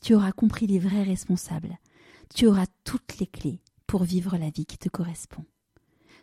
tu 0.00 0.14
auras 0.14 0.32
compris 0.32 0.66
les 0.66 0.78
vrais 0.78 1.02
responsables, 1.02 1.78
tu 2.34 2.46
auras 2.46 2.66
toutes 2.84 3.18
les 3.18 3.26
clés 3.26 3.60
pour 3.86 4.04
vivre 4.04 4.36
la 4.36 4.50
vie 4.50 4.66
qui 4.66 4.78
te 4.78 4.88
correspond. 4.88 5.44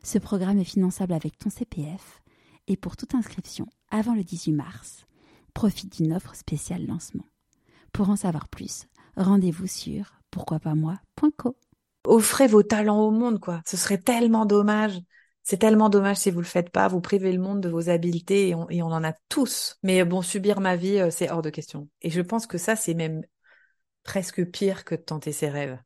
Ce 0.03 0.17
programme 0.17 0.59
est 0.59 0.63
finançable 0.63 1.13
avec 1.13 1.37
ton 1.37 1.49
CPF 1.49 2.21
et 2.67 2.77
pour 2.77 2.97
toute 2.97 3.15
inscription 3.15 3.67
avant 3.89 4.15
le 4.15 4.23
18 4.23 4.53
mars, 4.53 5.05
profite 5.53 5.97
d'une 5.97 6.13
offre 6.13 6.35
spéciale 6.35 6.85
lancement. 6.85 7.25
Pour 7.91 8.09
en 8.09 8.15
savoir 8.15 8.47
plus, 8.47 8.85
rendez-vous 9.15 9.67
sur 9.67 10.13
pourquoipasmoi.co. 10.31 11.57
Offrez 12.05 12.47
vos 12.47 12.63
talents 12.63 13.01
au 13.01 13.11
monde, 13.11 13.39
quoi. 13.39 13.61
Ce 13.65 13.75
serait 13.75 13.97
tellement 13.97 14.45
dommage. 14.45 14.99
C'est 15.43 15.57
tellement 15.57 15.89
dommage 15.89 16.17
si 16.17 16.31
vous 16.31 16.39
le 16.39 16.45
faites 16.45 16.69
pas. 16.69 16.87
Vous 16.87 17.01
privez 17.01 17.31
le 17.31 17.41
monde 17.41 17.61
de 17.61 17.69
vos 17.69 17.89
habiletés 17.89 18.49
et 18.49 18.55
on, 18.55 18.69
et 18.69 18.81
on 18.81 18.87
en 18.87 19.03
a 19.03 19.13
tous. 19.29 19.77
Mais 19.83 20.03
bon, 20.03 20.21
subir 20.21 20.59
ma 20.59 20.75
vie, 20.75 20.99
euh, 20.99 21.09
c'est 21.09 21.31
hors 21.31 21.41
de 21.41 21.49
question. 21.49 21.89
Et 22.01 22.09
je 22.09 22.21
pense 22.21 22.47
que 22.47 22.57
ça, 22.57 22.75
c'est 22.75 22.93
même 22.93 23.23
presque 24.07 24.43
pire 24.45 24.85
que 24.85 24.95
de 24.95 25.01
tenter 25.01 25.31
ses 25.31 25.49
rêves. 25.49 25.77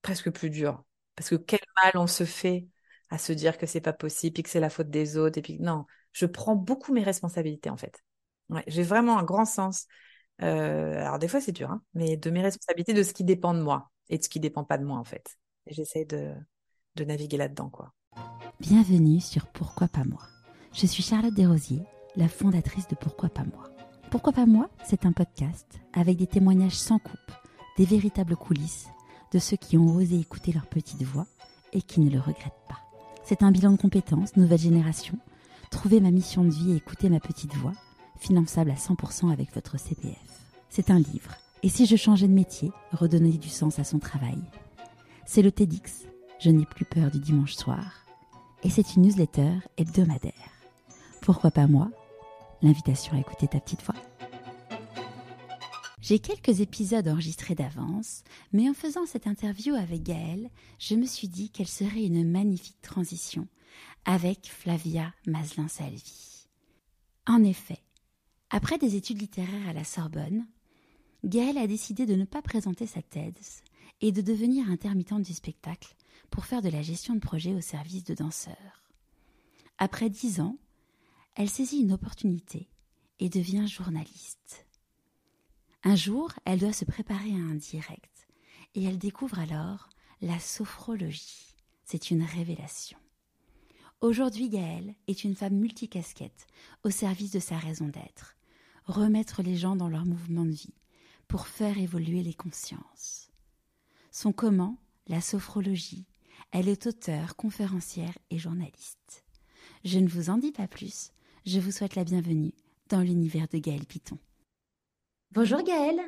Presque 0.00 0.30
plus 0.30 0.48
dur. 0.48 0.82
Parce 1.16 1.28
que 1.28 1.34
quel 1.34 1.60
mal 1.82 1.92
on 1.96 2.06
se 2.06 2.24
fait 2.24 2.66
à 3.10 3.18
se 3.18 3.32
dire 3.32 3.58
que 3.58 3.66
c'est 3.66 3.82
pas 3.82 3.92
possible, 3.92 4.40
et 4.40 4.42
que 4.42 4.48
c'est 4.48 4.60
la 4.60 4.70
faute 4.70 4.88
des 4.88 5.18
autres, 5.18 5.38
et 5.38 5.42
puis 5.42 5.58
non, 5.60 5.84
je 6.12 6.24
prends 6.24 6.56
beaucoup 6.56 6.92
mes 6.94 7.02
responsabilités 7.02 7.68
en 7.68 7.76
fait. 7.76 8.02
J'ai 8.66 8.82
vraiment 8.82 9.18
un 9.18 9.22
grand 9.22 9.44
sens. 9.44 9.86
Euh, 10.42 10.96
alors 10.98 11.18
des 11.18 11.28
fois 11.28 11.40
c'est 11.40 11.52
dur, 11.52 11.70
hein, 11.70 11.82
mais 11.92 12.16
de 12.16 12.30
mes 12.30 12.42
responsabilités, 12.42 12.94
de 12.94 13.02
ce 13.02 13.12
qui 13.12 13.24
dépend 13.24 13.54
de 13.54 13.60
moi 13.60 13.90
et 14.08 14.18
de 14.18 14.22
ce 14.22 14.28
qui 14.28 14.40
dépend 14.40 14.64
pas 14.64 14.78
de 14.78 14.84
moi 14.84 14.98
en 14.98 15.04
fait. 15.04 15.36
J'essaie 15.66 16.04
de, 16.04 16.32
de 16.96 17.04
naviguer 17.04 17.36
là-dedans 17.36 17.70
quoi. 17.70 17.92
Bienvenue 18.60 19.20
sur 19.20 19.46
Pourquoi 19.48 19.88
pas 19.88 20.04
moi. 20.04 20.22
Je 20.72 20.86
suis 20.86 21.02
Charlotte 21.02 21.34
Desrosiers, 21.34 21.84
la 22.16 22.28
fondatrice 22.28 22.88
de 22.88 22.96
Pourquoi 22.96 23.28
pas 23.28 23.44
moi. 23.44 23.68
Pourquoi 24.10 24.32
pas 24.32 24.46
moi 24.46 24.70
C'est 24.84 25.06
un 25.06 25.12
podcast 25.12 25.66
avec 25.92 26.16
des 26.18 26.26
témoignages 26.26 26.78
sans 26.78 26.98
coupe, 26.98 27.32
des 27.76 27.84
véritables 27.84 28.36
coulisses 28.36 28.88
de 29.32 29.38
ceux 29.38 29.56
qui 29.56 29.76
ont 29.76 29.96
osé 29.96 30.18
écouter 30.18 30.52
leur 30.52 30.66
petite 30.66 31.02
voix 31.02 31.26
et 31.72 31.82
qui 31.82 32.00
ne 32.00 32.10
le 32.10 32.20
regrettent 32.20 32.52
pas. 32.68 32.78
C'est 33.24 33.42
un 33.42 33.50
bilan 33.50 33.72
de 33.72 33.76
compétences, 33.76 34.36
nouvelle 34.36 34.58
génération. 34.58 35.18
Trouver 35.70 36.00
ma 36.00 36.10
mission 36.10 36.44
de 36.44 36.50
vie 36.50 36.72
et 36.72 36.76
écouter 36.76 37.08
ma 37.08 37.20
petite 37.20 37.54
voix, 37.54 37.72
finançable 38.18 38.70
à 38.70 38.74
100% 38.74 39.32
avec 39.32 39.52
votre 39.54 39.78
CPF. 39.78 40.18
C'est 40.68 40.90
un 40.90 40.98
livre. 40.98 41.34
Et 41.62 41.68
si 41.68 41.86
je 41.86 41.96
changeais 41.96 42.28
de 42.28 42.32
métier, 42.32 42.70
redonner 42.92 43.32
du 43.32 43.48
sens 43.48 43.78
à 43.78 43.84
son 43.84 43.98
travail? 43.98 44.38
C'est 45.26 45.42
le 45.42 45.50
TEDx. 45.50 46.04
Je 46.38 46.50
n'ai 46.50 46.66
plus 46.66 46.84
peur 46.84 47.10
du 47.10 47.18
dimanche 47.18 47.54
soir. 47.54 48.04
Et 48.62 48.70
c'est 48.70 48.94
une 48.94 49.02
newsletter 49.02 49.52
hebdomadaire. 49.78 50.32
Pourquoi 51.22 51.50
pas 51.50 51.66
moi? 51.66 51.88
L'invitation 52.62 53.14
à 53.14 53.20
écouter 53.20 53.48
ta 53.48 53.60
petite 53.60 53.82
voix. 53.82 53.94
J'ai 56.04 56.18
quelques 56.18 56.60
épisodes 56.60 57.08
enregistrés 57.08 57.54
d'avance, 57.54 58.24
mais 58.52 58.68
en 58.68 58.74
faisant 58.74 59.06
cette 59.06 59.26
interview 59.26 59.74
avec 59.74 60.02
Gaëlle, 60.02 60.50
je 60.78 60.96
me 60.96 61.06
suis 61.06 61.28
dit 61.28 61.48
qu'elle 61.48 61.66
serait 61.66 62.04
une 62.04 62.30
magnifique 62.30 62.82
transition 62.82 63.48
avec 64.04 64.50
Flavia 64.52 65.14
Maslin-Salvi. 65.26 66.46
En 67.26 67.42
effet, 67.42 67.78
après 68.50 68.76
des 68.76 68.96
études 68.96 69.22
littéraires 69.22 69.66
à 69.66 69.72
la 69.72 69.84
Sorbonne, 69.84 70.46
Gaëlle 71.24 71.56
a 71.56 71.66
décidé 71.66 72.04
de 72.04 72.16
ne 72.16 72.26
pas 72.26 72.42
présenter 72.42 72.86
sa 72.86 73.00
thèse 73.00 73.62
et 74.02 74.12
de 74.12 74.20
devenir 74.20 74.68
intermittente 74.68 75.22
du 75.22 75.32
spectacle 75.32 75.96
pour 76.28 76.44
faire 76.44 76.60
de 76.60 76.68
la 76.68 76.82
gestion 76.82 77.14
de 77.14 77.20
projet 77.20 77.54
au 77.54 77.62
service 77.62 78.04
de 78.04 78.12
danseurs. 78.12 78.92
Après 79.78 80.10
dix 80.10 80.38
ans, 80.42 80.58
elle 81.34 81.48
saisit 81.48 81.80
une 81.80 81.94
opportunité 81.94 82.68
et 83.20 83.30
devient 83.30 83.66
journaliste. 83.66 84.63
Un 85.86 85.96
jour, 85.96 86.32
elle 86.46 86.60
doit 86.60 86.72
se 86.72 86.86
préparer 86.86 87.32
à 87.32 87.44
un 87.44 87.56
direct 87.56 88.26
et 88.74 88.84
elle 88.84 88.96
découvre 88.96 89.38
alors 89.38 89.90
la 90.22 90.38
sophrologie. 90.38 91.54
C'est 91.84 92.10
une 92.10 92.22
révélation. 92.22 92.96
Aujourd'hui, 94.00 94.48
Gaëlle 94.48 94.94
est 95.08 95.24
une 95.24 95.34
femme 95.34 95.56
multicasquette 95.56 96.46
au 96.84 96.90
service 96.90 97.32
de 97.32 97.38
sa 97.38 97.58
raison 97.58 97.86
d'être, 97.86 98.34
remettre 98.86 99.42
les 99.42 99.56
gens 99.56 99.76
dans 99.76 99.90
leur 99.90 100.06
mouvement 100.06 100.46
de 100.46 100.52
vie 100.52 100.74
pour 101.28 101.48
faire 101.48 101.76
évoluer 101.76 102.22
les 102.22 102.34
consciences. 102.34 103.30
Son 104.10 104.32
comment, 104.32 104.78
la 105.06 105.20
sophrologie, 105.20 106.06
elle 106.50 106.68
est 106.70 106.86
auteure, 106.86 107.36
conférencière 107.36 108.16
et 108.30 108.38
journaliste. 108.38 109.24
Je 109.84 109.98
ne 109.98 110.08
vous 110.08 110.30
en 110.30 110.38
dis 110.38 110.52
pas 110.52 110.66
plus, 110.66 111.12
je 111.44 111.60
vous 111.60 111.72
souhaite 111.72 111.94
la 111.94 112.04
bienvenue 112.04 112.54
dans 112.88 113.02
l'univers 113.02 113.48
de 113.48 113.58
Gaëlle 113.58 113.84
Piton. 113.84 114.18
Bonjour 115.34 115.64
Gaëlle. 115.64 116.00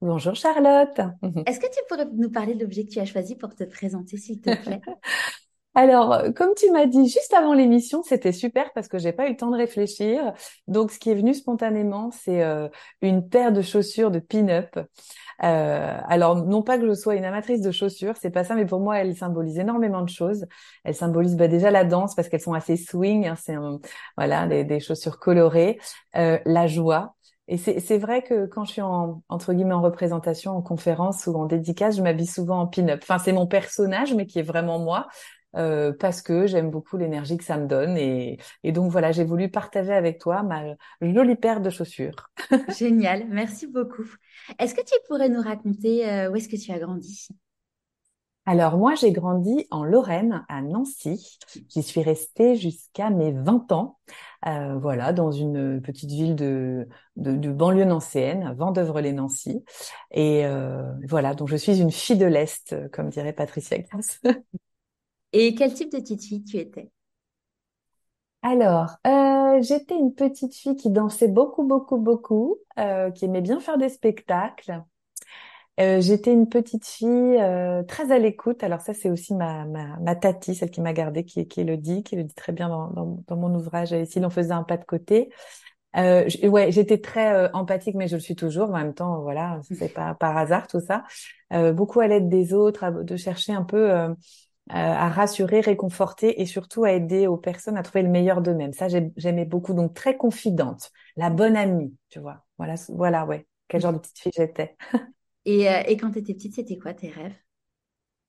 Bonjour 0.00 0.36
Charlotte. 0.36 1.00
Est-ce 1.44 1.58
que 1.58 1.66
tu 1.66 1.80
pourrais 1.88 2.06
nous 2.12 2.30
parler 2.30 2.54
de 2.54 2.60
l'objet 2.60 2.84
que 2.84 2.90
tu 2.90 3.00
as 3.00 3.04
choisi 3.04 3.34
pour 3.34 3.56
te 3.56 3.64
présenter, 3.64 4.16
s'il 4.16 4.40
te 4.40 4.54
plaît? 4.62 4.80
Alors, 5.74 6.22
comme 6.36 6.50
tu 6.56 6.70
m'as 6.70 6.86
dit 6.86 7.08
juste 7.08 7.34
avant 7.34 7.52
l'émission, 7.52 8.04
c'était 8.04 8.30
super 8.30 8.72
parce 8.72 8.86
que 8.86 8.98
j'ai 8.98 9.12
pas 9.12 9.26
eu 9.26 9.30
le 9.30 9.36
temps 9.36 9.50
de 9.50 9.56
réfléchir. 9.56 10.32
Donc, 10.68 10.92
ce 10.92 11.00
qui 11.00 11.10
est 11.10 11.14
venu 11.16 11.34
spontanément, 11.34 12.12
c'est 12.12 12.44
euh, 12.44 12.68
une 13.02 13.28
paire 13.28 13.52
de 13.52 13.60
chaussures 13.60 14.12
de 14.12 14.20
pin-up. 14.20 14.78
Euh, 15.42 15.98
alors, 16.06 16.36
non 16.36 16.62
pas 16.62 16.78
que 16.78 16.86
je 16.86 16.94
sois 16.94 17.16
une 17.16 17.24
amatrice 17.24 17.62
de 17.62 17.72
chaussures, 17.72 18.14
c'est 18.20 18.30
pas 18.30 18.44
ça, 18.44 18.54
mais 18.54 18.66
pour 18.66 18.80
moi, 18.80 18.98
elles 18.98 19.16
symbolisent 19.16 19.58
énormément 19.58 20.02
de 20.02 20.08
choses. 20.08 20.46
Elles 20.84 20.94
symbolisent 20.94 21.36
bah, 21.36 21.48
déjà 21.48 21.72
la 21.72 21.84
danse 21.84 22.14
parce 22.14 22.28
qu'elles 22.28 22.40
sont 22.40 22.54
assez 22.54 22.76
swing. 22.76 23.26
Hein, 23.26 23.36
c'est 23.36 23.54
voilà 24.16 24.46
des, 24.46 24.64
des, 24.64 24.78
chaussures 24.78 25.18
colorées, 25.18 25.78
euh, 26.16 26.38
la 26.44 26.66
joie, 26.66 27.14
et 27.50 27.56
c'est 27.58 27.98
vrai 27.98 28.22
que 28.22 28.46
quand 28.46 28.64
je 28.64 28.70
suis 28.70 28.80
en, 28.80 29.22
représentation, 29.28 30.52
en 30.52 30.62
conférence 30.62 31.26
ou 31.26 31.34
en 31.34 31.46
dédicace, 31.46 31.96
je 31.96 32.02
m'habille 32.02 32.28
souvent 32.28 32.60
en 32.60 32.68
pin-up. 32.68 33.00
Enfin, 33.02 33.18
c'est 33.18 33.32
mon 33.32 33.48
personnage, 33.48 34.14
mais 34.14 34.26
qui 34.26 34.38
est 34.38 34.44
vraiment 34.44 34.78
moi. 34.78 35.08
Euh, 35.56 35.92
parce 35.98 36.22
que 36.22 36.46
j'aime 36.46 36.70
beaucoup 36.70 36.96
l'énergie 36.96 37.36
que 37.36 37.42
ça 37.42 37.56
me 37.56 37.66
donne 37.66 37.96
et, 37.96 38.38
et 38.62 38.70
donc 38.70 38.92
voilà 38.92 39.10
j'ai 39.10 39.24
voulu 39.24 39.50
partager 39.50 39.92
avec 39.92 40.20
toi 40.20 40.44
ma 40.44 40.62
jolie 41.02 41.34
paire 41.34 41.60
de 41.60 41.70
chaussures. 41.70 42.30
Génial, 42.78 43.26
merci 43.28 43.66
beaucoup. 43.66 44.08
Est-ce 44.60 44.76
que 44.76 44.82
tu 44.82 44.94
pourrais 45.08 45.28
nous 45.28 45.42
raconter 45.42 46.08
euh, 46.08 46.30
où 46.30 46.36
est-ce 46.36 46.48
que 46.48 46.54
tu 46.54 46.70
as 46.70 46.78
grandi? 46.78 47.26
Alors 48.50 48.78
moi, 48.78 48.96
j'ai 48.96 49.12
grandi 49.12 49.68
en 49.70 49.84
Lorraine, 49.84 50.44
à 50.48 50.60
Nancy. 50.60 51.38
J'y 51.68 51.84
suis 51.84 52.02
restée 52.02 52.56
jusqu'à 52.56 53.08
mes 53.08 53.30
20 53.30 53.70
ans. 53.70 54.00
Euh, 54.44 54.76
voilà, 54.76 55.12
dans 55.12 55.30
une 55.30 55.80
petite 55.80 56.10
ville 56.10 56.34
de, 56.34 56.88
de, 57.14 57.52
banlieue 57.52 57.84
nancéenne, 57.84 58.52
Vendœuvre-les-Nancy. 58.58 59.64
Et 60.10 60.44
euh, 60.46 60.82
voilà, 61.06 61.34
donc 61.34 61.46
je 61.46 61.54
suis 61.54 61.80
une 61.80 61.92
fille 61.92 62.16
de 62.16 62.26
l'Est, 62.26 62.74
comme 62.90 63.08
dirait 63.10 63.32
Patricia 63.32 63.78
Grasse. 63.78 64.20
Et 65.32 65.54
quel 65.54 65.72
type 65.72 65.92
de 65.92 65.98
petite 65.98 66.24
fille 66.24 66.42
tu 66.42 66.56
étais? 66.56 66.90
Alors, 68.42 68.96
euh, 69.06 69.62
j'étais 69.62 69.94
une 69.94 70.12
petite 70.12 70.56
fille 70.56 70.74
qui 70.74 70.90
dansait 70.90 71.28
beaucoup, 71.28 71.62
beaucoup, 71.62 71.98
beaucoup, 71.98 72.56
qui 73.14 73.26
aimait 73.26 73.42
bien 73.42 73.60
faire 73.60 73.78
des 73.78 73.90
spectacles, 73.90 74.82
euh, 75.80 76.00
j'étais 76.00 76.32
une 76.32 76.48
petite 76.48 76.86
fille 76.86 77.08
euh, 77.08 77.82
très 77.82 78.12
à 78.12 78.18
l'écoute. 78.18 78.62
Alors 78.62 78.80
ça, 78.80 78.94
c'est 78.94 79.10
aussi 79.10 79.34
ma, 79.34 79.64
ma, 79.64 79.96
ma 79.98 80.14
tati, 80.16 80.54
celle 80.54 80.70
qui 80.70 80.80
m'a 80.80 80.92
gardée, 80.92 81.24
qui, 81.24 81.46
qui 81.48 81.64
le 81.64 81.76
dit, 81.76 82.02
qui 82.02 82.16
le 82.16 82.24
dit 82.24 82.34
très 82.34 82.52
bien 82.52 82.68
dans, 82.68 82.88
dans, 82.90 83.22
dans 83.26 83.36
mon 83.36 83.54
ouvrage. 83.54 83.92
Et 83.92 84.04
s'il 84.06 84.24
en 84.26 84.30
faisait 84.30 84.52
un 84.52 84.62
pas 84.64 84.76
de 84.76 84.84
côté. 84.84 85.30
Euh, 85.96 86.28
ouais, 86.44 86.72
j'étais 86.72 86.98
très 86.98 87.32
euh, 87.34 87.48
empathique, 87.52 87.96
mais 87.96 88.08
je 88.08 88.16
le 88.16 88.20
suis 88.20 88.36
toujours. 88.36 88.70
En 88.70 88.74
même 88.78 88.94
temps, 88.94 89.22
voilà, 89.22 89.60
c'est 89.70 89.92
pas 89.92 90.14
par 90.14 90.36
hasard 90.36 90.66
tout 90.68 90.80
ça. 90.80 91.04
Euh, 91.52 91.72
beaucoup 91.72 92.00
à 92.00 92.06
l'aide 92.08 92.28
des 92.28 92.54
autres, 92.54 92.90
de 93.04 93.16
chercher 93.16 93.52
un 93.52 93.64
peu 93.64 93.92
à 94.70 95.08
rassurer, 95.08 95.60
réconforter 95.60 96.40
et 96.40 96.46
surtout 96.46 96.84
à 96.84 96.92
aider 96.92 97.26
aux 97.26 97.36
personnes 97.36 97.76
à 97.76 97.82
trouver 97.82 98.02
le 98.02 98.08
meilleur 98.08 98.40
d'eux-mêmes. 98.40 98.72
Ça, 98.72 98.86
j'aimais 99.16 99.44
beaucoup. 99.44 99.74
Donc 99.74 99.94
très 99.94 100.16
confidente, 100.16 100.92
la 101.16 101.30
bonne 101.30 101.56
amie, 101.56 101.94
tu 102.08 102.20
vois. 102.20 102.44
Voilà, 102.58 102.74
voilà, 102.88 103.26
ouais. 103.26 103.46
Quel 103.68 103.80
genre 103.80 103.92
de 103.92 103.98
petite 103.98 104.18
fille 104.18 104.32
j'étais. 104.36 104.76
Et, 105.44 105.68
euh, 105.68 105.82
et 105.86 105.96
quand 105.96 106.10
tu 106.10 106.18
étais 106.18 106.34
petite, 106.34 106.54
c'était 106.54 106.78
quoi 106.78 106.94
tes 106.94 107.08
rêves? 107.10 107.36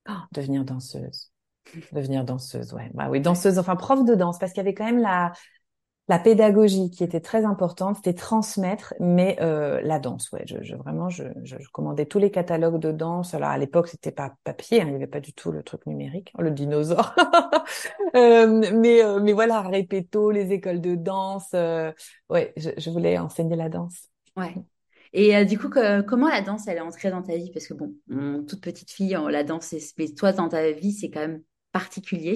Oh, 0.08 0.12
Devenir 0.32 0.64
danseuse. 0.64 1.30
Devenir 1.92 2.24
danseuse, 2.24 2.72
ouais. 2.74 2.90
Bah 2.94 3.08
oui, 3.10 3.20
danseuse, 3.20 3.58
enfin 3.58 3.76
prof 3.76 4.04
de 4.04 4.14
danse, 4.14 4.38
parce 4.38 4.52
qu'il 4.52 4.60
y 4.60 4.66
avait 4.66 4.74
quand 4.74 4.84
même 4.84 4.98
la, 4.98 5.32
la 6.08 6.18
pédagogie 6.18 6.90
qui 6.90 7.04
était 7.04 7.20
très 7.20 7.44
importante, 7.44 7.96
c'était 7.96 8.14
transmettre, 8.14 8.94
mais 8.98 9.36
euh, 9.40 9.80
la 9.82 10.00
danse, 10.00 10.32
ouais, 10.32 10.42
je, 10.46 10.56
je 10.62 10.74
vraiment, 10.74 11.08
je, 11.08 11.24
je, 11.44 11.56
commandais 11.72 12.06
tous 12.06 12.18
les 12.18 12.32
catalogues 12.32 12.80
de 12.80 12.90
danse. 12.90 13.34
Alors 13.34 13.50
à 13.50 13.58
l'époque, 13.58 13.86
c'était 13.86 14.10
pas 14.10 14.34
papier, 14.42 14.80
hein, 14.82 14.86
il 14.86 14.90
n'y 14.90 14.96
avait 14.96 15.06
pas 15.06 15.20
du 15.20 15.32
tout 15.32 15.52
le 15.52 15.62
truc 15.62 15.86
numérique, 15.86 16.32
le 16.36 16.50
dinosaure. 16.50 17.14
euh, 18.16 18.72
mais 18.74 19.04
euh, 19.04 19.20
mais 19.20 19.32
voilà, 19.32 19.62
répéto, 19.62 20.32
les 20.32 20.52
écoles 20.52 20.80
de 20.80 20.96
danse, 20.96 21.52
ouais, 21.52 22.52
je, 22.56 22.70
je, 22.76 22.90
voulais 22.90 23.18
enseigner 23.18 23.54
la 23.54 23.68
danse. 23.68 24.08
Ouais. 24.36 24.54
Et 25.12 25.36
euh, 25.36 25.44
du 25.44 25.58
coup, 25.58 25.68
que, 25.68 26.00
comment 26.02 26.28
la 26.28 26.40
danse, 26.40 26.66
elle 26.68 26.78
est 26.78 26.80
entrée 26.80 27.10
dans 27.10 27.22
ta 27.22 27.36
vie? 27.36 27.50
Parce 27.52 27.66
que 27.66 27.74
bon, 27.74 27.94
toute 28.48 28.60
petite 28.60 28.90
fille, 28.90 29.16
la 29.30 29.44
danse, 29.44 29.74
mais 29.98 30.08
toi, 30.08 30.32
dans 30.32 30.48
ta 30.48 30.70
vie, 30.72 30.92
c'est 30.92 31.10
quand 31.10 31.20
même 31.20 31.42
particulier. 31.72 32.34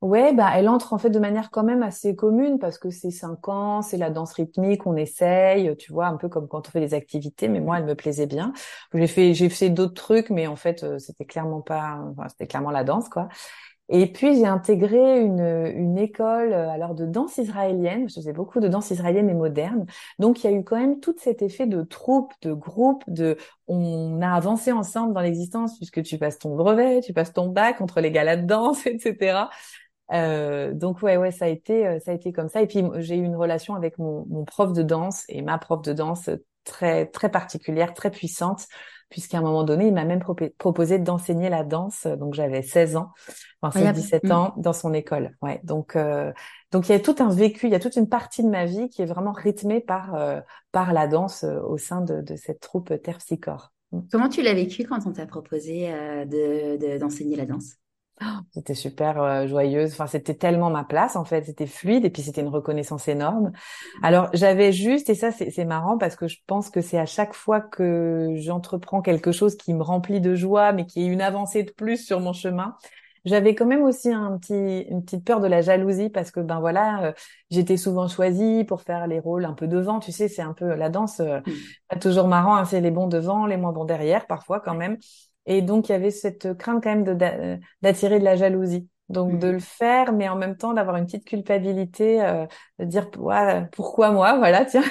Ouais, 0.00 0.34
bah, 0.34 0.50
elle 0.54 0.68
entre 0.68 0.92
en 0.92 0.98
fait 0.98 1.08
de 1.08 1.18
manière 1.18 1.50
quand 1.50 1.64
même 1.64 1.82
assez 1.82 2.14
commune 2.14 2.58
parce 2.58 2.76
que 2.78 2.90
c'est 2.90 3.10
cinq 3.10 3.48
ans, 3.48 3.80
c'est 3.80 3.96
la 3.96 4.10
danse 4.10 4.34
rythmique, 4.34 4.86
on 4.86 4.96
essaye, 4.96 5.74
tu 5.78 5.92
vois, 5.94 6.08
un 6.08 6.18
peu 6.18 6.28
comme 6.28 6.46
quand 6.46 6.68
on 6.68 6.70
fait 6.70 6.80
des 6.80 6.92
activités. 6.92 7.48
Mais 7.48 7.60
moi, 7.60 7.78
elle 7.78 7.86
me 7.86 7.94
plaisait 7.94 8.26
bien. 8.26 8.52
J'ai 8.92 9.06
fait, 9.06 9.32
j'ai 9.32 9.48
fait 9.48 9.70
d'autres 9.70 9.94
trucs, 9.94 10.28
mais 10.28 10.46
en 10.46 10.56
fait, 10.56 10.82
euh, 10.84 10.98
c'était 10.98 11.24
clairement 11.24 11.62
pas, 11.62 12.00
enfin, 12.10 12.28
c'était 12.28 12.46
clairement 12.46 12.70
la 12.70 12.84
danse, 12.84 13.08
quoi. 13.08 13.28
Et 13.90 14.10
puis 14.10 14.34
j'ai 14.36 14.46
intégré 14.46 15.20
une, 15.20 15.40
une 15.40 15.98
école 15.98 16.54
euh, 16.54 16.70
alors 16.70 16.94
de 16.94 17.04
danse 17.04 17.36
israélienne. 17.36 18.08
Je 18.08 18.14
faisais 18.14 18.32
beaucoup 18.32 18.60
de 18.60 18.68
danse 18.68 18.90
israélienne 18.90 19.28
et 19.28 19.34
moderne. 19.34 19.84
Donc 20.18 20.42
il 20.42 20.50
y 20.50 20.54
a 20.54 20.56
eu 20.56 20.64
quand 20.64 20.78
même 20.78 21.00
tout 21.00 21.14
cet 21.18 21.42
effet 21.42 21.66
de 21.66 21.82
troupe, 21.82 22.32
de 22.40 22.52
groupe, 22.54 23.04
de 23.08 23.36
on 23.68 24.22
a 24.22 24.30
avancé 24.32 24.72
ensemble 24.72 25.12
dans 25.12 25.20
l'existence 25.20 25.76
puisque 25.76 26.02
tu 26.02 26.16
passes 26.18 26.38
ton 26.38 26.56
brevet, 26.56 27.00
tu 27.02 27.12
passes 27.12 27.32
ton 27.34 27.48
bac 27.48 27.80
entre 27.82 28.00
les 28.00 28.10
galas 28.10 28.36
de 28.36 28.46
danse, 28.46 28.86
etc. 28.86 29.50
Euh, 30.12 30.72
donc 30.72 31.02
ouais 31.02 31.16
ouais 31.16 31.30
ça 31.30 31.46
a 31.46 31.48
été 31.48 31.86
euh, 31.86 31.98
ça 31.98 32.10
a 32.10 32.14
été 32.14 32.30
comme 32.32 32.48
ça 32.48 32.60
et 32.60 32.66
puis 32.66 32.82
j'ai 32.98 33.16
eu 33.16 33.24
une 33.24 33.36
relation 33.36 33.74
avec 33.74 33.98
mon, 33.98 34.26
mon, 34.28 34.44
prof 34.44 34.74
de 34.74 34.82
danse 34.82 35.24
et 35.30 35.40
ma 35.40 35.56
prof 35.56 35.80
de 35.80 35.94
danse 35.94 36.28
très 36.64 37.06
très 37.06 37.30
particulière 37.30 37.94
très 37.94 38.10
puissante 38.10 38.66
puisqu'à 39.08 39.38
un 39.38 39.42
moment 39.42 39.64
donné 39.64 39.86
il 39.86 39.94
m'a 39.94 40.04
même 40.04 40.22
proposé 40.58 40.98
d'enseigner 40.98 41.48
la 41.48 41.64
danse 41.64 42.06
donc 42.06 42.34
j'avais 42.34 42.62
16 42.62 42.96
ans 42.96 43.10
enfin 43.62 43.92
17 43.92 44.24
mmh. 44.24 44.32
ans 44.32 44.54
dans 44.56 44.72
son 44.72 44.92
école 44.92 45.36
ouais 45.42 45.60
donc 45.64 45.96
euh, 45.96 46.32
donc 46.72 46.88
il 46.88 46.92
y 46.92 46.94
a 46.94 47.00
tout 47.00 47.16
un 47.18 47.28
vécu 47.28 47.66
il 47.66 47.72
y 47.72 47.76
a 47.76 47.80
toute 47.80 47.96
une 47.96 48.08
partie 48.08 48.42
de 48.42 48.48
ma 48.48 48.64
vie 48.64 48.88
qui 48.88 49.02
est 49.02 49.06
vraiment 49.06 49.32
rythmée 49.32 49.80
par 49.80 50.14
euh, 50.14 50.40
par 50.72 50.92
la 50.92 51.06
danse 51.06 51.44
au 51.44 51.78
sein 51.78 52.00
de, 52.00 52.20
de 52.20 52.36
cette 52.36 52.60
troupe 52.60 52.92
Terpsichore 53.02 53.72
mmh. 53.92 54.00
comment 54.10 54.28
tu 54.28 54.42
l'as 54.42 54.54
vécu 54.54 54.84
quand 54.84 55.06
on 55.06 55.12
t'a 55.12 55.26
proposé 55.26 55.88
de 56.26 56.98
d'enseigner 56.98 57.36
la 57.36 57.46
danse? 57.46 57.76
c'était 58.52 58.74
super 58.74 59.22
euh, 59.22 59.46
joyeuse. 59.46 59.92
Enfin, 59.92 60.06
c'était 60.06 60.34
tellement 60.34 60.70
ma 60.70 60.84
place 60.84 61.16
en 61.16 61.24
fait. 61.24 61.44
C'était 61.44 61.66
fluide 61.66 62.04
et 62.04 62.10
puis 62.10 62.22
c'était 62.22 62.40
une 62.40 62.48
reconnaissance 62.48 63.08
énorme. 63.08 63.52
Alors 64.02 64.28
j'avais 64.32 64.72
juste 64.72 65.10
et 65.10 65.14
ça 65.14 65.30
c'est 65.32 65.64
marrant 65.64 65.98
parce 65.98 66.16
que 66.16 66.28
je 66.28 66.38
pense 66.46 66.70
que 66.70 66.80
c'est 66.80 66.98
à 66.98 67.06
chaque 67.06 67.34
fois 67.34 67.60
que 67.60 68.34
j'entreprends 68.36 69.02
quelque 69.02 69.32
chose 69.32 69.56
qui 69.56 69.74
me 69.74 69.82
remplit 69.82 70.20
de 70.20 70.34
joie, 70.34 70.72
mais 70.72 70.86
qui 70.86 71.02
est 71.02 71.06
une 71.06 71.22
avancée 71.22 71.62
de 71.62 71.70
plus 71.70 72.04
sur 72.04 72.20
mon 72.20 72.32
chemin. 72.32 72.76
J'avais 73.24 73.54
quand 73.54 73.64
même 73.64 73.82
aussi 73.82 74.12
un 74.12 74.36
petit, 74.36 74.80
une 74.90 75.02
petite 75.02 75.24
peur 75.24 75.40
de 75.40 75.46
la 75.46 75.62
jalousie 75.62 76.10
parce 76.10 76.30
que 76.30 76.40
ben 76.40 76.60
voilà, 76.60 77.04
euh, 77.04 77.12
j'étais 77.50 77.78
souvent 77.78 78.06
choisie 78.06 78.64
pour 78.64 78.82
faire 78.82 79.06
les 79.06 79.18
rôles 79.18 79.46
un 79.46 79.54
peu 79.54 79.66
devant. 79.66 79.98
Tu 79.98 80.12
sais, 80.12 80.28
c'est 80.28 80.42
un 80.42 80.52
peu 80.52 80.74
la 80.74 80.90
danse, 80.90 81.20
euh, 81.20 81.40
mmh. 81.40 81.52
pas 81.88 81.96
toujours 81.96 82.28
marrant. 82.28 82.54
Hein, 82.56 82.66
c'est 82.66 82.82
les 82.82 82.90
bons 82.90 83.06
devant, 83.06 83.46
les 83.46 83.56
moins 83.56 83.72
bons 83.72 83.86
derrière 83.86 84.26
parfois 84.26 84.60
quand 84.60 84.74
même. 84.74 84.98
Et 85.46 85.62
donc, 85.62 85.88
il 85.88 85.92
y 85.92 85.94
avait 85.94 86.10
cette 86.10 86.54
crainte 86.56 86.82
quand 86.82 86.90
même 86.90 87.04
de, 87.04 87.58
d'attirer 87.82 88.18
de 88.18 88.24
la 88.24 88.36
jalousie. 88.36 88.88
Donc, 89.10 89.38
de 89.38 89.48
mmh. 89.48 89.52
le 89.52 89.58
faire, 89.58 90.12
mais 90.14 90.28
en 90.30 90.36
même 90.36 90.56
temps 90.56 90.72
d'avoir 90.72 90.96
une 90.96 91.04
petite 91.04 91.26
culpabilité, 91.26 92.22
euh, 92.24 92.46
de 92.78 92.84
dire 92.86 93.08
ouais, 93.18 93.66
pourquoi 93.72 94.10
moi, 94.12 94.38
voilà, 94.38 94.64
tiens. 94.64 94.82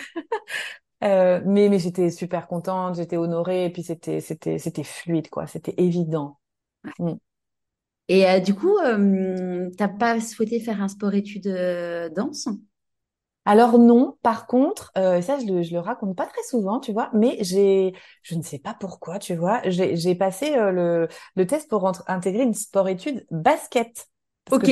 euh, 1.04 1.42
mais 1.46 1.68
mais 1.70 1.80
j'étais 1.80 2.10
super 2.12 2.48
contente, 2.48 2.96
j'étais 2.96 3.18
honorée, 3.18 3.66
et 3.66 3.70
puis 3.72 3.84
c'était 3.84 4.22
c'était 4.22 4.60
c'était 4.60 4.84
fluide, 4.84 5.30
quoi. 5.30 5.48
C'était 5.48 5.74
évident. 5.78 6.38
Mmh. 7.00 7.14
Et 8.10 8.28
euh, 8.28 8.40
du 8.40 8.54
coup, 8.54 8.78
euh, 8.80 9.70
t'as 9.78 9.88
pas 9.88 10.20
souhaité 10.20 10.60
faire 10.60 10.82
un 10.82 10.88
sport-études 10.88 11.48
euh, 11.48 12.10
danse? 12.10 12.48
Alors 13.46 13.78
non, 13.78 14.18
par 14.22 14.48
contre, 14.48 14.92
euh, 14.98 15.22
ça 15.22 15.38
je 15.40 15.46
le, 15.74 15.80
raconte 15.80 16.16
pas 16.16 16.26
très 16.26 16.44
souvent, 16.44 16.80
tu 16.80 16.94
vois, 16.94 17.10
mais 17.14 17.38
j'ai, 17.42 17.94
je 18.22 18.36
ne 18.36 18.42
sais 18.42 18.60
pas 18.60 18.74
pourquoi, 18.80 19.20
tu 19.20 19.36
vois, 19.36 19.62
j'ai 19.66 20.16
passé 20.16 20.56
euh, 20.56 20.72
le, 20.72 21.08
le 21.36 21.46
test 21.48 21.70
pour 21.70 21.92
intégrer 22.08 22.44
une 22.44 22.54
sport-études 22.54 23.26
basket 23.32 24.08
ok. 24.52 24.66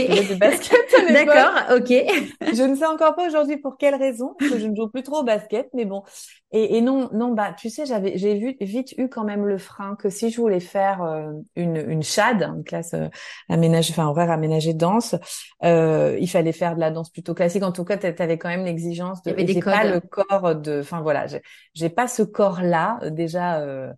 D'accord, 1.10 1.78
ok. 1.78 1.88
je 2.54 2.64
ne 2.64 2.76
sais 2.76 2.86
encore 2.86 3.16
pas 3.16 3.28
aujourd'hui 3.28 3.58
pour 3.58 3.78
quelle 3.78 3.96
raison, 3.96 4.36
parce 4.38 4.52
que 4.52 4.60
je 4.60 4.68
ne 4.68 4.76
joue 4.76 4.90
plus 4.90 5.04
trop 5.04 5.20
au 5.20 5.24
basket, 5.24 5.70
mais 5.74 5.86
bon. 5.86 6.04
Et, 6.52 6.78
et 6.78 6.82
non, 6.82 7.10
non, 7.14 7.34
bah, 7.34 7.54
tu 7.58 7.70
sais, 7.70 7.86
j'avais, 7.86 8.18
j'ai 8.18 8.38
vu 8.38 8.58
vite 8.60 8.94
eu 8.98 9.08
quand 9.08 9.24
même 9.24 9.46
le 9.46 9.58
frein 9.58 9.96
que 9.96 10.10
si 10.10 10.30
je 10.30 10.40
voulais 10.42 10.60
faire 10.60 11.02
euh, 11.02 11.32
une, 11.56 11.78
une 11.78 12.04
CHAD, 12.04 12.44
une 12.44 12.64
classe 12.64 12.94
euh, 12.94 13.08
aménagée, 13.48 13.94
enfin 13.94 14.08
horaire 14.08 14.32
aménagée 14.32 14.74
danse, 14.74 15.16
euh, 15.64 16.18
il 16.20 16.30
fallait 16.30 16.52
faire 16.52 16.76
de 16.76 16.82
la 16.82 16.92
danse 16.92 17.10
plutôt 17.10 17.34
classique. 17.34 17.64
En 17.64 17.72
tout 17.72 17.86
cas, 17.86 17.98
tu 17.98 18.08
avais 18.08 18.38
quand 18.38 18.50
même 18.50 18.66
l'exigence 18.66 19.24
de. 19.24 19.34
Il 19.38 19.64
pas 19.64 19.86
le 19.86 20.02
corps 20.02 20.56
de, 20.56 20.82
enfin 20.82 21.02
voilà, 21.02 21.26
j'ai 21.74 21.90
pas 21.90 22.08
ce 22.08 22.24
corps-là 22.24 23.00
déjà. 23.12 23.62
Euh, 23.62 23.92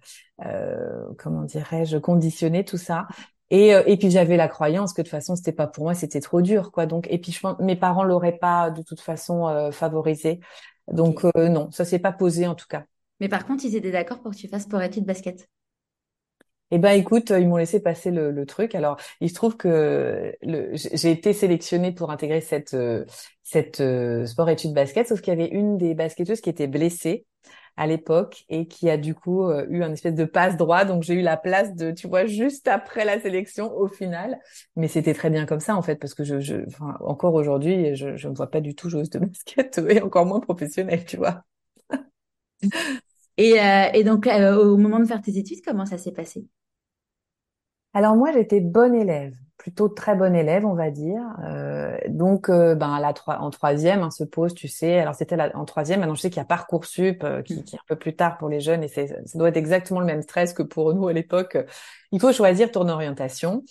euh, 0.45 1.05
comment 1.17 1.43
dirais-je, 1.43 1.97
conditionner 1.97 2.65
tout 2.65 2.77
ça. 2.77 3.07
Et, 3.49 3.73
euh, 3.75 3.83
et 3.85 3.97
puis 3.97 4.09
j'avais 4.09 4.37
la 4.37 4.47
croyance 4.47 4.93
que 4.93 5.01
de 5.01 5.07
toute 5.07 5.11
façon 5.11 5.35
c'était 5.35 5.51
pas 5.51 5.67
pour 5.67 5.83
moi, 5.85 5.93
c'était 5.93 6.21
trop 6.21 6.41
dur 6.41 6.71
quoi. 6.71 6.85
Donc 6.85 7.07
et 7.09 7.19
puis 7.19 7.31
je 7.31 7.39
pense 7.39 7.57
mes 7.59 7.75
parents 7.75 8.03
l'auraient 8.03 8.37
pas 8.37 8.71
de 8.71 8.81
toute 8.81 9.01
façon 9.01 9.47
euh, 9.47 9.71
favorisé. 9.71 10.39
Donc 10.91 11.25
euh, 11.25 11.49
non, 11.49 11.69
ça 11.71 11.85
s'est 11.85 11.99
pas 11.99 12.11
posé 12.11 12.47
en 12.47 12.55
tout 12.55 12.67
cas. 12.67 12.85
Mais 13.19 13.29
par 13.29 13.45
contre, 13.45 13.65
ils 13.65 13.75
étaient 13.75 13.91
d'accord 13.91 14.21
pour 14.21 14.31
que 14.31 14.37
tu 14.37 14.47
fasses 14.47 14.63
sport 14.63 14.81
études 14.81 15.05
basket? 15.05 15.47
Eh 16.71 16.79
ben 16.79 16.91
écoute, 16.93 17.29
ils 17.29 17.47
m'ont 17.47 17.57
laissé 17.57 17.79
passer 17.79 18.09
le, 18.09 18.31
le, 18.31 18.45
truc. 18.47 18.73
Alors 18.73 18.97
il 19.21 19.29
se 19.29 19.35
trouve 19.35 19.55
que 19.55 20.35
j'ai 20.41 21.11
été 21.11 21.31
sélectionnée 21.31 21.91
pour 21.91 22.09
intégrer 22.09 22.41
cette 22.41 22.75
cette 23.43 23.83
sport 24.25 24.49
études 24.49 24.73
basket, 24.73 25.07
sauf 25.07 25.21
qu'il 25.21 25.37
y 25.37 25.39
avait 25.39 25.51
une 25.51 25.77
des 25.77 25.93
basketteuses 25.93 26.41
qui 26.41 26.49
était 26.49 26.67
blessée 26.67 27.27
à 27.77 27.87
l'époque 27.87 28.45
et 28.49 28.67
qui 28.67 28.89
a 28.89 28.97
du 28.97 29.15
coup 29.15 29.43
euh, 29.49 29.65
eu 29.69 29.83
un 29.83 29.91
espèce 29.91 30.15
de 30.15 30.25
passe 30.25 30.57
droit. 30.57 30.85
Donc 30.85 31.03
j'ai 31.03 31.15
eu 31.15 31.21
la 31.21 31.37
place 31.37 31.75
de, 31.75 31.91
tu 31.91 32.07
vois, 32.07 32.25
juste 32.25 32.67
après 32.67 33.05
la 33.05 33.19
sélection 33.19 33.73
au 33.75 33.87
final. 33.87 34.39
Mais 34.75 34.87
c'était 34.87 35.13
très 35.13 35.29
bien 35.29 35.45
comme 35.45 35.59
ça 35.59 35.75
en 35.75 35.81
fait 35.81 35.95
parce 35.97 36.13
que 36.13 36.23
je, 36.23 36.39
je 36.39 36.55
enfin, 36.67 36.97
encore 37.01 37.33
aujourd'hui, 37.33 37.95
je, 37.95 38.15
je 38.17 38.27
ne 38.29 38.35
vois 38.35 38.49
pas 38.51 38.61
du 38.61 38.75
tout 38.75 38.89
joueuse 38.89 39.09
de 39.09 39.19
basket 39.25 39.77
et 39.89 40.01
encore 40.01 40.25
moins 40.25 40.39
professionnelle, 40.39 41.05
tu 41.05 41.17
vois. 41.17 41.43
et, 43.37 43.59
euh, 43.59 43.89
et 43.93 44.03
donc 44.03 44.27
euh, 44.27 44.55
au 44.55 44.77
moment 44.77 44.99
de 44.99 45.05
faire 45.05 45.21
tes 45.21 45.37
études, 45.37 45.61
comment 45.65 45.85
ça 45.85 45.97
s'est 45.97 46.11
passé? 46.11 46.45
Alors 47.93 48.15
moi, 48.15 48.31
j'étais 48.31 48.59
bonne 48.59 48.93
élève, 48.95 49.35
plutôt 49.63 49.87
très 49.87 50.13
bonne 50.13 50.35
élève, 50.35 50.65
on 50.65 50.73
va 50.73 50.91
dire. 50.91 51.21
Euh, 51.45 51.97
donc, 52.09 52.49
euh, 52.49 52.75
ben, 52.75 52.99
la 52.99 53.13
en 53.39 53.49
troisième, 53.49 54.03
hein, 54.03 54.11
se 54.11 54.25
pose, 54.25 54.53
tu 54.53 54.67
sais. 54.67 54.99
Alors 54.99 55.15
c'était 55.15 55.37
en 55.55 55.63
troisième. 55.63 56.01
Maintenant, 56.01 56.15
je 56.15 56.21
sais 56.21 56.29
qu'il 56.29 56.37
y 56.37 56.41
a 56.41 56.45
parcoursup 56.45 57.23
euh, 57.23 57.41
qui, 57.41 57.63
qui 57.63 57.77
est 57.77 57.79
un 57.79 57.87
peu 57.87 57.95
plus 57.95 58.13
tard 58.13 58.37
pour 58.37 58.49
les 58.49 58.59
jeunes, 58.59 58.83
et 58.83 58.89
ça 58.89 59.03
doit 59.35 59.47
être 59.47 59.55
exactement 59.55 60.01
le 60.01 60.05
même 60.05 60.21
stress 60.21 60.51
que 60.51 60.63
pour 60.63 60.93
nous 60.93 61.07
à 61.07 61.13
l'époque. 61.13 61.57
Il 62.11 62.19
faut 62.19 62.33
choisir 62.33 62.71
ton 62.71 62.89
orientation. 62.89 63.63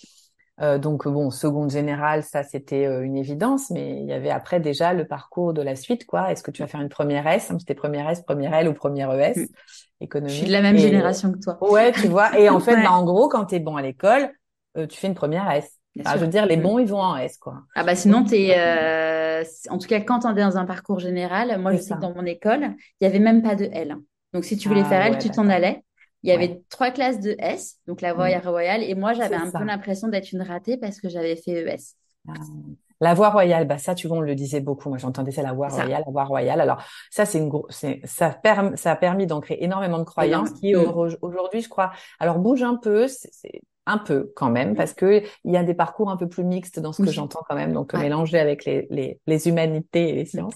Euh, 0.61 0.79
donc 0.79 1.07
bon, 1.07 1.29
seconde 1.29 1.69
générale, 1.69 2.23
ça 2.23 2.41
c'était 2.41 2.85
euh, 2.85 3.03
une 3.03 3.17
évidence, 3.17 3.69
mais 3.69 3.99
il 3.99 4.05
y 4.05 4.13
avait 4.13 4.31
après 4.31 4.59
déjà 4.59 4.93
le 4.93 5.05
parcours 5.05 5.53
de 5.53 5.61
la 5.61 5.75
suite, 5.75 6.07
quoi. 6.07 6.31
Est-ce 6.31 6.41
que 6.41 6.51
tu 6.51 6.63
vas 6.63 6.67
faire 6.67 6.81
une 6.81 6.89
première 6.89 7.27
S 7.27 7.51
hein, 7.51 7.57
C'était 7.59 7.75
première 7.75 8.09
S, 8.09 8.21
première 8.21 8.53
L 8.55 8.67
ou 8.67 8.73
première 8.73 9.11
ES 9.13 9.33
mm. 9.35 9.45
économique. 10.01 10.33
Je 10.33 10.39
suis 10.39 10.47
de 10.47 10.53
la 10.53 10.61
même 10.61 10.77
génération 10.77 11.31
que 11.31 11.37
toi. 11.37 11.57
Ouais, 11.61 11.91
tu 11.91 12.07
vois. 12.07 12.39
Et 12.39 12.49
en 12.49 12.59
fait, 12.59 12.81
bah, 12.81 12.91
en 12.91 13.03
gros, 13.03 13.29
quand 13.29 13.45
tu 13.45 13.55
es 13.55 13.59
bon 13.59 13.77
à 13.77 13.81
l'école, 13.83 14.31
euh, 14.77 14.87
tu 14.87 14.97
fais 14.97 15.07
une 15.07 15.15
première 15.15 15.49
S. 15.51 15.79
je 15.95 16.17
veux 16.17 16.27
dire, 16.27 16.45
les 16.45 16.57
mm. 16.57 16.61
bons, 16.61 16.79
ils 16.79 16.87
vont 16.87 17.01
en 17.01 17.17
S, 17.17 17.37
quoi. 17.37 17.63
Ah 17.75 17.83
bah 17.83 17.95
sinon, 17.95 18.23
t'es, 18.23 18.55
euh... 18.57 19.43
en 19.69 19.77
tout 19.77 19.87
cas, 19.87 19.99
quand 20.01 20.19
tu 20.19 20.27
es 20.27 20.33
dans 20.33 20.57
un 20.57 20.65
parcours 20.65 20.99
général, 20.99 21.59
moi 21.59 21.73
je 21.73 21.77
sais 21.77 21.93
que 21.93 21.99
dans 21.99 22.13
mon 22.13 22.25
école, 22.25 22.75
il 22.99 23.05
y 23.05 23.07
avait 23.07 23.19
même 23.19 23.41
pas 23.41 23.55
de 23.55 23.65
L. 23.65 23.97
Donc 24.33 24.45
si 24.45 24.57
tu 24.57 24.67
voulais 24.67 24.83
ah 24.85 24.89
faire 24.89 25.05
L, 25.05 25.17
tu 25.17 25.29
t'en 25.29 25.49
allais. 25.49 25.83
Il 26.23 26.29
y 26.29 26.31
avait 26.31 26.63
trois 26.69 26.89
classes 26.89 27.19
de 27.19 27.35
S, 27.37 27.79
donc 27.85 28.01
la 28.01 28.13
voie 28.13 28.29
mm. 28.29 28.47
royale, 28.47 28.83
et 28.83 28.95
moi 28.95 29.13
j'avais 29.13 29.35
un 29.35 29.51
peu 29.51 29.63
l'impression 29.63 30.07
d'être 30.07 30.31
une 30.31 30.41
ratée 30.41 30.77
parce 30.77 30.99
que 30.99 31.09
j'avais 31.09 31.35
fait 31.35 31.51
ES. 31.51 31.95
Ah. 32.27 32.33
La 33.01 33.13
voie 33.13 33.31
royale, 33.31 33.67
bah 33.67 33.77
ça, 33.77 33.95
tu 33.95 34.07
vois, 34.07 34.17
on 34.17 34.21
le 34.21 34.33
disait 34.33 34.61
beaucoup. 34.61 34.87
Moi, 34.87 34.97
j'entendais 34.97 35.31
ça, 35.31 35.41
la 35.41 35.51
voie 35.51 35.67
royale, 35.67 36.03
la 36.05 36.11
voie 36.11 36.23
royale. 36.23 36.61
Alors, 36.61 36.81
ça, 37.11 37.25
c'est 37.25 37.37
une 37.37 37.51
c'est, 37.67 37.99
ça, 38.05 38.39
ça 38.75 38.91
a 38.91 38.95
permis 38.95 39.27
d'ancrer 39.27 39.57
énormément 39.59 39.99
de 39.99 40.05
croyances 40.05 40.51
qui, 40.51 40.73
aujourd'hui, 40.73 41.61
je 41.61 41.67
crois, 41.67 41.91
alors 42.19 42.39
bouge 42.39 42.63
un 42.63 42.75
peu, 42.75 43.09
c'est, 43.09 43.61
un 43.85 43.97
peu 43.97 44.31
quand 44.35 44.49
même, 44.49 44.75
parce 44.75 44.93
que 44.93 45.23
il 45.43 45.51
y 45.51 45.57
a 45.57 45.63
des 45.63 45.73
parcours 45.73 46.09
un 46.09 46.17
peu 46.17 46.27
plus 46.27 46.43
mixtes 46.43 46.79
dans 46.79 46.93
ce 46.93 47.01
que 47.01 47.11
j'entends 47.11 47.41
quand 47.47 47.55
même, 47.55 47.73
donc 47.73 47.93
mélanger 47.93 48.39
avec 48.39 48.65
les, 48.65 48.87
les, 48.89 49.19
les 49.27 49.47
humanités 49.47 50.09
et 50.09 50.13
les 50.13 50.25
sciences. 50.25 50.55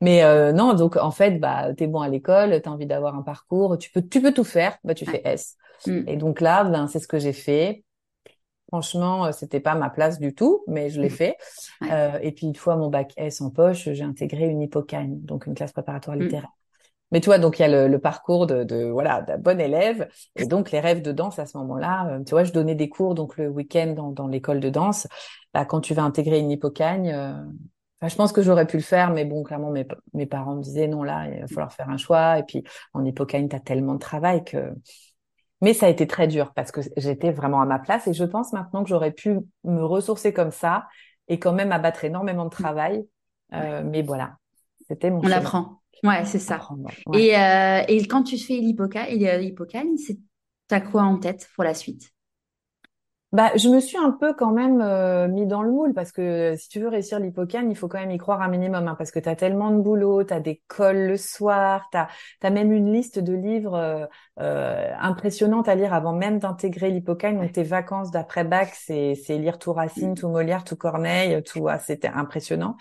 Mais 0.00 0.24
euh, 0.24 0.52
non, 0.52 0.74
donc 0.74 0.96
en 0.96 1.10
fait, 1.10 1.38
bah, 1.38 1.72
t'es 1.74 1.86
bon 1.86 2.00
à 2.00 2.08
l'école, 2.08 2.60
t'as 2.60 2.70
envie 2.70 2.86
d'avoir 2.86 3.14
un 3.14 3.22
parcours, 3.22 3.78
tu 3.78 3.90
peux, 3.90 4.02
tu 4.02 4.20
peux 4.20 4.32
tout 4.32 4.44
faire, 4.44 4.76
bah 4.84 4.94
tu 4.94 5.06
fais 5.06 5.22
S. 5.24 5.56
Mm. 5.86 6.08
Et 6.08 6.16
donc 6.16 6.40
là, 6.40 6.64
ben 6.64 6.88
c'est 6.88 6.98
ce 6.98 7.08
que 7.08 7.18
j'ai 7.18 7.32
fait. 7.32 7.84
Franchement, 8.68 9.30
c'était 9.30 9.60
pas 9.60 9.76
ma 9.76 9.88
place 9.88 10.18
du 10.18 10.34
tout, 10.34 10.64
mais 10.66 10.90
je 10.90 11.00
l'ai 11.00 11.10
fait. 11.10 11.36
Euh, 11.90 12.18
et 12.22 12.32
puis 12.32 12.46
une 12.46 12.56
fois 12.56 12.76
mon 12.76 12.88
bac 12.88 13.12
S 13.16 13.40
en 13.40 13.50
poche, 13.50 13.88
j'ai 13.92 14.02
intégré 14.02 14.46
une 14.46 14.62
hypocagne, 14.62 15.20
donc 15.20 15.46
une 15.46 15.54
classe 15.54 15.72
préparatoire 15.72 16.16
littéraire. 16.16 16.50
Mais 17.14 17.20
tu 17.20 17.26
vois, 17.26 17.38
donc 17.38 17.60
il 17.60 17.62
y 17.62 17.64
a 17.64 17.86
le, 17.86 17.98
parcours 18.00 18.48
de, 18.48 18.64
de 18.64 18.86
voilà 18.86 19.22
d'un 19.22 19.38
bon 19.38 19.60
élève 19.60 20.08
et 20.34 20.46
donc 20.46 20.72
les 20.72 20.80
rêves 20.80 21.00
de 21.00 21.12
danse 21.12 21.38
à 21.38 21.46
ce 21.46 21.56
moment-là. 21.58 22.08
Euh, 22.08 22.24
tu 22.24 22.30
vois, 22.30 22.42
je 22.42 22.52
donnais 22.52 22.74
des 22.74 22.88
cours 22.88 23.14
donc 23.14 23.36
le 23.36 23.46
week-end 23.46 23.94
dans, 23.96 24.10
dans 24.10 24.26
l'école 24.26 24.58
de 24.58 24.68
danse. 24.68 25.06
Bah, 25.54 25.64
quand 25.64 25.80
tu 25.80 25.94
vas 25.94 26.02
intégrer 26.02 26.40
une 26.40 26.50
hypocagne, 26.50 27.12
euh, 27.12 27.32
je 28.04 28.16
pense 28.16 28.32
que 28.32 28.42
j'aurais 28.42 28.66
pu 28.66 28.78
le 28.78 28.82
faire, 28.82 29.12
mais 29.12 29.24
bon, 29.24 29.44
clairement 29.44 29.70
mes, 29.70 29.86
mes 30.12 30.26
parents 30.26 30.56
me 30.56 30.62
disaient 30.62 30.88
non 30.88 31.04
là, 31.04 31.28
il 31.28 31.42
va 31.42 31.46
falloir 31.46 31.72
faire 31.72 31.88
un 31.88 31.98
choix. 31.98 32.40
Et 32.40 32.42
puis 32.42 32.64
en 32.94 33.04
hypocagne, 33.04 33.46
t'as 33.46 33.60
tellement 33.60 33.94
de 33.94 34.00
travail 34.00 34.42
que. 34.42 34.74
Mais 35.60 35.72
ça 35.72 35.86
a 35.86 35.90
été 35.90 36.08
très 36.08 36.26
dur 36.26 36.52
parce 36.52 36.72
que 36.72 36.80
j'étais 36.96 37.30
vraiment 37.30 37.60
à 37.60 37.64
ma 37.64 37.78
place 37.78 38.08
et 38.08 38.12
je 38.12 38.24
pense 38.24 38.52
maintenant 38.52 38.82
que 38.82 38.88
j'aurais 38.88 39.12
pu 39.12 39.38
me 39.62 39.84
ressourcer 39.84 40.32
comme 40.32 40.50
ça 40.50 40.88
et 41.28 41.38
quand 41.38 41.52
même 41.52 41.70
abattre 41.70 42.04
énormément 42.04 42.46
de 42.46 42.50
travail. 42.50 43.06
Euh, 43.52 43.84
mais 43.84 44.02
voilà, 44.02 44.36
c'était 44.88 45.10
mon. 45.12 45.20
On 45.22 45.28
l'apprend. 45.28 45.83
Ouais, 46.02 46.24
c'est 46.24 46.38
ça. 46.38 46.60
Et, 47.14 47.36
euh, 47.36 47.82
et, 47.88 48.06
quand 48.06 48.22
tu 48.22 48.38
fais 48.38 48.54
l'hypocagne, 48.54 49.96
c'est 49.96 50.18
t'as 50.68 50.80
quoi 50.80 51.02
en 51.02 51.18
tête 51.18 51.48
pour 51.54 51.64
la 51.64 51.74
suite? 51.74 52.14
Bah, 53.34 53.50
je 53.56 53.68
me 53.68 53.80
suis 53.80 53.98
un 53.98 54.12
peu 54.12 54.32
quand 54.32 54.52
même 54.52 54.80
euh, 54.80 55.26
mis 55.26 55.44
dans 55.44 55.62
le 55.62 55.72
moule 55.72 55.92
parce 55.92 56.12
que 56.12 56.54
si 56.56 56.68
tu 56.68 56.78
veux 56.78 56.86
réussir 56.86 57.18
l'hypocagne, 57.18 57.68
il 57.68 57.76
faut 57.76 57.88
quand 57.88 57.98
même 57.98 58.12
y 58.12 58.16
croire 58.16 58.40
un 58.42 58.46
minimum 58.46 58.86
hein, 58.86 58.94
parce 58.96 59.10
que 59.10 59.18
tu 59.18 59.28
as 59.28 59.34
tellement 59.34 59.72
de 59.72 59.80
boulot, 59.80 60.22
tu 60.22 60.32
as 60.32 60.38
des 60.38 60.62
calls 60.68 61.08
le 61.08 61.16
soir, 61.16 61.88
tu 61.90 61.98
as, 61.98 62.50
même 62.50 62.70
une 62.70 62.92
liste 62.92 63.18
de 63.18 63.32
livres 63.32 63.74
euh, 63.74 64.06
euh, 64.38 64.92
impressionnantes 65.00 65.68
à 65.68 65.74
lire 65.74 65.92
avant 65.92 66.12
même 66.12 66.38
d'intégrer 66.38 66.90
l'hypocagne. 66.90 67.36
Donc 67.40 67.50
tes 67.50 67.64
vacances 67.64 68.12
d'après-bac, 68.12 68.72
c'est 68.72 69.16
lire 69.30 69.58
tout 69.58 69.72
Racine, 69.72 70.12
mmh. 70.12 70.14
tout 70.14 70.28
Molière, 70.28 70.62
tout 70.62 70.76
Corneille, 70.76 71.42
tout 71.42 71.66
ah, 71.66 71.80
c'était 71.80 72.06
impressionnant. 72.06 72.76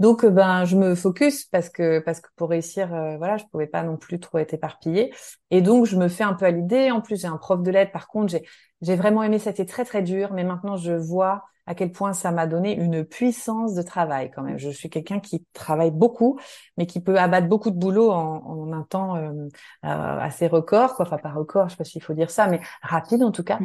Donc 0.00 0.24
euh, 0.24 0.30
ben 0.30 0.64
je 0.64 0.76
me 0.76 0.94
focus 0.96 1.44
parce 1.44 1.68
que 1.68 2.00
parce 2.00 2.20
que 2.20 2.28
pour 2.36 2.48
réussir 2.50 2.92
euh, 2.92 3.16
voilà 3.18 3.36
je 3.36 3.44
pouvais 3.52 3.66
pas 3.68 3.82
non 3.84 3.96
plus 3.96 4.18
trop 4.18 4.38
être 4.38 4.54
éparpillée 4.54 5.14
et 5.50 5.60
donc 5.60 5.86
je 5.86 5.96
me 5.96 6.08
fais 6.08 6.24
un 6.24 6.34
peu 6.34 6.46
à 6.46 6.50
l'idée. 6.50 6.90
En 6.90 7.00
plus 7.00 7.20
j'ai 7.20 7.28
un 7.28 7.36
prof 7.36 7.62
de 7.62 7.70
lettres 7.70 7.92
par 7.92 8.08
contre 8.08 8.28
j'ai 8.32 8.42
j'ai 8.82 8.96
vraiment 8.96 9.22
aimé 9.22 9.36
été 9.46 9.66
très 9.66 9.84
très 9.84 10.02
dur 10.02 10.32
mais 10.32 10.42
maintenant 10.42 10.76
je 10.76 10.92
vois 10.92 11.44
à 11.66 11.74
quel 11.74 11.92
point 11.92 12.14
ça 12.14 12.32
m'a 12.32 12.48
donné 12.48 12.74
une 12.74 13.04
puissance 13.04 13.74
de 13.74 13.82
travail 13.82 14.32
quand 14.34 14.42
même. 14.42 14.58
Je 14.58 14.70
suis 14.70 14.90
quelqu'un 14.90 15.20
qui 15.20 15.44
travaille 15.52 15.92
beaucoup, 15.92 16.40
mais 16.76 16.86
qui 16.86 17.00
peut 17.00 17.16
abattre 17.16 17.46
beaucoup 17.46 17.70
de 17.70 17.76
boulot 17.78 18.10
en, 18.10 18.42
en 18.44 18.72
un 18.72 18.82
temps 18.82 19.16
euh, 19.16 19.48
assez 19.82 20.48
record, 20.48 20.94
quoi. 20.96 21.06
Enfin 21.06 21.18
pas 21.18 21.30
record, 21.30 21.68
je 21.68 21.74
sais 21.74 21.76
pas 21.76 21.84
s'il 21.84 22.02
faut 22.02 22.14
dire 22.14 22.30
ça, 22.30 22.48
mais 22.48 22.60
rapide 22.82 23.22
en 23.22 23.30
tout 23.30 23.44
cas. 23.44 23.60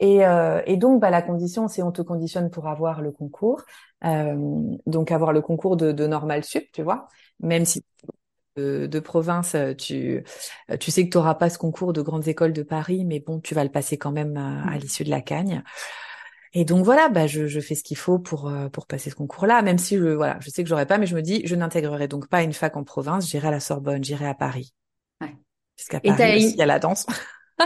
Et, 0.00 0.26
euh, 0.26 0.60
et, 0.66 0.76
donc, 0.76 1.00
bah, 1.00 1.10
la 1.10 1.22
condition, 1.22 1.68
c'est 1.68 1.82
on 1.82 1.92
te 1.92 2.02
conditionne 2.02 2.50
pour 2.50 2.68
avoir 2.68 3.00
le 3.00 3.12
concours, 3.12 3.62
euh, 4.04 4.36
donc 4.86 5.12
avoir 5.12 5.32
le 5.32 5.40
concours 5.40 5.76
de, 5.76 5.92
de 5.92 6.06
normal 6.06 6.44
sup, 6.44 6.64
tu 6.72 6.82
vois, 6.82 7.08
même 7.40 7.64
si 7.64 7.84
de, 8.56 8.86
de 8.86 9.00
province, 9.00 9.56
tu, 9.78 10.24
tu 10.80 10.90
sais 10.90 11.04
que 11.04 11.10
tu 11.10 11.18
n'auras 11.18 11.34
pas 11.34 11.48
ce 11.48 11.58
concours 11.58 11.92
de 11.92 12.02
grandes 12.02 12.28
écoles 12.28 12.52
de 12.52 12.62
Paris, 12.62 13.04
mais 13.04 13.20
bon, 13.20 13.40
tu 13.40 13.54
vas 13.54 13.64
le 13.64 13.70
passer 13.70 13.96
quand 13.96 14.12
même 14.12 14.36
à, 14.36 14.62
à 14.62 14.76
mmh. 14.76 14.78
l'issue 14.78 15.04
de 15.04 15.10
la 15.10 15.20
cagne. 15.20 15.62
Et 16.56 16.64
donc 16.64 16.84
voilà, 16.84 17.08
bah 17.08 17.26
je, 17.26 17.48
je 17.48 17.60
fais 17.60 17.74
ce 17.74 17.82
qu'il 17.82 17.96
faut 17.96 18.20
pour 18.20 18.48
euh, 18.48 18.68
pour 18.68 18.86
passer 18.86 19.10
ce 19.10 19.16
concours-là, 19.16 19.60
même 19.62 19.78
si 19.78 19.96
je 19.96 20.04
voilà, 20.04 20.38
je 20.40 20.50
sais 20.50 20.62
que 20.62 20.68
j'aurais 20.68 20.86
pas, 20.86 20.98
mais 20.98 21.06
je 21.06 21.16
me 21.16 21.20
dis, 21.20 21.42
je 21.44 21.56
n'intégrerai 21.56 22.06
donc 22.06 22.28
pas 22.28 22.44
une 22.44 22.52
fac 22.52 22.76
en 22.76 22.84
province, 22.84 23.28
j'irai 23.28 23.48
à 23.48 23.50
la 23.50 23.58
Sorbonne, 23.58 24.04
j'irai 24.04 24.26
à 24.26 24.34
Paris. 24.34 24.72
Ouais. 25.20 25.34
Jusqu'à 25.76 25.98
Paris, 25.98 26.50
il 26.52 26.56
y 26.56 26.62
a 26.62 26.66
la 26.66 26.78
danse. 26.78 27.06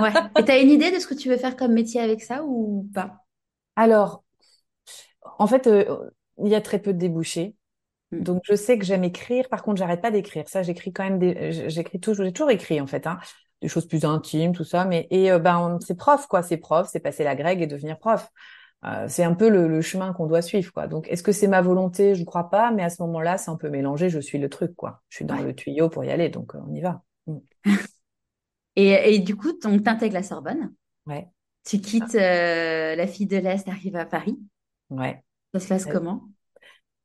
Ouais. 0.00 0.12
Et 0.38 0.44
tu 0.44 0.50
as 0.50 0.58
une 0.58 0.70
idée 0.70 0.90
de 0.90 0.98
ce 0.98 1.06
que 1.06 1.14
tu 1.14 1.28
veux 1.28 1.36
faire 1.36 1.56
comme 1.56 1.72
métier 1.72 2.00
avec 2.00 2.22
ça 2.22 2.44
ou 2.44 2.88
pas? 2.94 3.24
Alors, 3.76 4.24
en 5.38 5.46
fait, 5.46 5.66
euh, 5.66 6.10
il 6.42 6.48
y 6.48 6.54
a 6.54 6.60
très 6.60 6.78
peu 6.78 6.92
de 6.92 6.98
débouchés. 6.98 7.54
Hmm. 8.12 8.22
Donc, 8.22 8.42
je 8.44 8.54
sais 8.54 8.78
que 8.78 8.84
j'aime 8.84 9.04
écrire. 9.04 9.48
Par 9.48 9.62
contre, 9.62 9.78
j'arrête 9.78 10.00
pas 10.00 10.10
d'écrire. 10.10 10.48
Ça, 10.48 10.62
j'écris 10.62 10.92
quand 10.92 11.04
même 11.04 11.18
des, 11.18 11.68
j'écris 11.68 12.00
toujours, 12.00 12.24
j'ai 12.24 12.32
toujours 12.32 12.50
écrit, 12.50 12.80
en 12.80 12.86
fait, 12.86 13.06
hein, 13.06 13.18
des 13.62 13.68
choses 13.68 13.86
plus 13.86 14.04
intimes, 14.04 14.52
tout 14.52 14.64
ça. 14.64 14.84
Mais, 14.84 15.06
et, 15.10 15.30
euh, 15.30 15.38
ben, 15.38 15.78
c'est 15.80 15.96
prof, 15.96 16.26
quoi. 16.26 16.42
C'est 16.42 16.58
prof, 16.58 16.88
c'est 16.90 17.00
passer 17.00 17.24
la 17.24 17.34
grecque 17.34 17.60
et 17.60 17.66
devenir 17.66 17.98
prof. 17.98 18.30
Euh, 18.84 19.06
c'est 19.08 19.24
un 19.24 19.34
peu 19.34 19.48
le, 19.48 19.80
chemin 19.80 20.12
qu'on 20.12 20.26
doit 20.26 20.42
suivre, 20.42 20.72
quoi. 20.72 20.86
Donc, 20.86 21.08
est-ce 21.08 21.22
que 21.22 21.32
c'est 21.32 21.48
ma 21.48 21.60
volonté? 21.60 22.14
Je 22.14 22.20
ne 22.20 22.26
crois 22.26 22.48
pas, 22.50 22.70
mais 22.70 22.84
à 22.84 22.90
ce 22.90 23.02
moment-là, 23.02 23.38
c'est 23.38 23.50
un 23.50 23.56
peu 23.56 23.70
mélangé. 23.70 24.08
Je 24.08 24.20
suis 24.20 24.38
le 24.38 24.48
truc, 24.48 24.74
quoi. 24.76 25.02
Je 25.08 25.16
suis 25.16 25.24
dans 25.24 25.36
le 25.36 25.54
tuyau 25.54 25.88
pour 25.88 26.04
y 26.04 26.10
aller, 26.10 26.28
donc 26.28 26.52
on 26.54 26.72
y 26.74 26.80
va. 26.80 27.02
Et, 28.80 29.18
du 29.18 29.34
coup, 29.34 29.52
tu 29.52 29.66
intègres 29.66 30.14
la 30.14 30.22
Sorbonne. 30.22 30.72
Ouais. 31.06 31.26
Tu 31.64 31.80
quittes 31.80 32.14
euh, 32.14 32.94
la 32.94 33.06
fille 33.06 33.26
de 33.26 33.36
l'Est, 33.36 33.68
arrives 33.68 33.96
à 33.96 34.06
Paris. 34.06 34.38
Ouais. 34.90 35.22
Ça 35.52 35.60
se 35.60 35.68
passe 35.68 35.86
comment? 35.86 36.22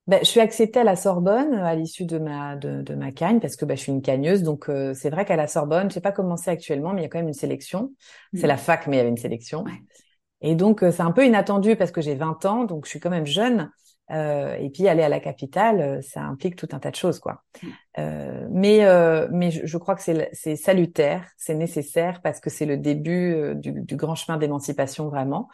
ben, 0.05 0.19
je 0.21 0.25
suis 0.25 0.41
acceptée 0.41 0.81
à 0.81 0.83
la 0.83 0.95
Sorbonne 0.95 1.53
à 1.53 1.75
l'issue 1.75 2.05
de 2.05 2.19
ma 2.19 2.57
de, 2.57 2.81
de, 2.81 2.93
ma 2.93 3.11
cagne 3.11 3.39
parce 3.39 3.55
que 3.55 3.63
ben, 3.63 3.77
je 3.77 3.83
suis 3.83 3.91
une 3.91 4.01
cagneuse 4.01 4.43
donc 4.43 4.69
euh, 4.69 4.93
c'est 4.93 5.09
vrai 5.09 5.23
qu'à 5.23 5.37
la 5.37 5.47
Sorbonne 5.47 5.89
je 5.89 5.93
sais 5.93 6.01
pas 6.01 6.11
comment 6.11 6.35
c'est 6.35 6.51
actuellement 6.51 6.91
mais 6.91 7.01
il 7.01 7.03
y 7.03 7.05
a 7.05 7.09
quand 7.09 7.19
même 7.19 7.29
une 7.29 7.33
sélection 7.33 7.93
c'est 8.33 8.47
la 8.47 8.55
mm. 8.55 8.59
fac 8.59 8.87
mais 8.87 8.97
il 8.97 8.99
y 8.99 9.01
avait 9.01 9.09
une 9.09 9.17
sélection 9.17 9.63
et 10.41 10.55
donc 10.55 10.83
euh, 10.83 10.91
c'est 10.91 11.03
un 11.03 11.13
peu 11.13 11.25
inattendu 11.25 11.77
parce 11.77 11.91
que 11.91 12.01
j'ai 12.01 12.15
20 12.15 12.43
ans 12.43 12.65
donc 12.65 12.83
je 12.83 12.89
suis 12.89 12.99
quand 12.99 13.09
même 13.09 13.25
jeune 13.25 13.71
euh, 14.11 14.55
et 14.55 14.69
puis 14.69 14.87
aller 14.87 15.03
à 15.03 15.09
la 15.09 15.19
capitale, 15.19 15.81
euh, 15.81 16.01
ça 16.01 16.21
implique 16.21 16.55
tout 16.55 16.67
un 16.73 16.79
tas 16.79 16.91
de 16.91 16.95
choses, 16.95 17.19
quoi. 17.19 17.43
Mm. 17.61 17.67
Euh, 17.99 18.47
mais 18.51 18.85
euh, 18.85 19.27
mais 19.31 19.51
je, 19.51 19.65
je, 19.65 19.77
crois 19.77 19.95
que 19.95 20.01
c'est 20.01 20.55
salutaire, 20.55 21.29
c'est 21.37 21.55
nécessaire 21.55 22.21
parce 22.21 22.39
que 22.39 22.49
c'est 22.49 22.65
le 22.65 22.77
début 22.77 23.33
euh, 23.33 23.53
du, 23.53 23.71
du, 23.71 23.95
grand 23.95 24.15
chemin 24.15 24.37
d'émancipation 24.37 25.07
vraiment. 25.09 25.47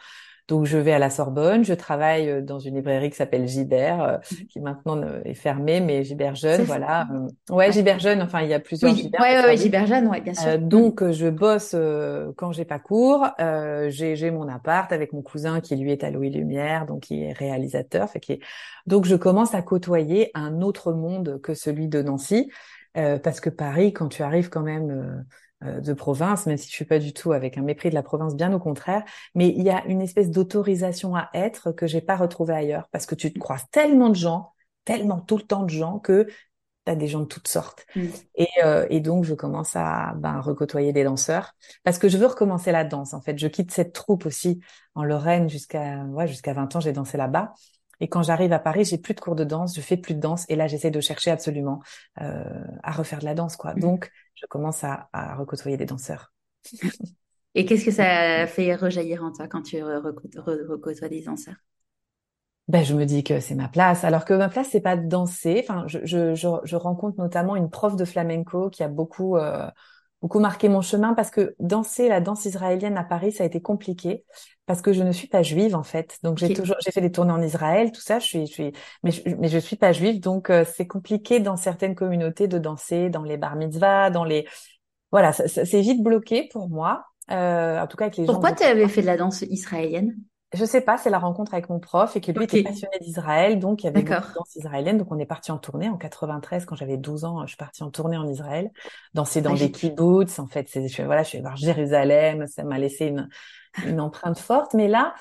Donc 0.50 0.66
je 0.66 0.76
vais 0.76 0.90
à 0.90 0.98
la 0.98 1.10
Sorbonne, 1.10 1.64
je 1.64 1.74
travaille 1.74 2.28
euh, 2.28 2.42
dans 2.42 2.58
une 2.58 2.74
librairie 2.74 3.08
qui 3.08 3.16
s'appelle 3.16 3.46
Gibert, 3.46 4.02
euh, 4.02 4.16
mhm. 4.16 4.46
qui 4.48 4.58
maintenant 4.58 5.00
est 5.24 5.34
fermée, 5.34 5.80
mais 5.80 6.02
Gibert 6.02 6.34
Jeune, 6.34 6.62
voilà. 6.62 7.06
Euh, 7.14 7.54
ouais, 7.54 7.70
Gibert 7.70 8.00
Jeune, 8.00 8.20
enfin 8.20 8.42
il 8.42 8.48
y 8.48 8.54
a 8.54 8.58
plusieurs 8.58 8.92
oui, 8.92 9.02
Gibert. 9.02 9.20
Ouais, 9.20 9.44
ouais, 9.44 9.56
Gibert 9.56 9.86
Jeune, 9.86 10.08
ouais, 10.08 10.20
bien 10.20 10.34
sûr. 10.34 10.58
donc 10.58 11.08
je 11.08 11.28
bosse 11.28 11.76
quand 12.36 12.50
j'ai 12.50 12.64
pas 12.64 12.80
cours, 12.80 13.28
j'ai 13.38 14.30
mon 14.32 14.48
appart 14.48 14.90
avec 14.92 15.12
mon 15.12 15.22
cousin 15.22 15.60
qui 15.60 15.76
lui 15.76 15.92
est 15.92 16.02
à 16.02 16.10
Louis 16.10 16.30
Lumière, 16.30 16.84
donc 16.84 17.02
qui 17.02 17.22
est 17.22 17.32
réalisateur, 17.32 18.10
fait 18.10 18.18
qui 18.18 18.40
donc 18.88 19.04
je 19.04 19.14
commence 19.14 19.54
à 19.54 19.62
côtoyer 19.62 20.32
un 20.34 20.62
autre 20.62 20.92
monde 20.92 21.40
que 21.40 21.54
celui 21.54 21.86
de 21.86 22.02
Nancy. 22.02 22.50
parce 22.94 23.38
que 23.38 23.50
Paris, 23.50 23.92
quand 23.92 24.08
tu 24.08 24.24
arrives 24.24 24.48
quand 24.48 24.62
même 24.62 24.90
euh, 24.90 25.22
de 25.62 25.92
province, 25.92 26.46
même 26.46 26.56
si 26.56 26.68
je 26.68 26.74
suis 26.74 26.84
pas 26.84 26.98
du 26.98 27.12
tout 27.12 27.32
avec 27.32 27.58
un 27.58 27.62
mépris 27.62 27.90
de 27.90 27.94
la 27.94 28.02
province, 28.02 28.34
bien 28.34 28.52
au 28.52 28.58
contraire. 28.58 29.04
Mais 29.34 29.48
il 29.48 29.62
y 29.62 29.70
a 29.70 29.84
une 29.86 30.00
espèce 30.00 30.30
d'autorisation 30.30 31.14
à 31.14 31.28
être 31.34 31.72
que 31.72 31.86
j'ai 31.86 32.00
pas 32.00 32.16
retrouvée 32.16 32.54
ailleurs, 32.54 32.88
parce 32.92 33.06
que 33.06 33.14
tu 33.14 33.32
te 33.32 33.38
croises 33.38 33.64
tellement 33.70 34.08
de 34.08 34.14
gens, 34.14 34.52
tellement 34.84 35.20
tout 35.20 35.36
le 35.36 35.42
temps 35.42 35.64
de 35.64 35.70
gens 35.70 35.98
que 35.98 36.26
tu 36.86 36.92
as 36.92 36.96
des 36.96 37.08
gens 37.08 37.20
de 37.20 37.26
toutes 37.26 37.48
sortes. 37.48 37.86
Mm. 37.94 38.06
Et, 38.36 38.48
euh, 38.64 38.86
et, 38.90 39.00
donc 39.00 39.24
je 39.24 39.34
commence 39.34 39.76
à 39.76 40.14
ben, 40.16 40.40
recôtoyer 40.40 40.92
des 40.92 41.04
danseurs, 41.04 41.52
parce 41.84 41.98
que 41.98 42.08
je 42.08 42.16
veux 42.16 42.26
recommencer 42.26 42.72
la 42.72 42.84
danse. 42.84 43.12
En 43.12 43.20
fait, 43.20 43.38
je 43.38 43.46
quitte 43.46 43.70
cette 43.70 43.92
troupe 43.92 44.26
aussi 44.26 44.60
en 44.94 45.04
Lorraine 45.04 45.48
jusqu'à 45.48 46.04
ouais, 46.04 46.26
jusqu'à 46.26 46.54
20 46.54 46.76
ans, 46.76 46.80
j'ai 46.80 46.92
dansé 46.92 47.18
là-bas. 47.18 47.52
Et 48.00 48.08
quand 48.08 48.22
j'arrive 48.22 48.52
à 48.52 48.58
Paris, 48.58 48.84
j'ai 48.84 48.98
plus 48.98 49.14
de 49.14 49.20
cours 49.20 49.36
de 49.36 49.44
danse, 49.44 49.74
je 49.76 49.80
fais 49.80 49.96
plus 49.96 50.14
de 50.14 50.20
danse, 50.20 50.44
et 50.48 50.56
là 50.56 50.66
j'essaie 50.66 50.90
de 50.90 51.00
chercher 51.00 51.30
absolument 51.30 51.82
euh, 52.20 52.42
à 52.82 52.92
refaire 52.92 53.18
de 53.18 53.24
la 53.24 53.34
danse, 53.34 53.56
quoi. 53.56 53.74
Mm. 53.74 53.80
Donc 53.80 54.10
je 54.34 54.46
commence 54.46 54.84
à, 54.84 55.08
à 55.12 55.34
recôtoyer 55.36 55.76
des 55.76 55.86
danseurs. 55.86 56.32
et 57.54 57.64
qu'est-ce 57.64 57.84
que 57.84 57.90
ça 57.90 58.46
fait 58.46 58.74
rejaillir 58.74 59.22
en 59.22 59.32
toi 59.32 59.48
quand 59.48 59.62
tu 59.62 59.82
recôtoies 59.82 61.08
des 61.08 61.22
danseurs? 61.22 61.56
Ben, 62.70 62.84
je 62.84 62.94
me 62.94 63.04
dis 63.04 63.24
que 63.24 63.40
c'est 63.40 63.56
ma 63.56 63.66
place. 63.66 64.04
Alors 64.04 64.24
que 64.24 64.32
ma 64.32 64.48
place, 64.48 64.68
c'est 64.70 64.80
pas 64.80 64.96
de 64.96 65.08
danser. 65.08 65.64
Enfin, 65.64 65.84
je, 65.88 66.04
je, 66.04 66.36
je, 66.36 66.76
rencontre 66.76 67.18
notamment 67.18 67.56
une 67.56 67.68
prof 67.68 67.96
de 67.96 68.04
flamenco 68.04 68.70
qui 68.70 68.84
a 68.84 68.88
beaucoup 68.88 69.36
euh, 69.36 69.68
beaucoup 70.22 70.40
marqué 70.40 70.68
mon 70.68 70.82
chemin 70.82 71.14
parce 71.14 71.30
que 71.30 71.54
danser 71.58 72.08
la 72.08 72.20
danse 72.20 72.44
israélienne 72.44 72.96
à 72.98 73.04
Paris, 73.04 73.32
ça 73.32 73.44
a 73.44 73.46
été 73.46 73.60
compliqué 73.60 74.24
parce 74.66 74.82
que 74.82 74.92
je 74.92 75.02
ne 75.02 75.12
suis 75.12 75.28
pas 75.28 75.42
juive 75.42 75.74
en 75.74 75.82
fait. 75.82 76.18
Donc 76.22 76.38
j'ai 76.38 76.52
toujours 76.52 76.76
j'ai 76.84 76.92
fait 76.92 77.00
des 77.00 77.10
tournées 77.10 77.32
en 77.32 77.42
Israël, 77.42 77.90
tout 77.92 78.00
ça. 78.00 78.18
Je 78.18 78.26
suis 78.26 78.46
je 78.46 78.52
suis 78.52 78.72
mais 79.02 79.10
je, 79.10 79.22
mais 79.38 79.48
je 79.48 79.58
suis 79.58 79.76
pas 79.76 79.92
juive, 79.92 80.20
donc 80.20 80.50
euh, 80.50 80.64
c'est 80.64 80.86
compliqué 80.86 81.40
dans 81.40 81.56
certaines 81.56 81.94
communautés 81.94 82.48
de 82.48 82.58
danser 82.58 83.10
dans 83.10 83.22
les 83.22 83.36
bar 83.36 83.56
mitzvahs, 83.56 84.10
dans 84.10 84.24
les 84.24 84.46
voilà, 85.10 85.32
c'est 85.32 85.80
vite 85.80 86.02
bloqué 86.02 86.48
pour 86.52 86.68
moi. 86.68 87.04
Euh, 87.30 87.80
en 87.80 87.86
tout 87.86 87.96
cas 87.96 88.06
avec 88.06 88.16
les 88.16 88.26
Pourquoi 88.26 88.52
tu 88.52 88.64
avais 88.64 88.88
fait 88.88 89.02
de 89.02 89.06
la 89.06 89.16
danse 89.16 89.42
israélienne? 89.42 90.16
Je 90.52 90.64
sais 90.64 90.80
pas, 90.80 90.98
c'est 90.98 91.10
la 91.10 91.18
rencontre 91.18 91.54
avec 91.54 91.68
mon 91.68 91.78
prof 91.78 92.16
et 92.16 92.20
que 92.20 92.32
lui 92.32 92.44
était 92.44 92.62
passionné 92.62 92.98
d'Israël, 93.00 93.58
donc 93.58 93.82
il 93.82 93.86
y 93.86 93.88
avait 93.88 94.02
de 94.02 94.08
danse 94.08 94.56
israélienne. 94.56 94.98
Donc 94.98 95.12
on 95.12 95.18
est 95.18 95.26
parti 95.26 95.52
en 95.52 95.58
tournée 95.58 95.88
en 95.88 95.96
93 95.96 96.64
quand 96.64 96.74
j'avais 96.74 96.96
12 96.96 97.24
ans. 97.24 97.42
Je 97.42 97.48
suis 97.48 97.56
partie 97.56 97.82
en 97.82 97.90
tournée 97.90 98.16
en 98.16 98.26
Israël, 98.26 98.70
danser 99.14 99.42
dans 99.42 99.54
des 99.54 99.70
kibbutz. 99.70 100.38
En 100.38 100.46
fait, 100.46 100.68
c'est 100.68 100.86
voilà, 101.04 101.22
je 101.22 101.28
suis 101.28 101.40
voir 101.40 101.56
Jérusalem. 101.56 102.46
Ça 102.48 102.64
m'a 102.64 102.78
laissé 102.78 103.06
une, 103.06 103.28
une 103.86 104.00
empreinte 104.00 104.38
forte. 104.38 104.74
Mais 104.74 104.88
là, 104.88 105.14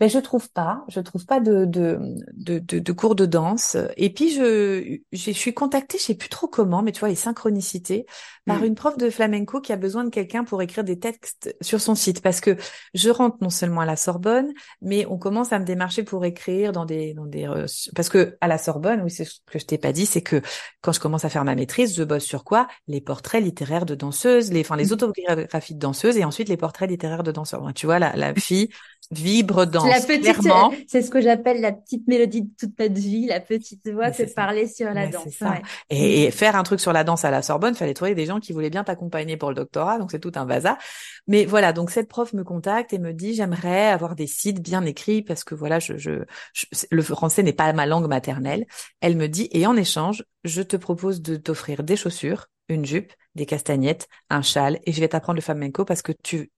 Mais 0.00 0.08
je 0.08 0.18
trouve 0.18 0.50
pas, 0.50 0.84
je 0.88 0.98
trouve 0.98 1.24
pas 1.24 1.38
de 1.38 1.64
de, 1.66 2.16
de, 2.32 2.58
de, 2.58 2.92
cours 2.92 3.14
de 3.14 3.26
danse. 3.26 3.76
Et 3.96 4.12
puis 4.12 4.30
je 4.30 4.98
je 5.12 5.30
suis 5.30 5.54
contactée, 5.54 5.98
je 5.98 6.02
sais 6.02 6.14
plus 6.16 6.28
trop 6.28 6.48
comment, 6.48 6.82
mais 6.82 6.90
tu 6.90 6.98
vois 6.98 7.08
les 7.08 7.14
synchronicités 7.14 8.04
par 8.44 8.60
mm. 8.60 8.64
une 8.64 8.74
prof 8.74 8.98
de 8.98 9.08
flamenco 9.08 9.60
qui 9.60 9.72
a 9.72 9.76
besoin 9.76 10.02
de 10.02 10.10
quelqu'un 10.10 10.42
pour 10.42 10.60
écrire 10.62 10.82
des 10.82 10.98
textes 10.98 11.56
sur 11.60 11.80
son 11.80 11.94
site 11.94 12.22
parce 12.22 12.40
que 12.40 12.56
je 12.94 13.08
rentre 13.08 13.36
non 13.40 13.50
seulement 13.50 13.82
à 13.82 13.86
la 13.86 13.94
Sorbonne, 13.94 14.52
mais 14.82 15.06
on 15.06 15.16
commence 15.16 15.52
à 15.52 15.60
me 15.60 15.64
démarcher 15.64 16.02
pour 16.02 16.24
écrire 16.24 16.72
dans 16.72 16.86
des 16.86 17.14
dans 17.14 17.26
des 17.26 17.48
parce 17.94 18.08
que 18.08 18.36
à 18.40 18.48
la 18.48 18.58
Sorbonne, 18.58 19.00
oui 19.02 19.12
c'est 19.12 19.24
ce 19.24 19.38
que 19.46 19.60
je 19.60 19.64
t'ai 19.64 19.78
pas 19.78 19.92
dit, 19.92 20.06
c'est 20.06 20.22
que 20.22 20.42
quand 20.80 20.90
je 20.90 20.98
commence 20.98 21.24
à 21.24 21.28
faire 21.28 21.44
ma 21.44 21.54
maîtrise, 21.54 21.94
je 21.94 22.02
bosse 22.02 22.24
sur 22.24 22.42
quoi? 22.42 22.66
Les 22.88 23.00
portraits 23.00 23.42
littéraires 23.42 23.86
de 23.86 23.94
danseuses, 23.94 24.50
les 24.50 24.62
enfin 24.62 24.76
les 24.76 24.86
mm. 24.86 24.92
autobiographies 24.92 25.74
de 25.74 25.78
danseuses 25.78 26.16
et 26.16 26.24
ensuite 26.24 26.48
les 26.48 26.56
portraits 26.56 26.90
littéraires 26.90 27.22
de 27.22 27.30
danseurs. 27.30 27.62
Tu 27.74 27.86
vois 27.86 28.00
la 28.00 28.16
la 28.16 28.34
fille 28.34 28.70
vibre 29.10 29.66
dans 29.66 29.83
la 29.86 30.00
petite, 30.00 30.86
c'est 30.88 31.02
ce 31.02 31.10
que 31.10 31.20
j'appelle 31.20 31.60
la 31.60 31.72
petite 31.72 32.06
mélodie 32.06 32.42
de 32.42 32.50
toute 32.58 32.78
notre 32.78 32.94
vie, 32.94 33.26
la 33.26 33.40
petite 33.40 33.88
voix 33.90 34.10
que 34.10 34.34
parler 34.34 34.66
sur 34.66 34.92
la 34.92 35.06
danse. 35.06 35.42
Et, 35.90 36.30
faire 36.30 36.56
un 36.56 36.62
truc 36.62 36.80
sur 36.80 36.92
la 36.92 37.04
danse 37.04 37.24
à 37.24 37.30
la 37.30 37.42
Sorbonne, 37.42 37.74
fallait 37.74 37.94
trouver 37.94 38.14
des 38.14 38.26
gens 38.26 38.40
qui 38.40 38.52
voulaient 38.52 38.70
bien 38.70 38.84
t'accompagner 38.84 39.36
pour 39.36 39.50
le 39.50 39.54
doctorat, 39.54 39.98
donc 39.98 40.10
c'est 40.10 40.20
tout 40.20 40.32
un 40.34 40.46
bazar. 40.46 40.76
Mais 41.26 41.44
voilà, 41.44 41.72
donc 41.72 41.90
cette 41.90 42.08
prof 42.08 42.32
me 42.32 42.44
contacte 42.44 42.92
et 42.92 42.98
me 42.98 43.12
dit 43.12 43.34
j'aimerais 43.34 43.86
avoir 43.88 44.14
des 44.14 44.26
sites 44.26 44.60
bien 44.60 44.84
écrits 44.84 45.22
parce 45.22 45.44
que 45.44 45.54
voilà, 45.54 45.78
je, 45.78 45.96
je, 45.96 46.24
le 46.90 47.02
français 47.02 47.42
n'est 47.42 47.52
pas 47.52 47.72
ma 47.72 47.86
langue 47.86 48.08
maternelle. 48.08 48.66
Elle 49.00 49.16
me 49.16 49.28
dit 49.28 49.48
et 49.52 49.66
en 49.66 49.76
échange, 49.76 50.24
je 50.44 50.62
te 50.62 50.76
propose 50.76 51.22
de 51.22 51.36
t'offrir 51.36 51.82
des 51.82 51.96
chaussures, 51.96 52.46
une 52.68 52.84
jupe, 52.84 53.12
des 53.34 53.46
castagnettes, 53.46 54.08
un 54.30 54.42
châle 54.42 54.78
et 54.84 54.92
je 54.92 55.00
vais 55.00 55.08
t'apprendre 55.08 55.36
le 55.36 55.42
flamenco 55.42 55.84
parce 55.84 56.02
que 56.02 56.12
tu 56.22 56.50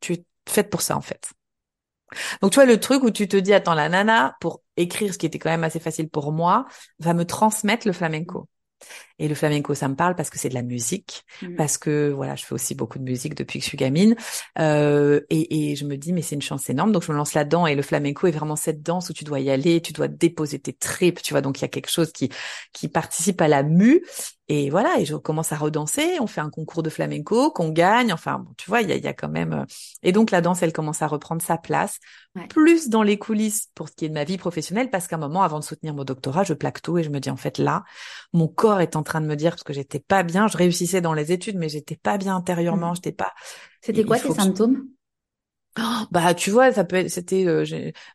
tu 0.00 0.14
es 0.14 0.24
faite 0.48 0.70
pour 0.70 0.82
ça 0.82 0.96
en 0.96 1.00
fait. 1.00 1.32
Donc 2.40 2.52
tu 2.52 2.56
vois 2.56 2.66
le 2.66 2.78
truc 2.80 3.02
où 3.02 3.10
tu 3.10 3.28
te 3.28 3.36
dis 3.36 3.52
attends 3.52 3.74
la 3.74 3.88
nana 3.88 4.36
pour 4.40 4.62
écrire 4.76 5.12
ce 5.12 5.18
qui 5.18 5.26
était 5.26 5.38
quand 5.38 5.50
même 5.50 5.64
assez 5.64 5.80
facile 5.80 6.08
pour 6.08 6.32
moi 6.32 6.66
va 6.98 7.14
me 7.14 7.24
transmettre 7.24 7.86
le 7.86 7.92
flamenco. 7.92 8.48
Et 9.22 9.28
le 9.28 9.36
flamenco, 9.36 9.72
ça 9.72 9.86
me 9.86 9.94
parle 9.94 10.16
parce 10.16 10.30
que 10.30 10.38
c'est 10.38 10.48
de 10.48 10.54
la 10.54 10.62
musique, 10.62 11.22
mmh. 11.42 11.54
parce 11.54 11.78
que 11.78 12.10
voilà, 12.10 12.34
je 12.34 12.44
fais 12.44 12.54
aussi 12.54 12.74
beaucoup 12.74 12.98
de 12.98 13.04
musique 13.04 13.36
depuis 13.36 13.60
que 13.60 13.64
je 13.64 13.68
suis 13.68 13.78
gamine, 13.78 14.16
euh, 14.58 15.20
et, 15.30 15.70
et, 15.70 15.76
je 15.76 15.84
me 15.84 15.96
dis 15.96 16.12
mais 16.12 16.22
c'est 16.22 16.34
une 16.34 16.42
chance 16.42 16.68
énorme, 16.68 16.90
donc 16.90 17.04
je 17.04 17.12
me 17.12 17.16
lance 17.16 17.34
là-dedans. 17.34 17.68
Et 17.68 17.76
le 17.76 17.82
flamenco 17.82 18.26
est 18.26 18.32
vraiment 18.32 18.56
cette 18.56 18.82
danse 18.82 19.10
où 19.10 19.12
tu 19.12 19.22
dois 19.22 19.38
y 19.38 19.48
aller, 19.48 19.80
tu 19.80 19.92
dois 19.92 20.08
déposer 20.08 20.58
tes 20.58 20.72
tripes, 20.72 21.22
tu 21.22 21.34
vois. 21.34 21.40
Donc 21.40 21.60
il 21.60 21.62
y 21.62 21.64
a 21.64 21.68
quelque 21.68 21.88
chose 21.88 22.10
qui 22.10 22.30
qui 22.72 22.88
participe 22.88 23.40
à 23.40 23.46
la 23.46 23.62
mue. 23.62 24.02
Et 24.48 24.68
voilà, 24.70 24.98
et 24.98 25.04
je 25.06 25.14
commence 25.14 25.52
à 25.52 25.56
redanser. 25.56 26.18
On 26.20 26.26
fait 26.26 26.40
un 26.40 26.50
concours 26.50 26.82
de 26.82 26.90
flamenco 26.90 27.50
qu'on 27.52 27.70
gagne. 27.70 28.12
Enfin, 28.12 28.40
bon, 28.40 28.52
tu 28.58 28.68
vois, 28.68 28.82
il 28.82 28.88
y 28.90 28.92
a, 28.92 28.96
y 28.96 29.06
a, 29.06 29.14
quand 29.14 29.28
même. 29.28 29.52
Euh, 29.52 29.64
et 30.02 30.12
donc 30.12 30.30
la 30.30 30.40
danse, 30.40 30.62
elle 30.62 30.72
commence 30.72 31.00
à 31.00 31.06
reprendre 31.06 31.40
sa 31.40 31.56
place, 31.56 31.98
plus 32.50 32.88
dans 32.88 33.02
les 33.02 33.18
coulisses 33.18 33.68
pour 33.74 33.88
ce 33.88 33.94
qui 33.94 34.04
est 34.04 34.08
de 34.08 34.14
ma 34.14 34.24
vie 34.24 34.36
professionnelle, 34.38 34.90
parce 34.90 35.06
qu'à 35.06 35.16
un 35.16 35.20
moment, 35.20 35.42
avant 35.42 35.58
de 35.58 35.64
soutenir 35.64 35.94
mon 35.94 36.04
doctorat, 36.04 36.44
je 36.44 36.54
plaque 36.54 36.82
tout 36.82 36.98
et 36.98 37.02
je 37.02 37.10
me 37.10 37.20
dis 37.20 37.30
en 37.30 37.36
fait 37.36 37.58
là, 37.58 37.84
mon 38.32 38.48
corps 38.48 38.80
est 38.80 38.96
en 38.96 39.02
train 39.02 39.11
de 39.20 39.26
me 39.26 39.36
dire 39.36 39.50
parce 39.52 39.62
que 39.62 39.72
j'étais 39.72 40.00
pas 40.00 40.22
bien. 40.22 40.48
Je 40.48 40.56
réussissais 40.56 41.00
dans 41.00 41.14
les 41.14 41.32
études, 41.32 41.56
mais 41.56 41.68
j'étais 41.68 41.96
pas 41.96 42.18
bien 42.18 42.36
intérieurement. 42.36 42.92
Mmh. 42.92 42.96
J'étais 42.96 43.12
pas. 43.12 43.32
C'était 43.80 44.04
quoi 44.04 44.18
tes 44.18 44.32
symptômes? 44.32 44.86
Oh, 45.78 46.04
bah 46.10 46.34
tu 46.34 46.50
vois 46.50 46.70
ça 46.70 46.84
peut 46.84 46.96
être 46.96 47.08
c'était 47.08 47.46
euh, 47.46 47.64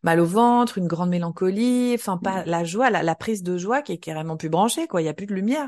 mal 0.03 0.19
au 0.19 0.25
ventre 0.25 0.77
une 0.77 0.85
grande 0.85 1.09
mélancolie 1.09 1.95
enfin 1.95 2.17
pas 2.17 2.43
mmh. 2.43 2.49
la 2.49 2.63
joie 2.63 2.89
la, 2.91 3.15
prise 3.15 3.41
de 3.41 3.57
joie 3.57 3.81
qui 3.81 3.93
est 3.93 3.97
carrément 3.97 4.37
plus 4.37 4.49
branchée 4.49 4.85
quoi 4.85 5.01
il 5.01 5.05
y 5.05 5.07
a 5.07 5.13
plus 5.15 5.25
de 5.25 5.33
lumière 5.33 5.67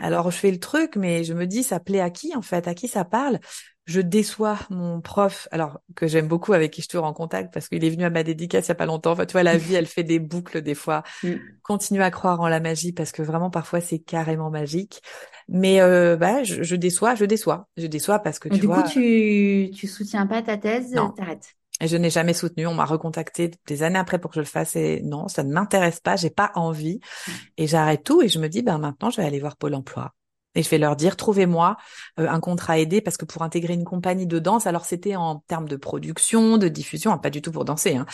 alors 0.00 0.30
je 0.30 0.38
fais 0.38 0.50
le 0.50 0.58
truc 0.58 0.96
mais 0.96 1.24
je 1.24 1.34
me 1.34 1.46
dis 1.46 1.62
ça 1.62 1.78
plaît 1.78 2.00
à 2.00 2.08
qui 2.08 2.34
en 2.34 2.40
fait? 2.40 2.66
À 2.68 2.74
qui 2.74 2.88
ça 2.88 3.04
parle? 3.04 3.38
Je 3.86 4.00
déçois 4.00 4.58
mon 4.68 5.00
prof, 5.00 5.48
alors 5.52 5.80
que 5.94 6.08
j'aime 6.08 6.26
beaucoup, 6.26 6.52
avec 6.52 6.72
qui 6.72 6.82
je 6.82 6.88
suis 6.88 6.98
en 6.98 7.12
contact, 7.12 7.54
parce 7.54 7.68
qu'il 7.68 7.84
est 7.84 7.90
venu 7.90 8.04
à 8.04 8.10
ma 8.10 8.24
dédicace 8.24 8.66
il 8.66 8.68
y 8.68 8.72
a 8.72 8.74
pas 8.74 8.86
longtemps. 8.86 9.12
Enfin, 9.12 9.26
tu 9.26 9.32
vois, 9.32 9.44
la 9.44 9.56
vie, 9.58 9.74
elle 9.74 9.86
fait 9.86 10.02
des 10.02 10.18
boucles 10.18 10.60
des 10.60 10.74
fois. 10.74 11.04
Mm. 11.22 11.34
Continue 11.62 12.02
à 12.02 12.10
croire 12.10 12.40
en 12.40 12.48
la 12.48 12.58
magie, 12.58 12.92
parce 12.92 13.12
que 13.12 13.22
vraiment, 13.22 13.48
parfois, 13.48 13.80
c'est 13.80 14.00
carrément 14.00 14.50
magique. 14.50 15.00
Mais 15.48 15.80
euh, 15.80 16.16
bah, 16.16 16.42
je, 16.42 16.64
je, 16.64 16.74
déçois, 16.74 17.14
je 17.14 17.24
déçois, 17.24 17.68
je 17.76 17.86
déçois 17.86 18.18
parce 18.18 18.40
que 18.40 18.48
tu 18.48 18.58
du 18.58 18.66
vois. 18.66 18.78
Du 18.78 18.82
coup, 18.82 18.88
tu 18.90 19.70
tu 19.72 19.86
soutiens 19.86 20.26
pas 20.26 20.42
ta 20.42 20.56
thèse, 20.56 20.92
t'arrêtes. 21.16 21.54
Et 21.80 21.88
je 21.88 21.96
n'ai 21.96 22.10
jamais 22.10 22.32
soutenu. 22.32 22.66
On 22.66 22.74
m'a 22.74 22.86
recontacté 22.86 23.52
des 23.66 23.82
années 23.84 23.98
après 23.98 24.18
pour 24.18 24.30
que 24.30 24.36
je 24.36 24.40
le 24.40 24.46
fasse 24.46 24.74
et 24.76 25.02
non, 25.02 25.28
ça 25.28 25.44
ne 25.44 25.52
m'intéresse 25.52 26.00
pas. 26.00 26.16
J'ai 26.16 26.30
pas 26.30 26.50
envie 26.54 26.98
mm. 27.28 27.32
et 27.58 27.66
j'arrête 27.68 28.02
tout 28.02 28.22
et 28.22 28.28
je 28.28 28.40
me 28.40 28.48
dis 28.48 28.62
ben 28.62 28.78
maintenant 28.78 29.10
je 29.10 29.18
vais 29.20 29.26
aller 29.26 29.38
voir 29.38 29.56
Pôle 29.56 29.74
Emploi 29.74 30.12
et 30.56 30.62
je 30.62 30.68
vais 30.68 30.78
leur 30.78 30.96
dire 30.96 31.16
trouvez-moi 31.16 31.76
euh, 32.18 32.28
un 32.28 32.40
contrat 32.40 32.78
aidé 32.78 33.00
parce 33.00 33.16
que 33.16 33.24
pour 33.24 33.42
intégrer 33.42 33.74
une 33.74 33.84
compagnie 33.84 34.26
de 34.26 34.38
danse, 34.38 34.66
alors 34.66 34.84
c'était 34.84 35.14
en 35.14 35.44
termes 35.46 35.68
de 35.68 35.76
production, 35.76 36.58
de 36.58 36.68
diffusion, 36.68 37.12
hein, 37.12 37.18
pas 37.18 37.30
du 37.30 37.42
tout 37.42 37.52
pour 37.52 37.64
danser, 37.64 37.96
hein. 37.96 38.06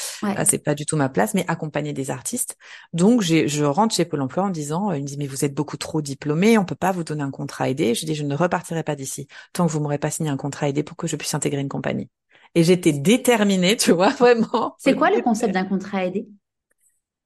c'est 0.45 0.59
pas 0.59 0.75
du 0.75 0.85
tout 0.85 0.97
ma 0.97 1.09
place, 1.09 1.33
mais 1.35 1.45
accompagner 1.49 1.93
des 1.93 2.11
artistes. 2.11 2.57
Donc 2.93 3.23
je 3.23 3.65
rentre 3.65 3.95
chez 3.95 4.05
Pôle 4.05 4.21
Emploi 4.21 4.45
en 4.45 4.51
disant, 4.51 4.91
euh, 4.91 4.99
ils 4.99 5.03
me 5.03 5.07
disent 5.07 5.19
mais 5.19 5.27
vous 5.27 5.45
êtes 5.45 5.55
beaucoup 5.55 5.77
trop 5.77 6.03
diplômé, 6.03 6.59
on 6.59 6.65
peut 6.65 6.75
pas 6.75 6.93
vous 6.93 7.05
donner 7.05 7.23
un 7.23 7.31
contrat 7.31 7.71
aidé. 7.71 7.95
Je 7.95 8.05
dis 8.05 8.15
je 8.15 8.25
ne 8.25 8.35
repartirai 8.35 8.83
pas 8.83 8.97
d'ici 8.97 9.29
tant 9.53 9.67
que 9.67 9.73
vous 9.73 9.81
m'aurez 9.81 9.99
pas 9.99 10.11
signé 10.11 10.31
un 10.31 10.37
contrat 10.37 10.69
aidé 10.69 10.83
pour 10.83 10.97
que 10.97 11.07
je 11.07 11.17
puisse 11.17 11.35
intégrer 11.35 11.61
une 11.61 11.69
compagnie. 11.69 12.11
Et 12.55 12.65
j'étais 12.65 12.93
déterminée, 12.93 13.77
tu 13.77 13.93
vois, 13.93 14.11
vraiment. 14.19 14.75
C'est 14.79 14.95
quoi 14.95 15.11
le 15.11 15.23
concept 15.23 15.55
d'un 15.55 15.65
contrat 15.65 16.05
aidé 16.05 16.27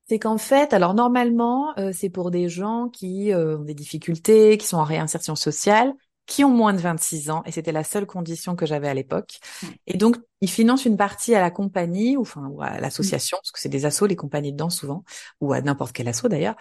c'est 0.08 0.18
qu'en 0.18 0.38
fait, 0.38 0.72
alors 0.72 0.94
normalement, 0.94 1.76
euh, 1.78 1.90
c'est 1.92 2.10
pour 2.10 2.30
des 2.30 2.48
gens 2.48 2.88
qui 2.88 3.32
euh, 3.32 3.58
ont 3.58 3.64
des 3.64 3.74
difficultés, 3.74 4.56
qui 4.56 4.66
sont 4.66 4.76
en 4.76 4.84
réinsertion 4.84 5.34
sociale, 5.34 5.92
qui 6.26 6.44
ont 6.44 6.50
moins 6.50 6.72
de 6.72 6.78
26 6.78 7.30
ans, 7.30 7.42
et 7.44 7.52
c'était 7.52 7.72
la 7.72 7.84
seule 7.84 8.06
condition 8.06 8.56
que 8.56 8.66
j'avais 8.66 8.88
à 8.88 8.94
l'époque. 8.94 9.38
Et 9.86 9.96
donc, 9.96 10.16
ils 10.40 10.50
financent 10.50 10.84
une 10.84 10.96
partie 10.96 11.34
à 11.34 11.40
la 11.40 11.50
compagnie, 11.50 12.16
ou 12.16 12.22
enfin, 12.22 12.46
ou 12.48 12.62
à 12.62 12.80
l'association, 12.80 13.36
parce 13.38 13.52
que 13.52 13.60
c'est 13.60 13.68
des 13.68 13.84
assos, 13.84 14.06
les 14.06 14.16
compagnies 14.16 14.52
de 14.52 14.56
danse 14.56 14.76
souvent, 14.76 15.04
ou 15.40 15.52
à 15.52 15.60
n'importe 15.60 15.92
quel 15.92 16.08
asso 16.08 16.26
d'ailleurs, 16.28 16.56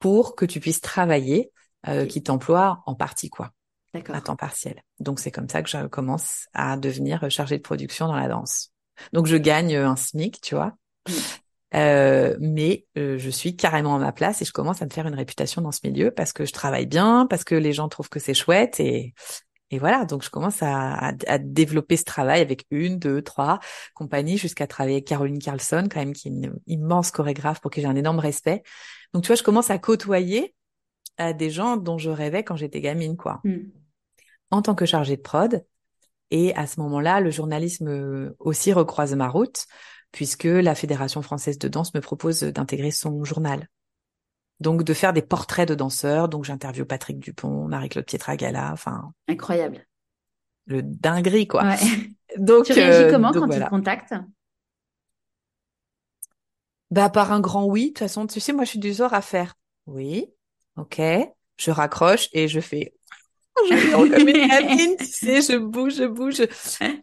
pour 0.00 0.34
que 0.34 0.44
tu 0.44 0.58
puisses 0.58 0.80
travailler, 0.80 1.52
euh, 1.86 2.06
qui 2.06 2.22
t'emploie 2.22 2.82
en 2.86 2.94
partie, 2.94 3.30
quoi. 3.30 3.50
À 4.12 4.20
temps 4.20 4.34
partiel. 4.34 4.82
Donc, 4.98 5.20
c'est 5.20 5.30
comme 5.30 5.48
ça 5.48 5.62
que 5.62 5.68
je 5.68 5.86
commence 5.86 6.48
à 6.52 6.76
devenir 6.76 7.30
chargée 7.30 7.56
de 7.56 7.62
production 7.62 8.08
dans 8.08 8.16
la 8.16 8.26
danse. 8.26 8.72
Donc, 9.12 9.26
je 9.26 9.36
gagne 9.36 9.76
un 9.76 9.94
SMIC, 9.94 10.40
tu 10.40 10.56
vois. 10.56 10.74
Mm. 11.08 11.12
Euh, 11.74 12.36
mais 12.40 12.86
euh, 12.96 13.18
je 13.18 13.30
suis 13.30 13.56
carrément 13.56 13.96
à 13.96 13.98
ma 13.98 14.12
place 14.12 14.40
et 14.40 14.44
je 14.44 14.52
commence 14.52 14.80
à 14.80 14.84
me 14.84 14.90
faire 14.90 15.06
une 15.06 15.14
réputation 15.14 15.60
dans 15.60 15.72
ce 15.72 15.80
milieu 15.84 16.10
parce 16.10 16.32
que 16.32 16.44
je 16.44 16.52
travaille 16.52 16.86
bien, 16.86 17.26
parce 17.28 17.42
que 17.42 17.54
les 17.54 17.72
gens 17.72 17.88
trouvent 17.88 18.08
que 18.08 18.20
c'est 18.20 18.34
chouette 18.34 18.78
et, 18.78 19.14
et 19.70 19.78
voilà. 19.78 20.04
Donc 20.04 20.22
je 20.22 20.30
commence 20.30 20.62
à, 20.62 21.12
à, 21.26 21.38
développer 21.38 21.96
ce 21.96 22.04
travail 22.04 22.40
avec 22.40 22.64
une, 22.70 22.98
deux, 22.98 23.22
trois 23.22 23.58
compagnies 23.94 24.38
jusqu'à 24.38 24.66
travailler 24.66 24.96
avec 24.96 25.06
Caroline 25.06 25.40
Carlson 25.40 25.88
quand 25.90 25.98
même 25.98 26.12
qui 26.12 26.28
est 26.28 26.30
une 26.30 26.54
immense 26.68 27.10
chorégraphe 27.10 27.60
pour 27.60 27.72
qui 27.72 27.80
j'ai 27.80 27.88
un 27.88 27.96
énorme 27.96 28.20
respect. 28.20 28.62
Donc 29.12 29.24
tu 29.24 29.28
vois, 29.28 29.36
je 29.36 29.42
commence 29.42 29.70
à 29.70 29.78
côtoyer 29.78 30.54
à 31.16 31.32
des 31.32 31.50
gens 31.50 31.76
dont 31.76 31.98
je 31.98 32.10
rêvais 32.10 32.44
quand 32.44 32.56
j'étais 32.56 32.80
gamine, 32.80 33.16
quoi. 33.16 33.40
Hmm. 33.44 33.70
En 34.50 34.62
tant 34.62 34.74
que 34.74 34.86
chargée 34.86 35.16
de 35.16 35.22
prod. 35.22 35.64
Et 36.30 36.54
à 36.54 36.66
ce 36.66 36.80
moment-là, 36.80 37.20
le 37.20 37.30
journalisme 37.30 38.32
aussi 38.38 38.72
recroise 38.72 39.14
ma 39.14 39.28
route 39.28 39.66
puisque 40.14 40.44
la 40.44 40.76
Fédération 40.76 41.22
française 41.22 41.58
de 41.58 41.66
danse 41.66 41.92
me 41.92 42.00
propose 42.00 42.44
d'intégrer 42.44 42.92
son 42.92 43.24
journal. 43.24 43.68
Donc 44.60 44.84
de 44.84 44.94
faire 44.94 45.12
des 45.12 45.22
portraits 45.22 45.68
de 45.68 45.74
danseurs, 45.74 46.28
donc 46.28 46.44
j'interviewe 46.44 46.84
Patrick 46.84 47.18
Dupont, 47.18 47.66
Marie-Claude 47.66 48.06
Pietragala, 48.06 48.70
enfin 48.72 49.12
incroyable. 49.26 49.84
Le 50.66 50.82
dinguerie 50.82 51.48
quoi. 51.48 51.64
Ouais. 51.64 51.76
Donc 52.38 52.64
tu 52.64 52.72
réagis 52.72 53.04
euh, 53.04 53.10
comment 53.10 53.32
quand 53.32 53.48
tu 53.48 53.58
te 53.58 53.68
contactes? 53.68 54.14
Bah 56.90 57.10
par 57.10 57.32
un 57.32 57.40
grand 57.40 57.66
oui, 57.66 57.86
de 57.86 57.88
toute 57.88 57.98
façon, 57.98 58.26
tu 58.26 58.38
sais 58.38 58.52
moi 58.52 58.64
je 58.64 58.70
suis 58.70 58.78
du 58.78 58.92
genre 58.92 59.12
à 59.12 59.20
faire 59.20 59.56
oui, 59.86 60.26
OK, 60.76 61.00
je 61.56 61.70
raccroche 61.70 62.28
et 62.32 62.46
je 62.48 62.60
fais 62.60 62.94
je 63.70 63.92
comme 63.94 64.28
une 64.28 64.96
tu 64.98 65.04
sais, 65.04 65.42
je 65.42 65.56
bouge, 65.56 65.96
je 65.96 66.04
bouge. 66.04 66.42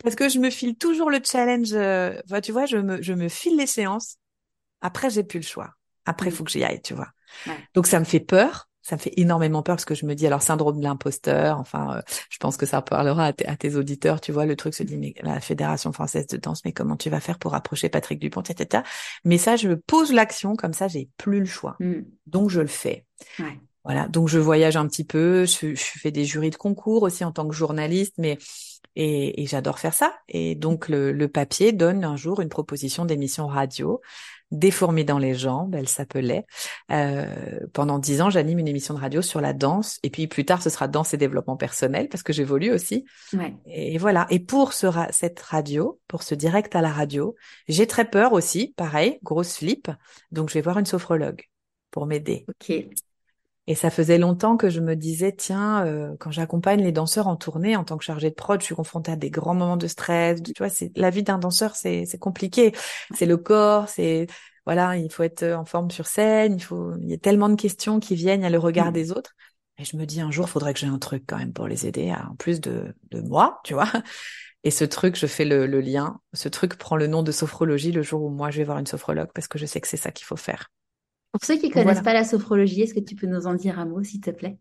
Parce 0.03 0.15
que 0.15 0.29
je 0.29 0.39
me 0.39 0.49
file 0.49 0.75
toujours 0.75 1.09
le 1.09 1.19
challenge. 1.23 1.73
Euh, 1.73 2.13
tu 2.43 2.51
vois, 2.51 2.65
je 2.65 2.77
me, 2.77 3.01
je 3.01 3.13
me 3.13 3.29
file 3.29 3.57
les 3.57 3.67
séances. 3.67 4.17
Après, 4.81 5.09
j'ai 5.09 5.23
plus 5.23 5.39
le 5.39 5.45
choix. 5.45 5.71
Après, 6.05 6.29
il 6.29 6.33
mm. 6.33 6.35
faut 6.35 6.43
que 6.43 6.51
j'y 6.51 6.63
aille, 6.63 6.81
tu 6.81 6.93
vois. 6.93 7.09
Donc, 7.73 7.87
ça 7.87 7.99
me 7.99 8.05
fait 8.05 8.19
peur. 8.19 8.67
Ça 8.83 8.95
me 8.95 9.01
fait 9.01 9.13
énormément 9.17 9.61
peur 9.61 9.75
parce 9.75 9.85
que 9.85 9.93
je 9.93 10.07
me 10.07 10.15
dis, 10.15 10.25
alors, 10.25 10.41
syndrome 10.41 10.79
de 10.79 10.83
l'imposteur. 10.83 11.59
Enfin, 11.59 11.97
euh, 11.97 12.01
je 12.31 12.37
pense 12.39 12.57
que 12.57 12.65
ça 12.65 12.81
parlera 12.81 13.27
à, 13.27 13.33
à, 13.45 13.55
tes 13.55 13.75
auditeurs. 13.75 14.19
Tu 14.19 14.31
vois, 14.31 14.47
le 14.47 14.55
truc 14.55 14.73
se 14.73 14.81
dit, 14.81 14.97
mais 14.97 15.13
la 15.21 15.39
Fédération 15.39 15.93
française 15.93 16.25
de 16.27 16.37
danse, 16.37 16.65
mais 16.65 16.73
comment 16.73 16.97
tu 16.97 17.11
vas 17.11 17.19
faire 17.19 17.37
pour 17.37 17.53
approcher 17.53 17.89
Patrick 17.89 18.19
Dupont, 18.19 18.41
etc. 18.41 18.83
Mais 19.23 19.37
ça, 19.37 19.55
je 19.55 19.73
pose 19.73 20.11
l'action 20.11 20.55
comme 20.55 20.73
ça, 20.73 20.87
j'ai 20.87 21.09
plus 21.17 21.39
le 21.39 21.45
choix. 21.45 21.75
Mm. 21.79 22.01
Donc, 22.25 22.49
je 22.49 22.59
le 22.59 22.67
fais. 22.67 23.05
Ouais. 23.37 23.59
Voilà, 23.84 24.08
donc 24.08 24.28
je 24.28 24.39
voyage 24.39 24.78
un 24.78 24.88
petit 24.88 25.04
peu, 25.04 25.46
je, 25.46 25.74
je, 25.74 26.00
fais 26.00 26.12
des 26.12 26.26
jurys 26.26 26.52
de 26.52 26.56
concours 26.56 27.04
aussi 27.04 27.26
en 27.26 27.32
tant 27.32 27.48
que 27.48 27.56
journaliste, 27.56 28.13
mais 28.17 28.38
et, 28.96 29.41
et 29.41 29.46
j'adore 29.48 29.80
faire 29.80 29.94
ça. 29.94 30.13
Et 30.28 30.56
donc 30.56 30.88
le, 30.89 31.12
le, 31.12 31.28
papier 31.28 31.72
donne 31.72 32.04
un 32.04 32.15
jour 32.15 32.41
une 32.41 32.50
proposition 32.50 33.06
d'émission 33.06 33.48
radio 33.48 34.02
des 34.52 34.72
fourmis 34.72 35.06
dans 35.06 35.17
les 35.17 35.34
jambes, 35.34 35.76
elle 35.76 35.88
s'appelait. 35.88 36.46
Euh, 36.91 37.60
pendant 37.74 38.00
dix 38.00 38.22
ans, 38.22 38.30
j'anime 38.30 38.60
une 38.60 38.67
émission 38.67 38.94
de 38.94 39.00
radio 39.00 39.22
sur 39.22 39.39
la 39.39 39.54
danse, 39.54 39.98
et 40.04 40.10
puis 40.10 40.28
plus 40.28 40.46
tard, 40.46 40.62
ce 40.62 40.70
sera 40.70 40.88
danse 40.88 41.13
et 41.13 41.17
développement 41.17 41.56
personnel 41.56 42.10
parce 42.10 42.22
que 42.22 42.34
j'évolue 42.34 42.72
aussi. 42.72 43.06
Ouais. 43.34 43.56
Et 43.65 43.98
voilà. 43.98 44.28
Et 44.30 44.39
pour 44.39 44.74
ce 44.74 44.88
cette 45.12 45.39
radio, 45.39 46.00
pour 46.08 46.24
ce 46.24 46.36
direct 46.36 46.76
à 46.76 46.82
la 46.82 46.91
radio, 46.91 47.36
j'ai 47.67 47.88
très 47.88 48.10
peur 48.10 48.34
aussi, 48.34 48.74
pareil, 48.76 49.20
grosse 49.24 49.58
flip. 49.58 49.89
Donc 50.32 50.50
je 50.50 50.56
vais 50.56 50.62
voir 50.62 50.78
une 50.78 50.86
sophrologue 50.86 51.44
pour 51.89 52.06
m'aider. 52.06 52.46
Ok. 52.50 52.88
Et 53.67 53.76
ça 53.76 53.89
faisait 53.89 54.17
longtemps 54.17 54.58
que 54.58 54.69
je 54.69 54.80
me 54.80 54.95
disais, 54.95 55.32
tiens, 55.32 55.86
euh, 55.86 56.15
quand 56.19 56.32
j'accompagne 56.32 56.82
les 56.82 56.91
danseurs 56.91 57.28
en 57.28 57.36
tournée 57.36 57.76
en 57.76 57.84
tant 57.84 57.97
que 57.97 58.04
chargée 58.04 58.30
de 58.30 58.36
prod, 58.36 58.60
je 58.60 58.65
suis 58.65 58.76
confrontée 58.76 59.12
à 59.12 59.15
des 59.15 59.30
grands 59.30 59.54
moments 59.54 59.78
de 59.78 59.88
stress. 59.88 60.41
Tu 60.41 60.54
vois, 60.58 60.69
c'est 60.69 60.91
la 60.95 61.12
vie 61.12 61.24
d'un 61.24 61.38
danseur, 61.38 61.76
c'est 61.76 62.06
c'est 62.06 62.17
compliqué. 62.17 62.74
C'est 63.15 63.28
le 63.28 63.38
corps, 63.38 63.88
c'est 63.88 64.28
voilà, 64.65 64.97
il 64.97 65.12
faut 65.12 65.24
être 65.24 65.43
en 65.43 65.65
forme 65.65 65.91
sur 65.91 66.08
scène. 66.08 66.56
Il 66.56 66.63
faut, 66.63 66.95
il 67.02 67.10
y 67.10 67.13
a 67.13 67.17
tellement 67.17 67.50
de 67.50 67.56
questions 67.56 68.00
qui 68.00 68.15
viennent 68.15 68.43
à 68.43 68.50
le 68.50 68.58
regard 68.58 68.89
mmh. 68.89 68.93
des 68.93 69.12
autres. 69.12 69.36
Et 69.78 69.86
je 69.86 69.95
me 69.95 70.06
dis 70.06 70.21
un 70.21 70.32
jour, 70.32 70.50
faudrait 70.50 70.74
que 70.74 70.80
j'ai 70.80 70.88
un 70.88 71.00
truc 71.00 71.24
quand 71.28 71.38
même 71.38 71.54
pour 71.54 71.67
les 71.67 71.88
aider, 71.88 72.13
en 72.13 72.36
plus 72.36 72.62
de 72.62 72.95
de 73.12 73.21
moi, 73.21 73.62
tu 73.63 73.74
vois. 73.74 73.89
Et 74.63 74.71
ce 74.71 74.86
truc, 74.86 75.15
je 75.15 75.26
fais 75.26 75.45
le, 75.45 75.65
le 75.65 75.82
lien. 75.82 76.19
Ce 76.34 76.47
truc 76.47 76.78
prend 76.78 76.95
le 76.95 77.08
nom 77.08 77.24
de 77.24 77.32
sophrologie 77.32 77.91
le 77.91 78.04
jour 78.04 78.21
où 78.24 78.30
moi 78.30 78.52
je 78.52 78.58
vais 78.60 78.63
voir 78.63 78.78
une 78.78 78.86
sophrologue 78.86 79.30
parce 79.34 79.47
que 79.47 79.58
je 79.58 79.65
sais 79.65 79.82
que 79.82 79.88
c'est 79.88 79.97
ça 79.97 80.12
qu'il 80.12 80.26
faut 80.26 80.36
faire. 80.36 80.69
Pour 81.32 81.44
ceux 81.44 81.58
qui 81.58 81.70
connaissent 81.70 82.02
pas 82.02 82.13
la 82.13 82.24
sophrologie, 82.24 82.82
est-ce 82.82 82.94
que 82.94 83.00
tu 83.00 83.15
peux 83.15 83.28
nous 83.28 83.48
en 83.48 83.54
dire 83.54 83.80
un 83.80 83.86
mot, 83.86 84.04
s'il 84.04 84.22
te 84.22 84.32
plaît? 84.32 84.58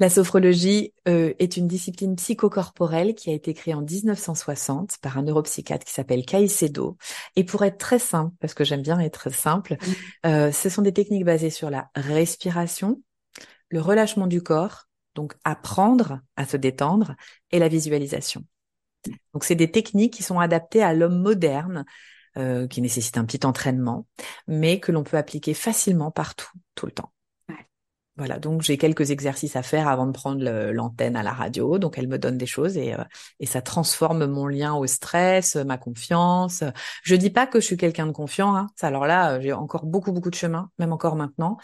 La 0.00 0.08
sophrologie 0.08 0.94
euh, 1.08 1.34
est 1.38 1.58
une 1.58 1.68
discipline 1.68 2.16
psychocorporelle 2.16 3.14
qui 3.14 3.28
a 3.28 3.34
été 3.34 3.52
créée 3.52 3.74
en 3.74 3.82
1960 3.82 4.96
par 5.02 5.18
un 5.18 5.22
neuropsychiatre 5.22 5.84
qui 5.84 5.92
s'appelle 5.92 6.24
Caicedo. 6.24 6.96
Et 7.36 7.44
pour 7.44 7.64
être 7.64 7.76
très 7.76 7.98
simple, 7.98 8.34
parce 8.40 8.54
que 8.54 8.64
j'aime 8.64 8.80
bien 8.80 8.98
être 8.98 9.30
simple, 9.30 9.76
euh, 10.26 10.52
ce 10.52 10.70
sont 10.70 10.80
des 10.80 10.94
techniques 10.94 11.26
basées 11.26 11.50
sur 11.50 11.68
la 11.68 11.90
respiration, 11.94 13.02
le 13.68 13.82
relâchement 13.82 14.26
du 14.26 14.42
corps, 14.42 14.86
donc 15.14 15.34
apprendre 15.44 16.20
à 16.36 16.46
se 16.46 16.56
détendre, 16.56 17.14
et 17.50 17.58
la 17.58 17.68
visualisation. 17.68 18.44
Donc 19.34 19.44
c'est 19.44 19.54
des 19.54 19.70
techniques 19.70 20.14
qui 20.14 20.22
sont 20.22 20.40
adaptées 20.40 20.82
à 20.82 20.94
l'homme 20.94 21.20
moderne 21.20 21.84
euh, 22.38 22.66
qui 22.66 22.80
nécessite 22.80 23.18
un 23.18 23.24
petit 23.24 23.44
entraînement, 23.44 24.06
mais 24.46 24.80
que 24.80 24.92
l'on 24.92 25.04
peut 25.04 25.16
appliquer 25.16 25.54
facilement 25.54 26.10
partout, 26.10 26.50
tout 26.74 26.86
le 26.86 26.92
temps. 26.92 27.12
Voilà, 28.16 28.38
donc 28.38 28.60
j'ai 28.60 28.76
quelques 28.76 29.12
exercices 29.12 29.56
à 29.56 29.62
faire 29.62 29.88
avant 29.88 30.06
de 30.06 30.12
prendre 30.12 30.44
l'antenne 30.72 31.16
à 31.16 31.22
la 31.22 31.32
radio. 31.32 31.78
Donc 31.78 31.96
elle 31.96 32.06
me 32.06 32.18
donne 32.18 32.36
des 32.36 32.44
choses 32.44 32.76
et, 32.76 32.92
euh, 32.92 33.02
et 33.38 33.46
ça 33.46 33.62
transforme 33.62 34.26
mon 34.26 34.46
lien 34.46 34.74
au 34.74 34.86
stress, 34.86 35.56
ma 35.56 35.78
confiance. 35.78 36.62
Je 37.02 37.14
dis 37.16 37.30
pas 37.30 37.46
que 37.46 37.60
je 37.60 37.66
suis 37.66 37.78
quelqu'un 37.78 38.06
de 38.06 38.12
confiant. 38.12 38.54
Hein. 38.54 38.66
Alors 38.82 39.06
là, 39.06 39.40
j'ai 39.40 39.54
encore 39.54 39.86
beaucoup 39.86 40.12
beaucoup 40.12 40.28
de 40.28 40.34
chemin, 40.34 40.70
même 40.78 40.92
encore 40.92 41.16
maintenant. 41.16 41.56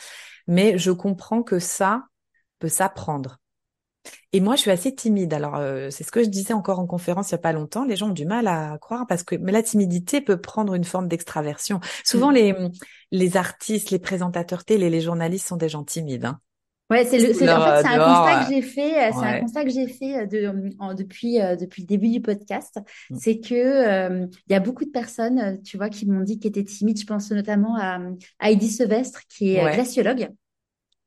Mais 0.47 0.79
je 0.79 0.93
comprends 0.93 1.43
que 1.43 1.59
ça 1.59 2.05
peut 2.59 2.69
s'apprendre. 2.69 3.39
Et 4.33 4.41
moi, 4.41 4.57
je 4.57 4.63
suis 4.63 4.71
assez 4.71 4.95
timide. 4.95 5.33
Alors, 5.35 5.57
euh, 5.57 5.91
c'est 5.91 6.05
ce 6.05 6.11
que 6.11 6.23
je 6.23 6.29
disais 6.29 6.55
encore 6.55 6.79
en 6.79 6.87
conférence 6.87 7.31
il 7.31 7.33
y 7.33 7.35
a 7.37 7.39
pas 7.39 7.53
longtemps. 7.53 7.85
Les 7.85 7.97
gens 7.97 8.09
ont 8.09 8.13
du 8.13 8.27
mal 8.27 8.47
à 8.47 8.79
croire 8.81 9.07
parce 9.07 9.23
que 9.23 9.37
mais 9.37 9.53
la 9.53 9.63
timidité 9.63 10.21
peut 10.21 10.41
prendre 10.41 10.75
une 10.75 10.85
forme 10.85 11.09
d'extraversion. 11.09 11.81
Souvent, 12.05 12.31
mm. 12.31 12.35
les 12.35 12.55
les 13.13 13.37
artistes, 13.37 13.91
les 13.91 13.99
présentateurs 13.99 14.65
télé, 14.65 14.91
les 14.91 15.01
journalistes 15.01 15.47
sont 15.47 15.57
des 15.57 15.69
gens 15.69 15.85
timides. 15.85 16.25
Hein. 16.25 16.41
Ouais, 16.89 17.05
c'est 17.05 17.19
le, 17.19 17.35
c'est, 17.35 17.51
en 17.51 17.61
fait, 17.61 17.83
c'est 17.83 17.89
un 17.89 17.99
constat 17.99 18.45
que 18.45 18.55
j'ai 18.55 18.63
fait, 18.63 19.13
c'est 19.13 19.27
un 19.27 19.41
constat 19.41 19.65
que 19.65 19.71
j'ai 19.71 19.89
fait 19.89 20.27
de, 20.29 20.95
depuis, 20.95 21.41
euh, 21.41 21.57
depuis 21.57 21.83
le 21.83 21.87
début 21.87 22.09
du 22.11 22.21
podcast. 22.21 22.79
Mm. 23.11 23.17
C'est 23.19 23.41
que, 23.41 23.55
euh, 23.55 24.27
il 24.49 24.53
y 24.53 24.55
a 24.55 24.61
beaucoup 24.61 24.85
de 24.85 24.91
personnes, 24.91 25.61
tu 25.65 25.79
vois, 25.79 25.89
qui 25.89 26.07
m'ont 26.07 26.21
dit 26.21 26.39
qu'elles 26.39 26.51
étaient 26.51 26.65
timides. 26.65 27.01
Je 27.01 27.07
pense 27.07 27.33
notamment 27.33 27.77
à, 27.77 27.99
Heidi 28.41 28.69
Sevestre, 28.69 29.23
qui 29.29 29.55
est 29.55 29.75
glaciologue. 29.75 30.29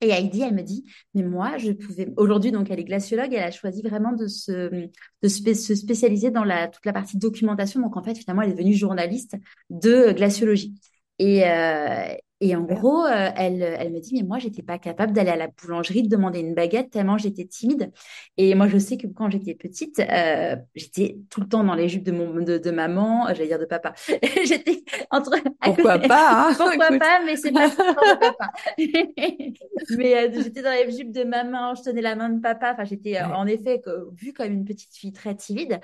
Et 0.01 0.12
Heidi, 0.12 0.41
elle 0.41 0.55
me 0.55 0.63
dit, 0.63 0.85
mais 1.13 1.23
moi, 1.23 1.57
je 1.57 1.71
pouvais. 1.71 2.07
Aujourd'hui, 2.15 2.51
donc, 2.51 2.69
elle 2.71 2.79
est 2.79 2.85
glaciologue. 2.85 3.33
Elle 3.33 3.43
a 3.43 3.51
choisi 3.51 3.81
vraiment 3.81 4.13
de 4.13 4.27
se, 4.27 4.88
de 5.21 5.27
se 5.27 5.75
spécialiser 5.75 6.31
dans 6.31 6.45
la 6.45 6.69
toute 6.69 6.85
la 6.85 6.93
partie 6.93 7.17
documentation. 7.17 7.81
Donc, 7.81 7.97
en 7.97 8.03
fait, 8.03 8.15
finalement, 8.15 8.41
elle 8.41 8.51
est 8.51 8.53
devenue 8.53 8.73
journaliste 8.73 9.35
de 9.69 10.12
glaciologie. 10.13 10.73
Et, 11.19 11.45
euh, 11.45 12.13
et 12.41 12.56
en 12.56 12.62
gros, 12.62 13.06
euh, 13.06 13.32
elle, 13.36 13.62
elle 13.62 13.91
me 13.91 13.99
dit, 13.99 14.15
mais 14.15 14.23
moi, 14.23 14.39
j'étais 14.39 14.62
pas 14.62 14.80
capable 14.80 15.12
d'aller 15.12 15.32
à 15.32 15.36
la 15.36 15.47
boulangerie, 15.47 16.04
de 16.04 16.08
demander 16.08 16.39
une 16.39 16.54
baguette, 16.54 16.89
tellement 16.89 17.17
j'étais 17.17 17.45
timide. 17.45 17.91
Et 18.38 18.56
moi, 18.56 18.67
je 18.69 18.78
sais 18.78 18.95
que 18.95 19.08
quand 19.08 19.30
j'étais 19.30 19.56
petite, 19.56 19.99
euh, 19.99 20.56
j'étais 20.73 21.17
tout 21.30 21.41
le 21.41 21.49
temps 21.49 21.65
dans 21.65 21.75
les 21.75 21.89
jupes 21.89 22.04
de, 22.04 22.13
mon, 22.13 22.36
de, 22.36 22.58
de 22.58 22.71
maman, 22.71 23.28
j'allais 23.28 23.47
dire 23.47 23.60
de 23.60 23.65
papa. 23.65 23.93
j'étais 24.45 24.84
entre... 25.12 25.32
Pourquoi 25.62 25.99
pas 25.99 26.49
hein, 26.49 26.54
Pourquoi 26.58 26.97
pas, 26.97 27.23
mais 27.25 27.36
c'est 27.36 27.52
pas 27.52 27.67
de 27.67 27.75
papa. 27.75 28.52
mais 29.97 30.15
euh, 30.15 30.41
j'étais 30.41 30.62
dans 30.62 30.71
les 30.71 30.91
jupes 30.91 31.12
de 31.12 31.25
maman, 31.25 31.75
je 31.75 31.84
tenais 31.84 32.02
la 32.02 32.15
main 32.15 32.30
de 32.30 32.39
papa. 32.39 32.71
Enfin, 32.71 32.86
j'étais 32.86 33.21
en 33.21 33.47
effet 33.47 33.82
vue 34.13 34.32
comme 34.32 34.54
une 34.54 34.65
petite 34.65 34.95
fille 34.95 35.12
très 35.12 35.36
timide, 35.36 35.82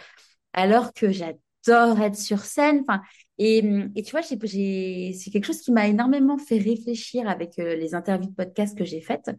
alors 0.54 0.94
que 0.94 1.12
j'adore 1.12 2.00
être 2.02 2.16
sur 2.16 2.40
scène. 2.40 2.80
Enfin, 2.88 3.02
et, 3.38 3.64
et 3.96 4.04
tu 4.04 4.12
vois, 4.12 4.22
j'ai, 4.22 5.14
c'est 5.14 5.30
quelque 5.30 5.46
chose 5.46 5.62
qui 5.62 5.72
m'a 5.72 5.88
énormément 5.88 6.38
fait 6.38 6.58
réfléchir 6.58 7.28
avec 7.28 7.60
euh, 7.60 7.76
les 7.76 7.94
interviews 7.94 8.30
de 8.30 8.36
podcast 8.36 8.78
que 8.78 8.86
j'ai 8.86 9.02
faites. 9.02 9.30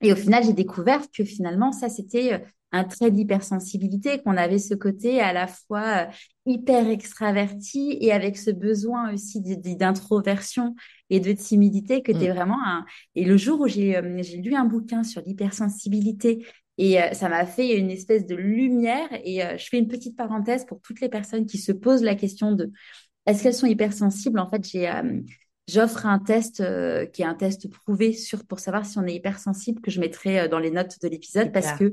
Et 0.00 0.12
au 0.12 0.16
final, 0.16 0.44
j'ai 0.44 0.52
découvert 0.52 1.02
que 1.10 1.24
finalement, 1.24 1.72
ça, 1.72 1.88
c'était 1.88 2.34
euh, 2.34 2.38
un 2.72 2.84
trait 2.84 3.10
d'hypersensibilité, 3.10 4.20
qu'on 4.22 4.36
avait 4.36 4.58
ce 4.58 4.74
côté 4.74 5.20
à 5.20 5.32
la 5.32 5.46
fois 5.46 6.06
euh, 6.06 6.12
hyper 6.46 6.88
extraverti 6.88 7.96
et 8.00 8.10
avec 8.10 8.36
ce 8.38 8.50
besoin 8.50 9.12
aussi 9.12 9.40
d'introversion 9.40 10.74
et 11.10 11.20
de 11.20 11.32
timidité 11.32 12.02
que 12.02 12.10
tu 12.10 12.24
es 12.24 12.30
mmh. 12.30 12.34
vraiment 12.34 12.58
un... 12.64 12.84
Et 13.14 13.24
le 13.24 13.36
jour 13.36 13.60
où 13.60 13.68
j'ai 13.68 14.00
j'ai 14.22 14.38
lu 14.38 14.54
un 14.54 14.64
bouquin 14.64 15.04
sur 15.04 15.22
l'hypersensibilité 15.24 16.44
et 16.78 17.00
euh, 17.00 17.12
ça 17.12 17.28
m'a 17.28 17.46
fait 17.46 17.78
une 17.78 17.90
espèce 17.90 18.26
de 18.26 18.34
lumière. 18.34 19.08
Et 19.24 19.44
euh, 19.44 19.56
je 19.56 19.66
fais 19.68 19.78
une 19.78 19.88
petite 19.88 20.16
parenthèse 20.16 20.64
pour 20.64 20.80
toutes 20.80 21.00
les 21.00 21.08
personnes 21.08 21.46
qui 21.46 21.58
se 21.58 21.72
posent 21.72 22.02
la 22.02 22.14
question 22.14 22.52
de 22.52 22.70
est-ce 23.26 23.42
qu'elles 23.42 23.54
sont 23.54 23.66
hypersensibles? 23.66 24.38
En 24.38 24.50
fait, 24.50 24.68
j'ai 24.68 24.88
euh, 24.88 25.20
j'offre 25.68 26.06
un 26.06 26.18
test 26.18 26.62
qui 27.12 27.22
est 27.22 27.26
un 27.26 27.34
test 27.34 27.70
prouvé 27.70 28.12
sur 28.12 28.44
pour 28.44 28.58
savoir 28.58 28.84
si 28.84 28.98
on 28.98 29.06
est 29.06 29.14
hypersensible 29.14 29.80
que 29.80 29.90
je 29.90 29.98
mettrai 30.00 30.48
dans 30.48 30.58
les 30.58 30.70
notes 30.70 30.98
de 31.00 31.08
l'épisode 31.08 31.52
parce 31.52 31.72
que 31.78 31.90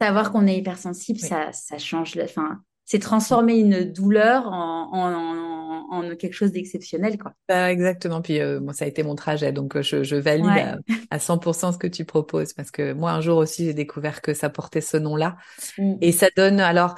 savoir 0.00 0.32
qu'on 0.32 0.46
est 0.46 0.56
hypersensible, 0.56 1.18
ça 1.18 1.52
ça 1.52 1.76
change. 1.76 2.18
Enfin, 2.18 2.62
c'est 2.92 2.98
transformer 2.98 3.54
une 3.54 3.84
douleur 3.84 4.48
en, 4.48 4.90
en, 4.92 6.10
en, 6.10 6.16
quelque 6.16 6.34
chose 6.34 6.52
d'exceptionnel, 6.52 7.16
quoi. 7.16 7.32
Bah, 7.48 7.72
exactement. 7.72 8.20
Puis 8.20 8.38
euh, 8.38 8.60
moi, 8.60 8.74
ça 8.74 8.84
a 8.84 8.88
été 8.88 9.02
mon 9.02 9.14
trajet, 9.14 9.50
donc 9.50 9.76
euh, 9.76 9.82
je, 9.82 10.02
je 10.02 10.16
valide 10.16 10.78
à, 11.10 11.16
100% 11.16 11.72
ce 11.72 11.78
que 11.78 11.86
tu 11.86 12.04
proposes, 12.04 12.52
parce 12.52 12.70
que 12.70 12.92
moi, 12.92 13.12
un 13.12 13.22
jour 13.22 13.38
aussi, 13.38 13.64
j'ai 13.64 13.72
découvert 13.72 14.20
que 14.20 14.34
ça 14.34 14.50
portait 14.50 14.82
ce 14.82 14.98
nom-là, 14.98 15.38
mm. 15.78 15.94
et 16.02 16.12
ça 16.12 16.28
donne. 16.36 16.60
Alors, 16.60 16.96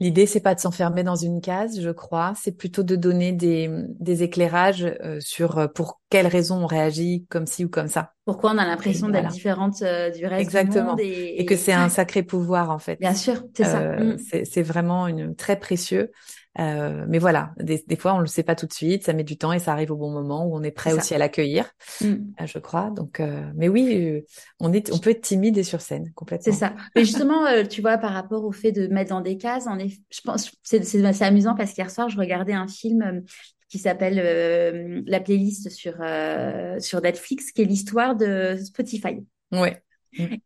L'idée, 0.00 0.26
c'est 0.26 0.40
pas 0.40 0.54
de 0.54 0.60
s'enfermer 0.60 1.04
dans 1.04 1.14
une 1.14 1.40
case, 1.40 1.80
je 1.80 1.90
crois. 1.90 2.32
C'est 2.40 2.56
plutôt 2.56 2.82
de 2.82 2.96
donner 2.96 3.32
des, 3.32 3.70
des 4.00 4.22
éclairages 4.22 4.84
euh, 4.84 5.18
sur 5.20 5.58
euh, 5.58 5.68
pour 5.68 6.00
quelles 6.10 6.26
raisons 6.26 6.64
on 6.64 6.66
réagit 6.66 7.26
comme 7.28 7.46
ci 7.46 7.64
ou 7.64 7.68
comme 7.68 7.88
ça. 7.88 8.12
Pourquoi 8.24 8.52
on 8.52 8.58
a 8.58 8.64
l'impression 8.64 9.08
d'être 9.08 9.28
différente 9.28 9.80
euh, 9.82 10.10
du 10.10 10.26
reste 10.26 10.40
Exactement. 10.40 10.82
du 10.82 10.90
monde. 10.90 11.00
Et, 11.00 11.40
et 11.40 11.44
que 11.44 11.56
c'est 11.56 11.72
un 11.72 11.88
sacré 11.88 12.22
pouvoir, 12.22 12.70
en 12.70 12.78
fait. 12.78 12.98
Bien 13.00 13.14
sûr, 13.14 13.44
c'est 13.54 13.64
ça. 13.64 13.96
Mm. 13.96 14.16
C'est 14.44 14.62
vraiment 14.62 15.06
une, 15.06 15.36
très 15.36 15.58
précieux. 15.58 16.10
Euh, 16.58 17.06
mais 17.08 17.18
voilà, 17.18 17.52
des, 17.58 17.82
des, 17.86 17.96
fois 17.96 18.12
on 18.12 18.18
le 18.18 18.26
sait 18.26 18.42
pas 18.42 18.54
tout 18.54 18.66
de 18.66 18.72
suite, 18.74 19.04
ça 19.04 19.14
met 19.14 19.24
du 19.24 19.38
temps 19.38 19.54
et 19.54 19.58
ça 19.58 19.72
arrive 19.72 19.90
au 19.90 19.96
bon 19.96 20.10
moment 20.10 20.44
où 20.44 20.54
on 20.54 20.62
est 20.62 20.70
prêt 20.70 20.92
aussi 20.92 21.14
à 21.14 21.18
l'accueillir, 21.18 21.70
mm. 22.02 22.06
euh, 22.06 22.46
je 22.46 22.58
crois. 22.58 22.90
Donc, 22.90 23.20
euh, 23.20 23.42
mais 23.54 23.68
oui, 23.68 23.96
euh, 23.96 24.20
on 24.60 24.70
est, 24.72 24.92
on 24.92 24.98
peut 24.98 25.10
être 25.10 25.22
timide 25.22 25.56
et 25.56 25.62
sur 25.62 25.80
scène 25.80 26.12
complètement. 26.14 26.52
C'est 26.52 26.58
ça. 26.58 26.74
Mais 26.94 27.04
justement, 27.04 27.46
tu 27.70 27.80
vois, 27.80 27.96
par 27.96 28.12
rapport 28.12 28.44
au 28.44 28.52
fait 28.52 28.70
de 28.70 28.86
mettre 28.88 29.10
dans 29.10 29.22
des 29.22 29.38
cases, 29.38 29.64
on 29.66 29.78
est, 29.78 29.98
je 30.10 30.20
pense, 30.22 30.52
c'est, 30.62 30.84
c'est 30.84 31.24
amusant 31.24 31.54
parce 31.54 31.72
qu'hier 31.72 31.90
soir 31.90 32.10
je 32.10 32.18
regardais 32.18 32.52
un 32.52 32.68
film 32.68 33.22
qui 33.70 33.78
s'appelle 33.78 35.04
la 35.06 35.20
playlist 35.20 35.70
sur 35.70 35.94
sur 36.78 37.00
Netflix, 37.00 37.52
qui 37.52 37.62
est 37.62 37.64
l'histoire 37.66 38.14
de 38.14 38.58
Spotify. 38.62 39.24
Ouais. 39.52 39.82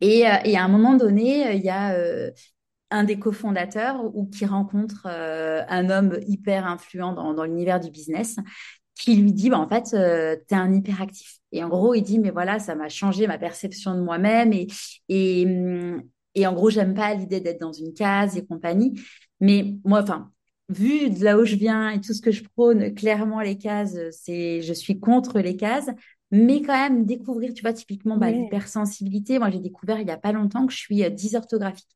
Et, 0.01 0.21
et, 0.21 0.57
à 0.57 0.63
un 0.63 0.69
moment 0.69 0.95
donné, 0.95 1.57
il 1.57 1.65
y 1.65 1.71
a 1.71 1.97
un 2.91 3.05
des 3.05 3.19
cofondateurs 3.19 4.05
ou 4.15 4.27
qui 4.27 4.47
rencontre 4.47 5.07
euh, 5.07 5.63
un 5.69 5.91
homme 5.91 6.19
hyper 6.27 6.67
influent 6.67 7.13
dans, 7.13 7.35
dans 7.35 7.45
l'univers 7.45 7.81
du 7.81 7.91
business 7.91 8.37
qui 8.95 9.17
lui 9.17 9.33
dit 9.33 9.51
bah 9.51 9.59
en 9.59 9.69
fait 9.69 9.93
euh, 9.95 10.37
tu 10.49 10.55
es 10.55 10.59
un 10.59 10.73
hyperactif 10.73 11.39
et 11.53 11.63
en 11.63 11.69
gros 11.69 11.95
il 11.95 12.03
dit 12.03 12.19
mais 12.19 12.31
voilà 12.31 12.59
ça 12.59 12.75
m'a 12.75 12.89
changé 12.89 13.27
ma 13.27 13.39
perception 13.39 13.95
de 13.95 14.01
moi-même 14.01 14.53
et 14.53 14.69
et 15.09 15.47
et 16.35 16.47
en 16.47 16.53
gros 16.53 16.71
j'aime 16.71 16.95
pas 16.95 17.15
l'idée 17.15 17.41
d'être 17.41 17.61
dans 17.61 17.73
une 17.73 17.93
case 17.93 18.37
et 18.37 18.47
compagnie 18.47 18.99
mais 19.41 19.75
moi 19.85 20.03
enfin 20.03 20.31
vu 20.69 21.11
de 21.11 21.23
là 21.25 21.39
où 21.39 21.45
je 21.45 21.57
viens 21.57 21.91
et 21.91 22.01
tout 22.01 22.15
ce 22.15 22.23
que 22.23 22.31
je 22.31 22.43
prône 22.43 22.95
clairement 22.95 23.41
les 23.41 23.59
cases 23.59 23.99
c'est 24.13 24.63
je 24.63 24.73
suis 24.73 24.99
contre 24.99 25.41
les 25.41 25.57
cases 25.57 25.91
mais 26.31 26.63
quand 26.63 26.73
même 26.73 27.07
découvrir, 27.07 27.55
tu 27.55 27.63
vois, 27.63 27.73
typiquement 27.73 28.17
bah, 28.17 28.31
l'hypersensibilité. 28.31 29.39
Moi, 29.39 29.51
j'ai 29.51 29.61
découvert 29.61 29.99
il 30.01 30.07
n'y 30.07 30.11
a 30.11 30.17
pas 30.17 30.33
longtemps 30.33 30.67
que 30.67 30.73
je 30.73 30.79
suis 30.79 31.11
dysorthographique. 31.13 31.87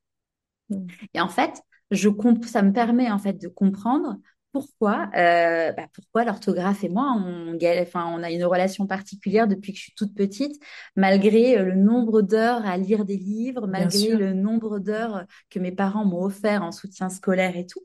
Et 1.13 1.21
en 1.21 1.29
fait, 1.29 1.61
je 1.91 2.09
ça 2.45 2.61
me 2.61 2.71
permet 2.71 3.11
en 3.11 3.19
fait 3.19 3.33
de 3.33 3.47
comprendre 3.47 4.17
pourquoi, 4.51 5.09
euh, 5.15 5.71
bah, 5.71 5.87
pourquoi 5.93 6.25
l'orthographe 6.25 6.83
et 6.83 6.89
moi, 6.89 7.13
on, 7.17 7.57
enfin, 7.81 8.11
on 8.13 8.21
a 8.21 8.31
une 8.31 8.43
relation 8.43 8.85
particulière 8.85 9.47
depuis 9.47 9.71
que 9.71 9.77
je 9.77 9.83
suis 9.83 9.93
toute 9.95 10.13
petite, 10.13 10.61
malgré 10.95 11.57
euh, 11.57 11.65
le 11.65 11.75
nombre 11.75 12.21
d'heures 12.21 12.65
à 12.65 12.77
lire 12.77 13.05
des 13.05 13.17
livres, 13.17 13.67
malgré 13.67 14.09
le 14.09 14.33
nombre 14.33 14.79
d'heures 14.79 15.25
que 15.49 15.59
mes 15.59 15.71
parents 15.71 16.05
m'ont 16.05 16.23
offert 16.23 16.63
en 16.63 16.71
soutien 16.71 17.09
scolaire 17.09 17.55
et 17.55 17.65
tout. 17.65 17.81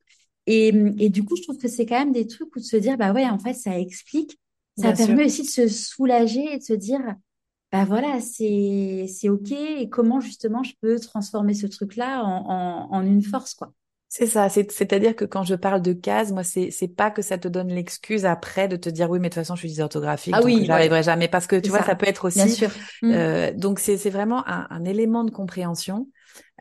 Et, 0.46 0.68
et, 0.98 1.08
du 1.08 1.24
coup, 1.24 1.36
je 1.36 1.42
trouve 1.42 1.58
que 1.58 1.68
c'est 1.68 1.86
quand 1.86 1.98
même 1.98 2.12
des 2.12 2.26
trucs 2.26 2.54
où 2.54 2.60
de 2.60 2.64
se 2.64 2.76
dire, 2.76 2.96
bah 2.96 3.12
ouais, 3.12 3.24
en 3.24 3.38
fait, 3.38 3.54
ça 3.54 3.78
explique, 3.78 4.38
ça 4.76 4.92
permet 4.92 5.24
aussi 5.24 5.42
de 5.42 5.48
se 5.48 5.68
soulager 5.68 6.52
et 6.52 6.58
de 6.58 6.62
se 6.62 6.72
dire, 6.72 7.00
bah 7.76 7.84
voilà, 7.84 8.20
c'est 8.20 9.06
c'est 9.08 9.28
ok. 9.28 9.52
Et 9.52 9.88
comment 9.88 10.20
justement 10.20 10.62
je 10.62 10.72
peux 10.80 10.98
transformer 10.98 11.54
ce 11.54 11.66
truc-là 11.66 12.22
en, 12.22 12.48
en, 12.48 12.92
en 12.92 13.02
une 13.04 13.22
force, 13.22 13.54
quoi? 13.54 13.72
C'est 14.08 14.26
ça, 14.26 14.48
c'est-à-dire 14.48 15.14
que 15.14 15.24
quand 15.26 15.42
je 15.42 15.54
parle 15.56 15.82
de 15.82 15.92
cases, 15.92 16.30
moi, 16.30 16.44
c'est 16.44 16.70
c'est 16.70 16.88
pas 16.88 17.10
que 17.10 17.20
ça 17.20 17.36
te 17.36 17.48
donne 17.48 17.68
l'excuse 17.68 18.24
après 18.24 18.66
de 18.66 18.76
te 18.76 18.88
dire 18.88 19.10
oui, 19.10 19.18
mais 19.18 19.28
de 19.28 19.34
toute 19.34 19.42
façon, 19.42 19.56
je 19.56 19.60
suis 19.60 19.68
dysorthographique, 19.68 20.32
ah 20.34 20.40
oui, 20.42 20.64
j'arriverai 20.64 21.02
jamais. 21.02 21.28
Parce 21.28 21.46
que 21.46 21.56
tu 21.56 21.68
vois, 21.68 21.82
ça. 21.82 21.96
peut 21.96 22.08
être 22.08 22.26
aussi. 22.26 22.38
Bien 22.38 22.48
sûr. 22.48 22.70
Mmh. 23.02 23.10
Euh, 23.12 23.52
donc 23.52 23.78
c'est 23.78 23.98
c'est 23.98 24.10
vraiment 24.10 24.46
un, 24.48 24.66
un, 24.70 24.84
élément 24.84 25.24
de 25.24 25.30
compréhension 25.30 26.08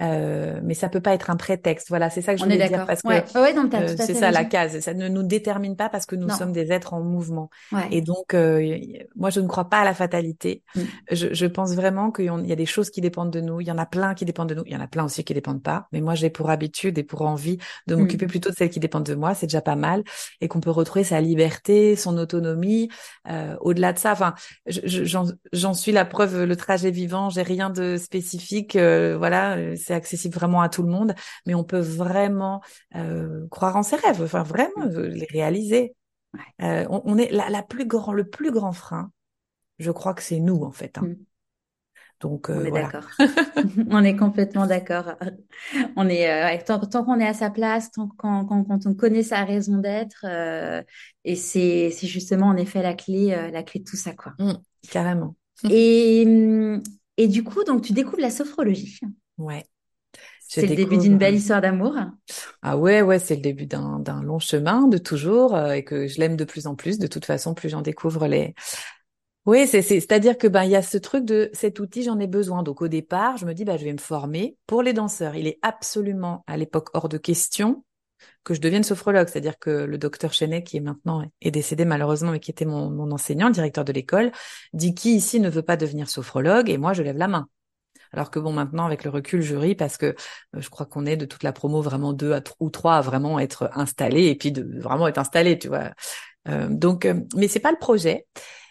euh, 0.02 0.60
mais 0.64 0.74
ça 0.74 0.90
peut 0.90 1.00
pas 1.00 1.14
être 1.14 1.30
un 1.30 1.38
prétexte. 1.38 1.88
Voilà, 1.90 2.10
c'est 2.10 2.22
ça 2.22 2.34
que 2.34 2.40
je 2.40 2.44
voulais 2.44 2.68
dire 2.68 2.86
parce 2.86 3.02
que 3.02 3.08
euh, 3.08 3.96
c'est 3.98 4.14
ça 4.14 4.32
la 4.32 4.44
case. 4.44 4.80
Ça 4.80 4.94
ne 4.94 5.08
nous 5.08 5.24
détermine 5.24 5.76
pas 5.76 5.90
parce 5.90 6.06
que 6.06 6.16
nous 6.16 6.30
sommes 6.30 6.52
des 6.52 6.72
êtres 6.72 6.94
en 6.94 7.02
mouvement. 7.02 7.50
Et 7.92 8.02
donc, 8.02 8.34
euh, 8.34 8.78
moi, 9.16 9.30
je 9.30 9.40
ne 9.40 9.48
crois 9.48 9.70
pas 9.70 9.80
à 9.80 9.86
la 9.86 9.94
fatalité. 9.94 10.64
Mm. 10.76 10.82
Je, 11.12 11.28
je, 11.34 11.46
pense 11.46 11.74
vraiment 11.76 12.12
qu'il 12.12 12.26
y 12.46 12.52
a 12.52 12.56
des 12.56 12.66
choses 12.66 12.90
qui 12.90 13.02
dépendent 13.02 13.32
de 13.32 13.40
nous. 13.40 13.62
Il 13.62 13.68
y 13.68 13.72
en 13.72 13.78
a 13.78 13.86
plein 13.86 14.14
qui 14.14 14.26
dépendent 14.26 14.50
de 14.50 14.56
nous. 14.56 14.64
Il 14.66 14.74
y 14.74 14.76
en 14.76 14.82
a 14.82 14.88
plein 14.88 15.06
aussi 15.06 15.24
qui 15.24 15.34
dépendent 15.34 15.64
pas. 15.64 15.88
Mais 15.92 16.02
moi, 16.02 16.16
j'ai 16.16 16.30
pour 16.30 16.50
habitude 16.50 16.98
et 16.98 17.04
pour 17.04 17.22
envie 17.22 17.58
de 17.88 17.96
mm. 17.96 18.00
m'occuper 18.00 18.28
plutôt 18.28 18.50
de 18.50 18.56
celles 18.56 18.70
qui 18.70 18.80
dépendent 18.80 19.06
de 19.06 19.16
moi. 19.16 19.34
C'est 19.34 19.48
déjà 19.48 19.62
pas 19.62 19.76
mal 19.76 20.04
et 20.42 20.48
qu'on 20.48 20.60
peut 20.60 20.72
retrouver 20.72 21.06
sa 21.06 21.22
liberté, 21.22 21.96
son 21.96 22.18
autonomie. 22.18 22.90
Euh, 23.30 23.56
au-delà 23.62 23.94
de 23.94 24.00
ça, 24.00 24.12
enfin, 24.12 24.34
j'en 24.68 25.74
suis 25.74 25.92
la 25.94 26.04
preuve. 26.04 26.44
Le 26.44 26.56
trajet 26.56 26.92
vivant, 26.92 27.30
j'ai 27.30 27.44
rien 27.44 27.70
de 27.70 27.98
spécifique. 27.98 28.76
voilà 28.76 29.58
c'est 29.86 29.94
accessible 29.94 30.34
vraiment 30.34 30.62
à 30.62 30.70
tout 30.70 30.82
le 30.82 30.90
monde, 30.90 31.14
mais 31.46 31.54
on 31.54 31.64
peut 31.64 31.80
vraiment 31.80 32.62
euh, 32.96 33.48
croire 33.50 33.76
en 33.76 33.84
ses 33.84 33.98
rêves, 33.98 34.22
enfin 34.22 34.44
vraiment 34.44 34.86
mmh. 34.86 35.00
les 35.00 35.28
réaliser. 35.30 35.96
Euh, 36.62 36.86
on, 36.90 37.18
est 37.18 37.32
la, 37.32 37.64
plus 37.64 37.86
grand, 37.86 38.12
le 38.12 38.28
plus 38.28 38.52
grand 38.52 38.74
frein, 38.74 39.12
je 39.80 39.92
crois 39.92 40.14
que 40.14 40.24
c'est 40.24 40.40
nous 40.40 40.64
en 40.64 40.72
fait. 40.72 40.98
Hein. 40.98 41.04
Mmh. 41.04 41.16
Donc 42.22 42.50
euh, 42.50 42.62
on 42.62 42.66
est 42.66 42.72
d'accord. 42.72 43.08
on 43.90 44.04
est 44.04 44.16
complètement 44.16 44.66
d'accord. 44.66 45.14
On 45.96 46.10
est 46.10 46.64
tant, 46.66 46.80
qu'on 46.80 47.20
est 47.20 47.28
à 47.28 47.34
sa 47.34 47.50
place, 47.50 47.92
tant 47.92 48.10
quand, 48.18 48.46
quand, 48.46 48.86
on 48.86 48.94
connaît 48.94 49.24
sa 49.24 49.44
raison 49.44 49.78
d'être, 49.78 50.26
et 51.24 51.36
c'est 51.36 51.92
justement 51.92 52.48
en 52.48 52.56
effet 52.58 52.82
la 52.82 52.94
clé 52.94 53.28
la 53.52 53.64
clé 53.64 53.82
de 53.82 53.86
tout 53.86 53.98
ça 53.98 54.14
quoi. 54.14 54.34
Mmh, 54.40 54.54
carrément. 54.90 55.36
Et 55.70 56.26
et 57.18 57.28
du 57.28 57.44
coup 57.44 57.64
donc 57.64 57.84
tu 57.84 57.94
découvres 57.94 58.22
la 58.22 58.32
sophrologie. 58.32 59.00
Ouais. 59.38 59.66
C'est 60.62 60.68
le 60.68 60.76
début 60.76 60.98
d'une 60.98 61.18
belle 61.18 61.36
histoire 61.36 61.62
d'amour. 61.62 61.96
Ah 62.62 62.78
ouais, 62.78 63.02
ouais, 63.02 63.20
c'est 63.20 63.36
le 63.36 63.42
début 63.42 63.66
d'un 63.66 64.24
long 64.24 64.40
chemin 64.40 64.88
de 64.88 64.98
toujours 64.98 65.56
euh, 65.56 65.72
et 65.72 65.84
que 65.84 66.08
je 66.08 66.20
l'aime 66.20 66.36
de 66.36 66.46
plus 66.46 66.68
en 66.68 66.76
plus. 66.76 66.98
De 66.98 67.08
toute 67.08 67.26
façon, 67.26 67.54
plus 67.54 67.70
j'en 67.70 67.82
découvre 67.82 68.28
les. 68.28 68.54
Oui, 69.46 69.68
c'est 69.68 69.84
c'est-à-dire 69.84 70.38
que 70.38 70.48
ben 70.48 70.64
il 70.64 70.72
y 70.72 70.76
a 70.76 70.82
ce 70.82 70.98
truc 70.98 71.24
de 71.24 71.52
cet 71.54 71.80
outil, 71.80 72.04
j'en 72.04 72.20
ai 72.20 72.28
besoin. 72.28 72.64
Donc 72.64 72.82
au 72.82 72.88
départ, 72.88 73.38
je 73.38 73.46
me 73.46 73.54
dis 73.54 73.64
bah 73.64 73.78
je 73.78 73.84
vais 73.86 73.94
me 73.94 74.00
former 74.00 74.58
pour 74.66 74.82
les 74.82 74.94
danseurs. 74.94 75.36
Il 75.36 75.46
est 75.46 75.60
absolument 75.62 76.44
à 76.48 76.58
l'époque 76.58 76.90
hors 76.94 77.10
de 77.10 77.18
question 77.18 77.84
que 78.44 78.54
je 78.54 78.62
devienne 78.62 78.84
sophrologue, 78.84 79.28
c'est-à-dire 79.28 79.60
que 79.60 79.70
le 79.70 79.98
docteur 79.98 80.34
Chenet, 80.34 80.64
qui 80.64 80.78
est 80.78 80.82
maintenant 80.82 81.24
est 81.42 81.52
décédé 81.52 81.86
malheureusement, 81.86 82.32
mais 82.32 82.40
qui 82.40 82.52
était 82.52 82.66
mon, 82.66 82.90
mon 82.90 83.12
enseignant, 83.12 83.48
le 83.48 83.54
directeur 83.54 83.86
de 83.86 83.92
l'école, 83.92 84.32
dit 84.74 84.96
qui 84.96 85.16
ici 85.16 85.40
ne 85.40 85.50
veut 85.50 85.62
pas 85.62 85.78
devenir 85.78 86.10
sophrologue, 86.10 86.70
et 86.70 86.78
moi 86.78 86.94
je 86.94 87.04
lève 87.04 87.18
la 87.18 87.28
main. 87.28 87.48
Alors 88.16 88.32
que 88.32 88.40
bon, 88.40 88.54
maintenant, 88.54 88.86
avec 88.86 89.04
le 89.04 89.10
recul, 89.10 89.42
je 89.42 89.56
ris 89.56 89.76
parce 89.76 89.98
que 89.98 90.06
euh, 90.08 90.14
je 90.62 90.70
crois 90.70 90.86
qu'on 90.86 91.06
est 91.06 91.18
de 91.18 91.26
toute 91.26 91.44
la 91.44 91.52
promo 91.52 91.82
vraiment 91.82 92.14
deux 92.14 92.34
ou 92.60 92.70
trois 92.70 92.96
à 92.96 93.02
vraiment 93.02 93.40
être 93.40 93.70
installés 93.74 94.28
et 94.28 94.36
puis 94.36 94.52
de 94.52 94.80
vraiment 94.82 95.08
être 95.08 95.18
installés, 95.18 95.60
tu 95.60 95.68
vois. 95.68 95.92
Euh, 96.48 96.68
donc, 96.70 97.06
euh, 97.06 97.22
mais 97.36 97.48
c'est 97.48 97.60
pas 97.60 97.72
le 97.72 97.78
projet. 97.78 98.26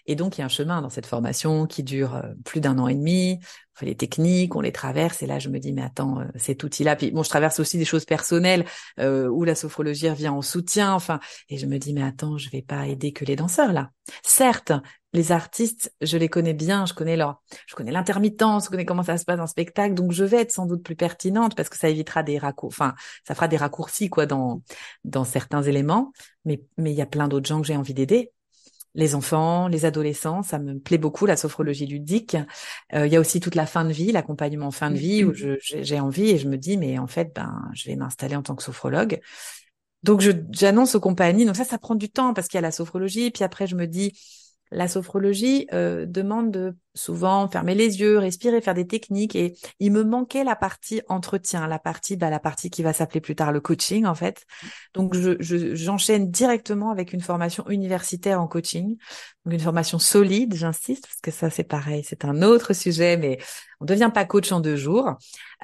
Et 0.07 0.17
donc, 0.17 0.37
il 0.37 0.41
y 0.41 0.43
a 0.43 0.45
un 0.47 0.49
chemin 0.49 0.83
dans 0.83 0.91
cette 0.91 1.07
formation 1.07 1.67
qui 1.67 1.83
dure 1.83 2.23
plus 2.45 2.61
d'un 2.61 2.79
an 2.79 2.89
et 2.89 2.95
demi. 2.95 3.39
On 3.77 3.81
fait 3.81 3.87
les 3.87 3.97
techniques, 3.97 4.55
on 4.55 4.61
les 4.61 4.73
traverse. 4.73 5.23
Et 5.23 5.27
là, 5.27 5.39
je 5.39 5.49
me 5.49 5.59
dis, 5.59 5.73
mais 5.73 5.83
attends, 5.83 6.19
cet 6.37 6.63
outil-là. 6.63 6.97
Puis 6.97 7.11
bon, 7.11 7.23
je 7.23 7.31
traverse 7.31 7.59
aussi 7.59 7.79
des 7.79 7.85
choses 7.85 8.05
personnelles 8.05 8.65
où 8.99 9.45
la 9.45 9.55
sophrologie 9.55 10.11
revient 10.11 10.29
en 10.29 10.43
soutien. 10.43 10.93
Enfin, 10.93 11.21
et 11.49 11.59
je 11.59 11.67
me 11.67 11.79
dis, 11.79 11.95
mais 11.95 12.03
attends, 12.03 12.39
je 12.39 12.51
vais 12.51 12.63
pas 12.63 12.87
aider 12.87 13.13
que 13.13 13.25
les 13.25 13.37
danseurs 13.37 13.73
là. 13.73 13.91
Certes, 14.23 14.73
les 15.15 15.31
artistes, 15.33 15.95
je 16.01 16.19
les 16.19 16.29
connais 16.29 16.55
bien, 16.55 16.87
je 16.87 16.93
connais 16.93 17.17
leur, 17.17 17.41
je 17.67 17.75
connais 17.77 17.93
l'intermittence, 17.93 18.65
je 18.65 18.71
connais 18.71 18.85
comment 18.85 19.05
ça 19.05 19.17
se 19.17 19.25
passe 19.25 19.39
en 19.41 19.47
spectacle, 19.47 19.95
donc 19.95 20.11
je 20.11 20.25
vais 20.25 20.41
être 20.41 20.51
sans 20.51 20.67
doute 20.67 20.83
plus 20.83 20.97
pertinente 20.97 21.55
parce 21.55 21.69
que 21.69 21.79
ça 21.79 21.89
évitera 21.89 22.25
des 22.25 22.37
raccourcis, 22.37 22.75
enfin, 22.75 22.95
ça 23.27 23.37
fera 23.37 23.47
des 23.47 23.57
raccourcis 23.57 24.11
quoi 24.11 24.27
dans 24.27 24.61
dans 25.05 25.25
certains 25.25 25.63
éléments. 25.63 26.13
Mais 26.45 26.63
mais 26.77 26.93
il 26.93 26.97
y 26.97 27.01
a 27.03 27.07
plein 27.07 27.29
d'autres 27.29 27.47
gens 27.47 27.61
que 27.61 27.67
j'ai 27.67 27.77
envie 27.77 27.95
d'aider. 27.95 28.34
Les 28.95 29.15
enfants, 29.15 29.67
les 29.67 29.85
adolescents, 29.85 30.43
ça 30.43 30.59
me 30.59 30.79
plaît 30.79 30.99
beaucoup 30.99 31.27
la 31.27 31.37
sophrologie 31.37 31.87
ludique. 31.87 32.37
Euh, 32.95 33.07
il 33.07 33.13
y 33.13 33.17
a 33.17 33.21
aussi 33.21 33.41
toute 33.41 33.57
la 33.57 33.67
fin 33.67 33.85
de 33.85 33.93
vie, 33.93 34.13
l'accompagnement 34.13 34.71
fin 34.71 34.91
de 34.91 34.97
vie 34.97 35.25
où 35.25 35.33
j'ai 35.35 36.01
envie 36.01 36.31
et 36.31 36.39
je 36.39 36.49
me 36.49 36.57
dis 36.57 36.77
mais 36.77 36.99
en 36.99 37.09
fait 37.09 37.33
ben 37.35 37.69
je 37.75 37.89
vais 37.89 37.97
m'installer 37.97 38.37
en 38.37 38.43
tant 38.43 38.55
que 38.55 38.63
sophrologue. 38.63 39.21
Donc 40.05 40.23
j'annonce 40.53 40.95
aux 40.95 41.01
compagnies. 41.01 41.45
Donc 41.45 41.57
ça 41.57 41.65
ça 41.65 41.79
prend 41.79 41.97
du 41.97 42.09
temps 42.09 42.35
parce 42.35 42.47
qu'il 42.47 42.57
y 42.57 42.59
a 42.59 42.63
la 42.63 42.71
sophrologie. 42.71 43.31
Puis 43.31 43.43
après 43.43 43.67
je 43.67 43.75
me 43.75 43.87
dis 43.87 44.13
la 44.71 44.87
sophrologie 44.87 45.67
euh, 45.73 46.07
demande 46.07 46.51
de 46.51 46.77
souvent 46.95 47.49
fermer 47.49 47.75
les 47.75 48.01
yeux, 48.01 48.19
respirer, 48.19 48.61
faire 48.61 48.75
des 48.75 48.87
techniques 48.87 49.35
et 49.35 49.55
il 49.81 49.93
me 49.93 50.05
manquait 50.05 50.45
la 50.45 50.55
partie 50.55 51.03
entretien, 51.09 51.67
la 51.67 51.79
partie 51.79 52.17
bah, 52.17 52.31
la 52.31 52.39
partie 52.39 52.71
qui 52.71 52.83
va 52.83 52.93
s'appeler 52.93 53.21
plus 53.21 53.35
tard 53.35 53.53
le 53.53 53.61
coaching 53.61 54.07
en 54.07 54.15
fait. 54.15 54.45
Donc 54.95 55.15
je 55.15 55.37
j'enchaîne 55.75 56.31
directement 56.31 56.91
avec 56.91 57.13
une 57.13 57.21
formation 57.21 57.69
universitaire 57.69 58.41
en 58.41 58.47
coaching, 58.47 58.97
donc 59.45 59.55
une 59.55 59.61
formation 59.61 59.99
solide, 59.99 60.55
j'insiste 60.55 61.07
parce 61.07 61.21
que 61.21 61.31
ça 61.31 61.51
c'est 61.51 61.65
pareil, 61.65 62.05
c'est 62.05 62.25
un 62.25 62.43
autre 62.43 62.73
sujet 62.73 63.17
mais 63.17 63.39
on 63.81 63.87
devient 63.87 64.11
pas 64.15 64.25
coach 64.25 64.53
en 64.53 64.61
deux 64.61 64.77
jours. 64.77 65.15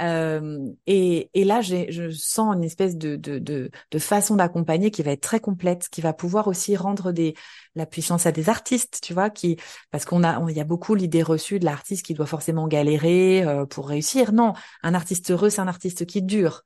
Euh, 0.00 0.58
et, 0.86 1.30
et 1.34 1.44
là 1.44 1.60
je 1.60 2.10
sens 2.10 2.56
une 2.56 2.64
espèce 2.64 2.96
de 2.96 3.16
de 3.16 3.38
de, 3.38 3.70
de 3.90 3.98
façon 3.98 4.36
d'accompagner 4.36 4.90
qui 4.90 5.02
va 5.02 5.12
être 5.12 5.20
très 5.20 5.40
complète, 5.40 5.88
qui 5.90 6.00
va 6.00 6.12
pouvoir 6.12 6.48
aussi 6.48 6.76
rendre 6.76 7.12
des 7.12 7.34
la 7.76 7.86
puissance 7.86 8.26
à 8.26 8.32
des 8.32 8.48
artistes, 8.48 8.98
tu 9.02 9.14
vois, 9.14 9.30
qui 9.30 9.56
parce 9.90 10.04
qu'on 10.04 10.24
a 10.24 10.44
il 10.48 10.56
y 10.56 10.60
a 10.60 10.64
beaucoup 10.64 10.94
l'idée 10.94 11.19
reçu 11.22 11.58
de 11.58 11.64
l'artiste 11.64 12.04
qui 12.04 12.14
doit 12.14 12.26
forcément 12.26 12.68
galérer 12.68 13.42
euh, 13.42 13.66
pour 13.66 13.88
réussir. 13.88 14.32
Non, 14.32 14.54
un 14.82 14.94
artiste 14.94 15.30
heureux, 15.30 15.50
c'est 15.50 15.60
un 15.60 15.68
artiste 15.68 16.06
qui 16.06 16.22
dure. 16.22 16.62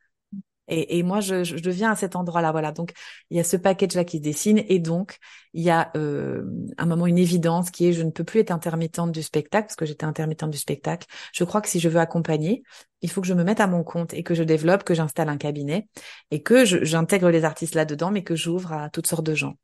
Et, 0.69 1.03
moi, 1.03 1.21
je, 1.21 1.45
je, 1.45 1.57
deviens 1.57 1.91
à 1.91 1.97
cet 1.97 2.17
endroit-là. 2.17 2.51
Voilà. 2.51 2.73
Donc, 2.73 2.93
il 3.31 3.37
y 3.37 3.41
a 3.41 3.45
ce 3.45 3.57
package-là 3.57 4.05
qui 4.05 4.17
se 4.19 4.23
dessine. 4.23 4.63
Et 4.69 4.79
donc, 4.79 5.19
il 5.53 5.63
y 5.63 5.69
a 5.69 5.91
euh, 5.95 6.43
un 6.79 6.87
moment, 6.87 7.07
une 7.07 7.19
évidence 7.19 7.71
qui 7.71 7.89
est 7.89 7.93
je 7.93 8.03
ne 8.03 8.11
peux 8.11 8.25
plus 8.25 8.41
être 8.41 8.51
intermittente 8.51 9.13
du 9.13 9.23
spectacle 9.23 9.67
parce 9.67 9.77
que 9.77 9.85
j'étais 9.85 10.07
intermittente 10.07 10.51
du 10.51 10.59
spectacle. 10.59 11.07
Je 11.35 11.45
crois 11.45 11.61
que 11.61 11.69
si 11.69 11.81
je 11.81 11.89
veux 11.91 12.01
accompagner, 12.01 12.63
il 13.03 13.11
faut 13.11 13.21
que 13.21 13.27
je 13.27 13.35
me 13.35 13.45
mette 13.45 13.61
à 13.61 13.67
mon 13.67 13.85
compte 13.85 14.15
et 14.15 14.23
que 14.23 14.35
je 14.35 14.43
développe, 14.43 14.85
que 14.85 14.95
j'installe 14.95 15.29
un 15.29 15.37
cabinet 15.37 15.87
et 16.31 16.43
que 16.43 16.65
j'intègre 16.65 17.29
les 17.29 17.45
artistes 17.45 17.75
là-dedans, 17.75 18.11
mais 18.11 18.25
que 18.25 18.35
j'ouvre 18.35 18.73
à 18.73 18.89
toutes 18.89 19.07
sortes 19.07 19.27
de 19.27 19.35
gens. 19.35 19.57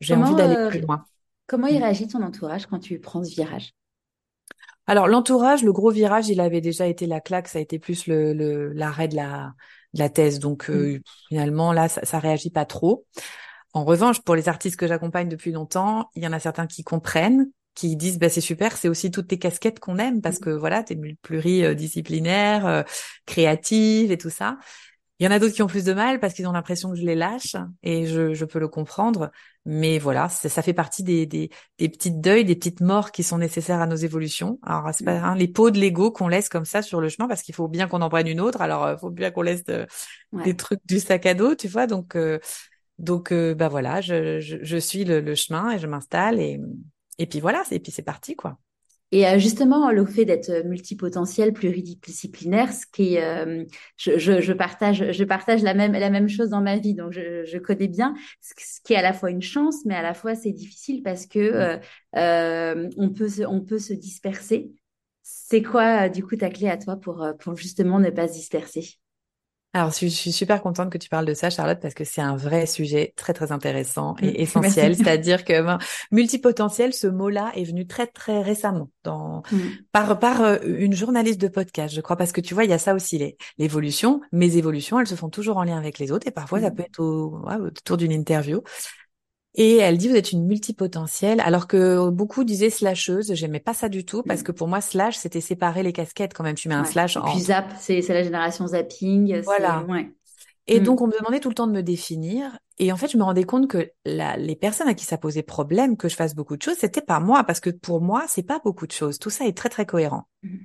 J'ai 0.00 0.14
envie 0.14 0.34
d'aller 0.34 0.56
euh, 0.56 0.68
plus 0.68 0.80
loin. 0.80 1.06
Comment 1.46 1.68
il 1.68 1.78
mm. 1.78 1.82
réagit 1.82 2.08
ton 2.08 2.22
entourage 2.22 2.66
quand 2.66 2.80
tu 2.80 2.98
prends 2.98 3.24
ce 3.24 3.30
virage? 3.30 3.72
Alors 4.86 5.08
l'entourage, 5.08 5.64
le 5.64 5.72
gros 5.72 5.90
virage, 5.90 6.28
il 6.28 6.40
avait 6.40 6.60
déjà 6.60 6.86
été 6.86 7.06
la 7.06 7.20
claque, 7.20 7.48
ça 7.48 7.58
a 7.58 7.62
été 7.62 7.78
plus 7.78 8.06
le 8.06 8.72
l'arrêt 8.72 9.08
de 9.08 9.16
la 9.16 9.52
de 9.94 9.98
la 9.98 10.08
thèse. 10.08 10.38
Donc 10.38 10.70
euh, 10.70 10.98
mm. 10.98 11.00
finalement 11.28 11.72
là, 11.72 11.88
ça, 11.88 12.04
ça 12.04 12.18
réagit 12.18 12.50
pas 12.50 12.64
trop. 12.64 13.04
En 13.72 13.84
revanche, 13.84 14.22
pour 14.22 14.36
les 14.36 14.48
artistes 14.48 14.76
que 14.76 14.86
j'accompagne 14.86 15.28
depuis 15.28 15.52
longtemps, 15.52 16.08
il 16.14 16.22
y 16.22 16.26
en 16.26 16.32
a 16.32 16.38
certains 16.38 16.66
qui 16.66 16.84
comprennent, 16.84 17.50
qui 17.74 17.96
disent 17.96 18.18
bah 18.18 18.28
c'est 18.28 18.40
super, 18.40 18.76
c'est 18.76 18.88
aussi 18.88 19.10
toutes 19.10 19.28
tes 19.28 19.38
casquettes 19.38 19.80
qu'on 19.80 19.98
aime 19.98 20.22
parce 20.22 20.40
mm. 20.40 20.44
que 20.44 20.50
voilà, 20.50 20.82
t'es 20.82 20.98
pluridisciplinaire, 21.22 22.66
euh, 22.66 22.82
créative 23.26 24.12
et 24.12 24.18
tout 24.18 24.30
ça. 24.30 24.58
Il 25.18 25.24
y 25.24 25.28
en 25.28 25.32
a 25.32 25.38
d'autres 25.38 25.54
qui 25.54 25.62
ont 25.62 25.66
plus 25.66 25.84
de 25.84 25.94
mal 25.94 26.20
parce 26.20 26.34
qu'ils 26.34 26.46
ont 26.46 26.52
l'impression 26.52 26.90
que 26.90 26.96
je 26.96 27.04
les 27.04 27.14
lâche 27.14 27.56
et 27.82 28.06
je, 28.06 28.34
je 28.34 28.44
peux 28.44 28.58
le 28.58 28.68
comprendre. 28.68 29.30
Mais 29.68 29.98
voilà, 29.98 30.28
ça 30.28 30.62
fait 30.62 30.72
partie 30.72 31.02
des, 31.02 31.26
des, 31.26 31.50
des, 31.78 31.88
petites 31.88 32.20
deuils, 32.20 32.44
des 32.44 32.54
petites 32.54 32.80
morts 32.80 33.10
qui 33.10 33.24
sont 33.24 33.38
nécessaires 33.38 33.80
à 33.80 33.86
nos 33.88 33.96
évolutions. 33.96 34.60
Alors, 34.62 34.88
c'est 34.94 35.04
pas 35.04 35.18
hein, 35.18 35.34
les 35.34 35.48
pots 35.48 35.72
de 35.72 35.78
l'ego 35.78 36.12
qu'on 36.12 36.28
laisse 36.28 36.48
comme 36.48 36.64
ça 36.64 36.82
sur 36.82 37.00
le 37.00 37.08
chemin 37.08 37.26
parce 37.26 37.42
qu'il 37.42 37.52
faut 37.52 37.66
bien 37.66 37.88
qu'on 37.88 38.00
en 38.00 38.08
prenne 38.08 38.28
une 38.28 38.40
autre. 38.40 38.60
Alors, 38.60 38.88
il 38.88 38.92
euh, 38.92 38.96
faut 38.96 39.10
bien 39.10 39.32
qu'on 39.32 39.42
laisse 39.42 39.64
euh, 39.68 39.84
des 40.44 40.54
trucs 40.54 40.78
du 40.86 41.00
sac 41.00 41.26
à 41.26 41.34
dos, 41.34 41.56
tu 41.56 41.66
vois. 41.66 41.88
Donc, 41.88 42.14
euh, 42.14 42.38
donc, 42.98 43.34
bah 43.34 43.68
voilà, 43.68 44.00
je, 44.00 44.38
je, 44.38 44.58
je 44.62 44.76
suis 44.76 45.04
le, 45.04 45.20
le, 45.20 45.34
chemin 45.34 45.72
et 45.72 45.78
je 45.80 45.88
m'installe 45.88 46.40
et 46.40 46.60
et 47.18 47.26
puis 47.26 47.40
voilà, 47.40 47.62
et 47.70 47.80
puis 47.80 47.92
c'est 47.92 48.02
parti, 48.02 48.36
quoi. 48.36 48.58
Et 49.12 49.26
euh, 49.26 49.38
justement, 49.38 49.90
le 49.90 50.04
fait 50.04 50.24
d'être 50.24 50.64
multipotentiel, 50.64 51.52
pluridisciplinaire, 51.52 52.72
ce 52.72 52.86
qui 52.92 53.14
est, 53.14 53.66
je, 53.96 54.18
je, 54.18 54.40
je, 54.40 54.52
partage, 54.52 55.12
je 55.12 55.24
partage 55.24 55.62
la 55.62 55.74
même, 55.74 55.92
la 55.92 56.10
même 56.10 56.28
chose 56.28 56.50
dans 56.50 56.60
ma 56.60 56.76
vie, 56.78 56.94
donc 56.94 57.12
je, 57.12 57.44
je 57.44 57.58
connais 57.58 57.88
bien 57.88 58.14
ce, 58.40 58.54
qui 58.84 58.94
est 58.94 58.96
à 58.96 59.02
la 59.02 59.12
fois 59.12 59.30
une 59.30 59.42
chance, 59.42 59.84
mais 59.84 59.94
à 59.94 60.02
la 60.02 60.14
fois 60.14 60.34
c'est 60.34 60.52
difficile 60.52 61.02
parce 61.02 61.26
que 61.26 61.38
euh, 61.38 61.76
euh, 62.16 62.88
on 62.96 63.10
peut 63.10 63.28
se, 63.28 63.42
on 63.42 63.60
peut 63.60 63.78
se 63.78 63.92
disperser. 63.92 64.72
C'est 65.22 65.62
quoi, 65.62 66.08
du 66.08 66.24
coup, 66.24 66.36
ta 66.36 66.50
clé 66.50 66.68
à 66.68 66.76
toi 66.76 66.96
pour, 66.96 67.26
pour 67.40 67.56
justement 67.56 67.98
ne 68.00 68.10
pas 68.10 68.28
se 68.28 68.34
disperser? 68.34 68.98
Alors, 69.72 69.90
je 69.90 70.06
suis 70.06 70.32
super 70.32 70.62
contente 70.62 70.90
que 70.90 70.96
tu 70.96 71.10
parles 71.10 71.26
de 71.26 71.34
ça, 71.34 71.50
Charlotte, 71.50 71.78
parce 71.80 71.92
que 71.92 72.04
c'est 72.04 72.22
un 72.22 72.34
vrai 72.34 72.64
sujet 72.64 73.12
très, 73.14 73.34
très 73.34 73.52
intéressant 73.52 74.16
et 74.22 74.40
essentiel. 74.42 74.96
C'est-à-dire 74.96 75.44
que 75.44 75.60
ben, 75.60 75.76
multipotentiel, 76.10 76.94
ce 76.94 77.06
mot-là 77.06 77.52
est 77.54 77.64
venu 77.64 77.86
très, 77.86 78.06
très 78.06 78.40
récemment 78.40 78.88
dans, 79.04 79.42
mm. 79.52 79.58
par, 79.92 80.18
par 80.18 80.40
euh, 80.40 80.56
une 80.64 80.94
journaliste 80.94 81.40
de 81.40 81.48
podcast, 81.48 81.94
je 81.94 82.00
crois, 82.00 82.16
parce 82.16 82.32
que 82.32 82.40
tu 82.40 82.54
vois, 82.54 82.64
il 82.64 82.70
y 82.70 82.72
a 82.72 82.78
ça 82.78 82.94
aussi, 82.94 83.36
l'évolution. 83.58 84.22
Mes 84.32 84.56
évolutions, 84.56 84.98
elles 84.98 85.06
se 85.06 85.14
font 85.14 85.28
toujours 85.28 85.58
en 85.58 85.64
lien 85.64 85.76
avec 85.76 85.98
les 85.98 86.10
autres 86.10 86.26
et 86.26 86.30
parfois, 86.30 86.60
ça 86.60 86.70
mm. 86.70 86.74
peut 86.74 86.82
être 86.82 87.00
autour 87.00 87.98
d'une 87.98 88.12
interview. 88.12 88.62
Et 89.58 89.76
elle 89.76 89.96
dit 89.96 90.08
vous 90.08 90.16
êtes 90.16 90.32
une 90.32 90.46
multipotentielle, 90.46 91.40
alors 91.40 91.66
que 91.66 92.10
beaucoup 92.10 92.44
disaient 92.44 92.70
slasheuse. 92.70 93.34
J'aimais 93.34 93.60
pas 93.60 93.72
ça 93.74 93.88
du 93.88 94.04
tout 94.04 94.22
parce 94.22 94.40
mm. 94.40 94.44
que 94.44 94.52
pour 94.52 94.68
moi 94.68 94.80
slash 94.80 95.16
c'était 95.16 95.40
séparer 95.40 95.82
les 95.82 95.92
casquettes 95.92 96.34
quand 96.34 96.44
même. 96.44 96.56
Tu 96.56 96.68
mets 96.68 96.74
un 96.74 96.84
slash. 96.84 97.16
en... 97.16 97.22
puis 97.22 97.40
zap, 97.40 97.66
c'est 97.80 98.06
la 98.08 98.22
génération 98.22 98.66
zapping. 98.66 99.40
Voilà. 99.42 99.84
Ouais. 99.88 100.10
Et 100.66 100.80
mm. 100.80 100.82
donc 100.82 101.00
on 101.00 101.06
me 101.06 101.16
demandait 101.16 101.40
tout 101.40 101.48
le 101.48 101.54
temps 101.54 101.66
de 101.66 101.72
me 101.72 101.82
définir. 101.82 102.58
Et 102.78 102.92
en 102.92 102.96
fait 102.96 103.08
je 103.08 103.16
me 103.16 103.22
rendais 103.22 103.44
compte 103.44 103.68
que 103.68 103.90
la, 104.04 104.36
les 104.36 104.56
personnes 104.56 104.88
à 104.88 104.94
qui 104.94 105.04
ça 105.04 105.18
posait 105.18 105.42
problème 105.42 105.96
que 105.96 106.08
je 106.08 106.16
fasse 106.16 106.34
beaucoup 106.34 106.56
de 106.56 106.62
choses, 106.62 106.76
c'était 106.78 107.00
pas 107.00 107.20
moi 107.20 107.44
parce 107.44 107.60
que 107.60 107.70
pour 107.70 108.00
moi 108.00 108.24
c'est 108.28 108.42
pas 108.42 108.60
beaucoup 108.64 108.86
de 108.86 108.92
choses. 108.92 109.18
Tout 109.18 109.30
ça 109.30 109.46
est 109.46 109.56
très 109.56 109.68
très 109.68 109.86
cohérent. 109.86 110.28
Mm. 110.42 110.56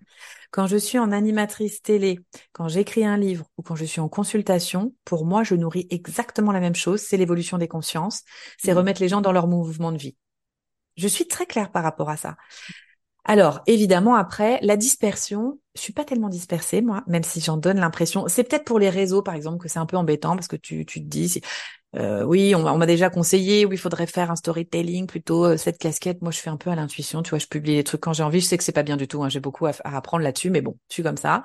Quand 0.51 0.67
je 0.67 0.75
suis 0.75 0.99
en 0.99 1.13
animatrice 1.13 1.81
télé, 1.81 2.19
quand 2.51 2.67
j'écris 2.67 3.05
un 3.05 3.15
livre 3.15 3.45
ou 3.57 3.61
quand 3.61 3.77
je 3.77 3.85
suis 3.85 4.01
en 4.01 4.09
consultation, 4.09 4.93
pour 5.05 5.25
moi, 5.25 5.43
je 5.43 5.55
nourris 5.55 5.87
exactement 5.89 6.51
la 6.51 6.59
même 6.59 6.75
chose. 6.75 6.99
C'est 6.99 7.15
l'évolution 7.15 7.57
des 7.57 7.69
consciences. 7.69 8.23
C'est 8.57 8.73
mmh. 8.73 8.77
remettre 8.77 9.01
les 9.01 9.07
gens 9.07 9.21
dans 9.21 9.31
leur 9.31 9.47
mouvement 9.47 9.93
de 9.93 9.97
vie. 9.97 10.17
Je 10.97 11.07
suis 11.07 11.25
très 11.25 11.45
claire 11.45 11.71
par 11.71 11.83
rapport 11.83 12.09
à 12.09 12.17
ça. 12.17 12.35
Alors, 13.23 13.62
évidemment, 13.67 14.15
après, 14.15 14.60
la 14.63 14.77
dispersion, 14.77 15.60
je 15.75 15.81
suis 15.81 15.93
pas 15.93 16.03
tellement 16.03 16.29
dispersée, 16.29 16.81
moi, 16.81 17.03
même 17.07 17.23
si 17.23 17.39
j'en 17.39 17.57
donne 17.57 17.79
l'impression. 17.79 18.27
C'est 18.27 18.43
peut-être 18.43 18.65
pour 18.65 18.79
les 18.79 18.89
réseaux, 18.89 19.21
par 19.21 19.36
exemple, 19.36 19.60
que 19.60 19.69
c'est 19.69 19.79
un 19.79 19.86
peu 19.86 19.97
embêtant 19.97 20.36
parce 20.36 20.47
que 20.47 20.55
tu, 20.55 20.86
tu 20.86 21.01
te 21.01 21.07
dis, 21.07 21.39
euh, 21.95 22.23
oui, 22.23 22.55
on, 22.55 22.77
m'a 22.77 22.86
déjà 22.86 23.10
conseillé, 23.10 23.65
oui, 23.65 23.75
il 23.75 23.79
faudrait 23.79 24.07
faire 24.07 24.31
un 24.31 24.36
storytelling 24.36 25.07
plutôt 25.07 25.45
euh, 25.45 25.57
cette 25.57 25.77
casquette. 25.77 26.21
Moi, 26.21 26.31
je 26.31 26.39
fais 26.39 26.49
un 26.49 26.57
peu 26.57 26.69
à 26.71 26.75
l'intuition, 26.75 27.21
tu 27.21 27.31
vois, 27.31 27.39
je 27.39 27.47
publie 27.47 27.75
des 27.75 27.84
trucs 27.84 28.01
quand 28.01 28.13
j'ai 28.13 28.23
envie. 28.23 28.39
Je 28.39 28.45
sais 28.45 28.57
que 28.57 28.63
c'est 28.63 28.71
pas 28.71 28.84
bien 28.84 28.97
du 28.97 29.07
tout, 29.07 29.23
hein, 29.23 29.29
j'ai 29.29 29.39
beaucoup 29.39 29.67
à, 29.67 29.73
apprendre 29.84 30.23
là-dessus, 30.23 30.49
mais 30.49 30.62
bon, 30.62 30.77
je 30.89 30.95
suis 30.95 31.03
comme 31.03 31.17
ça. 31.17 31.43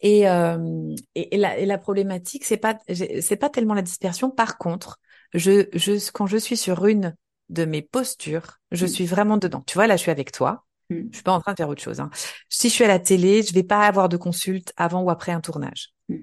Et, 0.00 0.28
euh, 0.28 0.94
et, 1.14 1.36
la, 1.36 1.58
et, 1.58 1.66
la, 1.66 1.78
problématique, 1.78 2.44
c'est 2.44 2.56
pas, 2.56 2.78
c'est 2.88 3.36
pas 3.36 3.50
tellement 3.50 3.74
la 3.74 3.82
dispersion. 3.82 4.30
Par 4.30 4.56
contre, 4.58 5.00
je, 5.34 5.68
je, 5.74 6.10
quand 6.12 6.26
je 6.26 6.36
suis 6.38 6.56
sur 6.56 6.86
une 6.86 7.14
de 7.50 7.64
mes 7.64 7.82
postures, 7.82 8.58
je 8.70 8.84
mmh. 8.84 8.88
suis 8.88 9.06
vraiment 9.06 9.36
dedans. 9.36 9.62
Tu 9.66 9.74
vois, 9.74 9.86
là, 9.86 9.96
je 9.96 10.02
suis 10.02 10.10
avec 10.10 10.32
toi. 10.32 10.64
Mmh. 10.90 11.08
Je 11.10 11.16
suis 11.16 11.22
pas 11.22 11.32
en 11.32 11.40
train 11.40 11.52
de 11.52 11.56
faire 11.56 11.68
autre 11.68 11.82
chose. 11.82 12.00
Hein. 12.00 12.10
Si 12.48 12.68
je 12.68 12.74
suis 12.74 12.84
à 12.84 12.88
la 12.88 12.98
télé, 12.98 13.42
je 13.42 13.52
vais 13.52 13.62
pas 13.62 13.86
avoir 13.86 14.08
de 14.08 14.16
consulte 14.16 14.72
avant 14.76 15.02
ou 15.02 15.10
après 15.10 15.32
un 15.32 15.40
tournage. 15.40 15.90
Mmh 16.08 16.16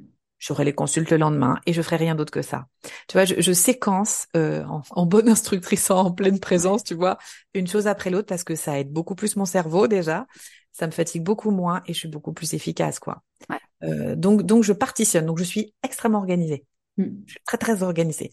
j'aurai 0.45 0.63
les 0.63 0.73
consultes 0.73 1.11
le 1.11 1.17
lendemain 1.17 1.59
et 1.65 1.73
je 1.73 1.81
ferai 1.81 1.95
rien 1.95 2.15
d'autre 2.15 2.31
que 2.31 2.41
ça. 2.41 2.67
Tu 3.07 3.13
vois, 3.13 3.25
je, 3.25 3.35
je 3.39 3.51
séquence 3.51 4.27
euh, 4.35 4.63
en, 4.91 5.05
bonne 5.05 5.29
instructrice 5.29 5.89
en 5.91 6.11
pleine 6.11 6.39
présence, 6.39 6.83
tu 6.83 6.93
vois, 6.93 7.17
une 7.53 7.67
chose 7.67 7.87
après 7.87 8.09
l'autre 8.09 8.27
parce 8.27 8.43
que 8.43 8.55
ça 8.55 8.79
aide 8.79 8.91
beaucoup 8.91 9.15
plus 9.15 9.35
mon 9.35 9.45
cerveau 9.45 9.87
déjà, 9.87 10.27
ça 10.71 10.87
me 10.87 10.91
fatigue 10.91 11.23
beaucoup 11.23 11.51
moins 11.51 11.81
et 11.87 11.93
je 11.93 11.99
suis 11.99 12.09
beaucoup 12.09 12.33
plus 12.33 12.53
efficace, 12.53 12.99
quoi. 12.99 13.23
Ouais. 13.49 13.57
Euh, 13.83 14.15
donc, 14.15 14.43
donc 14.43 14.63
je 14.63 14.73
partitionne, 14.73 15.25
donc 15.25 15.39
je 15.39 15.43
suis 15.43 15.73
extrêmement 15.83 16.19
organisée. 16.19 16.65
Hmm. 16.97 17.23
Je 17.25 17.31
suis 17.31 17.41
très 17.45 17.57
très 17.57 17.83
organisée. 17.83 18.31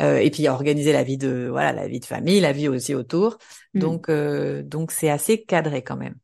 Euh, 0.00 0.18
et 0.18 0.30
puis 0.30 0.48
organiser 0.48 0.92
la 0.92 1.02
vie 1.02 1.18
de 1.18 1.48
voilà 1.50 1.72
la 1.72 1.88
vie 1.88 2.00
de 2.00 2.04
famille, 2.04 2.40
la 2.40 2.52
vie 2.52 2.68
aussi 2.68 2.94
autour. 2.94 3.38
Hmm. 3.74 3.80
Donc 3.80 4.08
euh, 4.08 4.62
donc 4.62 4.92
c'est 4.92 5.10
assez 5.10 5.42
cadré 5.42 5.82
quand 5.82 5.96
même. 5.96 6.14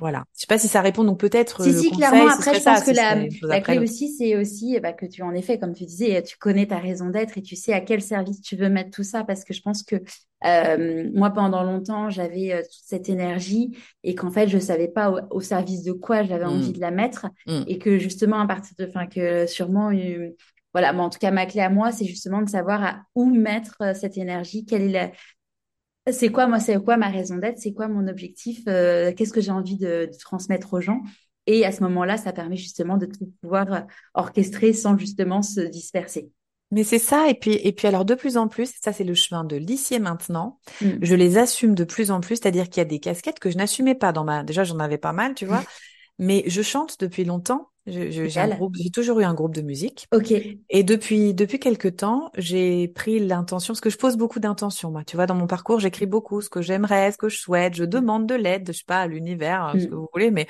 Voilà. 0.00 0.24
Je 0.34 0.40
sais 0.40 0.46
pas 0.46 0.58
si 0.58 0.68
ça 0.68 0.80
répond. 0.80 1.04
Donc 1.04 1.20
peut-être. 1.20 1.62
Si, 1.62 1.72
si, 1.72 1.90
clairement. 1.90 2.28
Après, 2.28 2.54
je 2.54 2.62
pense 2.62 2.82
que 2.82 2.90
la, 2.90 3.26
la 3.42 3.60
clé 3.60 3.78
aussi, 3.78 4.12
c'est 4.12 4.36
aussi 4.36 4.78
bah, 4.80 4.92
que 4.92 5.06
tu, 5.06 5.22
en 5.22 5.32
effet, 5.32 5.58
comme 5.58 5.74
tu 5.74 5.84
disais, 5.84 6.22
tu 6.22 6.36
connais 6.38 6.66
ta 6.66 6.78
raison 6.78 7.08
d'être 7.08 7.38
et 7.38 7.42
tu 7.42 7.56
sais 7.56 7.72
à 7.72 7.80
quel 7.80 8.02
service 8.02 8.40
tu 8.40 8.56
veux 8.56 8.68
mettre 8.68 8.90
tout 8.90 9.04
ça. 9.04 9.24
Parce 9.24 9.44
que 9.44 9.54
je 9.54 9.62
pense 9.62 9.82
que 9.82 9.96
euh, 10.44 11.08
moi, 11.14 11.30
pendant 11.30 11.62
longtemps, 11.62 12.10
j'avais 12.10 12.52
euh, 12.52 12.62
toute 12.62 12.84
cette 12.84 13.08
énergie 13.08 13.76
et 14.02 14.14
qu'en 14.14 14.30
fait, 14.30 14.48
je 14.48 14.58
savais 14.58 14.88
pas 14.88 15.10
au, 15.30 15.40
service 15.40 15.82
de 15.82 15.92
quoi 15.92 16.22
j'avais 16.22 16.44
mmh. 16.44 16.48
envie 16.48 16.72
de 16.72 16.80
la 16.80 16.90
mettre 16.90 17.26
mmh. 17.46 17.62
et 17.66 17.78
que 17.78 17.98
justement, 17.98 18.40
à 18.40 18.46
partir 18.46 18.74
de, 18.78 18.86
enfin, 18.86 19.06
que 19.06 19.46
sûrement. 19.46 19.90
Euh, 19.92 20.30
voilà, 20.76 20.92
mais 20.92 21.00
en 21.00 21.08
tout 21.08 21.18
cas, 21.18 21.30
ma 21.30 21.46
clé 21.46 21.62
à 21.62 21.70
moi, 21.70 21.90
c'est 21.90 22.04
justement 22.04 22.42
de 22.42 22.50
savoir 22.50 22.84
à 22.84 23.02
où 23.14 23.30
mettre 23.30 23.76
euh, 23.80 23.94
cette 23.94 24.18
énergie, 24.18 24.66
quelle 24.66 24.82
est 24.82 24.90
la, 24.90 26.12
c'est 26.12 26.28
quoi, 26.28 26.46
moi, 26.46 26.60
c'est 26.60 26.76
quoi 26.84 26.98
ma 26.98 27.08
raison 27.08 27.36
d'être, 27.36 27.58
c'est 27.58 27.72
quoi 27.72 27.88
mon 27.88 28.06
objectif, 28.08 28.60
euh, 28.68 29.10
qu'est-ce 29.14 29.32
que 29.32 29.40
j'ai 29.40 29.52
envie 29.52 29.78
de, 29.78 30.10
transmettre 30.20 30.74
aux 30.74 30.82
gens? 30.82 31.00
Et 31.46 31.64
à 31.64 31.72
ce 31.72 31.82
moment-là, 31.82 32.18
ça 32.18 32.34
permet 32.34 32.58
justement 32.58 32.98
de 32.98 33.08
pouvoir 33.40 33.86
orchestrer 34.12 34.74
sans 34.74 34.98
justement 34.98 35.40
se 35.40 35.62
disperser. 35.62 36.30
Mais 36.70 36.84
c'est 36.84 36.98
ça, 36.98 37.26
et 37.30 37.34
puis 37.34 37.54
et 37.54 37.72
puis 37.72 37.88
alors 37.88 38.04
de 38.04 38.14
plus 38.14 38.36
en 38.36 38.46
plus, 38.46 38.70
ça 38.82 38.92
c'est 38.92 39.04
le 39.04 39.14
chemin 39.14 39.44
de 39.44 39.56
l'ici 39.56 39.98
maintenant. 39.98 40.60
Mm. 40.82 40.90
Je 41.00 41.14
les 41.14 41.38
assume 41.38 41.74
de 41.74 41.84
plus 41.84 42.10
en 42.10 42.20
plus, 42.20 42.36
c'est-à-dire 42.36 42.68
qu'il 42.68 42.82
y 42.82 42.82
a 42.82 42.84
des 42.84 43.00
casquettes 43.00 43.38
que 43.38 43.50
je 43.50 43.56
n'assumais 43.56 43.94
pas 43.94 44.12
dans 44.12 44.24
ma. 44.24 44.42
Déjà, 44.44 44.62
j'en 44.62 44.78
avais 44.78 44.98
pas 44.98 45.14
mal, 45.14 45.34
tu 45.34 45.46
vois. 45.46 45.64
Mais 46.18 46.44
je 46.46 46.60
chante 46.60 47.00
depuis 47.00 47.24
longtemps. 47.24 47.70
J'ai 47.86 48.90
toujours 48.92 49.20
eu 49.20 49.24
un 49.24 49.34
groupe 49.34 49.54
de 49.54 49.62
musique. 49.62 50.08
Ok. 50.12 50.32
Et 50.32 50.82
depuis 50.82 51.34
depuis 51.34 51.60
quelque 51.60 51.88
temps, 51.88 52.30
j'ai 52.36 52.88
pris 52.88 53.20
l'intention, 53.20 53.72
parce 53.72 53.80
que 53.80 53.90
je 53.90 53.98
pose 53.98 54.16
beaucoup 54.16 54.40
d'intentions. 54.40 54.90
Moi, 54.90 55.04
tu 55.04 55.16
vois, 55.16 55.26
dans 55.26 55.34
mon 55.34 55.46
parcours, 55.46 55.78
j'écris 55.78 56.06
beaucoup 56.06 56.40
ce 56.40 56.50
que 56.50 56.62
j'aimerais, 56.62 57.12
ce 57.12 57.16
que 57.16 57.28
je 57.28 57.38
souhaite. 57.38 57.74
Je 57.74 57.84
demande 57.84 58.26
de 58.26 58.34
l'aide, 58.34 58.68
je 58.72 58.78
sais 58.78 58.84
pas, 58.86 59.00
à 59.00 59.06
l'univers, 59.06 59.72
ce 59.74 59.84
mm. 59.84 59.88
que 59.88 59.94
vous 59.94 60.08
voulez, 60.12 60.30
mais 60.30 60.46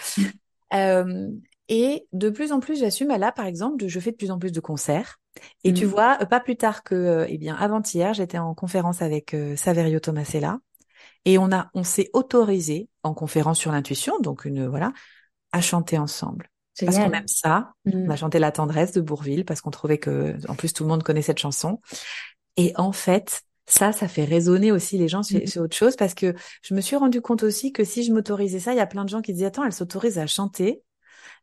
euh, 0.75 1.31
et 1.68 2.07
de 2.12 2.31
plus 2.31 2.53
en 2.53 2.61
plus, 2.61 2.79
j'assume. 2.79 3.09
Là, 3.09 3.33
par 3.33 3.46
exemple, 3.46 3.87
je 3.87 4.01
fais 4.01 4.12
de 4.12 4.16
plus 4.16 4.31
en 4.31 4.38
plus 4.38 4.53
de 4.53 4.61
concerts. 4.61 5.18
Et 5.64 5.75
tu 5.75 5.85
mm. 5.85 5.88
vois, 5.88 6.16
pas 6.16 6.40
plus 6.40 6.57
tard 6.57 6.83
que, 6.83 6.94
euh, 6.94 7.27
eh 7.29 7.37
bien, 7.37 7.55
avant-hier, 7.57 8.14
j'étais 8.14 8.38
en 8.38 8.55
conférence 8.55 9.03
avec 9.03 9.35
euh, 9.35 9.57
Saverio 9.57 10.01
Tomasella, 10.01 10.59
et 11.27 11.38
on 11.38 11.53
a, 11.53 11.70
on 11.75 11.83
s'est 11.83 12.09
autorisé 12.14 12.88
en 13.03 13.12
conférence 13.12 13.59
sur 13.59 13.72
l'intuition, 13.72 14.18
donc 14.20 14.44
une 14.44 14.66
voilà, 14.66 14.92
à 15.53 15.61
chanter 15.61 15.99
ensemble. 15.99 16.51
Parce 16.85 16.97
qu'on 16.97 17.12
aime 17.12 17.29
ça. 17.29 17.73
On 17.87 18.11
a 18.11 18.17
chanté 18.17 18.39
La 18.39 18.53
tendresse 18.53 18.93
de 18.93 19.01
Bourville 19.01 19.45
parce 19.45 19.61
qu'on 19.61 19.71
trouvait 19.71 19.99
que, 19.99 20.37
en 20.49 20.55
plus, 20.55 20.73
tout 20.73 20.83
le 20.83 20.89
monde 20.89 21.03
connaît 21.03 21.23
cette 21.23 21.39
chanson. 21.39 21.81
Et 22.57 22.73
en 22.77 22.93
fait, 22.93 23.43
ça, 23.67 23.93
ça 23.93 24.09
fait 24.09 24.25
résonner 24.25 24.73
aussi 24.73 24.99
les 24.99 25.09
gens 25.09 25.23
sur, 25.23 25.41
mm. 25.41 25.65
autre 25.65 25.77
chose 25.77 25.97
parce 25.97 26.15
que 26.15 26.35
je 26.62 26.75
me 26.75 26.81
suis 26.81 26.97
rendu 26.97 27.21
compte 27.21 27.43
aussi 27.43 27.73
que 27.73 27.85
si 27.85 28.05
je 28.05 28.12
m'autorisais 28.12 28.61
ça, 28.61 28.73
il 28.73 28.77
y 28.77 28.81
a 28.81 28.87
plein 28.87 29.05
de 29.05 29.09
gens 29.09 29.23
qui 29.23 29.33
disaient, 29.33 29.47
attends, 29.47 29.65
elle 29.65 29.73
s'autorise 29.73 30.19
à 30.19 30.27
chanter, 30.27 30.83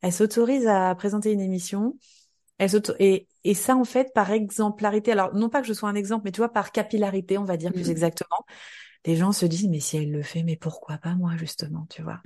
elle 0.02 0.14
s'autorise 0.14 0.68
à 0.68 0.94
présenter 0.96 1.32
une 1.32 1.42
émission, 1.42 1.98
elle 2.60 2.70
et, 3.00 3.28
et 3.44 3.54
ça, 3.54 3.76
en 3.76 3.84
fait, 3.84 4.14
par 4.14 4.32
exemplarité, 4.32 5.12
alors 5.12 5.36
non 5.36 5.50
pas 5.50 5.62
que 5.62 5.68
je 5.68 5.74
sois 5.74 5.90
un 5.90 5.96
exemple, 5.96 6.24
mais 6.26 6.32
tu 6.32 6.40
vois, 6.40 6.52
par 6.52 6.72
capillarité, 6.72 7.38
on 7.38 7.44
va 7.44 7.58
dire 7.58 7.74
plus 7.74 7.88
mm. 7.88 7.92
exactement, 7.92 8.46
les 9.06 9.16
gens 9.16 9.32
se 9.32 9.46
disent 9.46 9.68
mais 9.68 9.80
si 9.80 9.98
elle 9.98 10.12
le 10.12 10.24
fait, 10.24 10.44
mais 10.44 10.56
pourquoi 10.56 10.98
pas 10.98 11.16
moi 11.16 11.32
justement, 11.38 11.86
tu 11.90 12.02
vois? 12.02 12.22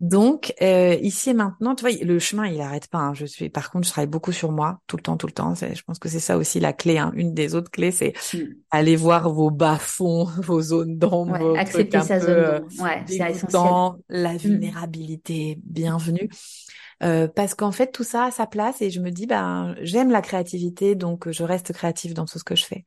Donc 0.00 0.54
euh, 0.62 0.94
ici 1.02 1.30
et 1.30 1.34
maintenant, 1.34 1.74
tu 1.74 1.84
vois, 1.84 2.04
le 2.04 2.18
chemin 2.18 2.46
il 2.46 2.60
arrête 2.60 2.86
pas. 2.86 2.98
Hein. 2.98 3.14
Je 3.14 3.26
suis, 3.26 3.48
par 3.48 3.70
contre, 3.70 3.86
je 3.86 3.92
travaille 3.92 4.08
beaucoup 4.08 4.32
sur 4.32 4.52
moi 4.52 4.80
tout 4.86 4.96
le 4.96 5.02
temps, 5.02 5.16
tout 5.16 5.26
le 5.26 5.32
temps. 5.32 5.54
Je 5.54 5.82
pense 5.82 5.98
que 5.98 6.08
c'est 6.08 6.20
ça 6.20 6.36
aussi 6.38 6.60
la 6.60 6.72
clé. 6.72 6.98
Hein. 6.98 7.12
Une 7.14 7.34
des 7.34 7.54
autres 7.54 7.70
clés, 7.70 7.90
c'est 7.90 8.14
mm. 8.32 8.38
aller 8.70 8.96
voir 8.96 9.30
vos 9.30 9.50
bas 9.50 9.78
fonds, 9.78 10.24
vos 10.42 10.62
zones 10.62 10.98
d'ombre, 10.98 11.58
accepter 11.58 12.00
sa 12.02 12.20
zone 12.20 12.60
d'ombre. 12.60 12.82
Ouais, 12.82 13.02
c'est 13.06 13.30
essentiel. 13.30 14.00
La 14.08 14.34
mm. 14.34 14.38
vulnérabilité, 14.38 15.58
bienvenue. 15.64 16.28
Euh, 17.02 17.28
parce 17.28 17.54
qu'en 17.54 17.72
fait 17.72 17.92
tout 17.92 18.04
ça 18.04 18.24
a 18.24 18.30
sa 18.30 18.46
place 18.46 18.82
et 18.82 18.90
je 18.90 19.00
me 19.00 19.10
dis 19.10 19.26
ben 19.26 19.74
j'aime 19.80 20.10
la 20.10 20.20
créativité 20.20 20.94
donc 20.94 21.30
je 21.30 21.42
reste 21.44 21.72
créative 21.72 22.12
dans 22.12 22.26
tout 22.26 22.38
ce 22.38 22.44
que 22.44 22.54
je 22.54 22.66
fais. 22.66 22.84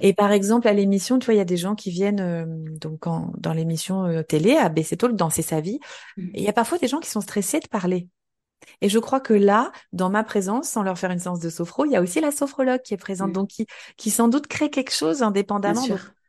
Et 0.00 0.14
par 0.14 0.30
exemple 0.30 0.68
à 0.68 0.72
l'émission 0.72 1.18
tu 1.18 1.24
vois 1.24 1.34
il 1.34 1.38
y 1.38 1.40
a 1.40 1.44
des 1.44 1.56
gens 1.56 1.74
qui 1.74 1.90
viennent 1.90 2.20
euh, 2.20 2.46
donc 2.80 3.00
dans 3.38 3.52
l'émission 3.52 4.04
euh, 4.04 4.22
télé 4.22 4.56
à 4.56 4.68
baisser 4.68 4.96
Talk 4.96 5.16
danser 5.16 5.42
sa 5.42 5.60
vie 5.60 5.80
mmh. 6.16 6.22
et 6.34 6.38
il 6.38 6.44
y 6.44 6.48
a 6.48 6.52
parfois 6.52 6.78
des 6.78 6.86
gens 6.86 7.00
qui 7.00 7.10
sont 7.10 7.20
stressés 7.20 7.58
de 7.60 7.68
parler. 7.68 8.08
Et 8.80 8.88
je 8.88 8.98
crois 8.98 9.20
que 9.20 9.34
là, 9.34 9.70
dans 9.92 10.10
ma 10.10 10.24
présence, 10.24 10.68
sans 10.68 10.82
leur 10.82 10.98
faire 10.98 11.12
une 11.12 11.20
séance 11.20 11.38
de 11.38 11.48
sophro, 11.48 11.84
il 11.84 11.92
y 11.92 11.96
a 11.96 12.02
aussi 12.02 12.20
la 12.20 12.32
sophrologue 12.32 12.82
qui 12.82 12.92
est 12.92 12.98
présente, 12.98 13.30
mmh. 13.30 13.32
donc 13.32 13.48
qui, 13.48 13.66
qui 13.96 14.10
sans 14.10 14.26
doute 14.26 14.48
crée 14.48 14.68
quelque 14.68 14.92
chose 14.92 15.22
indépendamment. 15.22 15.86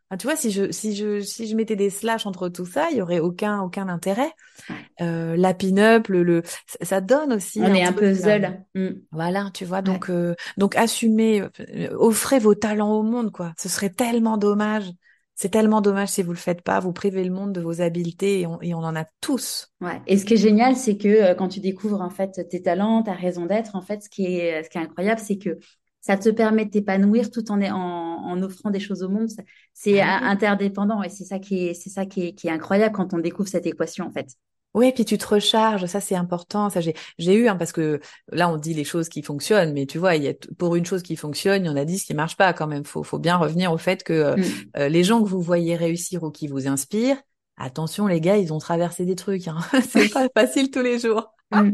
Ah, 0.09 0.17
tu 0.17 0.25
vois, 0.27 0.35
si 0.35 0.49
je 0.51 0.71
si 0.71 0.95
je 0.95 1.19
si 1.21 1.47
je 1.47 1.55
mettais 1.55 1.75
des 1.75 1.89
slash 1.91 2.25
entre 2.25 2.49
tout 2.49 2.65
ça, 2.65 2.87
il 2.91 2.97
y 2.97 3.01
aurait 3.01 3.19
aucun 3.19 3.61
aucun 3.61 3.87
intérêt. 3.89 4.31
Euh, 5.01 5.35
la 5.37 5.53
pin-up, 5.53 6.07
le, 6.07 6.23
le 6.23 6.43
ça 6.81 7.01
donne 7.01 7.33
aussi. 7.33 7.61
On 7.61 7.73
est 7.73 7.83
un 7.83 7.93
peu 7.93 8.13
seul. 8.15 8.65
Mm. 8.75 8.89
Voilà, 9.11 9.51
tu 9.53 9.65
vois. 9.65 9.81
Donc 9.81 10.09
euh, 10.09 10.35
donc 10.57 10.75
assumez, 10.75 11.41
euh, 11.41 11.89
offrez 11.97 12.39
vos 12.39 12.55
talents 12.55 12.93
au 12.93 13.03
monde, 13.03 13.31
quoi. 13.31 13.53
Ce 13.57 13.69
serait 13.69 13.91
tellement 13.91 14.37
dommage 14.37 14.85
C'est 15.35 15.49
tellement 15.49 15.81
dommage 15.81 16.09
si 16.09 16.21
vous 16.23 16.31
le 16.33 16.37
faites 16.37 16.61
pas, 16.61 16.79
vous 16.81 16.91
privez 16.91 17.23
le 17.23 17.31
monde 17.31 17.53
de 17.53 17.61
vos 17.61 17.79
habiletés 17.81 18.41
et 18.41 18.47
on, 18.47 18.61
et 18.61 18.73
on 18.73 18.79
en 18.79 18.95
a 18.95 19.05
tous. 19.21 19.71
Ouais. 19.79 20.01
Et 20.05 20.17
ce 20.17 20.25
qui 20.25 20.33
est 20.33 20.37
génial, 20.37 20.75
c'est 20.75 20.97
que 20.97 21.07
euh, 21.07 21.33
quand 21.35 21.47
tu 21.47 21.61
découvres 21.61 22.01
en 22.01 22.09
fait 22.09 22.47
tes 22.49 22.61
talents, 22.61 23.03
ta 23.03 23.13
raison 23.13 23.45
d'être, 23.45 23.75
en 23.75 23.81
fait, 23.81 24.03
ce 24.03 24.09
qui 24.09 24.25
est 24.25 24.63
ce 24.63 24.69
qui 24.69 24.77
est 24.77 24.81
incroyable, 24.81 25.21
c'est 25.21 25.37
que 25.37 25.57
ça 26.01 26.17
te 26.17 26.29
permet 26.29 26.65
de 26.65 26.71
t'épanouir 26.71 27.29
tout 27.29 27.51
en, 27.51 27.61
en, 27.61 27.75
en 27.75 28.41
offrant 28.41 28.69
des 28.69 28.79
choses 28.79 29.03
au 29.03 29.09
monde. 29.09 29.29
C'est 29.73 29.99
ah 30.01 30.19
interdépendant 30.23 31.03
et 31.03 31.09
c'est 31.09 31.25
ça 31.25 31.39
qui 31.39 31.67
est 31.67 31.73
c'est 31.73 31.89
ça 31.89 32.05
qui 32.05 32.27
est, 32.27 32.33
qui 32.33 32.47
est 32.47 32.51
incroyable 32.51 32.95
quand 32.95 33.13
on 33.13 33.19
découvre 33.19 33.49
cette 33.49 33.65
équation 33.65 34.05
en 34.05 34.11
fait. 34.11 34.27
Oui, 34.75 34.91
puis 34.93 35.03
tu 35.03 35.17
te 35.17 35.25
recharges, 35.25 35.87
ça 35.87 35.99
c'est 35.99 36.15
important. 36.15 36.69
Ça 36.69 36.79
j'ai 36.79 36.93
j'ai 37.17 37.33
eu 37.33 37.47
hein, 37.47 37.55
parce 37.55 37.71
que 37.71 37.99
là 38.31 38.49
on 38.49 38.57
dit 38.57 38.73
les 38.73 38.83
choses 38.83 39.09
qui 39.09 39.23
fonctionnent, 39.23 39.73
mais 39.73 39.87
tu 39.87 39.97
vois, 39.97 40.15
il 40.15 40.23
y 40.23 40.27
a 40.27 40.33
pour 40.57 40.75
une 40.75 40.85
chose 40.85 41.01
qui 41.01 41.15
fonctionne, 41.15 41.65
il 41.65 41.67
y 41.67 41.69
en 41.69 41.75
a 41.75 41.85
dix 41.85 42.03
qui 42.03 42.13
marchent 42.13 42.37
pas 42.37 42.53
quand 42.53 42.67
même. 42.67 42.85
Faut 42.85 43.03
faut 43.03 43.17
bien 43.17 43.37
revenir 43.37 43.73
au 43.73 43.77
fait 43.77 44.03
que 44.03 44.13
euh, 44.13 44.37
mm. 44.37 44.43
euh, 44.77 44.89
les 44.89 45.03
gens 45.03 45.23
que 45.23 45.27
vous 45.27 45.41
voyez 45.41 45.75
réussir 45.75 46.23
ou 46.23 46.29
qui 46.29 46.47
vous 46.47 46.67
inspirent, 46.67 47.17
attention 47.57 48.05
les 48.05 48.21
gars, 48.21 48.37
ils 48.37 48.53
ont 48.53 48.59
traversé 48.59 49.05
des 49.05 49.15
trucs. 49.15 49.47
Hein. 49.47 49.57
c'est 49.89 50.09
pas 50.09 50.29
facile 50.37 50.69
tous 50.69 50.83
les 50.83 50.99
jours. 50.99 51.33
Mm. 51.51 51.71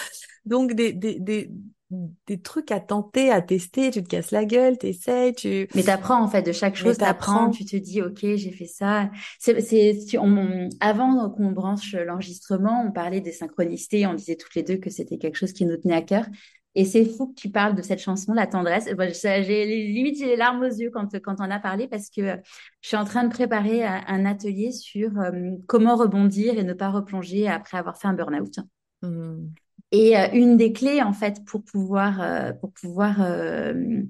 Donc 0.44 0.74
des, 0.74 0.92
des, 0.92 1.18
des, 1.18 1.50
des 1.90 2.40
trucs 2.40 2.70
à 2.70 2.80
tenter, 2.80 3.30
à 3.30 3.40
tester, 3.40 3.90
tu 3.90 4.02
te 4.02 4.08
casses 4.08 4.30
la 4.30 4.44
gueule, 4.44 4.76
t'essayes, 4.76 5.34
tu. 5.34 5.68
Mais 5.74 5.82
t'apprends 5.82 6.22
en 6.22 6.28
fait 6.28 6.42
de 6.42 6.52
chaque 6.52 6.76
chose, 6.76 6.98
t'apprends, 6.98 7.50
tu 7.50 7.64
te 7.64 7.76
dis 7.76 8.02
ok 8.02 8.18
j'ai 8.20 8.52
fait 8.52 8.66
ça. 8.66 9.10
C'est, 9.38 9.60
c'est, 9.60 10.18
on, 10.18 10.68
avant 10.80 11.30
qu'on 11.30 11.50
branche 11.50 11.94
l'enregistrement, 11.94 12.84
on 12.86 12.92
parlait 12.92 13.22
des 13.22 13.32
synchronicités, 13.32 14.06
on 14.06 14.14
disait 14.14 14.36
toutes 14.36 14.54
les 14.54 14.62
deux 14.62 14.76
que 14.76 14.90
c'était 14.90 15.16
quelque 15.16 15.36
chose 15.36 15.52
qui 15.52 15.64
nous 15.64 15.76
tenait 15.76 15.94
à 15.94 16.02
cœur. 16.02 16.26
Et 16.74 16.84
c'est 16.84 17.06
fou 17.06 17.28
que 17.28 17.34
tu 17.34 17.50
parles 17.50 17.74
de 17.74 17.82
cette 17.82 17.98
chanson, 17.98 18.34
La 18.34 18.46
tendresse. 18.46 18.84
j'ai 18.86 19.66
limite 19.66 20.18
j'ai 20.18 20.26
les 20.26 20.36
larmes 20.36 20.62
aux 20.62 20.66
yeux 20.66 20.90
quand 20.90 21.08
quand 21.20 21.36
on 21.40 21.50
a 21.50 21.58
parlé 21.58 21.88
parce 21.88 22.10
que 22.10 22.36
je 22.82 22.88
suis 22.88 22.96
en 22.96 23.04
train 23.04 23.24
de 23.24 23.30
préparer 23.30 23.84
un, 23.84 24.26
atelier 24.26 24.72
sur 24.72 25.18
euh, 25.18 25.32
comment 25.66 25.96
rebondir 25.96 26.58
et 26.58 26.64
ne 26.64 26.74
pas 26.74 26.90
replonger 26.90 27.48
après 27.48 27.78
avoir 27.78 27.98
fait 27.98 28.08
un 28.08 28.12
burn-out. 28.12 28.60
Mmh. 29.02 29.48
Et 29.90 30.18
euh, 30.18 30.28
une 30.32 30.56
des 30.56 30.72
clés, 30.72 31.02
en 31.02 31.12
fait, 31.12 31.44
pour 31.44 31.64
pouvoir, 31.64 32.20
euh, 32.20 32.52
pour 32.52 32.72
pouvoir 32.72 33.22
euh, 33.22 34.02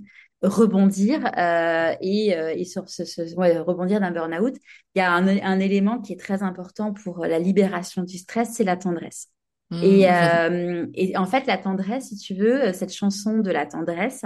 rebondir 0.43 1.31
et, 2.01 2.29
et, 2.29 2.65
sur 2.65 2.89
ce, 2.89 3.05
ce 3.05 3.35
ouais, 3.35 3.59
rebondir 3.59 4.01
d'un 4.01 4.11
burn-out, 4.11 4.55
il 4.95 4.99
y 4.99 5.03
a 5.03 5.13
un, 5.13 5.27
un, 5.27 5.59
élément 5.59 6.01
qui 6.01 6.13
est 6.13 6.21
très 6.21 6.43
important 6.43 6.93
pour 6.93 7.27
la 7.27 7.39
libération 7.39 8.03
du 8.03 8.19
stress, 8.19 8.51
c'est 8.55 8.65
la 8.65 8.77
tendresse. 8.77 9.29
Mmh. 9.71 9.83
Et, 9.83 10.07
et, 10.95 11.17
en 11.17 11.27
fait, 11.27 11.47
la 11.47 11.59
tendresse, 11.59 12.09
si 12.09 12.17
tu 12.17 12.35
veux, 12.35 12.73
cette 12.73 12.93
chanson 12.93 13.39
de 13.39 13.51
la 13.51 13.67
tendresse, 13.67 14.23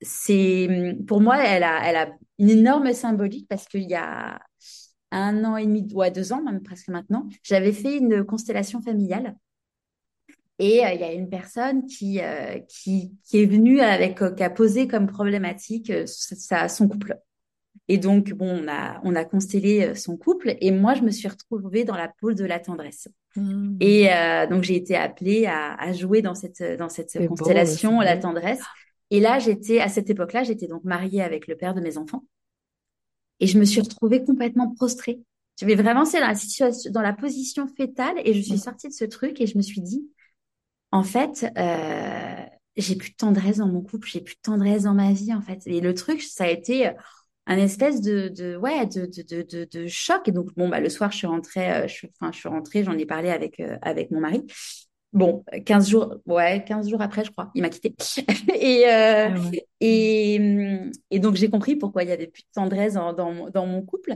c'est 0.00 0.96
pour 1.06 1.20
moi, 1.20 1.42
elle 1.44 1.62
a, 1.62 1.88
elle 1.88 1.96
a 1.96 2.08
une 2.38 2.50
énorme 2.50 2.92
symbolique 2.92 3.46
parce 3.48 3.68
qu'il 3.68 3.88
y 3.88 3.94
a 3.94 4.40
un 5.12 5.44
an 5.44 5.56
et 5.56 5.66
demi, 5.66 5.86
ouais, 5.94 6.10
deux 6.10 6.32
ans 6.32 6.42
même 6.42 6.62
presque 6.62 6.88
maintenant, 6.88 7.28
j'avais 7.44 7.72
fait 7.72 7.98
une 7.98 8.24
constellation 8.24 8.82
familiale 8.82 9.36
et 10.62 10.86
euh, 10.86 10.92
il 10.92 11.00
y 11.00 11.04
a 11.04 11.12
une 11.12 11.28
personne 11.28 11.86
qui, 11.86 12.20
euh, 12.20 12.60
qui, 12.68 13.16
qui, 13.24 13.42
est 13.42 13.46
venue 13.46 13.80
avec, 13.80 14.22
euh, 14.22 14.30
qui 14.30 14.44
a 14.44 14.50
posé 14.50 14.86
comme 14.86 15.08
problématique 15.08 15.92
sa, 16.06 16.68
son 16.68 16.88
couple. 16.88 17.18
Et 17.88 17.98
donc, 17.98 18.32
bon, 18.32 18.62
on 18.62 18.68
a, 18.68 19.00
on 19.02 19.16
a 19.16 19.24
constellé 19.24 19.96
son 19.96 20.16
couple 20.16 20.54
et 20.60 20.70
moi, 20.70 20.94
je 20.94 21.02
me 21.02 21.10
suis 21.10 21.26
retrouvée 21.26 21.82
dans 21.82 21.96
la 21.96 22.08
pôle 22.20 22.36
de 22.36 22.44
la 22.44 22.60
tendresse. 22.60 23.08
Mmh. 23.34 23.76
Et 23.80 24.08
donc, 24.48 24.62
j'ai 24.62 24.76
été 24.76 24.94
appelée 24.94 25.46
à, 25.46 25.74
à, 25.74 25.92
jouer 25.92 26.22
dans 26.22 26.36
cette, 26.36 26.62
dans 26.78 26.88
cette 26.88 27.26
constellation, 27.26 27.98
la 27.98 28.16
tendresse. 28.16 28.60
Et 29.10 29.18
là, 29.18 29.40
j'étais, 29.40 29.80
à 29.80 29.88
cette 29.88 30.10
époque-là, 30.10 30.44
j'étais 30.44 30.68
donc 30.68 30.84
mariée 30.84 31.22
avec 31.22 31.48
le 31.48 31.56
père 31.56 31.74
de 31.74 31.80
mes 31.80 31.98
enfants. 31.98 32.22
Et 33.40 33.48
je 33.48 33.58
me 33.58 33.64
suis 33.64 33.80
retrouvée 33.80 34.22
complètement 34.22 34.72
prostrée. 34.74 35.20
Je 35.60 35.66
vais 35.66 35.74
vraiment, 35.74 36.04
c'est 36.04 36.20
dans 36.20 36.28
la 36.28 36.36
situation, 36.36 36.90
dans 36.92 37.02
la 37.02 37.12
position 37.12 37.66
fétale 37.66 38.14
et 38.24 38.32
je 38.32 38.40
suis 38.40 38.54
mmh. 38.54 38.58
sortie 38.58 38.88
de 38.88 38.94
ce 38.94 39.04
truc 39.04 39.40
et 39.40 39.46
je 39.46 39.58
me 39.58 39.62
suis 39.62 39.80
dit, 39.80 40.06
en 40.92 41.02
fait, 41.02 41.50
euh, 41.58 42.44
j'ai 42.76 42.96
plus 42.96 43.10
de 43.10 43.16
tendresse 43.16 43.56
dans 43.56 43.66
mon 43.66 43.80
couple, 43.80 44.08
j'ai 44.08 44.20
plus 44.20 44.34
de 44.34 44.40
tendresse 44.42 44.84
dans 44.84 44.94
ma 44.94 45.12
vie, 45.12 45.34
en 45.34 45.40
fait. 45.40 45.62
Et 45.66 45.80
le 45.80 45.94
truc, 45.94 46.22
ça 46.22 46.44
a 46.44 46.48
été 46.48 46.88
euh, 46.88 46.92
un 47.46 47.56
espèce 47.56 48.00
de, 48.02 48.56
ouais, 48.56 48.86
de, 48.86 49.86
choc. 49.88 50.28
Et 50.28 50.32
donc, 50.32 50.54
bon, 50.56 50.68
bah, 50.68 50.80
le 50.80 50.90
soir, 50.90 51.10
je 51.10 51.16
suis 51.16 51.26
rentrée, 51.26 51.72
euh, 51.72 51.88
je, 51.88 52.06
suis 52.32 52.48
rentrée, 52.48 52.84
j'en 52.84 52.96
ai 52.96 53.06
parlé 53.06 53.30
avec 53.30 54.10
mon 54.10 54.20
mari. 54.20 54.44
Bon, 55.12 55.44
15 55.66 55.90
jours, 55.90 56.14
ouais, 56.26 56.64
15 56.66 56.88
jours 56.88 57.02
après, 57.02 57.24
je 57.24 57.30
crois, 57.30 57.50
il 57.54 57.60
m'a 57.60 57.68
quitté. 57.68 57.94
et, 58.54 58.86
euh, 58.86 59.28
ah 59.28 59.50
et, 59.80 60.40
et 61.10 61.18
donc, 61.18 61.34
j'ai 61.34 61.50
compris 61.50 61.76
pourquoi 61.76 62.02
il 62.02 62.08
y 62.08 62.12
avait 62.12 62.28
plus 62.28 62.42
de 62.42 62.48
tendresse 62.54 62.94
dans, 62.94 63.12
dans, 63.12 63.50
dans 63.50 63.66
mon 63.66 63.82
couple. 63.82 64.14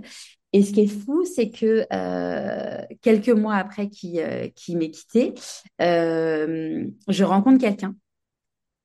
Et 0.55 0.62
ce 0.62 0.72
qui 0.72 0.80
est 0.80 0.86
fou, 0.86 1.24
c'est 1.26 1.51
que 1.51 1.86
euh, 1.92 2.82
quelques 3.03 3.28
mois 3.28 3.57
après 3.57 3.88
qu'il 3.90 4.18
euh, 4.20 4.49
m'ait 4.70 4.90
quitté, 4.90 5.34
euh, 5.82 6.86
je 7.09 7.24
rencontre 7.24 7.61
quelqu'un 7.61 7.94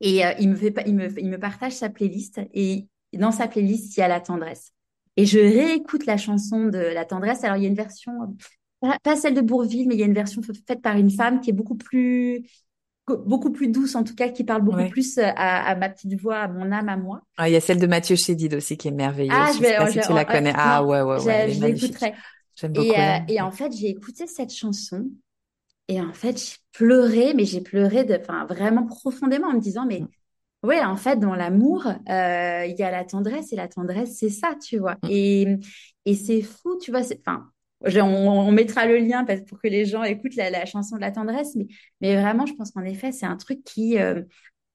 et 0.01 0.25
euh, 0.25 0.33
il, 0.39 0.49
me 0.49 0.55
fait, 0.55 0.73
il, 0.85 0.95
me, 0.95 1.19
il 1.19 1.29
me 1.29 1.39
partage 1.39 1.73
sa 1.73 1.89
playlist 1.89 2.41
et 2.53 2.87
dans 3.13 3.31
sa 3.31 3.47
playlist, 3.47 3.95
il 3.95 3.99
y 3.99 4.03
a 4.03 4.07
la 4.07 4.19
tendresse. 4.19 4.73
Et 5.15 5.25
je 5.25 5.39
réécoute 5.39 6.05
la 6.05 6.17
chanson 6.17 6.65
de 6.65 6.79
la 6.79 7.05
tendresse. 7.05 7.43
Alors, 7.43 7.57
il 7.57 7.63
y 7.63 7.65
a 7.65 7.69
une 7.69 7.75
version, 7.75 8.35
pas 9.03 9.15
celle 9.15 9.33
de 9.33 9.41
Bourville, 9.41 9.87
mais 9.87 9.95
il 9.95 9.99
y 9.99 10.03
a 10.03 10.07
une 10.07 10.13
version 10.13 10.41
faite 10.41 10.81
par 10.81 10.97
une 10.97 11.11
femme 11.11 11.41
qui 11.41 11.49
est 11.49 11.53
beaucoup 11.53 11.75
plus 11.75 12.43
beaucoup 13.07 13.51
plus 13.51 13.67
douce 13.67 13.95
en 13.95 14.03
tout 14.03 14.15
cas 14.15 14.29
qui 14.29 14.43
parle 14.43 14.61
beaucoup 14.61 14.87
plus 14.89 15.17
euh, 15.17 15.23
à, 15.23 15.69
à, 15.69 15.75
ma 15.75 15.89
petite 15.89 16.19
voix 16.19 16.37
à 16.37 16.47
mon 16.47 16.71
âme 16.71 16.89
à 16.89 16.97
moi. 16.97 17.21
Ah, 17.37 17.49
il 17.49 17.53
y 17.53 17.55
a 17.55 17.61
celle 17.61 17.79
de 17.79 17.87
Mathieu 17.87 18.15
Chédid 18.15 18.53
aussi 18.53 18.77
qui 18.77 18.87
est 18.87 18.91
merveilleuse. 18.91 19.35
Ah, 19.35 19.51
je, 19.53 19.59
vais, 19.59 19.69
sais 19.69 19.77
pas 19.77 19.91
si 19.91 19.99
tu 19.99 20.13
la 20.13 20.25
connais. 20.25 20.53
ah 20.55 20.83
ouais 20.83 21.01
ouais 21.01 21.23
ouais 21.23 21.51
je 21.51 21.61
l'écouterai. 21.61 22.13
Et, 22.63 22.99
euh, 22.99 23.17
et 23.27 23.41
en 23.41 23.51
fait 23.51 23.71
j'ai 23.75 23.89
écouté 23.89 24.27
cette 24.27 24.53
chanson 24.53 25.09
et 25.87 25.99
en 25.99 26.13
fait 26.13 26.37
j'ai 26.37 26.57
pleuré 26.73 27.33
mais 27.33 27.45
j'ai 27.45 27.61
pleuré 27.61 28.03
de 28.03 28.15
enfin 28.21 28.45
vraiment 28.45 28.85
profondément 28.85 29.47
en 29.47 29.53
me 29.53 29.59
disant 29.59 29.85
mais 29.85 30.01
mm. 30.01 30.07
ouais 30.63 30.83
en 30.83 30.95
fait 30.95 31.17
dans 31.17 31.33
l'amour 31.33 31.87
euh, 31.87 32.65
il 32.67 32.75
y 32.77 32.83
a 32.83 32.91
la 32.91 33.03
tendresse 33.03 33.51
et 33.51 33.55
la 33.55 33.67
tendresse 33.67 34.15
c'est 34.17 34.29
ça 34.29 34.55
tu 34.63 34.77
vois. 34.77 34.95
Mm. 35.03 35.07
et 35.09 35.57
et 36.05 36.15
c'est 36.15 36.41
fou 36.41 36.77
tu 36.79 36.91
vois 36.91 37.01
enfin 37.01 37.49
on, 37.83 38.51
mettra 38.51 38.85
le 38.85 38.97
lien 38.97 39.25
pour 39.47 39.59
que 39.59 39.67
les 39.67 39.85
gens 39.85 40.03
écoutent 40.03 40.35
la, 40.35 40.65
chanson 40.65 40.95
de 40.95 41.01
la 41.01 41.11
tendresse, 41.11 41.55
mais, 41.55 41.67
mais 42.01 42.15
vraiment, 42.15 42.45
je 42.45 42.53
pense 42.53 42.71
qu'en 42.71 42.83
effet, 42.83 43.11
c'est 43.11 43.25
un 43.25 43.37
truc 43.37 43.63
qui, 43.63 43.99
euh, 43.99 44.21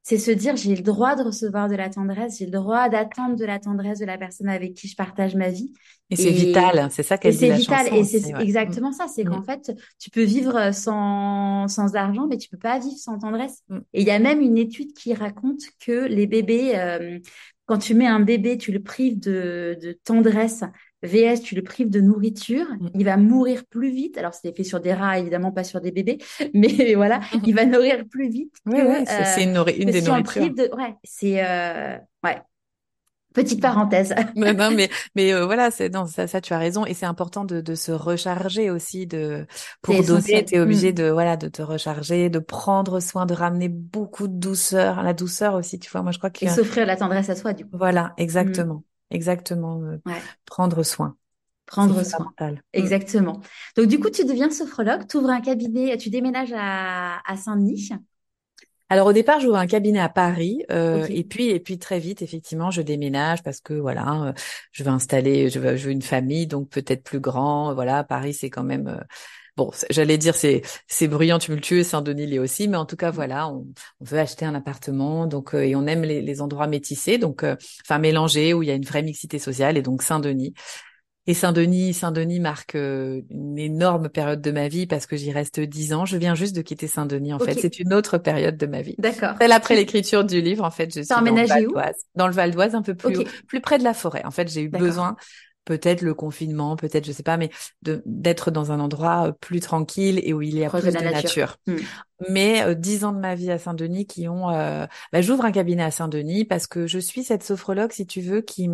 c'est 0.09 0.19
se 0.19 0.31
dire, 0.31 0.55
j'ai 0.55 0.77
le 0.77 0.83
droit 0.83 1.17
de 1.17 1.25
recevoir 1.25 1.69
de 1.69 1.75
la 1.75 1.91
tendresse, 1.91 2.39
j'ai 2.39 2.45
le 2.45 2.53
droit 2.53 2.89
d'attendre 2.89 3.35
de 3.35 3.45
la 3.45 3.59
tendresse 3.59 3.99
de 3.99 4.05
la 4.05 4.17
personne 4.17 4.49
avec 4.49 4.75
qui 4.75 4.87
je 4.87 4.95
partage 4.95 5.35
ma 5.35 5.49
vie. 5.49 5.73
Et, 6.11 6.15
c'est 6.15 6.31
vital, 6.31 6.87
c'est 6.93 7.03
ça 7.03 7.19
qu'elle 7.19 7.33
dit 7.33 7.39
C'est 7.39 7.51
vital, 7.51 7.89
et 7.93 8.05
c'est 8.05 8.33
exactement 8.39 8.93
ça, 8.93 9.09
c'est 9.09 9.25
mm. 9.25 9.31
qu'en 9.31 9.43
fait, 9.43 9.73
tu 9.99 10.11
peux 10.11 10.23
vivre 10.23 10.73
sans, 10.73 11.67
sans 11.67 11.97
argent, 11.97 12.29
mais 12.29 12.37
tu 12.37 12.49
peux 12.49 12.57
pas 12.57 12.79
vivre 12.79 12.97
sans 12.97 13.19
tendresse. 13.19 13.65
Mm. 13.69 13.79
Et 13.95 14.03
il 14.03 14.07
y 14.07 14.13
a 14.13 14.21
même 14.21 14.41
une 14.41 14.59
étude 14.59 14.93
qui 14.93 15.13
raconte 15.13 15.63
que 15.85 16.07
les 16.07 16.29
bébés, 16.29 16.77
euh, 16.77 17.19
quand 17.65 17.79
tu 17.79 17.95
mets 17.95 18.07
un 18.07 18.21
bébé, 18.21 18.59
tu 18.59 18.71
le 18.71 18.85
prives 18.85 19.19
de, 19.19 19.77
de 19.83 19.91
tendresse 20.05 20.63
VS, 21.07 21.41
tu 21.43 21.55
le 21.55 21.63
prives 21.63 21.91
de 21.91 22.01
nourriture, 22.01 22.67
mm. 22.81 22.91
il 22.95 23.05
va 23.05 23.17
mourir 23.17 23.65
plus 23.69 23.91
vite. 23.91 24.19
Alors, 24.19 24.35
c'est 24.35 24.55
fait 24.57 24.65
sur 24.65 24.81
des 24.81 24.93
rats, 24.93 25.19
évidemment, 25.19 25.53
pas 25.53 25.65
sur 25.65 25.81
des 25.81 25.93
bébés, 25.93 26.19
mais 26.55 26.95
voilà, 26.95 27.21
il 27.45 27.55
va 27.55 27.65
nourrir 27.65 28.05
plus 28.09 28.29
vite. 28.29 28.55
Oui, 28.67 28.81
oui, 28.87 29.05
c'est 29.07 29.45
une, 29.45 29.57
une 29.79 29.91
des 29.91 30.03
nourritures. 30.03 30.55
De... 30.55 30.75
Ouais, 30.77 30.95
c'est 31.05 31.45
euh... 31.45 31.97
ouais. 32.25 32.37
Petite 33.37 33.61
parenthèse. 33.61 34.15
non, 34.35 34.71
mais 34.71 34.89
mais 35.15 35.35
euh, 35.35 35.45
voilà, 35.45 35.71
c'est 35.71 35.91
non 35.91 36.07
ça, 36.07 36.27
ça 36.27 36.41
tu 36.41 36.55
as 36.55 36.59
raison 36.59 36.87
et 36.87 36.95
c'est 36.95 37.05
important 37.05 37.45
de, 37.45 37.61
de 37.61 37.75
se 37.75 37.93
recharger 37.93 38.71
aussi 38.71 39.07
de 39.07 39.47
pour 39.83 40.03
donner. 40.03 40.47
es 40.51 40.59
obligé 40.59 40.93
mm. 40.93 40.95
de 40.95 41.11
voilà 41.11 41.37
de 41.37 41.49
te 41.49 41.61
recharger, 41.61 42.31
de 42.31 42.39
prendre 42.39 42.99
soin, 42.99 43.27
de 43.27 43.35
ramener 43.35 43.69
beaucoup 43.69 44.27
de 44.27 44.33
douceur, 44.33 45.03
la 45.03 45.13
douceur 45.13 45.53
aussi. 45.53 45.79
Tu 45.79 45.91
vois, 45.91 46.01
moi 46.01 46.13
je 46.13 46.19
crois 46.19 46.31
que 46.31 46.47
et 46.47 46.49
s'offrir 46.49 46.87
la 46.87 46.97
tendresse 46.97 47.29
à 47.29 47.37
soi 47.37 47.53
du 47.53 47.65
coup. 47.67 47.77
Voilà, 47.77 48.15
exactement. 48.17 48.85
Exactement. 49.11 49.83
Euh, 49.83 49.99
prendre 50.45 50.83
soin. 50.83 51.17
Prendre 51.67 52.03
soin. 52.05 52.33
Mm. 52.41 52.55
Exactement. 52.73 53.41
Donc, 53.77 53.87
du 53.87 53.99
coup, 53.99 54.11
tu 54.11 54.25
deviens 54.25 54.51
sophrologue, 54.51 55.07
tu 55.09 55.17
ouvres 55.17 55.31
un 55.31 55.41
cabinet, 55.41 55.97
tu 55.97 56.11
déménages 56.11 56.53
à, 56.55 57.21
à 57.25 57.37
Saint-Denis. 57.37 57.91
Alors 58.89 59.09
au 59.09 59.13
départ, 59.13 59.41
j'ouvre 59.41 59.57
un 59.57 59.67
cabinet 59.67 59.99
à 59.99 60.09
Paris, 60.09 60.63
euh, 60.71 61.07
et 61.11 61.25
puis 61.25 61.49
et 61.49 61.59
puis 61.59 61.77
très 61.77 61.99
vite, 61.99 62.23
effectivement, 62.23 62.71
je 62.71 62.83
déménage 62.83 63.43
parce 63.43 63.61
que 63.61 63.75
voilà, 63.75 64.27
euh, 64.27 64.33
je 64.71 64.85
veux 64.85 64.91
installer, 64.91 65.51
je 65.51 65.59
veux, 65.59 65.77
je 65.77 65.87
veux 65.87 65.91
une 65.91 66.03
famille, 66.03 66.47
donc 66.47 66.69
peut-être 66.71 67.03
plus 67.03 67.19
grand. 67.19 67.75
Voilà, 67.75 68.05
Paris, 68.05 68.33
c'est 68.33 68.49
quand 68.49 68.63
même 68.63 68.87
euh, 68.87 69.01
bon, 69.57 69.71
j'allais 69.91 70.19
dire 70.19 70.35
c'est 70.35 70.63
c'est 70.87 71.09
bruyant, 71.09 71.39
tumultueux, 71.39 71.83
Saint-Denis 71.83 72.27
l'est 72.27 72.39
aussi, 72.39 72.69
mais 72.69 72.77
en 72.77 72.87
tout 72.87 72.97
cas 72.97 73.11
voilà, 73.11 73.49
on, 73.49 73.67
on 74.01 74.05
veut 74.05 74.19
acheter 74.19 74.45
un 74.45 74.55
appartement, 74.55 75.27
donc 75.27 75.55
euh, 75.55 75.63
et 75.63 75.75
on 75.77 75.87
aime 75.87 76.03
les, 76.03 76.23
les 76.23 76.41
endroits 76.41 76.67
métissés, 76.67 77.19
donc 77.19 77.43
euh, 77.43 77.57
enfin 77.85 77.99
mélangés 77.99 78.55
où 78.55 78.63
il 78.63 78.69
y 78.69 78.73
a 78.73 78.75
une 78.75 78.85
vraie 78.85 79.03
mixité 79.03 79.39
sociale 79.39 79.77
et 79.77 79.83
donc 79.83 80.03
Saint-Denis. 80.03 80.55
Et 81.29 81.35
Saint-Denis, 81.35 81.93
Saint-Denis 81.93 82.39
marque 82.39 82.77
euh, 82.77 83.21
une 83.31 83.59
énorme 83.59 84.09
période 84.09 84.41
de 84.41 84.53
ma 84.53 84.69
vie 84.69 84.87
parce 84.87 85.07
que 85.07 85.17
j'y 85.17 85.33
reste 85.33 85.59
dix 85.59 85.93
ans. 85.93 86.05
Je 86.05 86.17
viens 86.17 86.37
juste 86.37 86.55
de 86.55 86.63
quitter 86.63 86.87
Saint-Denis 86.87 87.33
en 87.33 87.41
fait. 87.41 87.55
C'est 87.55 87.81
une 87.81 87.93
autre 87.93 88.17
période 88.19 88.57
de 88.57 88.67
ma 88.67 88.81
vie. 88.81 88.95
D'accord. 88.99 89.35
après 89.41 89.75
l'écriture 89.75 90.23
du 90.23 90.41
livre, 90.41 90.65
en 90.65 90.71
fait, 90.71 90.95
je 90.95 91.01
suis 91.01 91.09
dans 91.09 91.21
le 91.21 91.47
Val 91.47 91.67
d'Oise, 91.67 91.97
dans 92.15 92.29
le 92.29 92.33
Val 92.33 92.53
d'Oise, 92.53 92.77
un 92.77 92.83
peu 92.83 92.95
plus 92.95 93.25
plus 93.49 93.61
près 93.61 93.79
de 93.79 93.85
la 93.85 93.93
forêt. 93.93 94.23
En 94.25 94.31
fait, 94.31 94.49
j'ai 94.49 94.63
eu 94.63 94.69
besoin 94.69 95.17
peut-être 95.67 96.01
le 96.01 96.15
confinement, 96.15 96.77
peut-être 96.77 97.05
je 97.05 97.13
sais 97.13 97.23
pas, 97.23 97.37
mais 97.37 97.51
d'être 97.83 98.51
dans 98.51 98.73
un 98.73 98.81
endroit 98.81 99.29
euh, 99.29 99.33
plus 99.33 99.61
tranquille 99.61 100.19
et 100.25 100.33
où 100.33 100.41
il 100.41 100.57
y 100.57 100.65
a 100.65 100.71
plus 100.71 100.83
de, 100.83 100.91
nature. 100.91 101.59
Hmm. 101.67 101.77
Mais 102.31 102.63
euh, 102.63 102.75
dix 102.75 103.05
ans 103.05 103.13
de 103.13 103.19
ma 103.19 103.35
vie 103.35 103.51
à 103.51 103.59
Saint-Denis 103.59 104.07
qui 104.07 104.29
ont, 104.29 104.49
euh, 104.49 104.87
bah, 105.13 105.21
j'ouvre 105.21 105.45
un 105.45 105.53
cabinet 105.53 105.83
à 105.83 105.91
Saint-Denis 105.91 106.47
parce 106.47 106.67
que 106.67 106.87
je 106.87 106.99
suis 106.99 107.25
cette 107.25 107.43
sophrologue, 107.43 107.93
si 107.93 108.07
tu 108.07 108.23
veux, 108.23 108.41
qui 108.41 108.71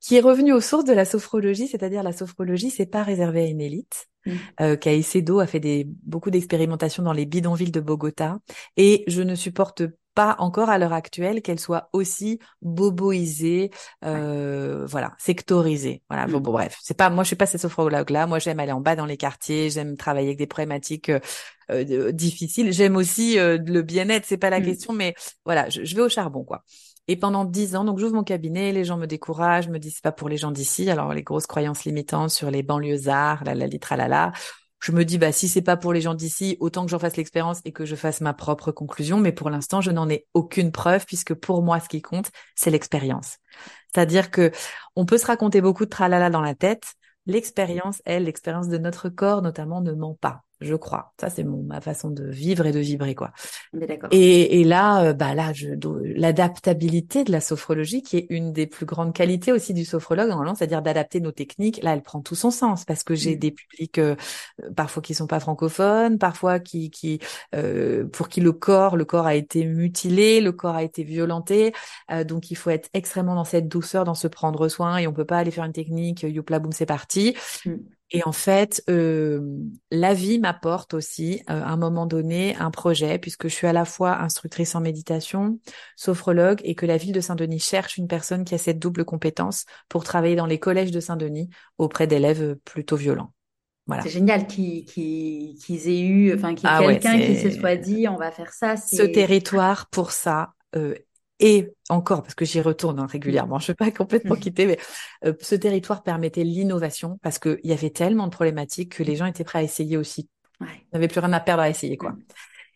qui 0.00 0.16
est 0.16 0.20
revenue 0.20 0.52
aux 0.52 0.60
sources 0.60 0.84
de 0.84 0.92
la 0.92 1.04
sophrologie, 1.04 1.68
c'est-à-dire 1.68 2.02
la 2.02 2.12
sophrologie, 2.12 2.70
c'est 2.70 2.86
pas 2.86 3.04
réservé 3.04 3.42
à 3.42 3.46
une 3.46 3.60
élite. 3.60 4.08
Mmh. 4.26 4.32
Euh, 4.60 4.76
Caicedo 4.76 5.38
a 5.38 5.46
fait 5.46 5.60
des, 5.60 5.86
beaucoup 6.02 6.30
d'expérimentations 6.30 7.04
dans 7.04 7.12
les 7.12 7.24
bidonvilles 7.24 7.70
de 7.70 7.80
Bogota 7.80 8.40
et 8.76 9.04
je 9.06 9.22
ne 9.22 9.36
supporte 9.36 9.84
pas 10.14 10.36
encore 10.38 10.68
à 10.68 10.78
l'heure 10.78 10.92
actuelle 10.92 11.42
qu'elle 11.42 11.60
soit 11.60 11.88
aussi 11.92 12.38
boboisée, 12.60 13.70
euh, 14.04 14.86
voilà, 14.86 15.14
sectorisée. 15.18 16.02
Voilà. 16.08 16.26
Bon, 16.26 16.38
mmh. 16.38 16.42
bref, 16.42 16.78
c'est 16.82 16.96
pas 16.96 17.10
moi, 17.10 17.24
je 17.24 17.28
suis 17.28 17.36
pas 17.36 17.46
cette 17.46 17.60
sophrologue 17.60 18.10
là. 18.10 18.26
Moi, 18.26 18.38
j'aime 18.38 18.60
aller 18.60 18.72
en 18.72 18.80
bas 18.80 18.96
dans 18.96 19.06
les 19.06 19.16
quartiers, 19.16 19.70
j'aime 19.70 19.96
travailler 19.96 20.28
avec 20.28 20.38
des 20.38 20.46
problématiques 20.46 21.08
euh, 21.08 21.20
euh 21.70 22.12
difficiles. 22.12 22.72
J'aime 22.72 22.96
aussi 22.96 23.38
euh, 23.38 23.58
le 23.64 23.82
bien-être, 23.82 24.24
c'est 24.26 24.36
pas 24.36 24.50
la 24.50 24.60
mmh. 24.60 24.64
question, 24.64 24.92
mais 24.92 25.14
voilà, 25.44 25.68
je, 25.68 25.84
je 25.84 25.96
vais 25.96 26.02
au 26.02 26.08
charbon 26.08 26.44
quoi. 26.44 26.64
Et 27.08 27.16
pendant 27.16 27.44
dix 27.44 27.74
ans, 27.74 27.84
donc 27.84 27.98
j'ouvre 27.98 28.14
mon 28.14 28.22
cabinet, 28.22 28.70
les 28.72 28.84
gens 28.84 28.96
me 28.96 29.06
découragent, 29.06 29.68
me 29.68 29.78
disent 29.78 29.94
c'est 29.96 30.04
pas 30.04 30.12
pour 30.12 30.28
les 30.28 30.36
gens 30.36 30.52
d'ici. 30.52 30.88
Alors 30.88 31.12
les 31.12 31.22
grosses 31.22 31.46
croyances 31.46 31.84
limitantes 31.84 32.30
sur 32.30 32.50
les 32.50 32.62
banlieusards, 32.62 33.42
la 33.44 33.54
la 33.54 33.66
litra 33.66 33.96
la 33.96 34.08
la. 34.08 34.32
Je 34.82 34.90
me 34.90 35.04
dis 35.04 35.16
bah 35.16 35.30
si 35.30 35.48
c'est 35.48 35.62
pas 35.62 35.76
pour 35.76 35.92
les 35.92 36.00
gens 36.00 36.14
d'ici, 36.14 36.56
autant 36.58 36.84
que 36.84 36.90
j'en 36.90 36.98
fasse 36.98 37.16
l'expérience 37.16 37.60
et 37.64 37.70
que 37.70 37.84
je 37.84 37.94
fasse 37.94 38.20
ma 38.20 38.34
propre 38.34 38.72
conclusion. 38.72 39.18
Mais 39.18 39.30
pour 39.30 39.48
l'instant, 39.48 39.80
je 39.80 39.92
n'en 39.92 40.08
ai 40.08 40.26
aucune 40.34 40.72
preuve 40.72 41.06
puisque 41.06 41.34
pour 41.34 41.62
moi, 41.62 41.78
ce 41.78 41.88
qui 41.88 42.02
compte, 42.02 42.32
c'est 42.56 42.70
l'expérience. 42.70 43.38
C'est-à-dire 43.94 44.32
que 44.32 44.50
on 44.96 45.06
peut 45.06 45.18
se 45.18 45.26
raconter 45.26 45.60
beaucoup 45.60 45.84
de 45.84 45.90
tralala 45.90 46.30
dans 46.30 46.40
la 46.40 46.56
tête. 46.56 46.94
L'expérience, 47.26 48.02
elle, 48.04 48.24
l'expérience 48.24 48.66
de 48.66 48.76
notre 48.76 49.08
corps 49.08 49.40
notamment, 49.40 49.82
ne 49.82 49.92
ment 49.92 50.18
pas 50.20 50.42
je 50.62 50.74
crois. 50.74 51.12
Ça, 51.20 51.30
c'est 51.30 51.44
mon 51.44 51.62
ma 51.62 51.80
façon 51.80 52.10
de 52.10 52.24
vivre 52.24 52.66
et 52.66 52.72
de 52.72 52.78
vibrer, 52.78 53.14
quoi. 53.14 53.32
Et, 54.10 54.60
et 54.60 54.64
là, 54.64 55.04
euh, 55.04 55.12
bah 55.12 55.34
là, 55.34 55.52
je, 55.52 55.68
l'adaptabilité 56.16 57.24
de 57.24 57.32
la 57.32 57.40
sophrologie, 57.40 58.02
qui 58.02 58.16
est 58.16 58.26
une 58.30 58.52
des 58.52 58.66
plus 58.66 58.86
grandes 58.86 59.12
qualités 59.12 59.52
aussi 59.52 59.74
du 59.74 59.84
sophrologue, 59.84 60.28
normalement, 60.28 60.54
c'est-à-dire 60.54 60.82
d'adapter 60.82 61.20
nos 61.20 61.32
techniques. 61.32 61.82
Là, 61.82 61.94
elle 61.94 62.02
prend 62.02 62.20
tout 62.20 62.34
son 62.34 62.50
sens 62.50 62.84
parce 62.84 63.04
que 63.04 63.14
j'ai 63.14 63.36
mm. 63.36 63.38
des 63.38 63.50
publics 63.50 63.98
euh, 63.98 64.16
parfois 64.76 65.02
qui 65.02 65.14
sont 65.14 65.26
pas 65.26 65.40
francophones, 65.40 66.18
parfois 66.18 66.60
qui, 66.60 66.90
qui 66.90 67.20
euh, 67.54 68.06
pour 68.06 68.28
qui 68.28 68.40
le 68.40 68.52
corps, 68.52 68.96
le 68.96 69.04
corps 69.04 69.26
a 69.26 69.34
été 69.34 69.64
mutilé, 69.64 70.40
le 70.40 70.52
corps 70.52 70.76
a 70.76 70.82
été 70.82 71.04
violenté, 71.04 71.72
donc 72.26 72.50
il 72.50 72.56
faut 72.56 72.70
être 72.70 72.88
extrêmement 72.94 73.34
dans 73.34 73.44
cette 73.44 73.68
douceur, 73.68 74.04
dans 74.04 74.14
se 74.14 74.28
prendre 74.28 74.68
soin, 74.68 74.98
et 74.98 75.06
on 75.06 75.12
peut 75.12 75.24
pas 75.24 75.38
aller 75.38 75.50
faire 75.50 75.64
une 75.64 75.72
technique, 75.72 76.22
youpla 76.22 76.58
boum, 76.58 76.72
c'est 76.72 76.86
parti. 76.86 77.36
Mm. 77.66 77.76
Et 78.14 78.22
en 78.24 78.32
fait, 78.32 78.84
euh, 78.90 79.40
la 79.90 80.12
vie 80.12 80.38
m'apporte 80.38 80.92
aussi, 80.92 81.40
euh, 81.48 81.62
à 81.62 81.70
un 81.70 81.78
moment 81.78 82.04
donné, 82.04 82.54
un 82.56 82.70
projet, 82.70 83.18
puisque 83.18 83.48
je 83.48 83.54
suis 83.54 83.66
à 83.66 83.72
la 83.72 83.86
fois 83.86 84.20
instructrice 84.20 84.74
en 84.74 84.80
méditation, 84.80 85.58
sophrologue, 85.96 86.60
et 86.62 86.74
que 86.74 86.84
la 86.84 86.98
ville 86.98 87.12
de 87.12 87.22
Saint-Denis 87.22 87.58
cherche 87.58 87.96
une 87.96 88.08
personne 88.08 88.44
qui 88.44 88.54
a 88.54 88.58
cette 88.58 88.78
double 88.78 89.06
compétence 89.06 89.64
pour 89.88 90.04
travailler 90.04 90.36
dans 90.36 90.44
les 90.44 90.58
collèges 90.58 90.90
de 90.90 91.00
Saint-Denis 91.00 91.48
auprès 91.78 92.06
d'élèves 92.06 92.56
plutôt 92.66 92.96
violents. 92.96 93.32
Voilà. 93.86 94.02
C'est 94.02 94.10
génial 94.10 94.46
qu'ils 94.46 95.88
aient 95.88 96.00
eu, 96.00 96.34
enfin 96.34 96.54
qu'il 96.54 96.68
y 96.68 96.72
ait 96.72 96.76
ah 96.76 96.86
quelqu'un 96.86 97.18
qui 97.18 97.36
se 97.36 97.50
soit 97.50 97.76
dit, 97.76 98.06
on 98.08 98.16
va 98.16 98.30
faire 98.30 98.52
ça. 98.52 98.76
Ce 98.76 99.02
territoire, 99.02 99.88
pour 99.88 100.12
ça, 100.12 100.52
euh, 100.76 100.94
et 101.44 101.74
encore, 101.88 102.22
parce 102.22 102.36
que 102.36 102.44
j'y 102.44 102.60
retourne 102.60 103.00
hein, 103.00 103.06
régulièrement, 103.06 103.58
je 103.58 103.64
ne 103.64 103.66
vais 103.72 103.74
pas 103.74 103.90
complètement 103.90 104.36
mmh. 104.36 104.40
quitter, 104.40 104.66
mais 104.66 104.78
euh, 105.24 105.34
ce 105.40 105.56
territoire 105.56 106.04
permettait 106.04 106.44
l'innovation 106.44 107.18
parce 107.20 107.40
qu'il 107.40 107.58
y 107.64 107.72
avait 107.72 107.90
tellement 107.90 108.28
de 108.28 108.30
problématiques 108.30 108.96
que 108.96 109.02
les 109.02 109.16
gens 109.16 109.26
étaient 109.26 109.42
prêts 109.42 109.58
à 109.58 109.62
essayer 109.64 109.96
aussi. 109.96 110.28
Ouais. 110.60 110.68
Ils 110.70 110.94
n'avaient 110.94 111.08
plus 111.08 111.18
rien 111.18 111.32
à 111.32 111.40
perdre 111.40 111.64
à 111.64 111.68
essayer, 111.68 111.96
quoi. 111.96 112.10
Mmh. 112.10 112.22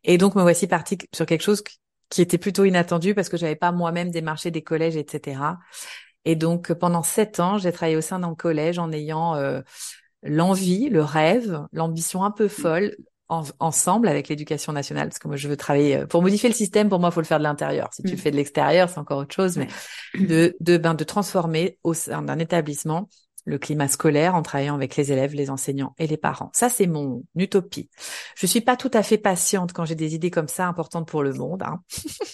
Et 0.03 0.19
donc, 0.19 0.35
me 0.35 0.43
voici 0.43 0.67
partie 0.67 0.99
sur 1.15 1.27
quelque 1.27 1.43
chose 1.43 1.63
qui 2.11 2.23
était 2.23 2.39
plutôt 2.39 2.65
inattendu 2.65 3.15
parce 3.15 3.29
que 3.29 3.37
j'avais 3.37 3.55
pas 3.55 3.71
moi-même 3.71 4.11
démarché 4.11 4.51
des 4.51 4.63
collèges, 4.63 4.97
etc. 4.97 5.41
Et 6.25 6.35
donc, 6.35 6.73
pendant 6.73 7.05
sept 7.05 7.39
ans, 7.39 7.59
j'ai 7.59 7.71
travaillé 7.71 7.97
au 7.97 8.01
sein 8.01 8.19
d'un 8.19 8.35
collège 8.35 8.81
en 8.81 8.91
ayant 8.91 9.37
euh, 9.37 9.61
l'envie, 10.25 10.89
le 10.89 11.05
rêve, 11.05 11.63
l'ambition 11.73 12.25
un 12.25 12.33
peu 12.33 12.47
mmh. 12.47 12.91
Ensemble 13.29 14.09
avec 14.09 14.29
l'éducation 14.29 14.73
nationale, 14.73 15.09
parce 15.09 15.19
que 15.19 15.29
moi 15.29 15.37
je 15.37 15.49
veux 15.49 15.57
travailler 15.57 15.97
euh, 15.97 16.07
pour 16.07 16.23
modifier 16.23 16.49
le 16.49 16.55
système. 16.55 16.89
Pour 16.89 17.01
moi, 17.01 17.11
il 17.11 17.13
faut 17.13 17.21
le 17.21 17.27
faire 17.27 17.39
de 17.39 17.45
l'intérieur. 17.45 17.89
Si 17.93 18.03
tu 18.03 18.11
le 18.11 18.15
mm. 18.15 18.19
fais 18.19 18.31
de 18.31 18.37
l'extérieur, 18.37 18.89
c'est 18.89 18.99
encore 18.99 19.19
autre 19.19 19.35
chose. 19.35 19.57
Mais 19.57 19.69
de 20.15 20.57
de 20.61 20.77
ben 20.77 20.95
de 20.95 21.05
transformer 21.05 21.79
au 21.83 21.95
sein 21.95 22.23
d'un 22.23 22.39
établissement 22.39 23.09
le 23.47 23.59
climat 23.59 23.89
scolaire 23.89 24.35
en 24.35 24.43
travaillant 24.43 24.75
avec 24.75 24.97
les 24.97 25.13
élèves, 25.13 25.33
les 25.35 25.51
enseignants 25.51 25.95
et 25.99 26.07
les 26.07 26.17
parents. 26.17 26.51
Ça, 26.53 26.69
c'est 26.69 26.89
mon 26.89 27.23
utopie. 27.37 27.89
Je 28.37 28.47
suis 28.47 28.61
pas 28.61 28.77
tout 28.77 28.91
à 28.93 29.03
fait 29.03 29.19
patiente 29.19 29.73
quand 29.73 29.85
j'ai 29.85 29.95
des 29.95 30.15
idées 30.15 30.33
comme 30.33 30.49
ça 30.49 30.67
importantes 30.67 31.09
pour 31.09 31.23
le 31.23 31.33
monde. 31.33 31.63
Hein. 31.63 31.81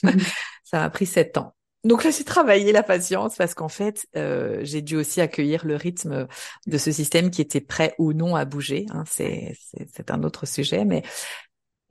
Mm. 0.02 0.10
ça 0.64 0.78
m'a 0.78 0.90
pris 0.90 1.06
sept 1.06 1.36
ans. 1.36 1.54
Donc 1.84 2.04
là, 2.04 2.10
j'ai 2.10 2.24
travaillé 2.24 2.70
la 2.72 2.82
patience 2.82 3.36
parce 3.36 3.54
qu'en 3.54 3.68
fait, 3.68 4.06
euh, 4.16 4.60
j'ai 4.62 4.82
dû 4.82 4.96
aussi 4.96 5.20
accueillir 5.20 5.66
le 5.66 5.74
rythme 5.74 6.28
de 6.66 6.78
ce 6.78 6.92
système 6.92 7.30
qui 7.30 7.40
était 7.40 7.60
prêt 7.60 7.94
ou 7.98 8.12
non 8.12 8.36
à 8.36 8.44
bouger. 8.44 8.86
Hein. 8.90 9.04
C'est, 9.06 9.56
un 10.08 10.22
autre 10.22 10.46
sujet, 10.46 10.84
mais 10.84 11.02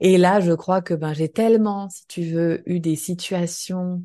et 0.00 0.18
là, 0.18 0.40
je 0.40 0.52
crois 0.52 0.82
que 0.82 0.94
ben 0.94 1.12
j'ai 1.12 1.28
tellement, 1.28 1.88
si 1.88 2.06
tu 2.06 2.22
veux, 2.22 2.62
eu 2.66 2.80
des 2.80 2.96
situations 2.96 4.02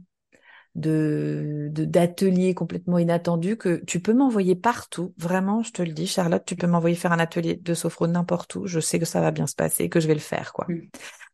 de, 0.75 1.69
d'ateliers 1.71 2.53
complètement 2.53 2.99
inattendus 2.99 3.57
que 3.57 3.83
tu 3.85 3.99
peux 3.99 4.13
m'envoyer 4.13 4.55
partout. 4.55 5.13
Vraiment, 5.17 5.63
je 5.63 5.71
te 5.71 5.81
le 5.81 5.91
dis, 5.91 6.05
Charlotte, 6.05 6.43
tu 6.45 6.55
peux 6.55 6.67
m'envoyer 6.67 6.95
faire 6.95 7.13
un 7.13 7.19
atelier 7.19 7.55
de 7.55 7.73
sophro 7.73 8.07
n'importe 8.07 8.55
où. 8.55 8.67
Je 8.67 8.79
sais 8.79 8.99
que 8.99 9.05
ça 9.05 9.21
va 9.21 9.31
bien 9.31 9.47
se 9.47 9.55
passer, 9.55 9.89
que 9.89 9.99
je 9.99 10.07
vais 10.07 10.13
le 10.13 10.19
faire, 10.19 10.53
quoi. 10.53 10.67
Mmh. 10.69 10.81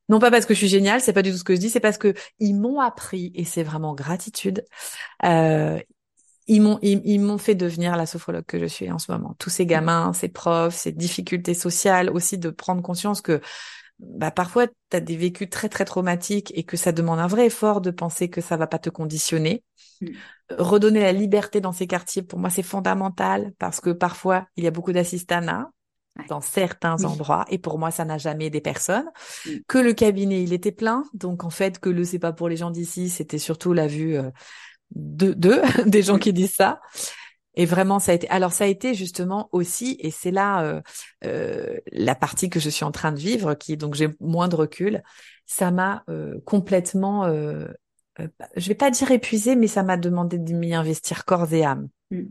Non 0.10 0.20
pas 0.20 0.32
parce 0.32 0.46
que 0.46 0.54
je 0.54 0.60
suis 0.60 0.68
géniale, 0.68 1.02
c'est 1.02 1.14
pas 1.14 1.22
du 1.22 1.32
tout 1.32 1.38
ce 1.38 1.44
que 1.44 1.56
je 1.56 1.60
dis, 1.60 1.70
c'est 1.70 1.80
parce 1.80 1.98
que 1.98 2.14
ils 2.40 2.54
m'ont 2.54 2.80
appris 2.80 3.32
et 3.36 3.46
c'est 3.46 3.64
vraiment 3.64 3.94
gratitude. 3.94 4.66
Euh, 5.24 5.80
ils 6.48 6.62
m'ont 6.62 6.78
ils, 6.82 7.22
m'ont 7.22 7.38
fait 7.38 7.56
devenir 7.56 7.96
la 7.96 8.06
sophrologue 8.06 8.46
que 8.46 8.60
je 8.60 8.66
suis 8.66 8.92
en 8.92 9.00
ce 9.00 9.12
moment. 9.12 9.36
Tous 9.40 9.50
ces 9.50 9.66
gamins, 9.66 10.12
ces 10.12 10.28
profs, 10.28 10.76
ces 10.76 10.92
difficultés 10.92 11.54
sociales, 11.54 12.10
aussi 12.10 12.38
de 12.38 12.50
prendre 12.50 12.82
conscience 12.82 13.22
que 13.22 13.40
bah 14.00 14.32
parfois 14.32 14.68
tu 14.68 14.74
as 14.92 15.00
des 15.00 15.16
vécus 15.16 15.50
très 15.50 15.70
très 15.70 15.86
traumatiques 15.86 16.52
et 16.56 16.64
que 16.64 16.76
ça 16.76 16.92
demande 16.92 17.20
un 17.20 17.28
vrai 17.28 17.46
effort 17.46 17.80
de 17.80 17.92
penser 17.92 18.30
que 18.30 18.42
ça 18.42 18.58
va 18.58 18.68
pas 18.68 18.80
te 18.80 18.90
conditionner. 18.90 19.64
Mm. 20.02 20.08
Redonner 20.60 21.00
la 21.00 21.14
liberté 21.14 21.62
dans 21.62 21.72
ces 21.72 21.88
quartiers, 21.88 22.24
pour 22.24 22.40
moi, 22.40 22.50
c'est 22.50 22.64
fondamental 22.64 23.54
parce 23.58 23.80
que 23.80 23.92
parfois 23.92 24.46
il 24.58 24.66
y 24.66 24.68
a 24.68 24.72
beaucoup 24.72 24.92
dans 26.30 26.42
certains 26.42 27.04
endroits 27.06 27.46
et 27.50 27.58
pour 27.58 27.80
moi 27.80 27.92
ça 27.92 28.06
n'a 28.06 28.18
jamais 28.18 28.46
aidé 28.46 28.62
personne. 28.62 29.06
Mm. 29.46 29.50
que 29.68 29.78
le 29.78 29.94
cabinet 29.94 30.44
il 30.44 30.54
était 30.54 30.72
plein 30.72 31.04
donc 31.14 31.44
en 31.44 31.50
fait 31.50 31.80
que 31.80 31.90
le 31.90 32.04
c'est 32.04 32.20
pas 32.20 32.34
pour 32.34 32.50
les 32.50 32.58
gens 32.58 32.72
d'ici 32.72 33.10
c'était 33.10 33.40
surtout 33.40 33.74
la 33.74 33.88
vue 33.88 34.18
euh, 34.18 34.30
de, 34.96 35.34
de 35.34 35.62
des 35.90 36.04
gens 36.04 36.18
qui 36.18 36.34
disent 36.34 36.56
ça. 36.56 36.82
Et 37.56 37.66
vraiment 37.66 38.00
ça 38.00 38.14
a 38.14 38.16
été 38.16 38.28
alors 38.30 38.52
ça 38.52 38.64
a 38.64 38.68
été 38.68 38.96
justement 38.96 39.50
aussi 39.52 39.96
et 40.00 40.10
c'est 40.10 40.32
là 40.32 40.64
euh, 40.64 40.82
euh, 41.24 41.78
la 41.92 42.16
partie 42.16 42.50
que 42.50 42.60
je 42.60 42.70
suis 42.70 42.84
en 42.84 42.92
train 42.92 43.12
de 43.12 43.20
vivre 43.20 43.54
qui 43.54 43.78
donc 43.78 43.94
j'ai 43.94 44.10
moins 44.20 44.48
de 44.48 44.56
recul. 44.56 45.04
Ça 45.46 45.72
m'a 45.72 46.04
complètement 46.46 47.28
je 47.28 48.68
vais 48.68 48.76
pas 48.76 48.90
dire 48.90 49.12
épuisé 49.12 49.56
mais 49.56 49.68
ça 49.68 49.84
m'a 49.84 49.98
demandé 49.98 50.40
de 50.40 50.54
m'y 50.54 50.74
investir 50.74 51.26
corps 51.26 51.52
et 51.54 51.64
âme. 51.64 51.90
Mm. 52.12 52.24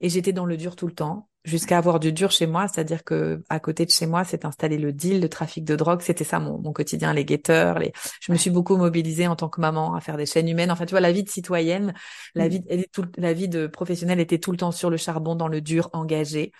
et 0.00 0.08
j'étais 0.08 0.32
dans 0.32 0.46
le 0.46 0.56
dur 0.56 0.74
tout 0.76 0.86
le 0.86 0.94
temps 0.94 1.28
jusqu'à 1.44 1.78
avoir 1.78 2.00
du 2.00 2.12
dur 2.12 2.30
chez 2.30 2.46
moi, 2.46 2.68
c'est-à-dire 2.68 3.04
que 3.04 3.42
à 3.48 3.60
côté 3.60 3.86
de 3.86 3.90
chez 3.90 4.06
moi, 4.06 4.24
c'est 4.24 4.44
installé 4.44 4.78
le 4.78 4.92
deal, 4.92 5.20
le 5.20 5.28
trafic 5.28 5.64
de 5.64 5.76
drogue, 5.76 6.00
c'était 6.02 6.24
ça 6.24 6.40
mon, 6.40 6.58
mon, 6.58 6.72
quotidien, 6.72 7.12
les 7.12 7.24
guetteurs, 7.24 7.78
les. 7.78 7.92
Je 8.20 8.32
me 8.32 8.36
suis 8.36 8.50
beaucoup 8.50 8.76
mobilisée 8.76 9.26
en 9.26 9.36
tant 9.36 9.48
que 9.48 9.60
maman 9.60 9.94
à 9.94 10.00
faire 10.00 10.16
des 10.16 10.26
chaînes 10.26 10.48
humaines. 10.48 10.70
Enfin, 10.70 10.86
tu 10.86 10.92
vois, 10.92 11.00
la 11.00 11.12
vie 11.12 11.24
de 11.24 11.28
citoyenne, 11.30 11.94
la 12.34 12.46
mmh. 12.46 12.48
vie, 12.48 12.86
tout, 12.92 13.04
la 13.16 13.32
vie 13.32 13.48
de 13.48 13.66
professionnelle 13.66 14.20
était 14.20 14.38
tout 14.38 14.50
le 14.50 14.58
temps 14.58 14.72
sur 14.72 14.90
le 14.90 14.96
charbon, 14.96 15.34
dans 15.34 15.48
le 15.48 15.60
dur, 15.60 15.90
engagé. 15.92 16.52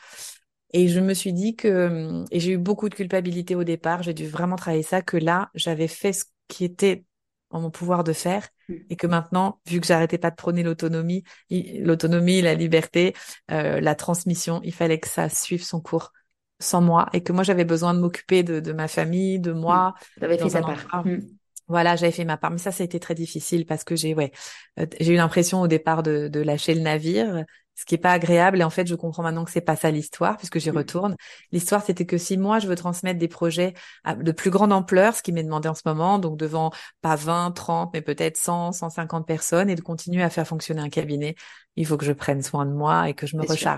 Et 0.72 0.88
je 0.88 1.00
me 1.00 1.14
suis 1.14 1.32
dit 1.32 1.56
que, 1.56 2.24
et 2.30 2.40
j'ai 2.40 2.52
eu 2.52 2.58
beaucoup 2.58 2.88
de 2.88 2.94
culpabilité 2.94 3.54
au 3.54 3.64
départ, 3.64 4.02
j'ai 4.02 4.14
dû 4.14 4.26
vraiment 4.26 4.56
travailler 4.56 4.82
ça, 4.82 5.00
que 5.02 5.16
là, 5.16 5.50
j'avais 5.54 5.88
fait 5.88 6.12
ce 6.12 6.24
qui 6.46 6.64
était 6.64 7.04
en 7.50 7.60
mon 7.60 7.70
pouvoir 7.70 8.04
de 8.04 8.12
faire 8.12 8.42
mm. 8.42 8.57
Et 8.68 8.96
que 8.96 9.06
maintenant, 9.06 9.60
vu 9.66 9.80
que 9.80 9.86
j'arrêtais 9.86 10.18
pas 10.18 10.30
de 10.30 10.36
prôner 10.36 10.62
l'autonomie, 10.62 11.24
l'autonomie, 11.50 12.42
la 12.42 12.54
liberté, 12.54 13.14
euh, 13.50 13.80
la 13.80 13.94
transmission, 13.94 14.60
il 14.64 14.72
fallait 14.72 15.00
que 15.00 15.08
ça 15.08 15.28
suive 15.28 15.62
son 15.62 15.80
cours 15.80 16.12
sans 16.60 16.80
moi 16.80 17.08
et 17.12 17.22
que 17.22 17.32
moi 17.32 17.44
j'avais 17.44 17.64
besoin 17.64 17.94
de 17.94 18.00
m'occuper 18.00 18.42
de, 18.42 18.60
de, 18.60 18.72
ma 18.72 18.88
famille, 18.88 19.38
de 19.38 19.52
moi. 19.52 19.90
Mm. 19.90 20.20
J'avais 20.20 20.38
fait 20.38 20.50
sa 20.50 20.60
part. 20.60 21.06
Mm. 21.06 21.20
Voilà, 21.68 21.96
j'avais 21.96 22.12
fait 22.12 22.24
ma 22.24 22.38
part, 22.38 22.50
mais 22.50 22.56
ça, 22.58 22.72
ça 22.72 22.82
a 22.82 22.86
été 22.86 22.98
très 22.98 23.14
difficile 23.14 23.66
parce 23.66 23.84
que 23.84 23.94
j'ai, 23.94 24.14
ouais, 24.14 24.32
euh, 24.80 24.86
j'ai 25.00 25.12
eu 25.12 25.16
l'impression 25.16 25.60
au 25.60 25.68
départ 25.68 26.02
de, 26.02 26.28
de 26.28 26.40
lâcher 26.40 26.74
le 26.74 26.80
navire, 26.80 27.44
ce 27.74 27.84
qui 27.84 27.94
est 27.94 27.98
pas 27.98 28.12
agréable. 28.12 28.60
Et 28.60 28.64
en 28.64 28.70
fait, 28.70 28.86
je 28.86 28.94
comprends 28.94 29.22
maintenant 29.22 29.44
que 29.44 29.50
c'est 29.50 29.60
pas 29.60 29.76
ça 29.76 29.90
l'histoire, 29.90 30.38
puisque 30.38 30.58
j'y 30.58 30.70
Mm. 30.70 30.76
retourne. 30.76 31.16
L'histoire, 31.52 31.82
c'était 31.84 32.06
que 32.06 32.16
si 32.16 32.38
moi, 32.38 32.58
je 32.58 32.66
veux 32.68 32.74
transmettre 32.74 33.18
des 33.18 33.28
projets 33.28 33.74
à- 34.04 34.14
de 34.14 34.32
plus 34.32 34.48
grande 34.50 34.72
ampleur, 34.72 35.14
ce 35.14 35.22
qui 35.22 35.30
m'est 35.32 35.42
demandé 35.44 35.68
en 35.68 35.74
ce 35.74 35.82
moment, 35.84 36.18
donc 36.18 36.38
devant 36.38 36.70
pas 37.02 37.16
20, 37.16 37.50
30, 37.52 37.90
mais 37.92 38.00
peut-être 38.00 38.38
100, 38.38 38.72
150 38.72 39.26
personnes, 39.26 39.68
et 39.68 39.74
de 39.74 39.82
continuer 39.82 40.22
à 40.22 40.30
faire 40.30 40.46
fonctionner 40.48 40.80
un 40.80 40.88
cabinet, 40.88 41.34
il 41.76 41.84
faut 41.86 41.98
que 41.98 42.06
je 42.06 42.12
prenne 42.12 42.42
soin 42.42 42.64
de 42.64 42.72
moi 42.72 43.10
et 43.10 43.14
que 43.14 43.26
je 43.26 43.36
me 43.36 43.46
sûr. 43.46 43.68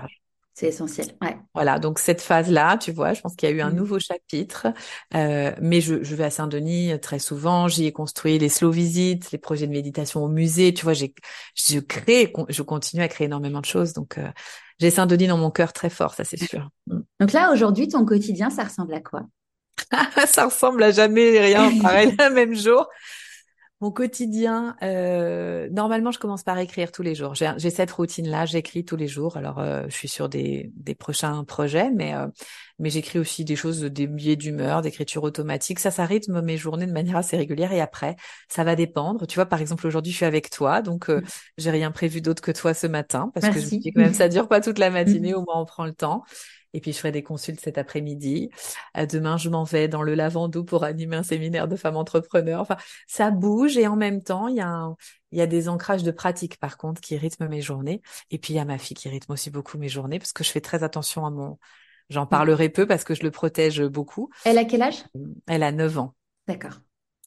C'est 0.53 0.67
essentiel. 0.67 1.07
Ouais. 1.21 1.37
Voilà, 1.53 1.79
donc 1.79 1.97
cette 1.99 2.21
phase-là, 2.21 2.77
tu 2.77 2.91
vois, 2.91 3.13
je 3.13 3.21
pense 3.21 3.35
qu'il 3.35 3.49
y 3.49 3.51
a 3.51 3.55
eu 3.55 3.61
un 3.61 3.71
Mm. 3.71 3.75
nouveau 3.75 3.99
chapitre, 3.99 4.67
euh, 5.15 5.51
mais 5.61 5.79
je, 5.81 6.03
je 6.03 6.15
vais 6.15 6.25
à 6.25 6.29
Saint-Denis 6.29 6.91
euh, 6.93 6.97
très 6.97 7.19
souvent, 7.19 7.67
j'y 7.67 7.85
ai 7.85 7.91
construit 7.91 8.37
les 8.37 8.49
slow 8.49 8.69
visites, 8.71 9.31
les 9.31 9.37
projets 9.37 9.67
de 9.67 9.71
méditation 9.71 10.23
au 10.23 10.27
musée, 10.27 10.73
tu 10.73 10.83
vois, 10.83 10.93
j'ai, 10.93 11.13
je 11.55 11.79
crée, 11.79 12.33
je 12.49 12.61
continue 12.61 13.01
à 13.01 13.07
créer 13.07 13.25
énormément 13.25 13.61
de 13.61 13.65
choses, 13.65 13.93
donc 13.93 14.17
euh, 14.17 14.27
j'ai 14.79 14.89
Saint-Denis 14.89 15.27
dans 15.27 15.37
mon 15.37 15.51
cœur 15.51 15.71
très 15.73 15.89
fort, 15.89 16.13
ça 16.13 16.23
c'est 16.25 16.37
sûr. 16.37 16.69
Mm. 16.87 16.99
Donc 17.21 17.31
là, 17.31 17.51
aujourd'hui, 17.53 17.87
ton 17.87 18.05
quotidien, 18.05 18.49
ça 18.49 18.63
ressemble 18.65 18.93
à 18.93 18.99
quoi? 18.99 19.23
ça 20.27 20.45
ressemble 20.45 20.83
à 20.83 20.91
jamais 20.91 21.39
rien 21.39 21.71
pareil 21.81 22.15
le 22.19 22.29
même 22.33 22.55
jour. 22.55 22.87
Mon 23.81 23.89
quotidien, 23.89 24.75
euh, 24.83 25.67
normalement, 25.71 26.11
je 26.11 26.19
commence 26.19 26.43
par 26.43 26.59
écrire 26.59 26.91
tous 26.91 27.01
les 27.01 27.15
jours. 27.15 27.33
J'ai 27.33 27.69
cette 27.71 27.91
routine-là, 27.91 28.45
j'écris 28.45 28.85
tous 28.85 28.95
les 28.95 29.07
jours. 29.07 29.37
Alors, 29.37 29.57
euh, 29.57 29.83
je 29.89 29.95
suis 29.95 30.07
sur 30.07 30.29
des, 30.29 30.71
des 30.75 30.93
prochains 30.93 31.43
projets, 31.43 31.89
mais 31.89 32.13
euh, 32.13 32.27
mais 32.77 32.91
j'écris 32.91 33.17
aussi 33.17 33.43
des 33.43 33.55
choses, 33.55 33.81
des 33.81 34.05
billets 34.05 34.35
d'humeur, 34.35 34.83
d'écriture 34.83 35.23
automatique. 35.23 35.79
Ça, 35.79 35.89
ça 35.89 36.05
rythme 36.05 36.41
mes 36.41 36.57
journées 36.57 36.85
de 36.85 36.91
manière 36.91 37.17
assez 37.17 37.37
régulière. 37.37 37.73
Et 37.73 37.81
après, 37.81 38.17
ça 38.49 38.63
va 38.63 38.75
dépendre. 38.75 39.25
Tu 39.25 39.35
vois, 39.35 39.47
par 39.47 39.61
exemple, 39.61 39.85
aujourd'hui, 39.87 40.11
je 40.11 40.17
suis 40.17 40.25
avec 40.25 40.51
toi, 40.51 40.83
donc 40.83 41.09
euh, 41.09 41.21
j'ai 41.57 41.71
rien 41.71 41.89
prévu 41.91 42.21
d'autre 42.21 42.41
que 42.41 42.51
toi 42.51 42.75
ce 42.75 42.85
matin, 42.85 43.31
parce 43.33 43.49
que 43.49 43.59
je 43.59 43.65
me 43.65 43.79
dis 43.79 43.91
quand 43.93 44.01
même, 44.01 44.13
ça 44.13 44.29
dure 44.29 44.47
pas 44.47 44.61
toute 44.61 44.77
la 44.77 44.91
matinée. 44.91 45.33
Au 45.33 45.41
moins, 45.41 45.59
on 45.59 45.65
prend 45.65 45.85
le 45.85 45.93
temps. 45.93 46.23
Et 46.73 46.81
puis, 46.81 46.93
je 46.93 46.97
ferai 46.97 47.11
des 47.11 47.23
consultes 47.23 47.59
cet 47.59 47.77
après-midi. 47.77 48.49
Demain, 48.95 49.37
je 49.37 49.49
m'en 49.49 49.63
vais 49.63 49.87
dans 49.87 50.01
le 50.01 50.15
Lavandou 50.15 50.63
pour 50.63 50.83
animer 50.83 51.17
un 51.17 51.23
séminaire 51.23 51.67
de 51.67 51.75
femmes 51.75 51.97
entrepreneurs. 51.97 52.61
Enfin, 52.61 52.77
ça 53.07 53.31
bouge 53.31 53.77
et 53.77 53.87
en 53.87 53.95
même 53.95 54.23
temps, 54.23 54.47
il 54.47 54.55
y 54.55 54.61
a 54.61 54.69
un, 54.69 54.95
il 55.31 55.39
y 55.39 55.41
a 55.41 55.47
des 55.47 55.69
ancrages 55.69 56.03
de 56.03 56.11
pratique, 56.11 56.57
par 56.59 56.77
contre, 56.77 57.01
qui 57.01 57.17
rythment 57.17 57.49
mes 57.49 57.61
journées. 57.61 58.01
Et 58.29 58.37
puis, 58.37 58.53
il 58.53 58.57
y 58.57 58.59
a 58.59 58.65
ma 58.65 58.77
fille 58.77 58.95
qui 58.95 59.09
rythme 59.09 59.31
aussi 59.33 59.49
beaucoup 59.49 59.77
mes 59.77 59.89
journées 59.89 60.19
parce 60.19 60.33
que 60.33 60.43
je 60.43 60.51
fais 60.51 60.61
très 60.61 60.83
attention 60.83 61.25
à 61.25 61.29
mon, 61.29 61.57
j'en 62.09 62.25
parlerai 62.25 62.69
peu 62.69 62.85
parce 62.85 63.03
que 63.03 63.15
je 63.15 63.23
le 63.23 63.31
protège 63.31 63.81
beaucoup. 63.83 64.29
Elle 64.45 64.57
a 64.57 64.65
quel 64.65 64.81
âge? 64.81 65.03
Elle 65.47 65.63
a 65.63 65.71
9 65.71 65.97
ans. 65.97 66.15
D'accord. 66.47 66.81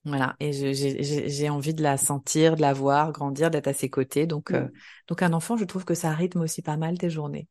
Voilà. 0.04 0.36
Et 0.38 0.52
j'ai 0.52 1.48
envie 1.48 1.72
de 1.72 1.82
la 1.82 1.96
sentir, 1.96 2.56
de 2.56 2.60
la 2.60 2.74
voir 2.74 3.10
grandir, 3.12 3.50
d'être 3.50 3.68
à 3.68 3.72
ses 3.72 3.88
côtés. 3.88 4.26
Donc, 4.26 4.50
euh, 4.50 4.68
donc 5.08 5.22
un 5.22 5.32
enfant, 5.32 5.56
je 5.56 5.64
trouve 5.64 5.86
que 5.86 5.94
ça 5.94 6.10
rythme 6.10 6.42
aussi 6.42 6.60
pas 6.60 6.76
mal 6.76 6.98
tes 6.98 7.08
journées. 7.08 7.48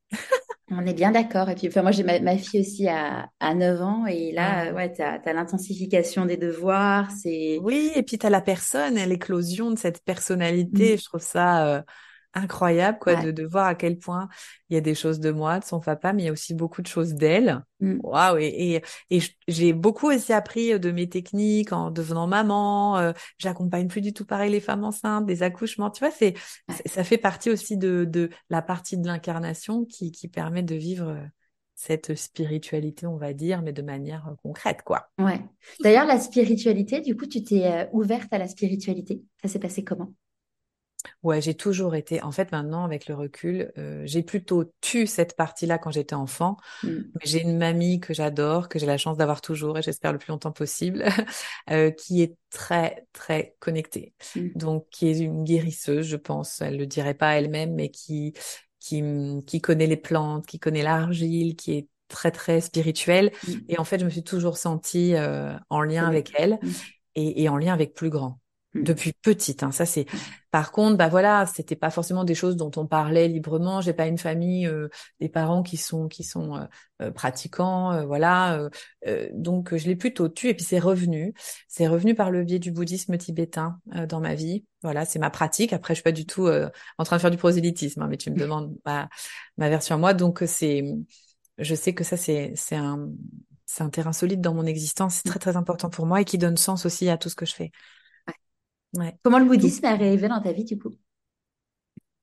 On 0.72 0.86
est 0.86 0.93
bien 0.93 1.11
d'accord. 1.11 1.49
Et 1.49 1.55
puis, 1.55 1.68
enfin, 1.68 1.82
moi, 1.82 1.91
j'ai 1.91 2.03
ma, 2.03 2.20
ma 2.20 2.38
fille 2.38 2.61
aussi 2.61 2.88
à, 2.88 3.30
à 3.39 3.53
9 3.53 3.82
ans. 3.82 4.05
Et 4.07 4.32
là, 4.32 4.74
ouais, 4.74 4.91
t'as, 4.93 5.20
t'as 5.20 5.34
l'intensification 5.34 6.26
des 6.26 6.38
devoirs. 6.38 7.11
C'est, 7.11 7.57
Oui, 7.61 7.91
et 7.95 8.03
puis 8.03 8.18
tu 8.18 8.26
as 8.26 8.30
la 8.30 8.41
personne, 8.41 8.95
l'éclosion 8.95 9.72
de 9.72 9.78
cette 9.78 10.03
personnalité. 10.03 10.95
Mm. 10.95 10.97
Je 10.97 11.03
trouve 11.03 11.22
ça 11.22 11.68
euh, 11.68 11.82
incroyable, 12.34 12.98
quoi, 13.00 13.14
Ouais. 13.14 13.26
de, 13.26 13.32
de 13.32 13.46
voir 13.46 13.68
à 13.68 13.76
quel 13.76 13.98
point 13.98 14.28
il 14.70 14.74
y 14.76 14.78
a 14.78 14.82
des 14.82 14.96
choses 14.96 15.20
de 15.20 15.32
moi, 15.32 15.60
de 15.60 15.66
son 15.66 15.80
papa, 15.80 16.14
mais 16.14 16.24
il 16.24 16.26
y 16.26 16.30
a 16.30 16.32
aussi 16.32 16.54
beaucoup 16.54 16.82
de 16.82 16.88
choses 16.88 17.14
d'elle. 17.14 17.64
Mm. 17.80 18.00
Waouh, 18.04 18.38
et, 18.40 18.82
et, 19.10 19.18
et 19.18 19.22
j'ai 19.48 19.74
beaucoup 19.74 20.08
aussi 20.08 20.34
appris 20.34 20.80
de 20.80 20.92
mes 20.92 21.08
techniques 21.10 21.72
en 21.74 21.92
devenant 21.92 22.28
maman. 22.28 22.98
euh, 22.98 23.12
j'accompagne 23.38 23.88
plus 23.88 24.02
du 24.02 24.14
tout 24.14 24.26
pareil 24.26 24.52
les 24.52 24.60
femmes 24.60 24.84
enceintes, 24.84 25.26
des 25.26 25.44
accouchements. 25.44 25.92
Tu 25.92 26.00
vois, 26.00 26.12
c'est, 26.12 26.34
Ouais. 26.70 26.76
ça 26.86 27.04
fait 27.04 27.18
partie 27.18 27.50
aussi 27.50 27.78
de, 27.78 28.06
de 28.06 28.30
la 28.50 28.62
partie 28.62 28.98
de 28.98 29.06
l'incarnation 29.08 29.86
qui, 29.86 30.12
qui 30.12 30.28
permet 30.28 30.64
de 30.64 30.76
vivre 30.76 31.10
euh, 31.10 31.24
cette 31.76 32.16
spiritualité, 32.16 33.08
on 33.08 33.18
va 33.18 33.34
dire, 33.34 33.62
mais 33.62 33.74
de 33.74 33.82
manière 33.82 34.28
euh, 34.28 34.36
concrète, 34.42 34.82
quoi. 34.84 35.10
Ouais. 35.20 35.42
D'ailleurs, 35.82 36.06
la 36.06 36.20
spiritualité, 36.20 37.02
du 37.02 37.16
coup, 37.18 37.26
tu 37.26 37.44
t'es 37.44 37.66
euh, 37.66 37.86
ouverte 37.92 38.32
à 38.32 38.38
la 38.38 38.48
spiritualité? 38.48 39.24
Ça 39.42 39.50
s'est 39.50 39.60
passé 39.60 39.84
comment? 39.84 40.14
Ouais, 41.24 41.41
j'ai 41.41 41.54
toujours 41.54 41.95
été. 41.95 42.22
En 42.22 42.32
fait, 42.32 42.51
maintenant, 42.51 42.84
avec 42.84 43.08
le 43.08 43.16
recul, 43.16 43.72
euh, 43.78 44.04
j'ai 44.06 44.24
plutôt 44.24 44.72
tu 44.82 45.08
cette 45.08 45.36
partie-là 45.36 45.78
quand 45.78 45.91
j'étais 45.91 46.16
enfant. 46.16 46.58
Mm. 46.84 46.88
Mais 46.89 47.22
j'ai 47.24 47.41
une 47.41 47.58
mamie 47.58 47.99
que 47.99 48.14
j'adore, 48.14 48.70
que 48.70 48.80
j'ai 48.80 48.86
la 48.86 48.97
chance 48.97 49.18
d'avoir 49.18 49.41
toujours 49.41 49.78
et 49.78 49.82
j'espère 49.82 50.12
le 50.12 50.18
plus 50.18 50.32
longtemps 50.32 50.51
possible, 50.51 51.06
euh, 51.70 51.91
qui 51.91 52.22
est 52.22 52.36
très 52.49 53.06
très 53.14 53.56
connectée. 53.60 54.14
Mm. 54.36 54.49
Donc, 54.56 54.88
qui 54.89 55.08
est 55.08 55.20
une 55.20 55.43
guérisseuse, 55.43 56.08
je 56.08 56.18
pense. 56.18 56.62
Elle 56.62 56.78
le 56.78 56.86
dirait 56.86 57.16
pas 57.16 57.38
elle-même, 57.38 57.74
mais 57.74 57.89
qui 57.89 58.34
qui 58.80 59.04
qui 59.47 59.62
connaît 59.62 59.88
les 59.88 59.97
plantes, 59.97 60.45
qui 60.45 60.60
connaît 60.60 60.84
l'argile, 60.84 61.56
qui 61.56 61.74
est 61.74 61.88
très 62.08 62.32
très 62.32 62.62
spirituelle. 62.62 63.32
Mm. 63.47 63.51
Et 63.70 63.80
en 63.80 63.84
fait, 63.84 63.99
je 63.99 64.06
me 64.06 64.10
suis 64.10 64.24
toujours 64.24 64.58
sentie 64.58 65.16
euh, 65.16 65.54
en 65.70 65.82
lien 65.82 66.06
avec 66.06 66.32
elle 66.36 66.60
et, 67.16 67.43
et 67.43 67.49
en 67.49 67.58
lien 67.58 67.74
avec 67.74 67.93
plus 67.93 68.10
grand. 68.10 68.39
Depuis 68.76 69.14
petite. 69.14 69.64
Hein. 69.64 69.72
Ça 69.72 69.86
c'est. 69.86 70.06
Par 70.52 70.72
contre, 70.72 70.98
bah 70.98 71.08
voilà, 71.10 71.46
c'était 71.48 71.76
pas 71.76 71.90
forcément 71.90 72.24
des 72.24 72.36
choses 72.36 72.56
dont 72.56 72.72
on 72.78 72.86
parlait 72.86 73.28
librement. 73.28 73.82
J'ai 73.82 73.94
pas 73.94 74.06
une 74.08 74.18
famille, 74.20 74.68
euh, 74.68 74.88
des 75.20 75.30
parents 75.30 75.64
qui 75.64 75.78
sont 75.78 76.08
qui 76.08 76.24
sont 76.24 76.56
euh, 76.58 76.66
euh, 77.02 77.12
pratiquants, 77.12 77.92
euh, 77.94 78.06
voilà. 78.06 78.60
euh, 78.60 78.70
euh, 79.08 79.30
donc 79.34 79.76
je 79.76 79.88
l'ai 79.88 79.96
plutôt 79.96 80.30
tu. 80.30 80.50
Et 80.50 80.54
puis 80.54 80.64
c'est 80.64 80.80
revenu, 80.80 81.34
c'est 81.68 81.88
revenu 81.88 82.16
par 82.16 82.32
le 82.32 82.44
biais 82.44 82.60
du 82.60 82.72
bouddhisme 82.72 83.18
tibétain 83.18 83.80
euh, 83.96 84.06
dans 84.06 84.20
ma 84.20 84.36
vie. 84.36 84.66
Voilà, 84.84 85.06
c'est 85.06 85.20
ma 85.20 85.30
pratique. 85.30 85.74
Après, 85.74 85.94
je 85.94 85.98
suis 86.00 86.04
pas 86.04 86.12
du 86.12 86.26
tout 86.26 86.48
euh, 86.48 86.70
en 86.98 87.04
train 87.04 87.16
de 87.16 87.22
faire 87.22 87.32
du 87.32 87.38
prosélytisme, 87.38 88.02
hein, 88.02 88.08
mais 88.10 88.18
tu 88.18 88.30
me 88.32 88.36
demandes 88.38 88.76
ma 88.86 89.10
ma 89.58 89.70
version 89.70 89.96
à 89.96 89.98
moi. 89.98 90.14
Donc 90.14 90.44
c'est, 90.46 90.84
je 91.58 91.76
sais 91.76 91.94
que 91.94 92.04
ça 92.04 92.18
c'est 92.18 92.54
c'est 92.56 92.76
un 92.76 93.10
c'est 93.66 93.84
un 93.84 93.90
terrain 93.90 94.14
solide 94.14 94.42
dans 94.42 94.54
mon 94.54 94.66
existence. 94.66 95.16
C'est 95.24 95.30
très 95.30 95.40
très 95.40 95.58
important 95.58 95.90
pour 95.90 96.06
moi 96.06 96.22
et 96.22 96.26
qui 96.26 96.38
donne 96.38 96.58
sens 96.58 96.86
aussi 96.86 97.10
à 97.10 97.18
tout 97.18 97.30
ce 97.30 97.36
que 97.36 97.46
je 97.46 97.54
fais. 97.56 97.72
Ouais. 98.94 99.16
Comment 99.24 99.39
le 99.39 99.46
bouddhisme 99.46 99.86
est 99.86 99.88
arrivé 99.89 100.28
dans 100.28 100.41
ta 100.41 100.52
vie, 100.52 100.64
du 100.66 100.78
coup? 100.80 100.94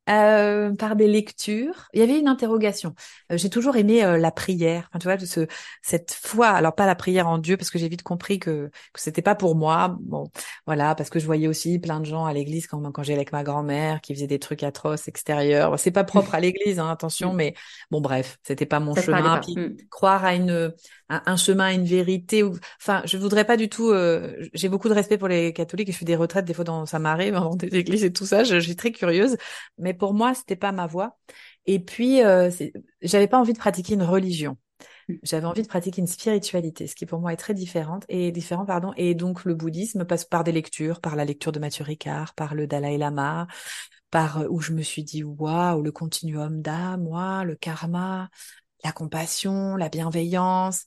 Euh, 0.09 0.75
par 0.75 0.97
des 0.97 1.07
lectures. 1.07 1.87
Il 1.93 2.01
y 2.01 2.03
avait 2.03 2.19
une 2.19 2.27
interrogation. 2.27 2.95
Euh, 3.31 3.37
j'ai 3.37 3.49
toujours 3.49 3.77
aimé 3.77 4.03
euh, 4.03 4.19
la 4.19 4.33
prière. 4.33 4.89
Enfin, 4.91 4.99
tu 4.99 5.05
vois, 5.07 5.19
ce, 5.25 5.47
cette 5.83 6.11
foi. 6.13 6.49
Alors 6.49 6.75
pas 6.75 6.85
la 6.87 6.97
prière 6.97 7.29
en 7.29 7.39
Dieu, 7.39 7.57
parce 7.57 7.71
que 7.71 7.79
j'ai 7.79 7.89
vite 7.89 8.03
compris 8.03 8.41
que 8.41 8.71
que 8.93 9.01
c'était 9.01 9.23
pas 9.23 9.37
pour 9.37 9.55
moi. 9.55 9.97
Bon, 10.01 10.29
voilà, 10.67 10.97
parce 10.97 11.11
que 11.11 11.21
je 11.21 11.27
voyais 11.27 11.47
aussi 11.47 11.79
plein 11.79 12.01
de 12.01 12.07
gens 12.07 12.25
à 12.25 12.33
l'église 12.33 12.67
quand 12.67 12.91
quand 12.91 13.05
j'allais 13.05 13.19
avec 13.19 13.31
ma 13.33 13.45
grand-mère 13.45 14.01
qui 14.01 14.13
faisait 14.15 14.27
des 14.27 14.41
trucs 14.41 14.65
atroces 14.65 15.07
extérieurs. 15.07 15.79
C'est 15.79 15.93
pas 15.93 16.03
propre 16.05 16.35
à 16.35 16.41
l'église, 16.41 16.81
hein, 16.81 16.91
attention, 16.91 17.33
Mm. 17.33 17.37
mais 17.37 17.55
bon, 17.93 18.01
bref, 18.01 18.39
c'était 18.43 18.67
pas 18.67 18.81
mon 18.81 18.95
Ça 18.95 19.03
chemin. 19.03 19.39
Puis 19.39 19.55
Mm. 19.55 19.77
croire 19.91 20.25
à 20.25 20.35
une 20.35 20.73
un, 21.09 21.23
un 21.27 21.37
chemin, 21.37 21.71
une 21.73 21.85
vérité. 21.85 22.43
Ou, 22.43 22.57
enfin, 22.81 23.03
je 23.05 23.17
voudrais 23.17 23.45
pas 23.45 23.57
du 23.57 23.69
tout. 23.69 23.91
euh, 23.91 24.35
j'ai 24.55 24.69
beaucoup 24.69 24.89
de 24.89 24.95
respect 24.95 25.19
pour 25.19 25.29
les 25.29 25.53
catholiques 25.53 25.89
et 25.89 25.93
je 25.93 25.99
fais 25.99 26.05
des 26.05 26.17
retraites 26.17 26.45
des 26.45 26.55
fois 26.55 26.65
dans 26.65 26.87
ça 26.87 26.99
m'arrive 26.99 27.35
dans 27.35 27.55
des 27.57 27.69
églises 27.77 28.05
et 28.05 28.13
tout 28.13 28.27
ça. 28.27 28.45
Je, 28.45 28.57
je 28.61 28.65
suis 28.67 28.77
très 28.77 28.93
curieuse, 28.93 29.37
mais 29.79 29.95
pour 30.01 30.15
moi, 30.15 30.35
c'était 30.35 30.57
pas 30.57 30.73
ma 30.73 30.89
voie. 30.89 31.17
Et 31.67 31.79
puis, 31.79 32.25
euh, 32.25 32.51
j'avais 33.03 33.29
pas 33.29 33.39
envie 33.39 33.53
de 33.53 33.59
pratiquer 33.59 33.95
une 33.95 34.03
religion. 34.03 34.57
Mm. 35.09 35.15
J'avais 35.23 35.47
envie 35.47 35.63
de 35.63 35.69
pratiquer 35.69 36.01
une 36.01 36.07
spiritualité, 36.07 36.87
ce 36.87 36.95
qui 36.97 37.07
pour 37.07 37.21
moi 37.21 37.33
est 37.33 37.37
très 37.37 37.55
différente 37.55 38.05
et 38.09 38.33
différent, 38.33 38.65
pardon. 38.65 38.93
Et 38.97 39.15
donc 39.15 39.45
le 39.45 39.55
bouddhisme 39.55 40.05
passe 40.05 40.25
par 40.25 40.43
des 40.43 40.53
lectures, 40.53 41.01
par 41.01 41.15
la 41.17 41.25
lecture 41.25 41.53
de 41.53 41.61
Mathieu 41.61 41.85
Ricard, 41.85 42.35
par 42.35 42.55
le 42.55 42.67
Dalai 42.67 42.99
Lama, 42.99 43.47
par 44.11 44.41
euh, 44.41 44.47
où 44.51 44.61
je 44.61 44.73
me 44.73 44.83
suis 44.83 45.05
dit 45.05 45.23
waouh, 45.23 45.83
le 45.83 45.93
continuum 45.93 46.63
d'âme, 46.63 47.05
moi, 47.05 47.45
le 47.45 47.55
karma, 47.55 48.31
la 48.83 48.93
compassion, 48.93 49.77
la 49.77 49.89
bienveillance, 49.89 50.87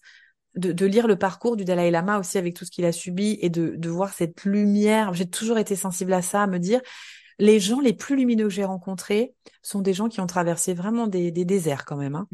de, 0.55 0.71
de 0.71 0.85
lire 0.85 1.07
le 1.07 1.15
parcours 1.17 1.55
du 1.55 1.65
Dalai 1.65 1.91
Lama 1.91 2.19
aussi 2.19 2.37
avec 2.37 2.55
tout 2.55 2.65
ce 2.65 2.71
qu'il 2.71 2.85
a 2.85 2.91
subi 2.91 3.37
et 3.41 3.49
de, 3.49 3.75
de 3.75 3.89
voir 3.89 4.13
cette 4.13 4.43
lumière. 4.43 5.13
J'ai 5.13 5.29
toujours 5.29 5.57
été 5.57 5.75
sensible 5.75 6.13
à 6.13 6.21
ça, 6.21 6.43
à 6.43 6.47
me 6.47 6.59
dire 6.59 6.81
les 7.39 7.59
gens 7.59 7.79
les 7.79 7.93
plus 7.93 8.15
lumineux 8.15 8.45
que 8.45 8.49
j'ai 8.49 8.65
rencontrés 8.65 9.35
sont 9.61 9.81
des 9.81 9.93
gens 9.93 10.09
qui 10.09 10.21
ont 10.21 10.27
traversé 10.27 10.73
vraiment 10.73 11.07
des, 11.07 11.31
des 11.31 11.45
déserts 11.45 11.85
quand 11.85 11.97
même. 11.97 12.15
Hein. 12.15 12.27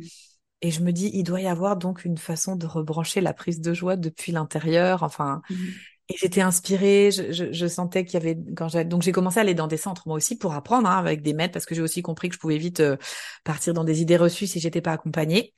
Et 0.61 0.71
je 0.71 0.81
me 0.81 0.91
dis, 0.91 1.09
il 1.13 1.23
doit 1.23 1.41
y 1.41 1.47
avoir 1.47 1.77
donc 1.77 2.05
une 2.05 2.17
façon 2.17 2.55
de 2.55 2.65
rebrancher 2.67 3.21
la 3.21 3.33
prise 3.33 3.61
de 3.61 3.73
joie 3.73 3.95
depuis 3.95 4.31
l'intérieur. 4.33 5.03
Enfin, 5.03 5.41
Mm. 5.49 5.79
et 6.09 6.17
j'étais 6.17 6.41
inspirée. 6.41 7.11
Je, 7.11 7.31
je, 7.31 7.51
je 7.53 7.67
sentais 7.67 8.05
qu'il 8.05 8.15
y 8.15 8.17
avait 8.17 8.37
quand 8.57 8.67
j'ai 8.69 8.85
donc 8.85 9.01
j'ai 9.03 9.11
commencé 9.11 9.39
à 9.39 9.41
aller 9.41 9.53
dans 9.55 9.67
des 9.67 9.77
centres 9.77 10.03
moi 10.07 10.17
aussi 10.17 10.37
pour 10.37 10.53
apprendre 10.53 10.89
hein, 10.89 10.97
avec 10.97 11.21
des 11.21 11.33
maîtres 11.33 11.53
parce 11.53 11.65
que 11.65 11.75
j'ai 11.75 11.81
aussi 11.81 12.01
compris 12.01 12.29
que 12.29 12.35
je 12.35 12.39
pouvais 12.39 12.57
vite 12.57 12.79
euh, 12.81 12.97
partir 13.43 13.73
dans 13.73 13.83
des 13.83 14.01
idées 14.01 14.17
reçues 14.17 14.47
si 14.47 14.59
j'étais 14.59 14.81
pas 14.81 14.93
accompagnée. 14.93 15.53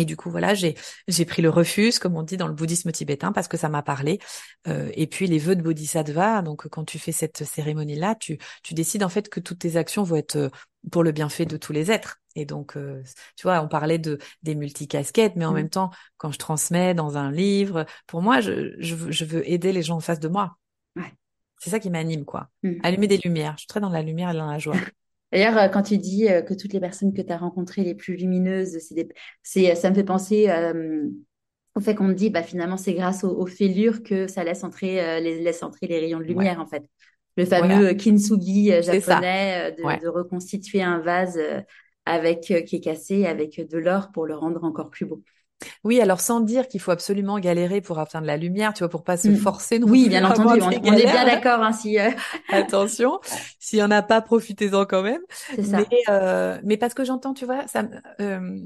Et 0.00 0.04
du 0.04 0.16
coup, 0.16 0.30
voilà, 0.30 0.54
j'ai 0.54 0.76
j'ai 1.08 1.24
pris 1.24 1.42
le 1.42 1.50
refus, 1.50 1.98
comme 1.98 2.16
on 2.16 2.22
dit 2.22 2.36
dans 2.36 2.46
le 2.46 2.54
bouddhisme 2.54 2.92
tibétain, 2.92 3.32
parce 3.32 3.48
que 3.48 3.56
ça 3.56 3.68
m'a 3.68 3.82
parlé. 3.82 4.20
Euh, 4.68 4.90
et 4.94 5.08
puis 5.08 5.26
les 5.26 5.38
vœux 5.38 5.56
de 5.56 5.62
bodhisattva. 5.62 6.40
Donc, 6.42 6.68
quand 6.68 6.84
tu 6.84 7.00
fais 7.00 7.10
cette 7.10 7.42
cérémonie-là, 7.44 8.14
tu 8.14 8.38
tu 8.62 8.74
décides 8.74 9.02
en 9.02 9.08
fait 9.08 9.28
que 9.28 9.40
toutes 9.40 9.58
tes 9.58 9.76
actions 9.76 10.04
vont 10.04 10.14
être 10.16 10.36
euh, 10.36 10.48
pour 10.92 11.02
le 11.02 11.10
bienfait 11.10 11.46
de 11.46 11.56
tous 11.56 11.72
les 11.72 11.90
êtres. 11.90 12.20
Et 12.36 12.44
donc, 12.44 12.76
euh, 12.76 13.02
tu 13.36 13.42
vois, 13.42 13.60
on 13.60 13.66
parlait 13.66 13.98
de 13.98 14.18
des 14.44 14.54
multicasquettes, 14.54 15.34
mais 15.34 15.44
en 15.44 15.50
Mm. 15.52 15.54
même 15.56 15.70
temps, 15.70 15.90
quand 16.16 16.30
je 16.30 16.38
transmets 16.38 16.94
dans 16.94 17.16
un 17.16 17.32
livre, 17.32 17.84
pour 18.06 18.22
moi, 18.22 18.40
je 18.40 18.76
je 18.78 18.94
veux, 18.94 19.10
je 19.10 19.24
veux 19.24 19.50
aider 19.50 19.72
les 19.72 19.82
gens 19.82 19.96
en 19.96 20.00
face 20.00 20.20
de 20.20 20.28
moi. 20.28 20.56
Ouais. 20.94 21.12
C'est 21.58 21.70
ça 21.70 21.80
qui 21.80 21.90
m'anime, 21.90 22.24
quoi. 22.24 22.50
Mm. 22.62 22.74
Allumer 22.84 23.08
des 23.08 23.18
lumières. 23.18 23.54
Je 23.56 23.62
suis 23.62 23.66
très 23.68 23.80
dans 23.80 23.90
la 23.90 24.02
lumière 24.02 24.30
et 24.30 24.34
dans 24.34 24.46
la 24.50 24.60
joie. 24.60 24.76
D'ailleurs, 25.32 25.58
euh, 25.58 25.68
quand 25.68 25.82
tu 25.82 25.98
dis 25.98 26.28
euh, 26.28 26.42
que 26.42 26.54
toutes 26.54 26.72
les 26.72 26.80
personnes 26.80 27.12
que 27.12 27.22
tu 27.22 27.32
as 27.32 27.38
rencontrées 27.38 27.84
les 27.84 27.94
plus 27.94 28.16
lumineuses, 28.16 28.78
c'est 28.80 28.94
des... 28.94 29.08
c'est, 29.42 29.74
ça 29.74 29.90
me 29.90 29.94
fait 29.94 30.04
penser 30.04 30.48
euh, 30.50 31.06
au 31.74 31.80
fait 31.80 31.94
qu'on 31.94 32.04
me 32.04 32.14
dit, 32.14 32.30
bah, 32.30 32.42
finalement, 32.42 32.76
c'est 32.76 32.94
grâce 32.94 33.24
aux, 33.24 33.30
aux 33.38 33.46
fêlures 33.46 34.02
que 34.02 34.26
ça 34.26 34.44
laisse 34.44 34.64
entrer, 34.64 35.00
euh, 35.04 35.20
les, 35.20 35.40
laisse 35.40 35.62
entrer 35.62 35.86
les 35.86 36.00
rayons 36.00 36.18
de 36.18 36.24
Ouais, 36.32 36.48
lumière, 36.48 36.60
en 36.60 36.66
fait. 36.66 36.84
Le 37.36 37.44
fameux 37.46 37.88
voilà, 37.88 37.90
euh, 37.90 37.94
kintsugi 37.94 38.72
euh, 38.72 38.82
japonais, 38.82 39.72
euh, 39.72 39.76
Ouais. 39.82 39.98
de, 39.98 40.02
de 40.02 40.08
reconstituer 40.08 40.82
un 40.82 40.98
vase 41.00 41.36
euh, 41.38 41.60
avec, 42.06 42.50
euh, 42.50 42.62
qui 42.62 42.76
est 42.76 42.80
cassé 42.80 43.26
avec 43.26 43.60
de 43.60 43.78
l'or 43.78 44.10
pour 44.12 44.26
le 44.26 44.34
rendre 44.36 44.64
encore 44.64 44.90
plus 44.90 45.06
beau. 45.06 45.22
Oui, 45.84 46.00
alors 46.00 46.20
sans 46.20 46.40
dire 46.40 46.68
qu'il 46.68 46.80
faut 46.80 46.90
absolument 46.90 47.38
galérer 47.38 47.80
pour 47.80 47.98
atteindre 47.98 48.26
la 48.26 48.36
lumière, 48.36 48.72
tu 48.74 48.80
vois, 48.80 48.88
pour 48.88 49.04
pas 49.04 49.16
se 49.16 49.28
Mm. 49.28 49.36
forcer 49.36 49.78
non 49.78 49.88
Oui, 49.88 50.08
bien 50.08 50.24
entendu, 50.24 50.60
on, 50.62 50.70
est 50.70 50.80
bien 50.80 51.24
d'accord, 51.24 51.62
hein, 51.62 51.72
si, 51.72 51.98
euh, 51.98 52.10
Attention, 52.50 53.18
s'il 53.58 53.78
y 53.78 53.82
en 53.82 53.90
a 53.90 54.02
pas, 54.02 54.20
profitez-en 54.20 54.86
quand 54.86 55.02
même. 55.02 55.20
c'est 55.56 55.62
Mais, 55.62 55.86
ça. 56.06 56.12
euh, 56.12 56.60
mais 56.64 56.76
parce 56.76 56.94
que 56.94 57.04
j'entends, 57.04 57.34
tu 57.34 57.44
vois, 57.44 57.66
ça, 57.66 57.84
euh, 58.20 58.60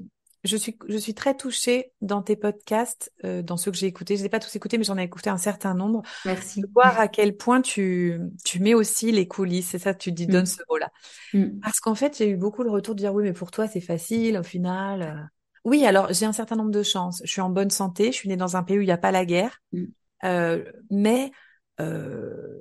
je 0.45 0.57
suis, 0.57 0.77
je 0.89 0.97
suis 0.99 1.15
très 1.15 1.37
touchée 1.37 1.93
dans 2.01 2.21
tes 2.23 2.37
podcasts, 2.37 3.13
euh, 3.25 3.43
dans 3.43 3.57
ceux 3.57 3.71
que 3.71 3.77
j'ai 3.77 3.87
écoutés. 3.87 4.17
Je 4.17 4.21
les 4.23 4.27
ai 4.27 4.29
pas 4.29 4.41
tous 4.41 4.55
écoutés, 4.57 4.77
mais 4.79 4.85
j'en 4.85 4.99
ai 4.99 5.03
écouté 5.05 5.31
un 5.31 5.39
certain 5.39 5.75
nombre. 5.75 6.03
De 6.03 6.09
Merci. 6.31 6.65
voir 6.75 6.99
à 7.01 7.09
quel 7.09 7.37
point 7.37 7.61
tu, 7.63 8.21
tu 8.45 8.61
mets 8.61 8.75
aussi 8.75 9.13
les 9.13 9.27
coulisses. 9.29 9.71
C'est 9.71 9.79
ça, 9.79 9.95
tu 9.95 10.13
dis, 10.13 10.27
donne 10.27 10.43
Mm. 10.43 10.47
ce 10.47 10.63
mot-là. 10.69 10.91
Mm. 11.33 11.61
Parce 11.63 11.81
qu'en 11.81 11.95
fait, 11.95 12.17
j'ai 12.19 12.29
eu 12.29 12.37
beaucoup 12.37 12.63
le 12.63 12.71
retour 12.71 12.95
de 12.95 13.01
dire, 13.01 13.15
oui, 13.15 13.25
mais 13.25 13.33
pour 13.33 13.51
toi, 13.51 13.69
c'est 13.69 13.81
facile, 13.81 14.39
au 14.39 14.43
final. 14.43 15.31
Oui, 15.65 15.85
alors, 15.87 16.13
j'ai 16.13 16.27
un 16.27 16.33
certain 16.33 16.57
nombre 16.57 16.71
de 16.71 16.83
chances. 16.83 17.23
Je 17.25 17.31
suis 17.31 17.41
en 17.41 17.51
bonne 17.51 17.71
santé. 17.71 18.07
Je 18.07 18.17
suis 18.17 18.29
née 18.29 18.37
dans 18.37 18.57
un 18.57 18.63
pays 18.63 18.79
où 18.79 18.83
il 18.83 18.87
n'y 18.87 18.93
a 18.93 18.99
pas 18.99 19.13
la 19.13 19.25
guerre. 19.25 19.61
Mm. 19.73 19.85
Euh, 20.25 20.65
mais, 20.91 21.33
euh, 21.81 22.61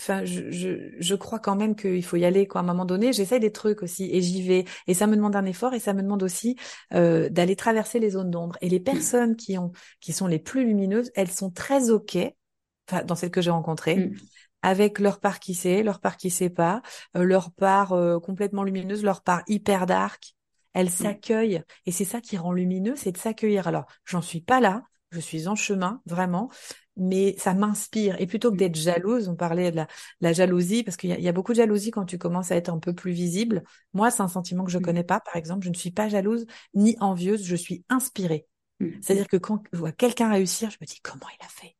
Enfin, 0.00 0.24
je, 0.24 0.50
je, 0.50 0.90
je 0.98 1.14
crois 1.14 1.38
quand 1.38 1.54
même 1.54 1.76
qu'il 1.76 2.04
faut 2.04 2.16
y 2.16 2.24
aller, 2.24 2.48
quoi. 2.48 2.60
À 2.60 2.64
un 2.64 2.66
moment 2.66 2.84
donné, 2.84 3.12
j'essaye 3.12 3.38
des 3.38 3.52
trucs 3.52 3.82
aussi 3.84 4.10
et 4.12 4.20
j'y 4.20 4.42
vais. 4.42 4.64
Et 4.88 4.94
ça 4.94 5.06
me 5.06 5.14
demande 5.14 5.36
un 5.36 5.44
effort 5.44 5.74
et 5.74 5.78
ça 5.78 5.94
me 5.94 6.02
demande 6.02 6.24
aussi 6.24 6.56
euh, 6.92 7.28
d'aller 7.28 7.54
traverser 7.54 8.00
les 8.00 8.10
zones 8.10 8.30
d'ombre. 8.30 8.58
Et 8.62 8.68
les 8.68 8.80
Mm. 8.80 8.84
personnes 8.84 9.36
qui 9.36 9.58
ont, 9.58 9.70
qui 10.00 10.12
sont 10.12 10.26
les 10.26 10.40
plus 10.40 10.64
lumineuses, 10.64 11.12
elles 11.14 11.30
sont 11.30 11.50
très 11.50 11.90
ok. 11.90 12.18
Enfin, 12.90 13.04
dans 13.04 13.14
celles 13.14 13.30
que 13.30 13.40
j'ai 13.40 13.50
rencontrées, 13.52 13.96
Mm. 13.96 14.14
avec 14.62 14.98
leur 14.98 15.20
part 15.20 15.38
qui 15.40 15.54
sait, 15.54 15.82
leur 15.84 16.00
part 16.00 16.16
qui 16.16 16.30
sait 16.30 16.50
pas, 16.50 16.82
euh, 17.16 17.22
leur 17.22 17.52
part 17.52 17.92
euh, 17.92 18.18
complètement 18.18 18.64
lumineuse, 18.64 19.04
leur 19.04 19.22
part 19.22 19.42
hyper 19.46 19.86
dark. 19.86 20.34
Elles 20.74 20.86
Mm. 20.88 20.90
s'accueillent 20.90 21.62
et 21.86 21.92
c'est 21.92 22.04
ça 22.04 22.20
qui 22.20 22.36
rend 22.36 22.52
lumineux, 22.52 22.96
c'est 22.96 23.12
de 23.12 23.18
s'accueillir. 23.18 23.66
Alors, 23.68 23.86
j'en 24.04 24.22
suis 24.22 24.40
pas 24.40 24.60
là, 24.60 24.84
je 25.10 25.20
suis 25.20 25.48
en 25.48 25.54
chemin, 25.54 26.00
vraiment, 26.06 26.50
mais 26.96 27.34
ça 27.38 27.54
m'inspire. 27.54 28.20
Et 28.20 28.26
plutôt 28.26 28.50
que 28.50 28.56
d'être 28.56 28.76
jalouse, 28.76 29.28
on 29.28 29.36
parlait 29.36 29.70
de 29.70 29.76
la, 29.76 29.86
la 30.20 30.32
jalousie, 30.32 30.82
parce 30.84 30.96
qu'il 30.96 31.10
y 31.10 31.12
a, 31.12 31.18
il 31.18 31.24
y 31.24 31.28
a 31.28 31.32
beaucoup 31.32 31.52
de 31.52 31.56
jalousie 31.58 31.90
quand 31.90 32.04
tu 32.04 32.18
commences 32.18 32.50
à 32.52 32.56
être 32.56 32.68
un 32.70 32.78
peu 32.78 32.94
plus 32.94 33.12
visible. 33.12 33.62
Moi, 33.94 34.10
c'est 34.10 34.22
un 34.22 34.28
sentiment 34.28 34.64
que 34.64 34.70
je 34.70 34.78
Mm. 34.78 34.82
connais 34.82 35.04
pas, 35.04 35.20
par 35.20 35.36
exemple. 35.36 35.64
Je 35.64 35.70
ne 35.70 35.74
suis 35.74 35.90
pas 35.90 36.08
jalouse 36.08 36.46
ni 36.74 36.96
envieuse, 37.00 37.44
je 37.44 37.56
suis 37.56 37.84
inspirée. 37.88 38.46
Mm. 38.80 39.02
C'est-à-dire 39.02 39.28
que 39.28 39.36
quand 39.38 39.62
je 39.72 39.78
vois 39.78 39.92
quelqu'un 39.92 40.30
réussir, 40.32 40.70
je 40.70 40.78
me 40.80 40.86
dis 40.86 41.00
comment 41.02 41.26
il 41.40 41.44
a 41.44 41.48
fait? 41.48 41.76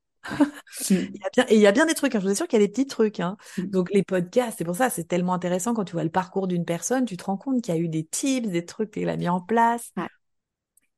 Il 0.90 0.96
y 1.16 1.24
a 1.24 1.30
bien, 1.32 1.44
et 1.48 1.54
il 1.56 1.60
y 1.60 1.66
a 1.66 1.72
bien 1.72 1.86
des 1.86 1.94
trucs, 1.94 2.14
hein, 2.14 2.20
je 2.20 2.24
vous 2.26 2.32
assure 2.32 2.46
qu'il 2.48 2.60
y 2.60 2.62
a 2.62 2.66
des 2.66 2.72
petits 2.72 2.86
trucs. 2.86 3.20
Hein. 3.20 3.36
Donc 3.72 3.90
les 3.92 4.02
podcasts, 4.02 4.58
c'est 4.58 4.64
pour 4.64 4.76
ça, 4.76 4.90
c'est 4.90 5.04
tellement 5.04 5.34
intéressant 5.34 5.74
quand 5.74 5.84
tu 5.84 5.92
vois 5.92 6.04
le 6.04 6.10
parcours 6.10 6.46
d'une 6.46 6.64
personne, 6.64 7.04
tu 7.04 7.16
te 7.16 7.24
rends 7.24 7.36
compte 7.36 7.62
qu'il 7.62 7.74
y 7.74 7.76
a 7.76 7.80
eu 7.80 7.88
des 7.88 8.04
tips, 8.04 8.48
des 8.48 8.64
trucs 8.64 8.90
qu'elle 8.92 9.08
a 9.08 9.16
mis 9.16 9.28
en 9.28 9.40
place. 9.40 9.92
Ouais. 9.96 10.06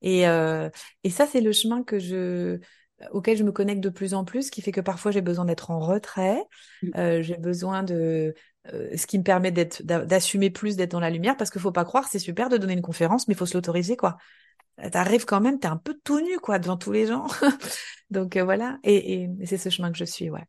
Et, 0.03 0.29
euh, 0.29 0.68
et 1.03 1.11
ça, 1.11 1.27
c'est 1.27 1.41
le 1.41 1.53
chemin 1.53 1.83
que 1.83 1.99
je, 1.99 2.59
auquel 3.12 3.37
je 3.37 3.43
me 3.45 3.53
connecte 3.53 3.81
de 3.81 3.89
plus 3.89 4.14
en 4.14 4.25
plus, 4.25 4.51
qui 4.51 4.61
fait 4.61 4.72
que 4.72 4.81
parfois 4.81 5.11
j'ai 5.11 5.22
besoin 5.22 5.45
d'être 5.45 5.70
en 5.70 5.81
retrait, 5.81 6.43
Mm. 6.83 6.91
euh, 6.97 7.22
j'ai 7.22 7.37
besoin 7.37 7.83
de, 7.83 8.35
euh, 8.72 8.97
ce 8.97 9.07
qui 9.07 9.18
me 9.18 9.25
permet 9.25 9.51
d'être, 9.51 9.83
d'assumer 9.83 10.51
plus, 10.51 10.77
d'être 10.77 10.91
dans 10.93 11.01
la 11.01 11.11
lumière, 11.11 11.37
parce 11.37 11.51
qu'il 11.51 11.61
faut 11.61 11.72
pas 11.72 11.85
croire, 11.85 12.07
c'est 12.09 12.18
super 12.18 12.49
de 12.49 12.57
donner 12.59 12.75
une 12.75 12.83
conférence, 12.83 13.27
mais 13.29 13.35
il 13.35 13.37
faut 13.39 13.47
se 13.47 13.55
l'autoriser, 13.55 13.97
quoi. 13.97 14.16
T'arrives 14.91 15.25
quand 15.25 15.41
même, 15.41 15.59
t'es 15.59 15.68
un 15.68 15.77
peu 15.77 15.95
tout 16.03 16.20
nu, 16.20 16.39
quoi, 16.39 16.59
devant 16.59 16.77
tous 16.77 16.93
les 16.93 17.07
gens. 17.07 17.27
Donc 18.11 18.37
euh, 18.37 18.45
voilà, 18.45 18.79
et, 18.85 19.29
c'est 19.45 19.59
ce 19.59 19.68
chemin 19.68 19.93
que 19.93 19.99
je 19.99 20.05
suis, 20.05 20.31
ouais. 20.31 20.45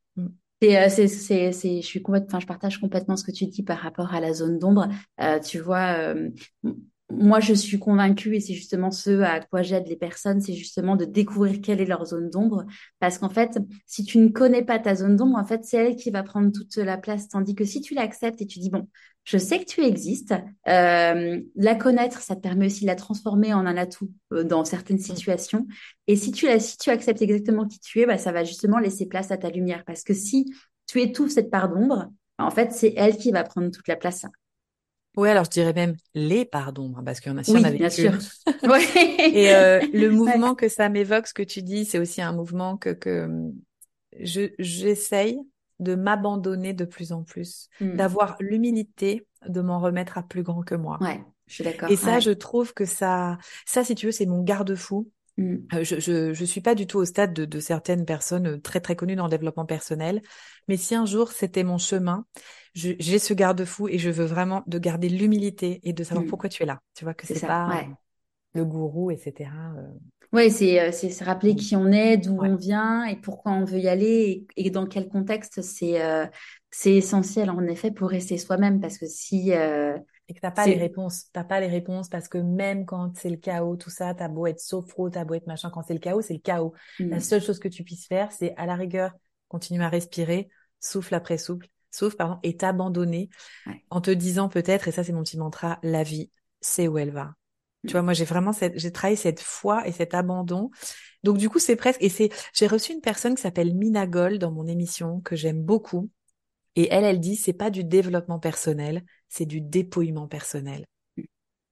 Je 2.40 2.46
partage 2.46 2.80
complètement 2.80 3.18
ce 3.18 3.24
que 3.24 3.32
tu 3.32 3.46
dis 3.46 3.64
par 3.64 3.78
rapport 3.80 4.14
à 4.14 4.20
la 4.20 4.34
zone 4.34 4.58
d'ombre. 4.58 4.88
Euh, 5.22 5.40
tu 5.40 5.60
vois, 5.60 5.96
euh, 5.98 6.30
moi, 7.12 7.40
je 7.40 7.54
suis 7.54 7.78
convaincue, 7.78 8.36
et 8.36 8.40
c'est 8.40 8.54
justement 8.54 8.90
ce 8.90 9.22
à 9.22 9.40
quoi 9.42 9.62
j'aide 9.62 9.88
les 9.88 9.96
personnes, 9.96 10.42
c'est 10.42 10.54
justement 10.54 10.96
de 10.96 11.06
découvrir 11.06 11.62
quelle 11.62 11.80
est 11.82 11.86
leur 11.86 12.06
zone 12.06 12.30
d'ombre. 12.30 12.66
Parce 13.00 13.20
qu'en 13.20 13.30
fait, 13.30 13.60
si 13.86 14.04
tu 14.04 14.18
ne 14.18 14.30
connais 14.30 14.64
pas 14.64 14.80
ta 14.80 14.96
zone 14.96 15.16
d'ombre, 15.16 15.38
en 15.38 15.46
fait, 15.46 15.64
c'est 15.66 15.78
elle 15.78 15.96
qui 15.96 16.10
va 16.10 16.24
prendre 16.24 16.52
toute 16.52 16.76
la 16.78 16.98
place. 16.98 17.28
Tandis 17.28 17.54
que 17.54 17.66
si 17.66 17.82
tu 17.82 17.94
l'acceptes 17.94 18.42
et 18.42 18.48
tu 18.48 18.60
dis, 18.60 18.70
bon, 18.70 18.88
je 19.26 19.38
sais 19.38 19.60
que 19.60 19.66
tu 19.66 19.82
existes, 19.84 20.34
euh, 20.68 21.42
la 21.56 21.76
connaître, 21.76 22.22
ça 22.22 22.36
te 22.36 22.42
permet 22.42 22.68
aussi 22.68 22.82
de 22.84 22.88
la 22.88 22.96
transformer 22.96 23.54
en 23.54 23.66
un 23.66 23.78
atout 23.78 24.12
euh, 24.34 24.44
dans 24.44 24.66
certaines 24.66 25.00
Mm. 25.08 25.16
situations. 25.16 25.68
Et 26.08 26.16
si 26.16 26.32
tu 26.32 26.48
la, 26.48 26.60
si 26.60 26.78
tu 26.78 26.92
acceptes 26.92 27.22
exactement 27.22 27.68
qui 27.68 27.80
tu 27.80 28.02
es, 28.02 28.06
bah, 28.06 28.18
ça 28.18 28.32
va 28.32 28.44
justement 28.44 28.78
laisser 28.80 29.08
place 29.08 29.32
à 29.32 29.38
ta 29.38 29.50
lumière. 29.50 29.84
Parce 29.86 30.04
que 30.04 30.14
si 30.14 30.54
tu 30.88 31.02
étouffes 31.02 31.32
cette 31.32 31.52
part 31.52 31.70
d'ombre, 31.70 32.10
en 32.38 32.52
fait, 32.52 32.72
c'est 32.72 32.94
elle 32.98 33.18
qui 33.18 33.32
va 33.32 33.44
prendre 33.44 33.72
toute 33.72 33.88
la 33.88 33.96
place. 33.98 34.26
Ouais, 35.18 35.30
alors 35.30 35.46
je 35.46 35.50
dirais 35.50 35.72
même 35.74 35.96
les 36.14 36.44
parts 36.46 36.74
d'ombre, 36.74 37.02
parce 37.06 37.20
qu'il 37.22 37.32
y 37.32 37.36
en 37.36 37.38
a, 37.38 37.58
en 37.58 37.64
Oui, 37.64 37.64
avait 37.64 37.80
bien 37.80 37.90
sûr. 37.90 38.14
Et 39.32 39.54
euh, 39.54 39.82
le 39.92 40.10
Ouais. 40.26 40.40
mouvement 40.40 40.56
que 40.56 40.70
ça 40.70 40.90
m'évoque, 40.90 41.28
ce 41.28 41.34
que 41.34 41.44
tu 41.44 41.62
dis, 41.64 41.86
c'est 41.86 42.00
aussi 42.00 42.22
un 42.22 42.32
mouvement 42.34 42.78
que, 42.78 42.90
que 42.92 43.28
je, 44.20 44.54
j'essaye 44.60 45.40
de 45.80 45.96
m'abandonner 45.96 46.74
de 46.74 46.86
plus 46.86 47.12
en 47.12 47.24
plus, 47.24 47.70
Hmm. 47.80 47.96
d'avoir 47.96 48.36
l'humilité 48.40 49.28
de 49.48 49.62
m'en 49.62 49.80
remettre 49.80 50.18
à 50.18 50.24
plus 50.24 50.44
grand 50.44 50.64
que 50.64 50.76
moi. 50.76 50.98
Ouais, 51.02 51.22
je 51.48 51.54
suis 51.56 51.64
d'accord. 51.64 51.90
Et 51.90 51.96
ça, 51.96 52.16
Ouais. 52.16 52.22
je 52.22 52.32
trouve 52.32 52.74
que 52.74 52.86
ça, 52.86 53.38
ça, 53.66 53.84
si 53.84 53.96
tu 53.96 54.06
veux, 54.08 54.12
c'est 54.12 54.26
mon 54.26 54.44
garde-fou. 54.44 55.10
Hmm. 55.38 55.58
Euh, 55.74 55.84
Je, 55.84 56.00
je, 56.00 56.34
je 56.34 56.46
suis 56.46 56.62
pas 56.62 56.76
du 56.76 56.88
tout 56.88 56.98
au 57.00 57.06
stade 57.06 57.34
de, 57.34 57.44
de 57.46 57.60
certaines 57.60 58.06
personnes 58.06 58.48
euh, 58.48 58.62
très 58.62 58.80
très 58.80 58.96
connues 58.96 59.16
dans 59.16 59.26
le 59.26 59.30
développement 59.32 59.66
personnel, 59.66 60.22
mais 60.68 60.78
si 60.78 60.96
un 60.96 61.06
jour 61.06 61.32
c'était 61.32 61.64
mon 61.64 61.78
chemin, 61.78 62.26
j'ai 62.74 63.20
ce 63.20 63.34
garde-fou 63.34 63.88
et 63.90 63.98
je 63.98 64.10
veux 64.10 64.26
vraiment 64.26 64.64
de 64.68 64.78
garder 64.80 65.10
l'humilité 65.10 65.80
et 65.84 65.94
de 65.94 66.04
savoir 66.04 66.24
Hmm. 66.24 66.30
pourquoi 66.30 66.50
tu 66.50 66.64
es 66.64 66.66
là. 66.66 66.80
Tu 66.94 67.04
vois 67.04 67.14
que 67.14 67.26
C'est 67.28 67.40
pas 67.46 67.68
Ouais. 67.70 67.90
le 68.54 68.64
gourou, 68.66 69.12
etc. 69.12 69.74
euh, 69.78 69.88
Ouais, 70.36 70.50
c'est 70.50 70.82
euh, 70.82 70.92
c'est 70.92 71.10
se 71.12 71.24
rappeler 71.24 71.54
Mm. 71.54 71.58
qui 71.58 71.76
on 71.78 71.88
est, 71.92 72.18
d'où 72.18 72.34
Ouais. 72.40 72.50
on 72.50 72.56
vient 72.56 73.06
et 73.06 73.16
pourquoi 73.16 73.54
on 73.54 73.64
veut 73.64 73.80
y 73.80 73.88
aller 73.88 74.46
et, 74.58 74.66
et 74.68 74.70
dans 74.70 74.86
quel 74.86 75.08
contexte. 75.08 75.62
C'est 75.62 76.02
euh, 76.04 76.26
c'est 76.72 76.94
essentiel 76.94 77.50
en 77.50 77.62
effet 77.64 77.92
pour 77.92 78.10
rester 78.10 78.38
soi-même 78.38 78.82
parce 78.82 78.98
que 78.98 79.06
si 79.06 79.54
euh, 79.54 79.98
Et 80.28 80.34
que 80.34 80.40
t'as 80.40 80.52
pas 80.52 80.68
les 80.68 80.78
réponses. 80.78 81.26
T'as 81.32 81.44
pas 81.44 81.60
les 81.62 81.68
réponses 81.68 82.10
parce 82.10 82.28
que 82.28 82.38
même 82.40 82.86
quand 82.86 83.16
c'est 83.18 83.30
le 83.30 83.38
chaos, 83.38 83.78
tout 83.78 83.90
ça, 83.90 84.14
t'as 84.14 84.28
beau 84.28 84.48
être 84.48 84.60
sophro, 84.60 85.10
t'as 85.10 85.24
beau 85.24 85.36
être 85.36 85.48
machin, 85.48 85.70
quand 85.70 85.84
c'est 85.84 85.94
le 85.94 86.00
chaos, 86.00 86.22
c'est 86.22 86.34
le 86.34 86.40
chaos. 86.40 86.74
La 87.12 87.18
Hmm. 87.18 87.22
seule 87.22 87.42
chose 87.42 87.60
que 87.60 87.68
tu 87.68 87.84
puisses 87.84 88.08
faire, 88.08 88.32
c'est 88.32 88.56
à 88.58 88.66
la 88.66 88.76
rigueur, 88.76 89.14
continuer 89.48 89.84
à 89.86 89.90
respirer, 89.90 90.50
souffle 90.82 91.16
après 91.16 91.38
souffle, 91.38 91.68
souffle, 91.92 92.18
pardon, 92.18 92.40
et 92.44 92.58
t'abandonner 92.58 93.30
Ouais. 93.68 93.84
en 93.90 94.02
te 94.02 94.12
disant 94.12 94.50
peut-être, 94.50 94.88
et 94.88 94.92
ça 94.92 95.04
c'est 95.04 95.14
mon 95.14 95.24
petit 95.24 95.38
mantra, 95.38 95.80
la 95.84 96.04
vie, 96.04 96.32
c'est 96.62 96.88
où 96.88 96.98
elle 96.98 97.12
va. 97.12 97.36
Tu 97.86 97.94
vois, 97.94 98.02
moi 98.02 98.14
j'ai 98.14 98.26
vraiment 98.26 98.54
cette, 98.54 98.78
j'ai 98.80 98.92
travaillé 98.92 99.16
cette 99.18 99.40
foi 99.42 99.88
et 99.88 99.92
cet 99.92 100.14
abandon. 100.14 100.72
Donc 101.24 101.38
du 101.38 101.50
coup 101.50 101.60
c'est 101.60 101.76
presque, 101.76 102.02
et 102.04 102.10
c'est, 102.10 102.30
j'ai 102.54 102.68
reçu 102.68 102.94
une 102.94 103.02
personne 103.02 103.36
qui 103.36 103.42
s'appelle 103.42 103.76
Mina 103.76 104.08
Gold 104.08 104.40
dans 104.42 104.52
mon 104.52 104.68
émission 104.68 105.22
que 105.22 105.36
j'aime 105.36 105.64
beaucoup. 105.64 106.10
Et 106.76 106.90
elle, 106.92 107.04
elle 107.06 107.20
dit, 107.20 107.36
c'est 107.38 107.54
pas 107.54 107.70
du 107.72 107.84
développement 107.84 108.40
personnel, 108.40 109.04
c'est 109.30 109.46
du 109.46 109.62
dépouillement 109.62 110.28
personnel. 110.28 110.86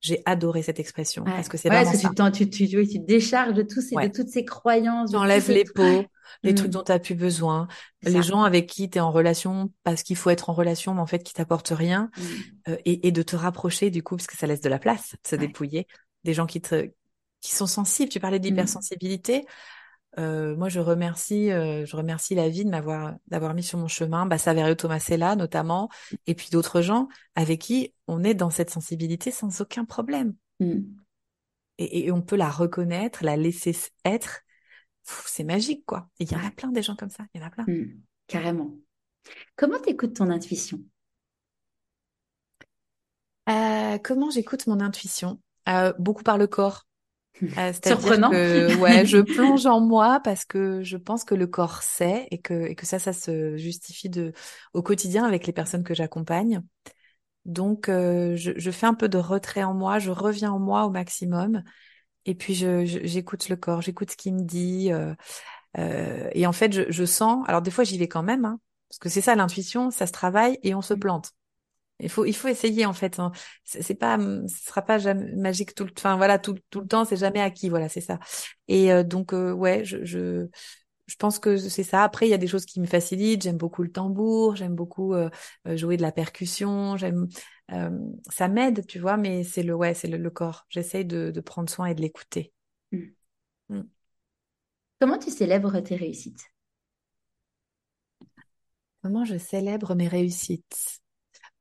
J'ai 0.01 0.21
adoré 0.25 0.63
cette 0.63 0.79
expression 0.79 1.23
parce 1.33 1.49
que 1.49 1.57
c'est 1.57 1.69
ouais, 1.69 1.75
vraiment 1.75 1.91
parce 1.91 1.97
que 1.97 2.01
ça. 2.01 2.09
tu, 2.31 2.49
tu, 2.49 2.67
tu, 2.67 2.87
tu 2.87 2.99
te 2.99 3.05
décharges 3.05 3.53
de 3.53 3.63
tous 3.63 3.81
ces, 3.81 3.95
de 3.97 4.07
toutes 4.07 4.29
ces 4.29 4.45
croyances, 4.45 5.11
Tu 5.11 5.17
enlèves 5.17 5.49
les 5.49 5.63
trucs. 5.63 5.75
pots, 5.75 6.05
les 6.43 6.53
trucs 6.53 6.69
Hmm. 6.69 6.71
dont 6.71 6.83
tu 6.83 6.91
n'as 6.91 6.99
plus 6.99 7.15
besoin, 7.15 7.67
les 8.01 8.11
ça. 8.13 8.21
gens 8.21 8.43
avec 8.43 8.67
qui 8.67 8.89
tu 8.89 8.97
es 8.97 9.01
en 9.01 9.11
relation 9.11 9.71
parce 9.83 10.03
qu'il 10.03 10.15
faut 10.17 10.29
être 10.29 10.49
en 10.49 10.53
relation, 10.53 10.93
mais 10.93 11.01
en 11.01 11.05
fait 11.05 11.23
qui 11.23 11.33
t'apportent 11.33 11.69
rien, 11.75 12.09
Hmm. 12.17 12.63
euh, 12.69 12.77
et, 12.85 13.07
et 13.07 13.11
de 13.11 13.21
te 13.23 13.35
rapprocher 13.35 13.91
du 13.91 14.03
coup, 14.03 14.15
parce 14.17 14.27
que 14.27 14.37
ça 14.37 14.47
laisse 14.47 14.61
de 14.61 14.69
la 14.69 14.79
place, 14.79 15.11
de 15.23 15.27
se 15.29 15.35
dépouiller, 15.35 15.87
des 16.23 16.33
gens 16.33 16.45
qui 16.45 16.61
te, 16.61 16.91
qui 17.41 17.53
sont 17.53 17.67
sensibles. 17.67 18.09
Tu 18.09 18.19
parlais 18.19 18.39
Hmm. 18.39 18.41
d'hypersensibilité. 18.41 19.45
Euh, 20.19 20.55
moi, 20.55 20.69
je 20.69 20.79
remercie, 20.79 21.51
euh, 21.51 21.85
je 21.85 21.95
remercie 21.95 22.35
la 22.35 22.47
vie 22.47 22.63
de 22.65 22.69
m'avoir, 22.69 23.15
d'avoir 23.27 23.53
mis 23.55 23.63
sur 23.63 23.79
mon 23.79 23.87
chemin, 23.87 24.25
bah, 24.27 24.37
Saverio 24.37 24.75
Tomasella 24.75 25.35
notamment, 25.35 25.89
et 26.27 26.35
puis 26.35 26.49
d'autres 26.51 26.81
gens 26.81 27.07
avec 27.35 27.61
qui 27.61 27.93
on 28.07 28.23
est 28.23 28.35
dans 28.35 28.51
cette 28.51 28.69
sensibilité 28.69 29.31
sans 29.31 29.61
aucun 29.61 29.85
problème. 29.85 30.35
Hmm. 30.59 30.81
Et, 31.79 32.05
et 32.05 32.11
on 32.11 32.21
peut 32.21 32.35
la 32.35 32.51
reconnaître, 32.51 33.23
la 33.23 33.37
laisser 33.37 33.75
être. 34.05 34.41
C'est 35.03 35.43
magique, 35.43 35.85
quoi. 35.85 36.09
Il 36.19 36.31
y 36.31 36.35
en 36.35 36.45
a 36.45 36.51
plein 36.51 36.71
des 36.71 36.83
gens 36.83 36.95
comme 36.95 37.09
ça. 37.09 37.25
Il 37.33 37.41
y 37.41 37.43
en 37.43 37.47
a 37.47 37.49
plein. 37.49 37.67
Hmm. 37.67 37.99
Carrément. 38.27 38.75
Comment 39.55 39.79
t'écoutes 39.79 40.15
ton 40.15 40.29
intuition? 40.29 40.79
Euh, 43.49 43.97
comment 44.03 44.29
j'écoute 44.29 44.67
mon 44.67 44.79
intuition? 44.79 45.41
Euh, 45.69 45.93
beaucoup 45.99 46.23
par 46.23 46.37
le 46.37 46.47
corps. 46.47 46.85
Euh, 47.41 47.47
c'est-à-dire 47.55 47.99
Surprenant. 47.99 48.29
que 48.29 48.75
ouais, 48.77 49.05
je 49.05 49.17
plonge 49.35 49.65
en 49.65 49.81
moi 49.81 50.19
parce 50.23 50.45
que 50.45 50.83
je 50.83 50.97
pense 50.97 51.23
que 51.23 51.35
le 51.35 51.47
corps 51.47 51.81
sait 51.81 52.27
et 52.31 52.39
que, 52.39 52.65
et 52.65 52.75
que 52.75 52.85
ça, 52.85 52.99
ça 52.99 53.11
se 53.11 53.57
justifie 53.57 54.09
de, 54.09 54.33
au 54.73 54.83
quotidien 54.83 55.25
avec 55.25 55.47
les 55.47 55.53
personnes 55.53 55.83
que 55.83 55.93
j'accompagne. 55.93 56.61
Donc, 57.45 57.89
euh, 57.89 58.35
je, 58.35 58.51
je, 58.55 58.71
fais 58.71 58.85
un 58.85 58.93
peu 58.93 59.09
de 59.09 59.17
retrait 59.17 59.63
en 59.63 59.73
moi, 59.73 59.99
je 59.99 60.11
reviens 60.11 60.51
en 60.51 60.59
moi 60.59 60.85
au 60.85 60.89
maximum. 60.89 61.63
Et 62.25 62.35
puis, 62.35 62.55
je, 62.55 62.85
j'écoute 62.85 63.49
le 63.49 63.57
corps, 63.57 63.81
j'écoute 63.81 64.11
ce 64.11 64.17
qu'il 64.17 64.33
me 64.35 64.43
dit. 64.43 64.91
Euh, 64.91 65.13
euh, 65.77 66.29
et 66.33 66.47
en 66.47 66.53
fait, 66.53 66.71
je, 66.71 66.83
je, 66.89 67.05
sens. 67.05 67.43
Alors, 67.47 67.61
des 67.61 67.71
fois, 67.71 67.83
j'y 67.83 67.97
vais 67.97 68.07
quand 68.07 68.23
même, 68.23 68.45
hein, 68.45 68.59
parce 68.89 68.99
que 68.99 69.09
c'est 69.09 69.21
ça 69.21 69.35
l'intuition, 69.35 69.91
ça 69.91 70.07
se 70.07 70.13
travaille 70.13 70.57
et 70.63 70.73
on 70.75 70.81
se 70.81 70.93
mmh. 70.93 70.99
plante. 70.99 71.31
Il 71.99 72.09
faut, 72.09 72.25
il 72.25 72.33
faut 72.33 72.47
essayer 72.47 72.85
en 72.85 72.93
fait. 72.93 73.19
Hein. 73.19 73.31
C'est 73.63 73.95
pas, 73.95 74.17
ce 74.17 74.65
sera 74.65 74.81
pas 74.81 74.97
jamais 74.97 75.33
magique 75.35 75.75
tout 75.75 75.85
le, 75.85 75.91
enfin 75.97 76.17
voilà, 76.17 76.39
tout, 76.39 76.55
tout 76.69 76.81
le 76.81 76.87
temps, 76.87 77.05
c'est 77.05 77.17
jamais 77.17 77.41
acquis. 77.41 77.69
Voilà, 77.69 77.89
c'est 77.89 78.01
ça. 78.01 78.19
Et 78.67 78.91
euh, 78.91 79.03
donc, 79.03 79.33
euh, 79.33 79.51
ouais, 79.51 79.85
je, 79.85 80.03
je, 80.03 80.47
je 81.05 81.15
pense 81.15 81.39
que 81.39 81.57
c'est 81.57 81.83
ça. 81.83 82.03
Après, 82.03 82.27
il 82.27 82.29
y 82.29 82.33
a 82.33 82.37
des 82.37 82.47
choses 82.47 82.65
qui 82.65 82.81
me 82.81 82.87
facilitent. 82.87 83.43
J'aime 83.43 83.57
beaucoup 83.57 83.83
le 83.83 83.91
tambour, 83.91 84.55
j'aime 84.55 84.75
beaucoup 84.75 85.13
euh, 85.13 85.29
jouer 85.65 85.97
de 85.97 86.01
la 86.01 86.11
percussion. 86.11 86.97
J'aime, 86.97 87.27
ça 88.29 88.47
m'aide, 88.47 88.85
tu 88.87 88.99
vois. 88.99 89.17
Mais 89.17 89.43
c'est 89.43 89.63
le, 89.63 89.75
ouais, 89.75 89.93
c'est 89.93 90.07
le, 90.07 90.29
corps. 90.29 90.65
J'essaye 90.69 91.05
de, 91.05 91.31
de, 91.31 91.41
prendre 91.41 91.69
soin 91.69 91.87
et 91.87 91.95
de 91.95 92.01
l'écouter. 92.01 92.51
Mmh. 92.91 92.99
Mmh. 93.69 93.81
Comment 94.99 95.17
tu 95.17 95.31
célèbres 95.31 95.79
tes 95.79 95.95
réussites? 95.95 96.45
Comment 99.01 99.25
je 99.25 99.37
célèbre 99.37 99.95
mes 99.95 100.07
réussites? 100.07 101.02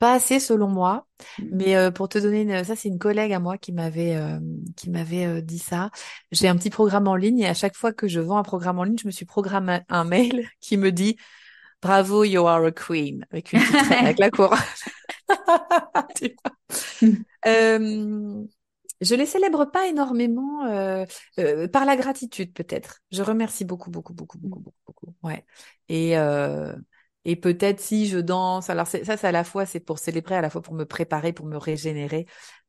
Pas 0.03 0.15
assez 0.15 0.41
selon 0.41 0.67
moi, 0.67 1.07
mmh. 1.39 1.45
mais 1.53 1.77
euh, 1.77 1.93
pour 1.93 2.09
te 2.09 2.19
donner 2.19 2.43
une, 2.43 2.65
ça 2.65 2.75
c'est 2.75 2.89
une 2.89 2.99
collègue 2.99 3.33
à 3.33 3.39
moi 3.39 3.57
qui 3.57 3.71
m'avait 3.71 4.17
euh, 4.17 4.41
qui 4.75 4.91
m'avait 4.91 5.27
euh, 5.27 5.41
dit 5.41 5.61
ça. 5.61 5.91
J'ai 6.33 6.49
un 6.49 6.57
petit 6.57 6.71
programme 6.71 7.07
en 7.07 7.15
ligne 7.15 7.39
et 7.39 7.47
à 7.47 7.55
chaque 7.55 7.77
fois 7.77 7.93
que 7.93 8.09
je 8.09 8.19
vends 8.19 8.37
un 8.37 8.43
programme 8.43 8.81
en 8.81 8.83
ligne, 8.83 8.99
je 8.99 9.07
me 9.07 9.13
suis 9.13 9.27
programmé 9.27 9.79
un 9.89 10.03
mail 10.03 10.49
qui 10.61 10.77
me 10.77 10.91
dit 10.91 11.17
bravo 11.81 12.25
you 12.25 12.45
are 12.49 12.65
a 12.65 12.73
queen 12.73 13.25
avec 13.31 13.53
une 13.53 13.61
petite 13.61 13.93
avec 13.93 14.19
la 14.19 14.31
couronne. 14.33 14.59
euh, 17.47 18.45
je 19.01 19.15
les 19.15 19.27
célèbre 19.27 19.67
pas 19.67 19.87
énormément 19.87 20.67
par 21.73 21.85
la 21.85 21.97
gratitude 21.97 22.53
peut-être. 22.53 23.03
Je 23.13 23.23
remercie 23.23 23.65
beaucoup 23.65 23.93
beaucoup 23.93 24.15
beaucoup 24.15 24.39
beaucoup 24.39 24.59
beaucoup 24.59 24.83
beaucoup. 24.85 25.15
Ouais. 25.23 25.45
Et 25.89 26.17
et 27.25 27.37
peut-être 27.37 27.81
si 27.81 28.09
je 28.09 28.19
danse, 28.19 28.69
alors 28.69 28.87
ça, 28.87 28.99
c'est 29.05 29.25
à 29.25 29.33
la 29.33 29.45
fois, 29.45 29.65
c'est 29.65 29.81
pour 29.81 29.99
célébrer, 29.99 30.35
à 30.37 30.41
la 30.41 30.51
fois 30.51 30.61
pour 30.61 30.75
me 30.75 30.85
préparer, 30.85 31.33
pour 31.33 31.47
me 31.47 31.57
régénérer. 31.57 32.27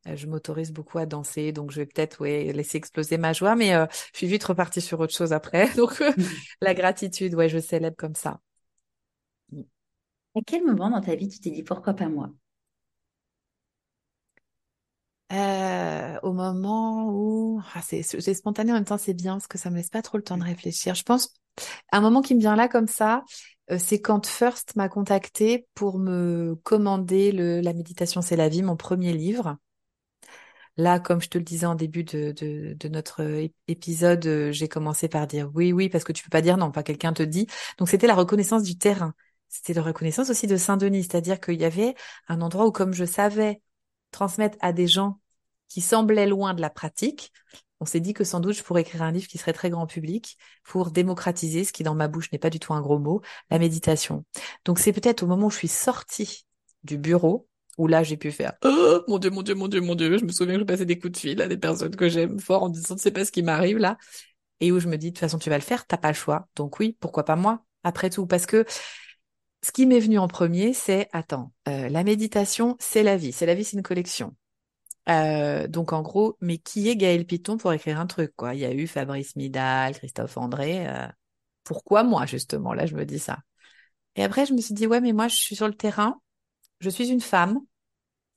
Euh, 0.08 0.16
je 0.16 0.28
m'autorise 0.28 0.72
beaucoup 0.72 1.00
à 1.00 1.06
danser, 1.06 1.52
donc 1.52 1.72
je 1.72 1.78
vais 1.78 1.86
peut-être 1.88 2.22
ouais, 2.22 2.52
laisser 2.54 2.78
exploser 2.78 3.18
ma 3.18 3.34
joie, 3.34 3.56
mais 3.56 3.74
euh, 3.74 3.86
je 4.14 4.20
suis 4.20 4.28
vite 4.28 4.44
repartie 4.44 4.82
sur 4.82 5.00
autre 5.00 5.14
chose 5.14 5.34
après. 5.34 5.74
Donc 5.76 6.02
euh, 6.02 6.12
mmh. 6.12 6.24
la 6.62 6.74
gratitude, 6.74 7.34
ouais, 7.36 7.50
je 7.50 7.60
célèbre 7.60 7.96
comme 7.98 8.16
ça. 8.16 8.40
À 10.36 10.40
quel 10.46 10.64
moment 10.66 10.90
dans 10.90 11.02
ta 11.02 11.16
vie 11.16 11.30
tu 11.30 11.40
t'es 11.40 11.52
dit 11.52 11.64
pourquoi 11.64 11.94
pas 11.94 12.10
moi? 12.10 12.30
Au 16.22 16.32
moment 16.32 17.10
où 17.10 17.60
ah, 17.74 17.82
c'est 17.82 18.04
spontané 18.34 18.72
en 18.72 18.76
même 18.76 18.86
temps 18.86 18.98
c'est 18.98 19.14
bien 19.14 19.34
parce 19.34 19.48
que 19.48 19.58
ça 19.58 19.70
me 19.70 19.76
laisse 19.76 19.90
pas 19.90 20.02
trop 20.02 20.18
le 20.18 20.24
temps 20.24 20.38
de 20.38 20.44
réfléchir. 20.44 20.96
Je 20.96 21.04
pense 21.04 21.34
un 21.92 22.02
moment 22.02 22.22
qui 22.22 22.36
me 22.36 22.40
vient 22.40 22.56
là 22.56 22.68
comme 22.68 22.88
ça, 22.88 23.24
c'est 23.78 24.02
quand 24.02 24.28
First 24.28 24.76
m'a 24.76 24.90
contacté 24.90 25.68
pour 25.74 25.98
me 26.00 26.56
commander 26.64 27.32
La 27.32 27.74
méditation, 27.74 28.22
c'est 28.22 28.36
la 28.36 28.50
vie, 28.50 28.62
mon 28.64 28.76
premier 28.76 29.14
livre. 29.14 29.58
Là, 30.78 31.00
comme 31.00 31.22
je 31.22 31.30
te 31.30 31.38
le 31.38 31.44
disais 31.44 31.68
en 31.68 31.76
début 31.76 32.04
de, 32.04 32.88
notre 32.90 33.48
épisode, 33.68 34.26
euh, 34.26 34.52
j'ai 34.52 34.68
commencé 34.68 35.08
par 35.08 35.28
dire 35.28 35.52
oui, 35.54 35.72
oui, 35.72 35.88
parce 35.88 36.04
que 36.04 36.12
tu 36.12 36.24
peux 36.24 36.30
pas 36.30 36.42
dire 36.42 36.58
non, 36.58 36.72
pas 36.72 36.82
quelqu'un 36.84 37.14
te 37.14 37.22
dit. 37.22 37.48
Donc 37.78 37.90
c'était 37.90 38.08
la 38.08 38.16
reconnaissance 38.16 38.64
du 38.64 38.78
terrain. 38.78 39.14
C'était 39.50 39.74
la 39.74 39.84
reconnaissance 39.84 40.32
aussi 40.32 40.48
de 40.48 40.58
Saint-Denis, 40.58 41.04
c'est-à-dire 41.04 41.40
qu'il 41.40 41.62
y 41.62 41.66
avait 41.66 41.94
un 42.28 42.42
endroit 42.42 42.66
où, 42.66 42.72
comme 42.72 42.94
je 42.94 43.06
savais 43.06 43.62
transmettre 44.10 44.58
à 44.62 44.74
des 44.74 44.88
gens 44.88 45.20
qui 45.70 45.82
semblaient 45.82 46.28
loin 46.28 46.56
de 46.56 46.62
la 46.62 46.72
pratique, 46.72 47.32
on 47.84 47.86
s'est 47.86 48.00
dit 48.00 48.14
que 48.14 48.24
sans 48.24 48.40
doute 48.40 48.56
je 48.56 48.64
pourrais 48.64 48.82
écrire 48.82 49.02
un 49.02 49.12
livre 49.12 49.28
qui 49.28 49.38
serait 49.38 49.52
très 49.52 49.70
grand 49.70 49.86
public 49.86 50.38
pour 50.64 50.90
démocratiser, 50.90 51.66
ce 51.66 51.74
qui 51.74 51.84
dans 51.84 51.96
ma 51.96 52.08
bouche 52.08 52.32
n'est 52.32 52.40
pas 52.40 52.50
du 52.50 52.58
tout 52.58 52.74
un 52.74 52.80
gros 52.80 52.98
mot, 52.98 53.22
la 53.52 53.60
méditation. 53.60 54.24
Donc 54.64 54.80
c'est 54.80 54.94
peut-être 54.94 55.24
au 55.24 55.28
moment 55.28 55.48
où 55.48 55.52
je 55.52 55.58
suis 55.58 55.68
sortie 55.68 56.46
du 56.86 56.98
bureau 56.98 57.50
où 57.78 57.88
là 57.88 58.02
j'ai 58.02 58.16
pu 58.16 58.32
faire 58.32 58.54
oh, 58.64 59.02
mon 59.10 59.18
dieu 59.18 59.32
mon 59.32 59.42
dieu 59.42 59.54
mon 59.56 59.68
dieu 59.68 59.82
mon 59.82 59.96
dieu 59.96 60.18
je 60.18 60.24
me 60.24 60.32
souviens 60.32 60.54
que 60.54 60.62
je 60.62 60.66
passais 60.66 60.86
des 60.86 60.98
coups 60.98 61.12
de 61.12 61.18
fil 61.18 61.42
à 61.42 61.48
des 61.50 61.58
personnes 61.58 61.96
que 61.96 62.08
j'aime 62.08 62.40
fort 62.40 62.64
en 62.64 62.70
disant 62.70 62.96
c'est 62.98 63.12
pas 63.12 63.26
ce 63.26 63.32
qui 63.34 63.44
m'arrive 63.44 63.78
là. 63.80 63.98
Et 64.62 64.72
où 64.72 64.80
je 64.80 64.88
me 64.88 64.96
dis 64.96 65.08
de 65.08 65.16
toute 65.16 65.20
façon 65.20 65.38
tu 65.38 65.50
vas 65.50 65.58
le 65.58 65.64
faire 65.64 65.86
t'as 65.86 65.98
pas 65.98 66.10
le 66.10 66.14
choix. 66.14 66.48
Donc 66.56 66.80
oui 66.80 66.96
pourquoi 67.02 67.26
pas 67.26 67.36
moi 67.36 67.66
après 67.84 68.10
tout. 68.10 68.28
Parce 68.28 68.46
que 68.46 68.64
ce 69.62 69.74
qui 69.74 69.86
m'est 69.86 70.00
venu 70.00 70.20
en 70.20 70.30
premier 70.30 70.74
c'est 70.74 71.10
attends 71.12 71.52
euh, 71.68 71.90
la 71.90 72.06
méditation 72.06 72.78
c'est 72.80 73.04
la 73.04 73.18
vie. 73.18 73.34
C'est 73.34 73.46
la 73.46 73.56
vie 73.56 73.66
c'est 73.66 73.76
une 73.76 73.84
collection 73.84 74.34
euh, 75.10 75.68
donc 75.68 75.94
en 75.94 76.02
gros, 76.02 76.38
mais 76.42 76.58
qui 76.58 76.90
est 76.90 76.96
Gaël 76.96 77.26
Piton 77.26 77.58
pour 77.58 77.74
écrire 77.74 78.00
un 78.00 78.08
truc 78.08 78.34
quoi? 78.36 78.54
Il 78.54 78.60
y 78.62 78.66
a 78.66 78.74
eu 78.74 78.88
Fabrice 78.88 79.36
Midal, 79.36 79.96
Christophe 79.96 80.38
André. 80.38 80.88
Euh, 80.88 81.08
pourquoi 81.64 82.04
moi 82.04 82.26
justement? 82.26 82.74
Là, 82.74 82.86
je 82.86 82.96
me 82.96 83.06
dis 83.06 83.20
ça. 83.20 83.40
Et 84.16 84.24
après, 84.24 84.46
je 84.46 84.54
me 84.54 84.62
suis 84.62 84.74
dit 84.74 84.88
ouais, 84.88 85.02
mais 85.02 85.14
moi, 85.14 85.28
je 85.28 85.36
suis 85.36 85.56
sur 85.56 85.68
le 85.68 85.74
terrain. 85.74 86.22
Je 86.80 86.90
suis 86.90 87.10
une 87.10 87.22
femme. 87.22 87.60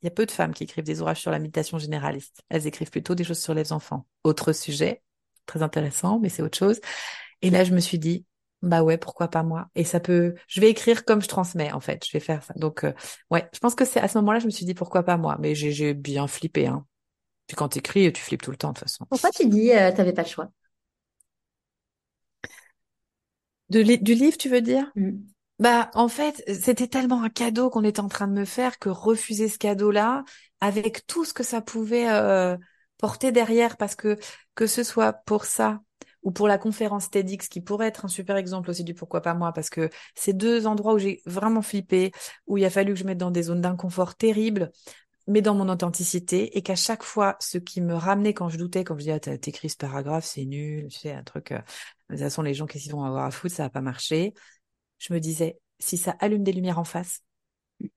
Il 0.03 0.07
y 0.07 0.09
a 0.09 0.11
peu 0.11 0.27
de 0.27 0.31
femmes 0.31 0.55
qui 0.55 0.65
écrivent 0.65 0.85
des 0.85 1.01
ouvrages 1.01 1.21
sur 1.21 1.31
la 1.31 1.39
méditation 1.39 1.79
généraliste. 1.79 2.43
Elles 2.49 2.67
écrivent 2.67 2.91
plutôt 2.91 3.15
des 3.15 3.25
choses 3.25 3.41
sur 3.41 3.55
les 3.55 3.73
enfants. 3.73 4.07
Autre 4.25 4.53
sujet, 4.53 5.03
très 5.47 5.63
intéressant, 5.63 6.19
mais 6.21 6.29
c'est 6.29 6.43
autre 6.43 6.59
chose. 6.59 6.81
Et 7.43 7.51
là, 7.51 7.65
je 7.65 7.73
me 7.75 7.81
suis 7.81 7.99
dit, 7.99 8.25
bah 8.63 8.83
ouais, 8.83 8.99
pourquoi 8.99 9.29
pas 9.29 9.43
moi 9.43 9.69
Et 9.75 9.85
ça 9.85 10.01
peut, 10.01 10.35
je 10.49 10.61
vais 10.61 10.71
écrire 10.71 11.05
comme 11.05 11.23
je 11.23 11.29
transmets 11.29 11.73
en 11.73 11.81
fait. 11.81 12.05
Je 12.07 12.13
vais 12.13 12.21
faire 12.21 12.43
ça. 12.43 12.55
Donc 12.57 12.85
euh, 12.85 12.93
ouais, 13.31 13.49
je 13.53 13.59
pense 13.59 13.75
que 13.75 13.85
c'est 13.85 14.01
à 14.01 14.09
ce 14.09 14.19
moment-là, 14.19 14.39
je 14.39 14.47
me 14.47 14.51
suis 14.51 14.65
dit 14.67 14.75
pourquoi 14.75 15.03
pas 15.03 15.17
moi. 15.17 15.37
Mais 15.41 15.55
j'ai 15.55 15.95
bien 15.95 16.27
flippé. 16.27 16.67
Hein. 16.67 16.85
Puis 17.47 17.57
quand 17.57 17.69
t'écris, 17.69 18.13
tu 18.13 18.23
flippes 18.23 18.43
tout 18.43 18.51
le 18.51 18.57
temps 18.57 18.71
de 18.71 18.75
toute 18.75 18.89
façon. 18.89 19.07
Pourquoi 19.09 19.31
tu 19.31 19.47
dis 19.47 19.73
euh, 19.73 19.93
t'avais 19.93 20.13
pas 20.13 20.23
le 20.23 20.29
choix? 20.29 20.49
De 23.69 23.83
Du 23.83 24.15
livre, 24.15 24.37
tu 24.37 24.49
veux 24.49 24.61
dire? 24.61 24.91
Mmh. 24.97 25.13
Bah 25.59 25.91
en 25.95 26.09
fait, 26.09 26.43
c'était 26.49 26.87
tellement 26.87 27.23
un 27.23 27.31
cadeau 27.31 27.71
qu'on 27.71 27.85
était 27.85 28.01
en 28.01 28.09
train 28.09 28.29
de 28.29 28.33
me 28.33 28.45
faire 28.45 28.79
que 28.79 28.89
refuser 28.91 29.49
ce 29.49 29.59
cadeau-là, 29.59 30.25
avec 30.61 31.07
tout 31.07 31.25
ce 31.25 31.33
que 31.33 31.43
ça 31.43 31.63
pouvait 31.63 32.11
euh, 32.11 32.57
porter 32.99 33.33
derrière, 33.33 33.77
parce 33.77 33.95
que 33.95 34.19
que 34.55 34.67
ce 34.67 34.83
soit 34.83 35.13
pour 35.13 35.45
ça 35.47 35.81
ou 36.27 36.33
pour 36.33 36.49
la 36.49 36.59
conférence 36.59 37.09
TEDx 37.09 37.49
qui 37.49 37.61
pourrait 37.61 37.87
être 37.87 38.05
un 38.05 38.09
super 38.09 38.37
exemple 38.37 38.69
aussi 38.69 38.83
du 38.83 38.95
pourquoi 38.95 39.23
pas 39.23 39.33
moi 39.33 39.53
parce 39.53 39.71
que 39.71 39.89
c'est 40.17 40.33
deux 40.33 40.67
endroits 40.67 40.95
où 40.95 40.99
j'ai 40.99 41.23
vraiment 41.25 41.63
flippé, 41.63 42.11
où 42.49 42.59
il 42.59 42.65
a 42.65 42.71
fallu 42.71 42.95
que 42.95 42.99
je 42.99 43.05
mette 43.05 43.17
dans 43.17 43.31
des 43.31 43.45
zones 43.45 43.61
d'inconfort 43.61 44.17
terribles, 44.17 44.73
mais 45.29 45.41
dans 45.41 45.55
mon 45.55 45.69
authenticité 45.69 46.59
et 46.59 46.63
qu'à 46.63 46.75
chaque 46.75 47.05
fois 47.05 47.37
ce 47.39 47.59
qui 47.59 47.81
me 47.81 47.95
ramenait 47.95 48.35
quand 48.35 48.49
je 48.49 48.59
doutais, 48.59 48.83
quand 48.83 48.95
je 48.95 48.99
disais 48.99 49.13
ah, 49.13 49.21
t'as 49.21 49.35
écrit 49.35 49.71
ce 49.71 49.77
paragraphe, 49.77 50.25
c'est 50.25 50.45
nul, 50.45 50.89
tu 50.89 50.99
sais 50.99 51.13
un 51.13 51.23
truc, 51.23 51.53
euh, 51.53 51.59
de 52.11 52.17
toute 52.17 52.19
façon 52.19 52.43
les 52.43 52.55
gens 52.55 52.67
qui 52.67 52.89
vont 52.89 53.05
avoir 53.05 53.25
à 53.25 53.31
foutre, 53.31 53.55
ça 53.55 53.63
va 53.63 53.71
pas 53.71 53.81
marcher. 53.81 54.35
Je 54.99 55.15
me 55.15 55.21
disais 55.21 55.61
si 55.79 55.97
ça 55.97 56.17
allume 56.19 56.43
des 56.43 56.53
lumières 56.53 56.81
en 56.81 56.85
face, 56.85 57.21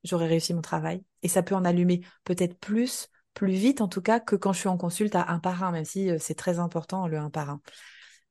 j'aurais 0.04 0.28
réussi 0.28 0.54
mon 0.54 0.62
travail 0.62 1.02
et 1.24 1.30
ça 1.30 1.42
peut 1.42 1.56
en 1.56 1.66
allumer 1.66 2.02
peut-être 2.26 2.60
plus 2.60 3.10
plus 3.34 3.54
vite 3.54 3.82
en 3.82 3.88
tout 3.88 4.02
cas 4.02 4.20
que 4.20 4.36
quand 4.36 4.54
je 4.54 4.60
suis 4.60 4.70
en 4.70 4.78
consulte 4.78 5.16
à 5.16 5.32
un 5.32 5.40
par 5.40 5.64
un, 5.64 5.72
même 5.72 5.86
si 5.86 6.12
euh, 6.12 6.18
c'est 6.20 6.36
très 6.36 6.60
important 6.60 7.08
le 7.08 7.18
un 7.18 7.32
par 7.32 7.50
un. 7.50 7.62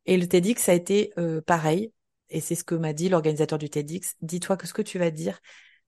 Et 0.09 0.17
le 0.17 0.27
TEDx, 0.27 0.63
ça 0.63 0.73
a 0.73 0.75
été 0.75 1.13
euh, 1.19 1.43
pareil. 1.43 1.93
Et 2.31 2.41
c'est 2.41 2.55
ce 2.55 2.65
que 2.65 2.75
m'a 2.75 2.95
dit 2.95 3.11
l'organisateur 3.11 3.59
du 3.59 3.69
TEDx. 3.69 4.17
Dis-toi 4.23 4.57
que 4.57 4.67
ce 4.67 4.73
que 4.73 4.81
tu 4.81 4.99
vas 4.99 5.11
dire, 5.11 5.39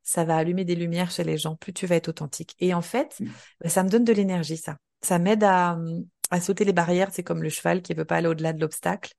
ça 0.02 0.24
va 0.24 0.36
allumer 0.36 0.66
des 0.66 0.74
lumières 0.74 1.10
chez 1.10 1.24
les 1.24 1.38
gens. 1.38 1.56
Plus 1.56 1.72
tu 1.72 1.86
vas 1.86 1.96
être 1.96 2.08
authentique. 2.08 2.54
Et 2.58 2.74
en 2.74 2.82
fait, 2.82 3.18
mmh. 3.18 3.26
bah, 3.62 3.68
ça 3.70 3.82
me 3.82 3.88
donne 3.88 4.04
de 4.04 4.12
l'énergie, 4.12 4.58
ça. 4.58 4.76
Ça 5.00 5.18
m'aide 5.18 5.42
à, 5.42 5.78
à 6.30 6.40
sauter 6.42 6.66
les 6.66 6.74
barrières. 6.74 7.08
C'est 7.12 7.22
comme 7.22 7.42
le 7.42 7.48
cheval 7.48 7.80
qui 7.80 7.94
veut 7.94 8.04
pas 8.04 8.16
aller 8.16 8.28
au-delà 8.28 8.52
de 8.52 8.60
l'obstacle. 8.60 9.14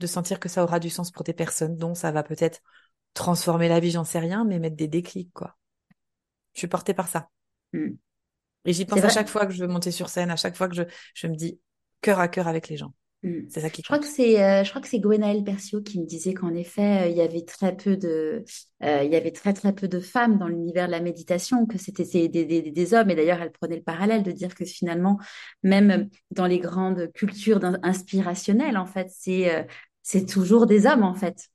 De 0.00 0.08
sentir 0.08 0.40
que 0.40 0.48
ça 0.48 0.64
aura 0.64 0.80
du 0.80 0.90
sens 0.90 1.12
pour 1.12 1.22
tes 1.22 1.32
personnes. 1.32 1.76
Donc, 1.76 1.96
ça 1.96 2.10
va 2.10 2.24
peut-être 2.24 2.60
transformer 3.14 3.68
la 3.68 3.78
vie, 3.78 3.92
j'en 3.92 4.04
sais 4.04 4.18
rien, 4.18 4.44
mais 4.44 4.58
mettre 4.58 4.76
des 4.76 4.88
déclics, 4.88 5.32
quoi. 5.32 5.56
Je 6.54 6.58
suis 6.58 6.68
portée 6.68 6.94
par 6.94 7.06
ça. 7.06 7.28
Mmh. 7.72 7.90
Et 8.64 8.72
j'y 8.72 8.84
pense 8.84 9.04
à 9.04 9.10
chaque 9.10 9.28
fois 9.28 9.46
que 9.46 9.52
je 9.52 9.62
veux 9.62 9.68
monter 9.68 9.92
sur 9.92 10.08
scène, 10.08 10.30
à 10.30 10.36
chaque 10.36 10.56
fois 10.56 10.68
que 10.68 10.74
je, 10.74 10.82
je 11.14 11.26
me 11.28 11.36
dis 11.36 11.60
cœur 12.00 12.18
à 12.18 12.26
cœur 12.26 12.48
avec 12.48 12.68
les 12.68 12.76
gens. 12.76 12.92
Mm. 13.22 13.40
C'est 13.48 13.60
ça 13.60 13.70
qui. 13.70 13.82
Je 13.82 13.86
crois 13.86 13.98
que 13.98 14.06
c'est, 14.06 14.42
euh, 14.42 14.64
je 14.64 14.70
crois 14.70 14.80
que 14.80 14.88
c'est 14.88 14.98
Gwenaëlle 14.98 15.44
Percio 15.44 15.82
qui 15.82 16.00
me 16.00 16.06
disait 16.06 16.32
qu'en 16.32 16.54
effet, 16.54 17.02
euh, 17.02 17.06
il 17.08 17.16
y 17.16 17.20
avait 17.20 17.44
très 17.44 17.76
peu 17.76 17.96
de, 17.96 18.44
euh, 18.82 19.02
il 19.04 19.12
y 19.12 19.16
avait 19.16 19.30
très 19.30 19.52
très 19.52 19.74
peu 19.74 19.88
de 19.88 20.00
femmes 20.00 20.38
dans 20.38 20.48
l'univers 20.48 20.86
de 20.86 20.92
la 20.92 21.00
méditation, 21.00 21.66
que 21.66 21.76
c'était 21.76 22.28
des, 22.28 22.44
des, 22.46 22.62
des, 22.62 22.94
hommes. 22.94 23.10
Et 23.10 23.14
d'ailleurs, 23.14 23.42
elle 23.42 23.52
prenait 23.52 23.76
le 23.76 23.82
parallèle 23.82 24.22
de 24.22 24.32
dire 24.32 24.54
que 24.54 24.64
finalement, 24.64 25.18
même 25.62 26.08
dans 26.30 26.46
les 26.46 26.60
grandes 26.60 27.12
cultures 27.12 27.60
inspirationnelles, 27.82 28.78
en 28.78 28.86
fait, 28.86 29.08
c'est, 29.10 29.66
c'est 30.02 30.24
toujours 30.24 30.66
des 30.66 30.86
hommes, 30.86 31.02
en 31.02 31.14
fait. 31.14 31.48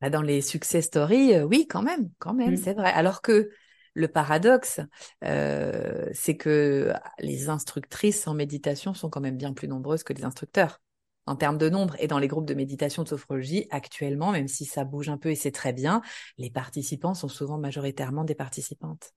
Bah, 0.00 0.08
dans 0.08 0.22
les 0.22 0.40
success 0.40 0.86
stories, 0.86 1.42
oui, 1.42 1.66
quand 1.68 1.82
même, 1.82 2.08
quand 2.18 2.34
même, 2.34 2.54
mm. 2.54 2.56
c'est 2.56 2.74
vrai. 2.74 2.90
Alors 2.92 3.20
que 3.20 3.50
le 3.94 4.08
paradoxe, 4.08 4.80
euh, 5.24 6.08
c'est 6.12 6.36
que 6.36 6.92
les 7.18 7.48
instructrices 7.48 8.26
en 8.26 8.34
méditation 8.34 8.94
sont 8.94 9.10
quand 9.10 9.20
même 9.20 9.36
bien 9.36 9.52
plus 9.52 9.68
nombreuses 9.68 10.02
que 10.02 10.12
les 10.12 10.24
instructeurs 10.24 10.80
en 11.26 11.36
termes 11.36 11.58
de 11.58 11.68
nombre. 11.68 11.94
Et 11.98 12.08
dans 12.08 12.18
les 12.18 12.28
groupes 12.28 12.46
de 12.46 12.54
méditation 12.54 13.02
de 13.02 13.08
sophrologie, 13.08 13.66
actuellement, 13.70 14.32
même 14.32 14.48
si 14.48 14.64
ça 14.64 14.84
bouge 14.84 15.08
un 15.08 15.18
peu 15.18 15.30
et 15.30 15.36
c'est 15.36 15.52
très 15.52 15.72
bien, 15.72 16.02
les 16.38 16.50
participants 16.50 17.14
sont 17.14 17.28
souvent 17.28 17.58
majoritairement 17.58 18.24
des 18.24 18.34
participantes. 18.34 19.12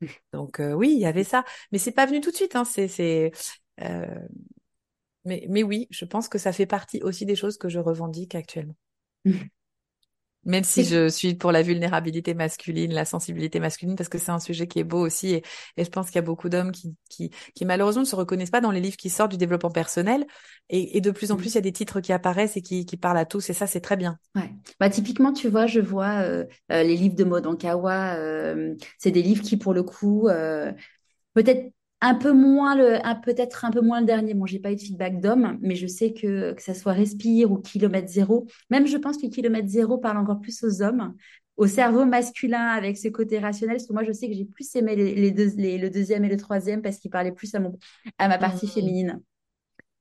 Donc 0.32 0.60
oui, 0.60 0.92
il 0.92 1.00
y 1.00 1.06
avait 1.06 1.24
ça, 1.24 1.44
mais 1.72 1.78
c'est 1.78 1.92
pas 1.92 2.06
venu 2.06 2.20
tout 2.20 2.30
de 2.30 2.36
suite. 2.36 2.56
Hein. 2.56 2.64
C'est, 2.64 2.88
c'est, 2.88 3.32
mais, 5.24 5.46
mais 5.48 5.62
oui, 5.62 5.86
je 5.90 6.04
pense 6.04 6.28
que 6.28 6.38
ça 6.38 6.52
fait 6.52 6.66
partie 6.66 7.02
aussi 7.02 7.26
des 7.26 7.36
choses 7.36 7.58
que 7.58 7.68
je 7.68 7.78
revendique 7.78 8.34
actuellement. 8.34 8.76
Même 10.44 10.64
si 10.64 10.84
je 10.84 11.08
suis 11.08 11.34
pour 11.34 11.52
la 11.52 11.62
vulnérabilité 11.62 12.32
masculine, 12.32 12.92
la 12.94 13.04
sensibilité 13.04 13.60
masculine, 13.60 13.96
parce 13.96 14.08
que 14.08 14.18
c'est 14.18 14.30
un 14.30 14.38
sujet 14.38 14.66
qui 14.66 14.78
est 14.78 14.84
beau 14.84 14.98
aussi, 15.04 15.34
et, 15.34 15.42
et 15.76 15.84
je 15.84 15.90
pense 15.90 16.06
qu'il 16.06 16.16
y 16.16 16.18
a 16.18 16.22
beaucoup 16.22 16.48
d'hommes 16.48 16.72
qui, 16.72 16.94
qui, 17.10 17.30
qui, 17.54 17.64
malheureusement 17.66 18.02
ne 18.02 18.06
se 18.06 18.16
reconnaissent 18.16 18.50
pas 18.50 18.60
dans 18.60 18.70
les 18.70 18.80
livres 18.80 18.96
qui 18.96 19.10
sortent 19.10 19.32
du 19.32 19.36
développement 19.36 19.70
personnel, 19.70 20.26
et, 20.70 20.96
et 20.96 21.00
de 21.00 21.10
plus 21.10 21.32
en 21.32 21.36
plus 21.36 21.52
il 21.52 21.54
y 21.56 21.58
a 21.58 21.62
des 21.62 21.72
titres 21.72 22.00
qui 22.00 22.12
apparaissent 22.12 22.56
et 22.56 22.62
qui, 22.62 22.86
qui 22.86 22.96
parlent 22.96 23.18
à 23.18 23.26
tous, 23.26 23.50
et 23.50 23.52
ça 23.52 23.66
c'est 23.66 23.80
très 23.80 23.96
bien. 23.96 24.18
Ouais. 24.36 24.50
Bah 24.80 24.88
typiquement, 24.88 25.32
tu 25.32 25.48
vois, 25.48 25.66
je 25.66 25.80
vois 25.80 26.20
euh, 26.22 26.44
euh, 26.72 26.82
les 26.82 26.96
livres 26.96 27.16
de 27.16 27.24
Modankawa, 27.24 28.14
euh, 28.16 28.74
c'est 28.98 29.10
des 29.10 29.22
livres 29.22 29.42
qui 29.42 29.56
pour 29.56 29.74
le 29.74 29.82
coup 29.82 30.28
euh, 30.28 30.72
peut-être 31.34 31.72
un 32.00 32.14
peu 32.14 32.32
moins 32.32 32.76
le, 32.76 32.98
peut-être 33.22 33.64
un 33.64 33.70
peu 33.70 33.80
moins 33.80 34.00
le 34.00 34.06
dernier. 34.06 34.34
Bon, 34.34 34.46
j'ai 34.46 34.60
pas 34.60 34.72
eu 34.72 34.76
de 34.76 34.80
feedback 34.80 35.20
d'homme, 35.20 35.58
mais 35.60 35.74
je 35.74 35.86
sais 35.86 36.12
que 36.12 36.52
que 36.52 36.62
ça 36.62 36.74
soit 36.74 36.92
Respire 36.92 37.50
ou 37.50 37.58
Kilomètre 37.58 38.08
Zéro. 38.08 38.46
Même 38.70 38.86
je 38.86 38.96
pense 38.96 39.16
que 39.16 39.26
Kilomètre 39.26 39.68
Zéro 39.68 39.98
parle 39.98 40.18
encore 40.18 40.40
plus 40.40 40.62
aux 40.62 40.82
hommes, 40.82 41.14
au 41.56 41.66
cerveau 41.66 42.04
masculin 42.04 42.68
avec 42.68 42.96
ce 42.96 43.08
côté 43.08 43.38
rationnel. 43.38 43.76
Parce 43.76 43.88
que 43.88 43.92
moi, 43.92 44.04
je 44.04 44.12
sais 44.12 44.28
que 44.28 44.34
j'ai 44.34 44.44
plus 44.44 44.74
aimé 44.76 44.94
les, 44.94 45.30
deux, 45.32 45.50
le 45.56 45.88
deuxième 45.88 46.24
et 46.24 46.28
le 46.28 46.36
troisième 46.36 46.82
parce 46.82 46.98
qu'ils 46.98 47.10
parlaient 47.10 47.32
plus 47.32 47.54
à 47.54 47.60
mon, 47.60 47.76
à 48.18 48.28
ma 48.28 48.38
partie 48.38 48.66
mmh. 48.66 48.70
féminine. 48.70 49.22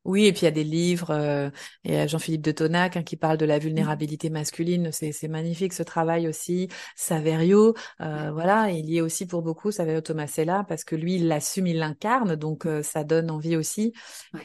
Oui, 0.07 0.25
et 0.25 0.31
puis 0.31 0.43
il 0.43 0.45
y 0.45 0.47
a 0.47 0.51
des 0.51 0.63
livres, 0.63 1.11
euh, 1.11 1.49
et 1.83 2.07
Jean-Philippe 2.07 2.41
de 2.41 2.53
Tonac 2.53 2.95
hein, 2.95 3.03
qui 3.03 3.17
parle 3.17 3.37
de 3.37 3.45
la 3.45 3.57
mmh. 3.57 3.61
vulnérabilité 3.61 4.29
masculine, 4.29 4.89
c'est, 4.93 5.27
magnifique 5.27 5.73
ce 5.73 5.83
travail 5.83 6.29
aussi. 6.29 6.69
Saverio, 6.95 7.75
euh, 7.99 8.31
voilà, 8.31 8.71
il 8.71 8.89
y 8.89 8.99
est 8.99 9.01
aussi 9.01 9.27
pour 9.27 9.41
beaucoup, 9.41 9.69
Saverio 9.69 9.99
Tomasella, 9.99 10.63
parce 10.63 10.85
que 10.85 10.95
lui, 10.95 11.15
il 11.15 11.27
l'assume, 11.27 11.67
il 11.67 11.79
l'incarne, 11.79 12.37
donc 12.37 12.65
euh, 12.65 12.81
ça 12.83 13.03
donne 13.03 13.29
envie 13.29 13.57
aussi, 13.57 13.91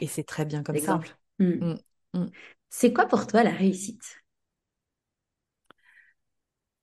et 0.01 0.07
c'est 0.07 0.25
très 0.25 0.43
bien 0.43 0.63
comme 0.63 0.75
Exemple. 0.75 1.07
ça. 1.39 1.45
Mmh. 1.45 1.75
Mmh. 2.13 2.25
C'est 2.69 2.91
quoi 2.91 3.05
pour 3.05 3.25
toi 3.25 3.43
la 3.43 3.51
réussite? 3.51 4.17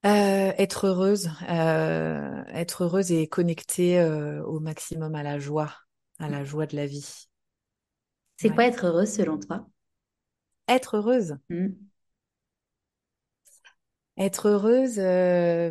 Euh, 0.06 0.52
être 0.56 0.86
heureuse, 0.86 1.30
euh, 1.50 2.42
être 2.54 2.84
heureuse 2.84 3.12
et 3.12 3.26
connectée 3.26 4.02
au 4.46 4.58
maximum 4.58 5.14
à 5.14 5.22
la 5.22 5.38
joie, 5.38 5.70
à 6.18 6.30
la 6.30 6.44
joie 6.44 6.64
de 6.64 6.76
la 6.76 6.86
vie. 6.86 7.29
C'est 8.40 8.48
quoi 8.48 8.64
être 8.64 8.86
heureuse 8.86 9.12
selon 9.12 9.38
toi? 9.38 9.68
Être 10.66 10.96
heureuse? 10.96 11.36
Hmm. 11.50 11.68
Être 14.16 14.48
heureuse, 14.48 14.98
euh, 14.98 15.70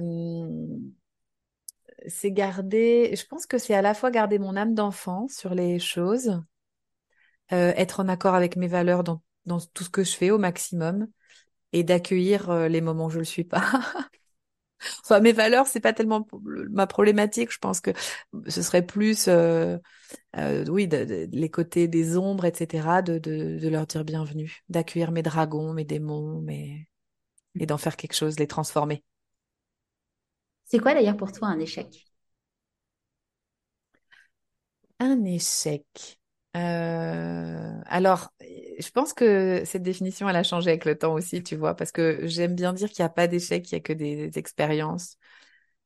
c'est 2.07 2.31
garder, 2.31 3.15
je 3.15 3.25
pense 3.25 3.47
que 3.47 3.57
c'est 3.57 3.73
à 3.73 3.81
la 3.81 3.95
fois 3.95 4.11
garder 4.11 4.37
mon 4.37 4.55
âme 4.55 4.75
d'enfant 4.75 5.27
sur 5.27 5.55
les 5.55 5.79
choses, 5.79 6.39
euh, 7.51 7.73
être 7.75 8.01
en 8.01 8.07
accord 8.07 8.35
avec 8.35 8.55
mes 8.55 8.67
valeurs 8.67 9.03
dans, 9.03 9.23
dans, 9.47 9.59
tout 9.59 9.83
ce 9.83 9.89
que 9.89 10.03
je 10.03 10.15
fais 10.15 10.29
au 10.29 10.37
maximum 10.37 11.07
et 11.73 11.83
d'accueillir 11.83 12.51
euh, 12.51 12.67
les 12.67 12.81
moments 12.81 13.05
où 13.05 13.09
je 13.09 13.19
le 13.19 13.25
suis 13.25 13.45
pas. 13.45 13.63
enfin, 15.03 15.19
mes 15.19 15.31
valeurs, 15.31 15.67
c'est 15.67 15.79
pas 15.79 15.93
tellement 15.93 16.27
ma 16.69 16.87
problématique. 16.87 17.51
Je 17.51 17.59
pense 17.59 17.81
que 17.81 17.91
ce 18.47 18.61
serait 18.61 18.85
plus 18.85 19.29
euh, 20.37 20.65
oui, 20.69 20.87
les 20.87 21.49
côtés 21.49 21.87
des 21.87 22.17
ombres, 22.17 22.45
etc., 22.45 23.01
de, 23.01 23.17
de, 23.17 23.67
leur 23.67 23.87
dire 23.87 24.03
bienvenue, 24.03 24.63
d'accueillir 24.69 25.11
mes 25.11 25.23
dragons, 25.23 25.73
mes 25.73 25.85
démons, 25.85 26.41
mes... 26.41 26.87
et 27.59 27.65
d'en 27.65 27.77
faire 27.77 27.95
quelque 27.97 28.15
chose, 28.15 28.39
les 28.39 28.47
transformer. 28.47 29.03
C'est 30.65 30.79
quoi 30.79 30.93
d'ailleurs 30.93 31.17
pour 31.17 31.31
toi 31.31 31.47
un 31.47 31.59
échec? 31.59 32.05
Un 34.99 35.23
échec. 35.25 36.18
Euh, 36.55 37.79
alors, 37.85 38.33
je 38.41 38.89
pense 38.91 39.13
que 39.13 39.63
cette 39.65 39.83
définition, 39.83 40.27
elle 40.27 40.35
a 40.35 40.43
changé 40.43 40.69
avec 40.69 40.85
le 40.85 40.97
temps 40.97 41.13
aussi, 41.13 41.43
tu 41.43 41.55
vois, 41.55 41.75
parce 41.75 41.91
que 41.91 42.21
j'aime 42.23 42.55
bien 42.55 42.73
dire 42.73 42.89
qu'il 42.89 43.03
n'y 43.03 43.07
a 43.07 43.09
pas 43.09 43.27
d'échec, 43.27 43.71
il 43.71 43.75
n'y 43.75 43.79
a 43.79 43.81
que 43.81 43.93
des, 43.93 44.37
expériences. 44.37 45.17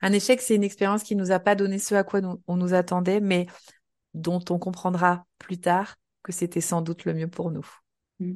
Un 0.01 0.13
échec, 0.13 0.41
c'est 0.41 0.55
une 0.55 0.63
expérience 0.63 1.03
qui 1.03 1.15
nous 1.15 1.31
a 1.31 1.39
pas 1.39 1.55
donné 1.55 1.79
ce 1.79 1.95
à 1.95 2.03
quoi 2.03 2.21
on 2.47 2.57
nous 2.57 2.73
attendait, 2.73 3.19
mais 3.19 3.47
dont 4.13 4.43
on 4.49 4.59
comprendra 4.59 5.25
plus 5.37 5.59
tard 5.59 5.95
que 6.23 6.31
c'était 6.31 6.61
sans 6.61 6.81
doute 6.81 7.05
le 7.05 7.13
mieux 7.13 7.29
pour 7.29 7.51
nous. 7.51 7.67
Mm. 8.19 8.33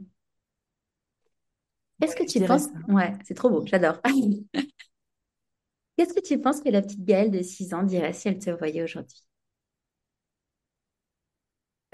Qu'est-ce 1.99 2.15
que 2.15 2.25
tu 2.25 2.45
penses 2.45 2.67
Ouais, 2.87 3.13
c'est 3.23 3.33
trop 3.33 3.49
beau, 3.49 3.65
j'adore. 3.65 3.99
Qu'est-ce 5.97 6.13
que 6.13 6.21
tu 6.21 6.39
penses 6.39 6.61
que 6.61 6.69
la 6.69 6.83
petite 6.83 7.03
Gaëlle 7.03 7.31
de 7.31 7.41
6 7.41 7.73
ans 7.73 7.81
dirait 7.83 8.13
si 8.13 8.27
elle 8.27 8.37
te 8.37 8.51
voyait 8.51 8.83
aujourd'hui? 8.83 9.26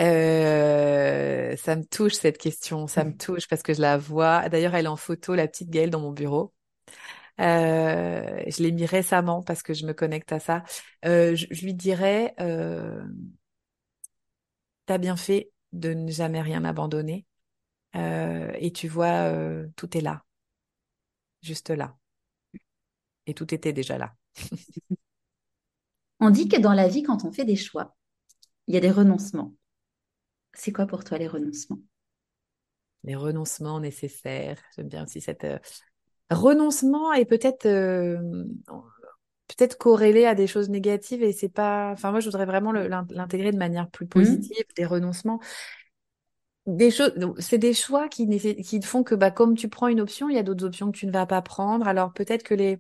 Euh, 0.02 1.56
ça 1.58 1.76
me 1.76 1.84
touche 1.86 2.14
cette 2.14 2.38
question, 2.38 2.88
ça 2.88 3.04
me 3.04 3.12
mm. 3.12 3.18
touche 3.18 3.48
parce 3.48 3.64
que 3.64 3.74
je 3.74 3.82
la 3.82 3.98
vois. 3.98 4.50
D'ailleurs, 4.50 4.76
elle 4.76 4.86
est 4.86 4.90
en 4.90 4.98
photo, 4.98 5.36
la 5.36 5.48
petite 5.48 5.70
Gaëlle, 5.70 5.90
dans 5.90 6.02
mon 6.02 6.12
bureau. 6.12 6.54
Euh, 7.40 8.44
je 8.48 8.62
l'ai 8.64 8.72
mis 8.72 8.86
récemment 8.86 9.42
parce 9.44 9.64
que 9.64 9.74
je 9.74 9.86
me 9.86 9.94
connecte 9.94 10.32
à 10.32 10.40
ça. 10.40 10.64
Euh, 11.06 11.36
je, 11.36 11.48
lui 11.64 11.74
dirais, 11.74 12.34
t'as 14.86 14.98
bien 14.98 15.16
fait 15.16 15.52
de 15.72 15.94
ne 15.94 16.12
jamais 16.12 16.42
rien 16.42 16.64
abandonner. 16.64 17.26
Euh, 17.96 18.52
et 18.60 18.72
tu 18.72 18.88
vois, 18.88 19.28
euh, 19.30 19.68
tout 19.76 19.98
est 19.98 20.02
là. 20.02 20.24
Juste 21.42 21.70
là. 21.70 21.98
Et 23.26 23.34
tout 23.34 23.54
était 23.54 23.74
déjà 23.74 23.98
là. 23.98 24.16
on 26.20 26.30
dit 26.30 26.48
que 26.48 26.60
dans 26.60 26.74
la 26.74 26.88
vie, 26.88 27.04
quand 27.04 27.26
on 27.26 27.32
fait 27.32 27.46
des 27.46 27.56
choix, 27.56 27.96
il 28.68 28.74
y 28.74 28.78
a 28.78 28.82
des 28.82 28.92
renoncements. 28.92 29.54
C'est 30.54 30.72
quoi 30.72 30.86
pour 30.86 31.04
toi 31.04 31.18
les 31.18 31.28
renoncements? 31.28 31.80
Les 33.04 33.16
renoncements 33.16 33.80
nécessaires. 33.80 34.58
J'aime 34.76 34.88
bien 34.88 35.04
aussi 35.04 35.20
cette 35.20 35.44
euh, 35.44 35.60
renoncement 36.30 37.14
et 37.14 37.26
peut-être 37.26 37.68
peut-être 39.48 39.78
corrélé 39.78 40.26
à 40.26 40.36
des 40.36 40.48
choses 40.48 40.70
négatives 40.70 41.24
et 41.24 41.34
c'est 41.34 41.50
pas. 41.50 41.92
Enfin, 41.92 42.12
moi, 42.12 42.20
je 42.20 42.26
voudrais 42.26 42.46
vraiment 42.46 42.72
l'intégrer 42.72 43.52
de 43.52 43.58
manière 43.58 43.90
plus 43.90 44.06
mmh. 44.06 44.10
positive, 44.10 44.66
des 44.76 44.86
renoncements. 44.86 45.40
Des 46.66 46.92
choses, 46.92 47.14
c'est 47.40 47.58
des 47.58 47.74
choix 47.74 48.08
qui, 48.08 48.26
qui 48.64 48.82
font 48.82 49.04
que, 49.04 49.16
bah, 49.16 49.32
comme 49.32 49.56
tu 49.56 49.68
prends 49.68 49.90
une 49.90 50.00
option, 50.00 50.30
il 50.30 50.36
y 50.36 50.40
a 50.40 50.44
d'autres 50.44 50.66
options 50.66 50.92
que 50.92 50.98
tu 50.98 51.06
ne 51.08 51.12
vas 51.12 51.26
pas 51.26 51.42
prendre. 51.42 51.88
Alors 51.88 52.14
peut-être 52.14 52.44
que 52.44 52.54
les, 52.54 52.80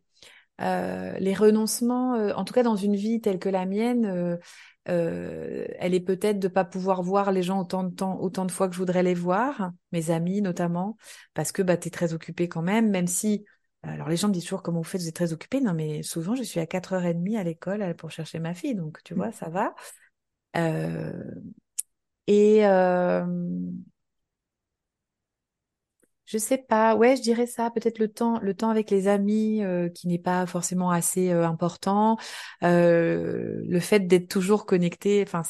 euh, 0.61 1.17
les 1.19 1.33
renoncements, 1.33 2.15
euh, 2.15 2.33
en 2.33 2.43
tout 2.45 2.53
cas 2.53 2.63
dans 2.63 2.75
une 2.75 2.95
vie 2.95 3.21
telle 3.21 3.39
que 3.39 3.49
la 3.49 3.65
mienne, 3.65 4.05
euh, 4.05 5.65
elle 5.79 5.93
est 5.93 5.99
peut-être 5.99 6.39
de 6.39 6.47
pas 6.47 6.65
pouvoir 6.65 7.01
voir 7.01 7.31
les 7.31 7.43
gens 7.43 7.61
autant 7.61 7.83
de 7.83 7.93
temps, 7.93 8.19
autant 8.19 8.45
de 8.45 8.51
fois 8.51 8.67
que 8.67 8.73
je 8.73 8.79
voudrais 8.79 9.03
les 9.03 9.13
voir, 9.13 9.71
mes 9.91 10.11
amis 10.11 10.41
notamment, 10.41 10.97
parce 11.33 11.51
que 11.51 11.61
bah, 11.61 11.77
tu 11.77 11.87
es 11.87 11.91
très 11.91 12.13
occupé 12.13 12.47
quand 12.47 12.61
même, 12.61 12.89
même 12.89 13.07
si 13.07 13.45
alors 13.81 14.07
les 14.07 14.15
gens 14.15 14.29
me 14.29 14.33
disent 14.33 14.43
toujours 14.43 14.63
comment 14.63 14.79
vous 14.79 14.85
faites, 14.85 15.01
vous 15.01 15.09
êtes 15.09 15.15
très 15.15 15.33
occupé. 15.33 15.59
Non, 15.59 15.73
mais 15.73 16.03
souvent 16.03 16.35
je 16.35 16.43
suis 16.43 16.59
à 16.59 16.65
4h30 16.65 17.37
à 17.37 17.43
l'école 17.43 17.95
pour 17.97 18.11
chercher 18.11 18.39
ma 18.39 18.53
fille, 18.53 18.75
donc 18.75 19.03
tu 19.03 19.13
vois, 19.13 19.31
ça 19.31 19.49
va. 19.49 19.73
Euh... 20.55 21.23
Et 22.27 22.65
euh... 22.65 23.25
je 26.25 26.37
sais 26.37 26.57
pas, 26.57 26.95
ouais, 26.95 27.15
je 27.17 27.21
dirais 27.21 27.47
ça, 27.47 27.69
peut-être 27.69 27.99
le 27.99 28.07
temps, 28.07 28.39
le 28.39 28.53
temps 28.53 28.69
avec 28.69 28.89
les 28.89 29.07
amis 29.07 29.63
euh, 29.63 29.89
qui 29.89 30.07
n'est 30.07 30.19
pas 30.19 30.45
forcément 30.45 30.89
assez 30.89 31.31
euh, 31.31 31.45
important. 31.45 32.17
Euh, 32.63 33.61
le 33.67 33.79
fait 33.79 34.01
d'être 34.01 34.29
toujours 34.29 34.65
connecté, 34.65 35.23
enfin 35.27 35.43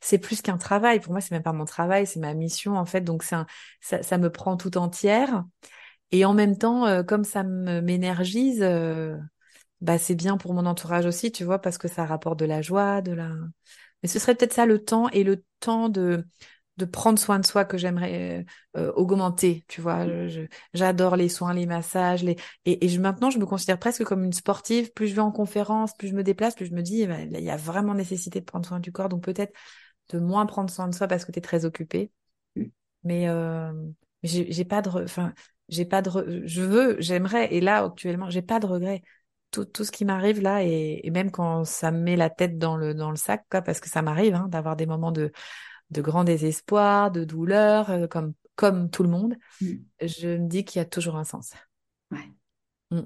c'est 0.00 0.18
plus 0.18 0.42
qu'un 0.42 0.58
travail. 0.58 1.00
Pour 1.00 1.12
moi, 1.12 1.20
c'est 1.20 1.30
même 1.32 1.42
pas 1.44 1.52
mon 1.52 1.64
travail, 1.64 2.06
c'est 2.06 2.20
ma 2.20 2.34
mission 2.34 2.76
en 2.76 2.84
fait. 2.86 3.02
Donc 3.02 3.22
c'est 3.22 3.36
ça, 3.80 4.02
ça 4.02 4.18
me 4.18 4.30
prend 4.30 4.56
tout 4.56 4.76
entière. 4.78 5.44
Et 6.10 6.24
en 6.24 6.34
même 6.34 6.58
temps, 6.58 7.04
comme 7.04 7.22
ça 7.22 7.44
m'énergise, 7.44 8.64
bah 9.80 9.98
c'est 9.98 10.16
bien 10.16 10.36
pour 10.36 10.54
mon 10.54 10.66
entourage 10.66 11.06
aussi, 11.06 11.30
tu 11.30 11.44
vois, 11.44 11.60
parce 11.60 11.78
que 11.78 11.86
ça 11.88 12.04
rapporte 12.04 12.38
de 12.38 12.44
la 12.46 12.62
joie, 12.62 13.00
de 13.00 13.12
la. 13.12 13.30
Mais 14.02 14.08
ce 14.08 14.18
serait 14.18 14.34
peut-être 14.34 14.52
ça 14.54 14.66
le 14.66 14.82
temps 14.84 15.08
et 15.10 15.24
le 15.24 15.44
temps 15.60 15.88
de 15.88 16.24
de 16.80 16.86
prendre 16.86 17.18
soin 17.18 17.38
de 17.38 17.46
soi 17.46 17.64
que 17.64 17.76
j'aimerais 17.76 18.46
euh, 18.76 18.90
augmenter, 18.94 19.64
tu 19.68 19.80
vois. 19.80 20.06
J'adore 20.72 21.16
les 21.16 21.28
soins, 21.28 21.52
les 21.52 21.66
massages, 21.66 22.22
les 22.22 22.36
et, 22.64 22.84
et 22.84 22.88
je, 22.88 23.00
maintenant 23.00 23.30
je 23.30 23.38
me 23.38 23.44
considère 23.46 23.78
presque 23.78 24.04
comme 24.04 24.24
une 24.24 24.32
sportive. 24.32 24.92
Plus 24.92 25.08
je 25.08 25.14
vais 25.14 25.20
en 25.20 25.30
conférence, 25.30 25.94
plus 25.94 26.08
je 26.08 26.14
me 26.14 26.22
déplace, 26.22 26.54
plus 26.54 26.66
je 26.66 26.74
me 26.74 26.82
dis, 26.82 27.02
eh 27.02 27.06
ben, 27.06 27.30
il 27.32 27.44
y 27.44 27.50
a 27.50 27.56
vraiment 27.56 27.94
nécessité 27.94 28.40
de 28.40 28.44
prendre 28.46 28.66
soin 28.66 28.80
du 28.80 28.92
corps, 28.92 29.10
donc 29.10 29.22
peut-être 29.22 29.52
de 30.08 30.18
moins 30.18 30.46
prendre 30.46 30.70
soin 30.70 30.88
de 30.88 30.94
soi 30.94 31.06
parce 31.06 31.24
que 31.24 31.32
tu 31.32 31.38
es 31.38 31.42
très 31.42 31.64
occupé. 31.66 32.10
Mm. 32.56 32.64
Mais 33.04 33.28
euh, 33.28 33.72
j'ai 34.22 34.64
pas 34.64 34.82
de, 34.82 34.88
enfin, 34.88 35.34
j'ai 35.68 35.84
pas 35.84 36.02
de, 36.02 36.42
je 36.46 36.62
veux, 36.62 36.96
j'aimerais, 37.00 37.54
et 37.54 37.60
là 37.60 37.84
actuellement, 37.84 38.30
j'ai 38.30 38.42
pas 38.42 38.58
de 38.60 38.66
regrets. 38.66 39.02
Tout, 39.50 39.64
tout 39.64 39.84
ce 39.84 39.90
qui 39.90 40.04
m'arrive 40.04 40.40
là, 40.40 40.62
et, 40.62 41.00
et, 41.02 41.10
même 41.10 41.32
quand 41.32 41.64
ça 41.64 41.90
me 41.90 41.98
met 41.98 42.14
la 42.14 42.30
tête 42.30 42.56
dans 42.56 42.76
le 42.76 42.94
dans 42.94 43.10
le 43.10 43.16
sac, 43.16 43.44
quoi, 43.50 43.62
parce 43.62 43.80
que 43.80 43.88
ça 43.88 44.00
m'arrive 44.00 44.36
hein, 44.36 44.46
d'avoir 44.48 44.76
des 44.76 44.86
moments 44.86 45.10
de 45.10 45.32
de 45.90 46.02
grand 46.02 46.24
désespoir, 46.24 47.10
de 47.10 47.24
douleur, 47.24 47.90
euh, 47.90 48.06
comme 48.06 48.34
comme 48.60 48.90
tout 48.90 49.02
le 49.02 49.08
monde, 49.08 49.36
mm. 49.62 49.72
je 50.02 50.28
me 50.36 50.46
dis 50.46 50.66
qu'il 50.66 50.80
y 50.80 50.82
a 50.82 50.84
toujours 50.84 51.16
un 51.16 51.24
sens. 51.24 51.52
Ouais. 52.10 52.18
Mm. 52.90 53.00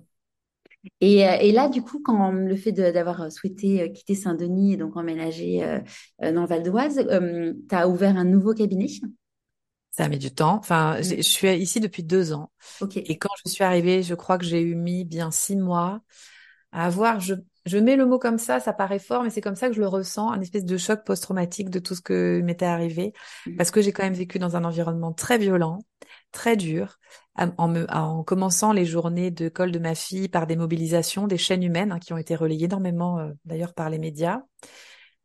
Et, 1.00 1.28
euh, 1.28 1.36
et, 1.40 1.52
là, 1.52 1.68
du 1.68 1.80
coup, 1.80 2.02
quand 2.04 2.32
le 2.32 2.56
fait 2.56 2.72
d'avoir 2.72 3.30
souhaité 3.30 3.82
euh, 3.82 3.88
quitter 3.88 4.16
Saint-Denis 4.16 4.74
et 4.74 4.76
donc 4.76 4.96
emménager 4.96 5.62
euh, 5.62 5.78
dans 6.20 6.42
le 6.42 6.46
Val 6.46 6.64
d'Oise, 6.64 6.98
euh, 7.08 7.52
tu 7.68 7.74
as 7.74 7.88
ouvert 7.88 8.16
un 8.16 8.24
nouveau 8.24 8.52
cabinet? 8.52 8.88
Ça 9.92 10.08
mis 10.08 10.18
du 10.18 10.34
temps. 10.34 10.56
Enfin, 10.56 10.98
Mm. 10.98 11.02
je 11.04 11.22
suis 11.22 11.54
ici 11.54 11.78
depuis 11.78 12.02
deux 12.02 12.32
ans. 12.32 12.50
Et 12.96 13.16
quand 13.16 13.30
je 13.44 13.50
suis 13.50 13.62
arrivée, 13.62 14.02
je 14.02 14.14
crois 14.14 14.38
que 14.38 14.44
j'ai 14.44 14.60
eu 14.60 14.74
mis 14.74 15.04
bien 15.04 15.30
six 15.30 15.54
mois 15.54 16.02
à 16.74 16.86
avoir, 16.86 17.20
je, 17.20 17.34
je 17.66 17.78
mets 17.78 17.96
le 17.96 18.06
mot 18.06 18.18
comme 18.18 18.38
ça, 18.38 18.60
ça 18.60 18.74
paraît 18.74 18.98
fort, 18.98 19.22
mais 19.22 19.30
c'est 19.30 19.40
comme 19.40 19.56
ça 19.56 19.68
que 19.68 19.74
je 19.74 19.80
le 19.80 19.88
ressens, 19.88 20.30
un 20.32 20.40
espèce 20.42 20.66
de 20.66 20.76
choc 20.76 21.04
post-traumatique 21.06 21.70
de 21.70 21.78
tout 21.78 21.94
ce 21.94 22.02
que 22.02 22.40
m'était 22.42 22.66
arrivé, 22.66 23.14
Mm. 23.46 23.56
parce 23.56 23.70
que 23.70 23.80
j'ai 23.82 23.92
quand 23.92 24.04
même 24.04 24.14
vécu 24.14 24.38
dans 24.38 24.56
un 24.56 24.64
environnement 24.64 25.12
très 25.12 25.38
violent, 25.38 25.78
très 26.32 26.56
dur, 26.56 26.98
en, 27.36 27.68
me, 27.68 27.86
en 27.92 28.22
commençant 28.24 28.72
les 28.72 28.84
journées 28.84 29.30
de 29.30 29.48
col 29.48 29.72
de 29.72 29.78
ma 29.78 29.94
fille 29.94 30.28
par 30.28 30.46
des 30.46 30.56
mobilisations, 30.56 31.26
des 31.26 31.38
chaînes 31.38 31.62
humaines 31.64 31.92
hein, 31.92 31.98
qui 31.98 32.12
ont 32.12 32.18
été 32.18 32.36
relayées 32.36 32.66
énormément 32.66 33.18
euh, 33.18 33.32
d'ailleurs 33.44 33.74
par 33.74 33.90
les 33.90 33.98
médias. 33.98 34.42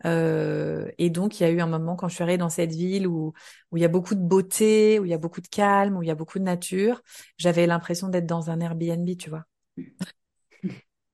Euh, 0.06 0.90
et 0.98 1.10
donc 1.10 1.40
il 1.40 1.44
y 1.44 1.46
a 1.46 1.50
eu 1.52 1.60
un 1.60 1.68
moment 1.68 1.98
quand 1.98 2.08
je 2.08 2.16
suis 2.16 2.24
arrivée 2.24 2.38
dans 2.38 2.50
cette 2.50 2.72
ville 2.72 3.06
où 3.08 3.34
où 3.72 3.78
il 3.78 3.82
y 3.82 3.86
a 3.86 3.90
beaucoup 3.90 4.16
de 4.16 4.22
beauté, 4.22 4.98
où 5.00 5.06
il 5.06 5.12
y 5.12 5.14
a 5.14 5.18
beaucoup 5.18 5.42
de 5.42 5.48
calme, 5.48 5.98
où 5.98 6.04
il 6.04 6.08
y 6.08 6.12
a 6.12 6.16
beaucoup 6.16 6.40
de 6.40 6.44
nature, 6.46 7.02
j'avais 7.38 7.68
l'impression 7.68 8.08
d'être 8.10 8.26
dans 8.26 8.50
un 8.50 8.62
Airbnb, 8.62 9.10
tu 9.18 9.30
vois, 9.30 9.44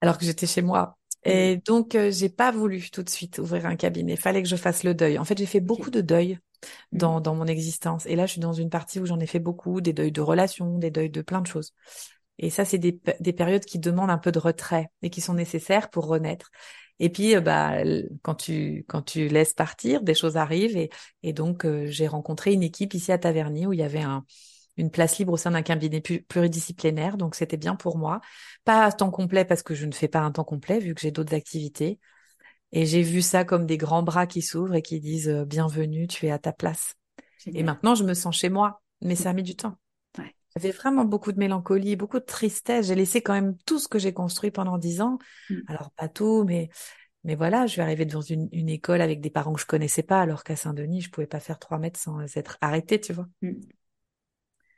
alors 0.06 0.18
que 0.18 0.26
j'étais 0.26 0.48
chez 0.48 0.62
moi. 0.62 0.98
Et 1.24 1.58
donc 1.66 1.96
euh, 1.96 2.12
j'ai 2.12 2.30
pas 2.30 2.52
voulu 2.52 2.90
tout 2.92 3.02
de 3.04 3.10
suite 3.10 3.40
ouvrir 3.40 3.66
un 3.66 3.76
cabinet. 3.76 4.16
Fallait 4.16 4.44
que 4.44 4.50
je 4.50 4.56
fasse 4.56 4.84
le 4.84 4.94
deuil. 4.94 5.18
En 5.18 5.26
fait, 5.26 5.38
j'ai 5.38 5.46
fait 5.48 5.60
beaucoup 5.60 5.90
de 5.92 6.02
deuil 6.02 6.40
Mm. 6.94 6.98
dans, 7.00 7.22
dans 7.22 7.36
mon 7.36 7.46
existence. 7.48 8.06
Et 8.08 8.16
là, 8.16 8.26
je 8.26 8.34
suis 8.34 8.42
dans 8.42 8.54
une 8.54 8.70
partie 8.72 9.00
où 9.00 9.06
j'en 9.06 9.20
ai 9.20 9.28
fait 9.28 9.40
beaucoup, 9.40 9.82
des 9.82 9.94
deuils 9.94 10.12
de 10.12 10.22
relations, 10.22 10.78
des 10.80 10.92
deuils 10.92 11.12
de 11.12 11.22
plein 11.22 11.42
de 11.42 11.48
choses. 11.48 11.74
Et 12.38 12.50
ça, 12.50 12.66
c'est 12.66 12.78
des, 12.78 13.00
des 13.20 13.34
périodes 13.34 13.66
qui 13.66 13.80
demandent 13.80 14.10
un 14.10 14.18
peu 14.18 14.32
de 14.32 14.40
retrait 14.40 14.90
et 15.02 15.10
qui 15.10 15.22
sont 15.22 15.34
nécessaires 15.34 15.90
pour 15.90 16.08
renaître. 16.08 16.52
Et 17.00 17.10
puis, 17.10 17.36
euh, 17.36 17.42
bah, 17.42 17.76
quand 18.24 18.36
tu 18.36 18.86
quand 18.88 19.02
tu 19.04 19.28
laisses 19.28 19.54
partir, 19.54 20.02
des 20.02 20.14
choses 20.16 20.38
arrivent. 20.38 20.78
Et, 20.78 20.90
et 21.24 21.34
donc, 21.34 21.66
euh, 21.66 21.86
j'ai 21.88 22.08
rencontré 22.08 22.54
une 22.54 22.64
équipe 22.64 22.94
ici 22.94 23.12
à 23.12 23.18
Taverny 23.18 23.68
où 23.68 23.74
il 23.74 23.80
y 23.80 23.84
avait 23.84 24.02
un, 24.02 24.26
une 24.78 24.92
place 24.92 25.18
libre 25.20 25.34
au 25.34 25.38
sein 25.38 25.52
d'un 25.52 25.62
cabinet 25.62 26.02
pu- 26.02 26.22
pluridisciplinaire. 26.24 27.18
Donc, 27.18 27.36
c'était 27.36 27.58
bien 27.58 27.76
pour 27.76 27.98
moi. 27.98 28.22
Pas 28.66 28.84
à 28.86 28.92
temps 28.92 29.12
complet 29.12 29.46
parce 29.46 29.64
que 29.64 29.76
je 29.76 29.86
ne 29.86 29.92
fais 29.94 30.08
pas 30.10 30.22
un 30.22 30.32
temps 30.32 30.44
complet 30.44 30.80
vu 30.80 30.96
que 30.96 31.02
j'ai 31.02 31.12
d'autres 31.12 31.36
activités. 31.36 32.00
Et 32.74 32.86
j'ai 32.86 33.04
vu 33.04 33.22
ça 33.22 33.46
comme 33.46 33.66
des 33.66 33.78
grands 33.78 34.04
bras 34.04 34.28
qui 34.28 34.42
s'ouvrent 34.42 34.76
et 34.76 34.82
qui 34.82 35.00
disent 35.00 35.30
euh, 35.30 35.46
bienvenue, 35.46 36.08
tu 36.08 36.28
es 36.28 36.32
à 36.32 36.40
ta 36.40 36.54
place. 36.54 36.96
Et 37.48 37.64
maintenant, 37.64 37.96
je 37.96 38.04
me 38.04 38.14
sens 38.14 38.38
chez 38.38 38.50
moi, 38.50 38.82
mais 39.02 39.16
ça 39.16 39.32
a 39.32 39.34
mis 39.34 39.44
du 39.44 39.56
temps. 39.56 39.78
Ouais. 40.18 40.36
J'avais 40.56 40.72
vraiment 40.72 41.06
beaucoup 41.06 41.32
de 41.32 41.40
mélancolie, 41.40 41.96
beaucoup 41.96 42.20
de 42.20 42.26
tristesse. 42.26 42.88
J'ai 42.88 42.96
laissé 42.96 43.22
quand 43.22 43.34
même 43.34 43.58
tout 43.66 43.80
ce 43.80 43.88
que 43.88 44.00
j'ai 44.00 44.14
construit 44.14 44.52
pendant 44.52 44.78
dix 44.78 45.02
ans. 45.02 45.20
Mm. 45.50 45.68
Alors, 45.68 45.92
pas 45.92 46.10
tout, 46.10 46.44
mais, 46.46 46.70
mais 47.24 47.36
voilà, 47.36 47.68
je 47.68 47.74
suis 47.74 47.82
arrivée 47.82 48.06
devant 48.06 48.22
une, 48.22 48.50
une 48.52 48.70
école 48.70 49.02
avec 49.02 49.22
des 49.22 49.32
parents 49.32 49.54
que 49.54 49.62
je 49.62 49.68
connaissais 49.68 50.04
pas, 50.04 50.22
alors 50.22 50.44
qu'à 50.44 50.56
Saint-Denis, 50.56 51.02
je 51.02 51.12
pouvais 51.12 51.28
pas 51.28 51.40
faire 51.42 51.60
trois 51.60 51.80
mètres 51.80 52.00
sans 52.00 52.22
être 52.38 52.58
arrêtée, 52.62 53.02
tu 53.02 53.14
vois. 53.14 53.28
Mm. 53.42 53.76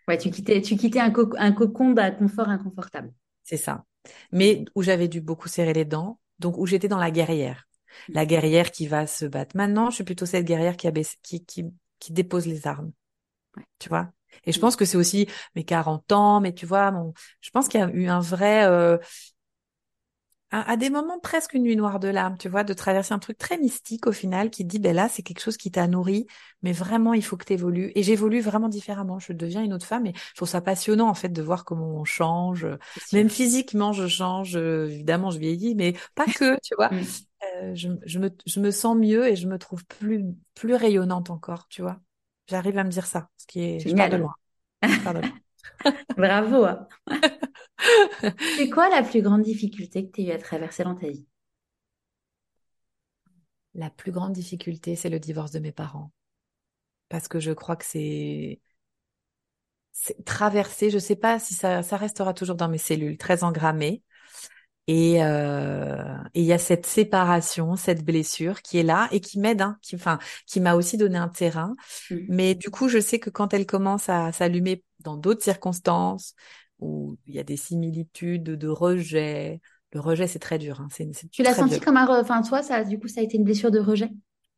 Ouais, 0.07 0.17
tu 0.17 0.31
quittais, 0.31 0.61
tu 0.61 0.75
quittais 0.77 0.99
un, 0.99 1.11
co- 1.11 1.33
un 1.37 1.51
cocon 1.53 1.91
d'un 1.91 2.11
confort 2.11 2.49
inconfortable. 2.49 3.13
C'est 3.47 3.57
ça. 3.57 3.85
Mais 4.33 4.65
où 4.75 4.83
j'avais 4.83 5.07
dû 5.07 5.21
beaucoup 5.21 5.47
serrer 5.47 5.73
les 5.73 5.85
dents, 5.85 6.19
donc 6.39 6.57
où 6.57 6.65
j'étais 6.65 6.89
dans 6.89 6.97
la 6.99 7.11
guerrière. 7.11 7.67
La 8.09 8.25
guerrière 8.25 8.71
qui 8.71 8.87
va 8.87 9.07
se 9.07 9.25
battre. 9.25 9.55
Maintenant, 9.55 9.89
je 9.89 9.95
suis 9.95 10.03
plutôt 10.03 10.25
cette 10.25 10.45
guerrière 10.45 10.75
qui, 10.77 10.87
a 10.87 10.91
baissé- 10.91 11.17
qui, 11.23 11.45
qui, 11.45 11.65
qui 11.99 12.11
dépose 12.13 12.45
les 12.45 12.67
armes. 12.67 12.91
Ouais. 13.57 13.63
Tu 13.79 13.89
vois? 13.89 14.11
Et 14.45 14.53
je 14.53 14.59
pense 14.59 14.75
que 14.77 14.85
c'est 14.85 14.97
aussi 14.97 15.27
mes 15.55 15.65
40 15.65 16.11
ans, 16.13 16.41
mais 16.41 16.53
tu 16.53 16.65
vois, 16.67 16.91
mon, 16.91 17.13
je 17.41 17.51
pense 17.51 17.69
qu'il 17.69 17.79
y 17.81 17.83
a 17.83 17.89
eu 17.91 18.07
un 18.09 18.21
vrai, 18.21 18.65
euh, 18.65 18.97
à, 20.51 20.71
à 20.71 20.77
des 20.77 20.89
moments 20.89 21.19
presque 21.19 21.53
une 21.53 21.63
nuit 21.63 21.75
noire 21.75 21.99
de 21.99 22.07
l'âme, 22.07 22.37
tu 22.37 22.49
vois, 22.49 22.63
de 22.63 22.73
traverser 22.73 23.13
un 23.13 23.19
truc 23.19 23.37
très 23.37 23.57
mystique 23.57 24.07
au 24.07 24.11
final 24.11 24.49
qui 24.49 24.65
dit, 24.65 24.79
ben 24.79 24.95
là, 24.95 25.09
c'est 25.09 25.23
quelque 25.23 25.41
chose 25.41 25.57
qui 25.57 25.71
t'a 25.71 25.87
nourri, 25.87 26.27
mais 26.61 26.71
vraiment, 26.71 27.13
il 27.13 27.23
faut 27.23 27.37
que 27.37 27.45
tu 27.45 27.53
évolues. 27.53 27.91
Et 27.95 28.03
j'évolue 28.03 28.41
vraiment 28.41 28.69
différemment. 28.69 29.19
Je 29.19 29.33
deviens 29.33 29.63
une 29.63 29.73
autre 29.73 29.85
femme 29.85 30.05
et 30.05 30.13
je 30.15 30.35
trouve 30.35 30.47
ça 30.49 30.61
passionnant, 30.61 31.07
en 31.09 31.13
fait, 31.13 31.29
de 31.29 31.41
voir 31.41 31.65
comment 31.65 31.87
on 31.99 32.05
change. 32.05 32.67
Même 33.11 33.29
physiquement, 33.29 33.93
je 33.93 34.07
change. 34.07 34.55
euh, 34.57 34.87
Évidemment, 34.89 35.31
je 35.31 35.39
vieillis, 35.39 35.75
mais 35.75 35.95
pas 36.15 36.27
que, 36.27 36.57
tu 36.61 36.75
vois. 36.75 36.91
Mm. 36.91 37.27
Euh, 37.57 37.75
je, 37.75 37.89
je 38.05 38.19
me, 38.19 38.29
je 38.45 38.59
me 38.59 38.71
sens 38.71 38.95
mieux 38.97 39.27
et 39.27 39.35
je 39.35 39.47
me 39.47 39.57
trouve 39.59 39.85
plus, 39.85 40.23
plus 40.55 40.73
rayonnante 40.75 41.29
encore, 41.29 41.67
tu 41.69 41.81
vois. 41.81 41.99
J'arrive 42.47 42.77
à 42.77 42.83
me 42.83 42.89
dire 42.89 43.05
ça, 43.05 43.29
ce 43.37 43.45
qui 43.47 43.61
est, 43.61 43.85
je 43.87 43.93
pars 43.95 44.09
de 44.09 44.15
Génial. 44.15 44.17
loin. 44.17 44.33
Je 44.95 44.99
pars 45.01 45.13
de 45.13 45.19
loin. 45.19 45.29
Bravo. 46.17 46.65
hein. 46.65 46.87
C'est 48.55 48.69
quoi 48.69 48.89
la 48.89 49.03
plus 49.03 49.21
grande 49.21 49.43
difficulté 49.43 50.05
que 50.07 50.11
tu 50.11 50.21
as 50.21 50.25
eu 50.25 50.31
à 50.31 50.37
traverser 50.37 50.83
dans 50.83 50.95
ta 50.95 51.07
vie? 51.07 51.25
La 53.75 53.89
plus 53.89 54.11
grande 54.11 54.33
difficulté, 54.33 54.97
c'est 54.97 55.09
le 55.09 55.19
divorce 55.21 55.51
de 55.51 55.59
mes 55.59 55.71
parents. 55.71 56.11
Parce 57.09 57.27
que 57.27 57.39
je 57.39 57.51
crois 57.51 57.75
que 57.77 57.85
c'est, 57.85 58.61
traversé, 60.25 60.89
je 60.89 60.99
sais 60.99 61.15
pas 61.15 61.39
si 61.39 61.53
ça, 61.53 61.83
ça 61.83 61.97
restera 61.97 62.33
toujours 62.33 62.55
dans 62.55 62.69
mes 62.69 62.77
cellules, 62.77 63.17
très 63.17 63.43
engrammé. 63.43 64.03
Et 64.87 65.23
euh, 65.23 66.17
et 66.33 66.41
il 66.41 66.45
y 66.45 66.53
a 66.53 66.57
cette 66.57 66.85
séparation, 66.85 67.75
cette 67.75 68.05
blessure 68.05 68.61
qui 68.61 68.77
est 68.77 68.83
là 68.83 69.09
et 69.11 69.19
qui 69.19 69.39
m'aide, 69.39 69.61
hein, 69.61 69.77
qui, 69.81 69.95
enfin, 69.95 70.17
qui 70.45 70.61
m'a 70.61 70.75
aussi 70.75 70.97
donné 70.97 71.17
un 71.17 71.27
terrain. 71.29 71.75
Mm. 72.09 72.27
Mais 72.27 72.55
du 72.55 72.69
coup, 72.69 72.89
je 72.89 72.99
sais 72.99 73.19
que 73.19 73.29
quand 73.29 73.53
elle 73.53 73.65
commence 73.65 74.09
à 74.09 74.31
s'allumer 74.31 74.83
dans 75.01 75.17
d'autres 75.17 75.43
circonstances 75.43 76.35
où 76.79 77.17
il 77.27 77.35
y 77.35 77.39
a 77.39 77.43
des 77.43 77.57
similitudes 77.57 78.43
de 78.43 78.67
rejet, 78.67 79.61
le 79.93 79.99
rejet 80.01 80.27
c'est 80.27 80.39
très 80.39 80.57
dur, 80.59 80.81
hein, 80.81 80.87
c'est 80.91 81.09
c'est 81.13 81.29
Tu 81.31 81.41
l'as 81.41 81.53
senti 81.53 81.79
comme 81.79 81.95
un... 81.97 82.05
re- 82.05 82.19
Enfin, 82.21 82.41
toi, 82.41 82.61
ça, 82.61 82.83
du 82.83 82.99
coup, 82.99 83.07
ça 83.07 83.21
a 83.21 83.23
été 83.23 83.37
une 83.37 83.45
blessure 83.45 83.71
de 83.71 83.79
rejet? 83.79 84.11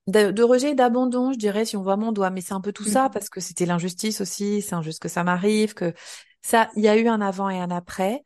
De, 0.07 0.32
de 0.32 0.41
rejet 0.43 0.71
et 0.71 0.75
d'abandon, 0.75 1.32
je 1.34 1.38
dirais, 1.38 1.65
si 1.65 1.77
on 1.77 1.84
vraiment 1.84 2.11
doit, 2.11 2.32
mais 2.32 2.41
c'est 2.41 2.53
un 2.53 2.61
peu 2.61 2.73
tout 2.73 2.86
ça 2.86 3.09
Mm. 3.09 3.11
parce 3.11 3.30
que 3.30 3.39
c'était 3.39 3.67
l'injustice 3.67 4.21
aussi, 4.21 4.61
c'est 4.63 4.73
injuste 4.73 4.99
que 5.01 5.07
ça 5.07 5.23
m'arrive, 5.23 5.75
que 5.75 5.93
ça, 6.41 6.69
il 6.75 6.82
y 6.84 6.88
a 6.88 6.97
eu 6.97 7.07
un 7.07 7.21
avant 7.21 7.47
et 7.49 7.59
un 7.59 7.69
après. 7.69 8.23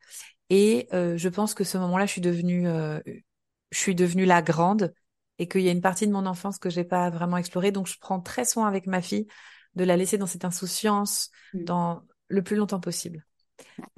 Et 0.50 0.88
euh, 0.92 1.16
je 1.16 1.28
pense 1.28 1.54
que 1.54 1.64
ce 1.64 1.78
moment-là, 1.78 2.06
je 2.06 2.12
suis 2.12 2.20
devenue, 2.20 2.68
euh, 2.68 3.00
je 3.70 3.78
suis 3.78 3.94
devenue 3.94 4.24
la 4.26 4.42
grande 4.42 4.92
et 5.38 5.48
qu'il 5.48 5.62
y 5.62 5.68
a 5.68 5.72
une 5.72 5.80
partie 5.80 6.06
de 6.06 6.12
mon 6.12 6.26
enfance 6.26 6.58
que 6.58 6.70
j'ai 6.70 6.84
pas 6.84 7.10
vraiment 7.10 7.36
explorée. 7.36 7.72
Donc, 7.72 7.86
je 7.86 7.98
prends 8.00 8.20
très 8.20 8.44
soin 8.44 8.68
avec 8.68 8.86
ma 8.86 9.02
fille 9.02 9.26
de 9.74 9.84
la 9.84 9.96
laisser 9.96 10.18
dans 10.18 10.26
cette 10.26 10.44
insouciance 10.44 11.30
Mm. 11.54 11.64
dans 11.64 12.02
le 12.28 12.42
plus 12.42 12.56
longtemps 12.56 12.80
possible. 12.80 13.24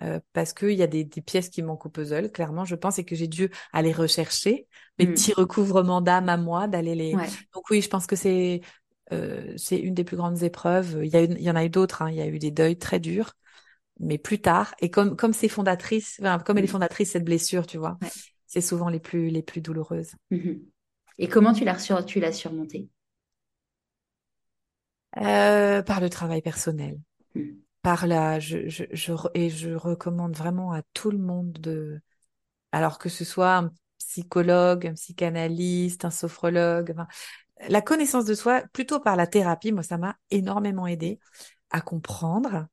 Euh, 0.03 0.20
parce 0.34 0.53
qu'il 0.53 0.72
y 0.72 0.82
a 0.82 0.86
des, 0.86 1.05
des 1.05 1.22
pièces 1.22 1.49
qui 1.49 1.62
manquent 1.62 1.86
au 1.86 1.88
puzzle, 1.88 2.30
clairement, 2.30 2.64
je 2.66 2.74
pense, 2.74 2.99
et 2.99 3.05
que 3.05 3.14
j'ai 3.16 3.28
dû 3.28 3.51
aller 3.72 3.92
rechercher 3.92 4.66
mes 4.99 5.07
Mm. 5.07 5.12
petits 5.12 5.32
recouvrements 5.32 6.01
d'âme 6.03 6.28
à 6.28 6.36
moi, 6.36 6.68
d'aller 6.68 6.94
les. 6.94 7.14
Ouais. 7.14 7.28
Donc 7.55 7.70
oui, 7.70 7.80
je 7.82 7.88
pense 7.88 8.07
que 8.07 8.16
c'est 8.16 8.61
euh, 9.12 9.55
c'est 9.57 9.78
une 9.78 9.94
des 9.94 10.05
plus 10.05 10.16
grandes 10.16 10.42
épreuves. 10.42 11.01
Il 11.03 11.11
y 11.12 11.16
a 11.16 11.22
eu- 11.22 11.28
il 11.30 11.40
y 11.42 11.51
en 11.51 11.57
a 11.57 11.64
eu 11.64 11.70
d'autres. 11.70 12.03
hein. 12.03 12.11
Il 12.11 12.16
y 12.16 12.20
a 12.20 12.26
eu 12.26 12.38
des 12.38 12.51
deuils 12.51 12.78
très 12.78 13.01
durs, 13.01 13.32
mais 14.01 14.18
plus 14.18 14.40
tard. 14.40 14.74
Et 14.80 14.90
comme 14.90 15.16
comme 15.16 15.32
c'est 15.32 15.49
fondatrice, 15.49 16.18
enfin, 16.20 16.38
comme 16.38 16.59
elle 16.59 16.64
est 16.64 16.66
Mm. 16.66 16.68
fondatrice 16.68 17.12
cette 17.12 17.24
blessure, 17.24 17.66
tu 17.66 17.78
vois, 17.78 17.99
Ouais. 18.03 18.11
c'est 18.47 18.61
souvent 18.61 18.88
les 18.88 19.01
plus 19.01 19.28
les 19.30 19.42
plus 19.42 19.61
douloureuses. 19.61 20.12
Mhm. 20.30 20.64
Et 21.18 21.28
comment 21.28 21.53
tu 21.53 21.64
l'as 21.64 21.78
sur... 21.78 22.05
tu 22.05 22.20
l'as 22.20 22.32
surmonté? 22.32 22.88
Euh, 25.18 25.82
par 25.82 26.01
le 26.01 26.11
travail 26.11 26.42
personnel. 26.42 26.99
Mm. 27.34 27.57
par 27.82 28.07
là, 28.07 28.40
je, 28.40 28.68
je, 28.68 28.84
je, 28.92 29.12
et 29.34 29.51
je 29.51 29.70
recommande 29.74 30.36
vraiment 30.36 30.72
à 30.72 30.82
tout 30.94 31.11
le 31.12 31.18
monde 31.18 31.53
de, 31.53 32.01
alors 32.72 32.99
que 32.99 33.09
ce 33.09 33.24
soit 33.24 33.57
un 33.57 33.72
psychologue, 33.99 34.86
un 34.88 34.94
psychanalyste, 34.94 36.05
un 36.05 36.11
sophrologue, 36.11 36.92
enfin, 36.92 37.07
la 37.68 37.82
connaissance 37.82 38.24
de 38.26 38.34
soi, 38.34 38.62
plutôt 38.72 39.01
par 39.01 39.16
la 39.16 39.26
thérapie, 39.26 39.72
moi, 39.72 39.82
ça 39.84 39.99
m'a 39.99 40.16
énormément 40.30 40.86
aidé 40.86 41.20
à 41.70 41.80
comprendre. 41.80 42.66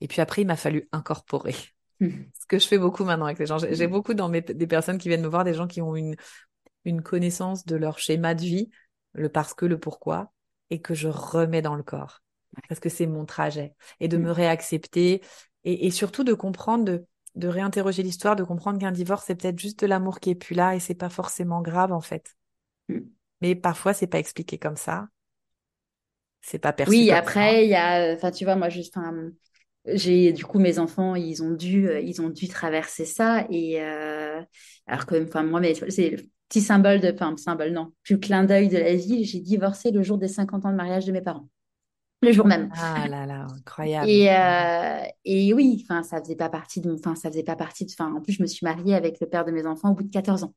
Et 0.00 0.08
puis 0.08 0.20
après, 0.20 0.42
il 0.42 0.46
m'a 0.46 0.56
fallu 0.56 0.88
incorporer. 0.92 1.54
Mhm. 2.00 2.32
Ce 2.40 2.46
que 2.46 2.58
je 2.58 2.66
fais 2.68 2.78
beaucoup 2.78 3.04
maintenant 3.04 3.26
avec 3.26 3.38
les 3.38 3.46
gens. 3.46 3.58
J'ai 3.58 3.86
Mhm. 3.86 3.88
beaucoup 3.88 4.14
dans 4.14 4.28
mes, 4.28 4.42
des 4.42 4.66
personnes 4.66 4.98
qui 4.98 5.08
viennent 5.08 5.22
me 5.22 5.28
voir, 5.28 5.44
des 5.44 5.54
gens 5.54 5.66
qui 5.66 5.82
ont 5.82 5.96
une, 5.96 6.16
une 6.84 7.02
connaissance 7.02 7.66
de 7.66 7.76
leur 7.76 7.98
schéma 7.98 8.34
de 8.34 8.42
vie, 8.42 8.70
le 9.14 9.28
parce 9.28 9.54
que, 9.54 9.66
le 9.66 9.78
pourquoi, 9.78 10.32
et 10.70 10.80
que 10.80 10.94
je 10.94 11.08
remets 11.08 11.62
dans 11.62 11.74
le 11.76 11.82
corps. 11.82 12.22
Parce 12.68 12.80
que 12.80 12.88
c'est 12.88 13.06
mon 13.06 13.24
trajet. 13.26 13.74
Et 14.00 14.08
de 14.08 14.18
me 14.18 14.30
Mm. 14.30 14.32
réaccepter. 14.32 15.22
Et, 15.64 15.86
et 15.86 15.90
surtout 15.90 16.24
de 16.24 16.34
comprendre, 16.34 16.84
de, 16.84 17.06
de 17.34 17.48
réinterroger 17.48 18.02
l'histoire, 18.02 18.36
de 18.36 18.44
comprendre 18.44 18.78
qu'un 18.80 18.92
divorce, 18.92 19.24
c'est 19.26 19.34
peut-être 19.36 19.58
juste 19.58 19.80
de 19.80 19.86
l'amour 19.86 20.20
qui 20.20 20.30
est 20.30 20.34
plus 20.34 20.54
là 20.54 20.74
et 20.76 20.80
c'est 20.80 20.94
pas 20.94 21.10
forcément 21.10 21.62
grave, 21.62 21.92
en 21.92 22.00
fait. 22.00 22.36
Mais 23.40 23.54
parfois, 23.54 23.94
c'est 23.94 24.06
pas 24.08 24.18
expliqué 24.18 24.58
comme 24.58 24.76
ça. 24.76 25.08
C'est 26.40 26.58
pas 26.58 26.72
perçu 26.72 27.04
Oui, 27.04 27.10
comme 27.10 27.20
après, 27.20 27.64
il 27.64 27.70
y 27.70 27.74
a, 27.74 28.14
enfin, 28.14 28.30
tu 28.30 28.44
vois, 28.44 28.54
moi, 28.56 28.68
juste, 28.68 28.96
enfin, 28.96 29.30
j'ai, 29.86 30.32
du 30.32 30.44
coup, 30.44 30.58
mes 30.58 30.78
enfants, 30.78 31.14
ils 31.14 31.42
ont 31.42 31.52
dû, 31.52 31.88
euh, 31.88 32.00
ils 32.00 32.20
ont 32.20 32.28
dû 32.28 32.48
traverser 32.48 33.04
ça. 33.04 33.46
Et, 33.50 33.80
euh, 33.80 34.40
alors 34.86 35.06
que, 35.06 35.24
enfin, 35.24 35.42
moi, 35.42 35.60
mais 35.60 35.74
c'est 35.88 36.10
le 36.10 36.16
petit 36.48 36.60
symbole 36.60 37.00
de, 37.00 37.12
enfin, 37.12 37.36
symbole, 37.36 37.70
non, 37.70 37.92
plus 38.02 38.18
clin 38.18 38.44
d'œil 38.44 38.68
de 38.68 38.78
la 38.78 38.94
vie. 38.94 39.24
J'ai 39.24 39.40
divorcé 39.40 39.90
le 39.90 40.02
jour 40.02 40.18
des 40.18 40.28
50 40.28 40.64
ans 40.64 40.70
de 40.70 40.76
mariage 40.76 41.06
de 41.06 41.12
mes 41.12 41.20
parents. 41.22 41.48
le 42.22 42.32
jour 42.32 42.46
même. 42.46 42.70
Ah 42.76 43.06
là 43.08 43.26
là, 43.26 43.46
incroyable. 43.56 44.08
Et, 44.08 44.30
euh, 44.30 45.08
et 45.24 45.52
oui, 45.54 45.84
enfin, 45.84 46.02
ça 46.02 46.20
faisait 46.20 46.36
pas 46.36 46.48
partie 46.48 46.80
de, 46.80 46.92
enfin, 46.92 47.14
ça 47.14 47.30
faisait 47.30 47.44
pas 47.44 47.56
partie 47.56 47.84
de, 47.84 47.92
enfin, 47.92 48.12
en 48.14 48.20
plus, 48.20 48.32
je 48.32 48.42
me 48.42 48.46
suis 48.46 48.64
mariée 48.64 48.94
avec 48.94 49.20
le 49.20 49.28
père 49.28 49.44
de 49.44 49.52
mes 49.52 49.66
enfants 49.66 49.90
au 49.90 49.94
bout 49.94 50.04
de 50.04 50.10
14 50.10 50.44
ans 50.44 50.54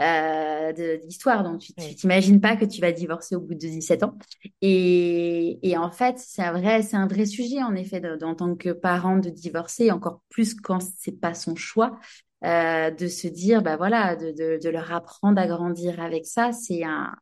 euh, 0.00 0.72
d'histoire. 0.98 1.42
Donc, 1.44 1.60
tu 1.60 1.72
t'imagines 1.74 2.40
pas 2.40 2.56
que 2.56 2.64
tu 2.64 2.80
vas 2.80 2.92
divorcer 2.92 3.36
au 3.36 3.40
bout 3.40 3.54
de 3.54 3.58
17 3.60 4.02
ans. 4.02 4.16
Et, 4.62 5.58
et 5.62 5.76
en 5.76 5.90
fait, 5.90 6.18
c'est 6.18 6.42
un 6.42 6.52
vrai, 6.52 6.82
c'est 6.82 6.96
un 6.96 7.06
vrai 7.06 7.26
sujet, 7.26 7.62
en 7.62 7.74
effet, 7.74 8.02
en 8.22 8.34
tant 8.34 8.54
que 8.56 8.70
parent 8.70 9.16
de 9.18 9.30
divorcer, 9.30 9.90
encore 9.90 10.22
plus 10.28 10.54
quand 10.54 10.80
c'est 10.98 11.20
pas 11.20 11.34
son 11.34 11.54
choix. 11.56 11.98
Euh, 12.44 12.90
de 12.90 13.08
se 13.08 13.26
dire, 13.28 13.62
bah 13.62 13.76
voilà, 13.76 14.14
de, 14.14 14.30
de, 14.30 14.58
de 14.62 14.68
leur 14.68 14.92
apprendre 14.92 15.40
à 15.40 15.46
grandir 15.46 15.98
avec 16.00 16.26
ça, 16.26 16.52
c'est 16.52 16.84
un, 16.84 17.14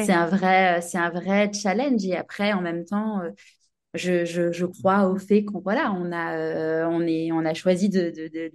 c'est 0.00 0.12
un 0.12 0.26
vrai, 0.26 0.80
c'est 0.82 0.98
un 0.98 1.10
vrai 1.10 1.52
challenge. 1.52 2.04
Et 2.04 2.16
après, 2.16 2.52
en 2.52 2.60
même 2.62 2.84
temps, 2.84 3.20
euh, 3.22 3.30
je, 3.94 4.24
je, 4.24 4.52
je 4.52 4.66
crois 4.66 5.08
au 5.08 5.18
fait 5.18 5.44
qu'on 5.44 5.60
voilà, 5.60 5.92
on 5.92 6.12
a, 6.12 6.36
euh, 6.36 6.86
on 6.90 7.02
est, 7.02 7.32
on 7.32 7.44
a 7.44 7.54
choisi 7.54 7.88
de, 7.88 8.10
de, 8.10 8.52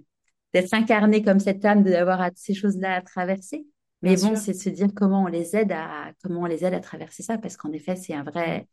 d'être 0.54 0.72
incarné 0.74 1.22
comme 1.22 1.40
cette 1.40 1.64
âme, 1.64 1.82
d'avoir 1.82 2.28
ces 2.34 2.54
choses-là 2.54 2.96
à 2.96 3.02
traverser. 3.02 3.66
Mais 4.02 4.16
bon, 4.16 4.34
c'est 4.34 4.52
de 4.52 4.58
se 4.58 4.70
dire 4.70 4.88
comment 4.94 5.24
on 5.24 5.26
les 5.26 5.54
aide 5.56 5.72
à, 5.72 6.12
comment 6.22 6.42
on 6.42 6.46
les 6.46 6.64
aide 6.64 6.74
à 6.74 6.80
traverser 6.80 7.22
ça, 7.22 7.38
parce 7.38 7.56
qu'en 7.56 7.70
effet, 7.72 7.96
c'est 7.96 8.14
un 8.14 8.22
vrai, 8.22 8.66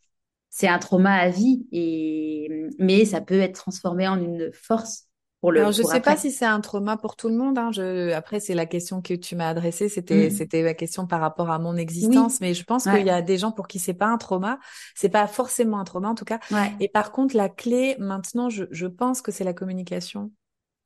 c'est 0.49 0.67
un 0.67 0.79
trauma 0.79 1.13
à 1.13 1.29
vie. 1.29 1.67
Et 1.71 2.49
mais 2.79 3.03
ça 3.05 3.21
peut 3.21 3.39
être 3.39 3.55
transformé 3.55 4.07
en 4.07 4.19
une 4.21 4.51
force 4.53 5.07
alors, 5.43 5.71
je 5.71 5.83
ne 5.83 5.87
sais 5.87 5.99
pas 5.99 6.17
si 6.17 6.31
c'est 6.31 6.45
un 6.45 6.59
trauma 6.61 6.97
pour 6.97 7.15
tout 7.15 7.29
le 7.29 7.35
monde. 7.35 7.57
Hein. 7.57 7.71
Je... 7.71 8.11
Après, 8.11 8.39
c'est 8.39 8.55
la 8.55 8.65
question 8.65 9.01
que 9.01 9.13
tu 9.13 9.35
m'as 9.35 9.49
adressée. 9.49 9.87
C'était, 9.87 10.27
mm. 10.27 10.31
c'était 10.31 10.63
la 10.63 10.73
question 10.73 11.05
par 11.05 11.21
rapport 11.21 11.51
à 11.51 11.59
mon 11.59 11.75
existence. 11.77 12.41
Mais 12.41 12.53
je 12.53 12.63
pense 12.63 12.83
qu'il 12.85 13.05
y 13.05 13.09
a 13.09 13.21
des 13.21 13.37
gens 13.37 13.51
pour 13.51 13.67
qui 13.67 13.79
c'est 13.79 13.93
pas 13.93 14.07
un 14.07 14.17
trauma. 14.17 14.59
C'est 14.95 15.09
pas 15.09 15.27
forcément 15.27 15.79
un 15.79 15.83
trauma, 15.83 16.09
en 16.09 16.15
tout 16.15 16.25
cas. 16.25 16.39
Et 16.79 16.89
par 16.89 17.11
contre, 17.11 17.35
la 17.35 17.49
clé, 17.49 17.95
maintenant, 17.99 18.49
je, 18.49 18.65
je 18.71 18.87
pense 18.87 19.21
que 19.21 19.31
c'est 19.31 19.43
la 19.43 19.53
communication. 19.53 20.31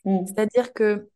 Mm. 0.06 0.26
C'est-à-dire 0.26 0.74
que 0.74 1.08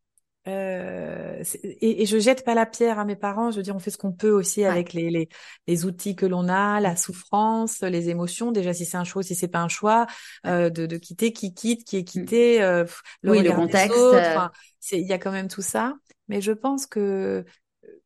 euh, 0.47 1.43
et, 1.63 2.03
et, 2.03 2.05
je 2.05 2.19
jette 2.19 2.45
pas 2.45 2.53
la 2.53 2.67
pierre 2.67 2.99
à 2.99 3.05
mes 3.05 3.15
parents. 3.15 3.49
Je 3.49 3.57
veux 3.57 3.63
dire, 3.63 3.75
on 3.75 3.79
fait 3.79 3.89
ce 3.89 3.97
qu'on 3.97 4.11
peut 4.11 4.29
aussi 4.29 4.63
avec 4.63 4.93
les, 4.93 5.09
les, 5.09 5.27
les, 5.67 5.85
outils 5.85 6.15
que 6.15 6.25
l'on 6.25 6.47
a, 6.49 6.79
la 6.79 6.95
souffrance, 6.95 7.81
les 7.81 8.09
émotions. 8.09 8.51
Déjà, 8.51 8.73
si 8.73 8.85
c'est 8.85 8.97
un 8.97 9.03
choix, 9.03 9.23
si 9.23 9.33
c'est 9.33 9.47
pas 9.47 9.61
un 9.61 9.67
choix, 9.67 10.05
euh, 10.45 10.69
de, 10.69 10.85
de, 10.85 10.97
quitter, 10.97 11.33
qui 11.33 11.53
quitte, 11.53 11.83
qui 11.83 11.97
est 11.97 12.01
mm. 12.01 12.05
quitté, 12.05 12.61
euh, 12.61 12.85
le, 13.21 13.31
oui, 13.31 13.41
le 13.41 13.53
contexte. 13.53 13.97
Euh. 13.97 14.47
il 14.91 15.07
y 15.07 15.13
a 15.13 15.17
quand 15.17 15.31
même 15.31 15.47
tout 15.47 15.63
ça. 15.63 15.95
Mais 16.27 16.41
je 16.41 16.51
pense 16.51 16.85
que 16.85 17.43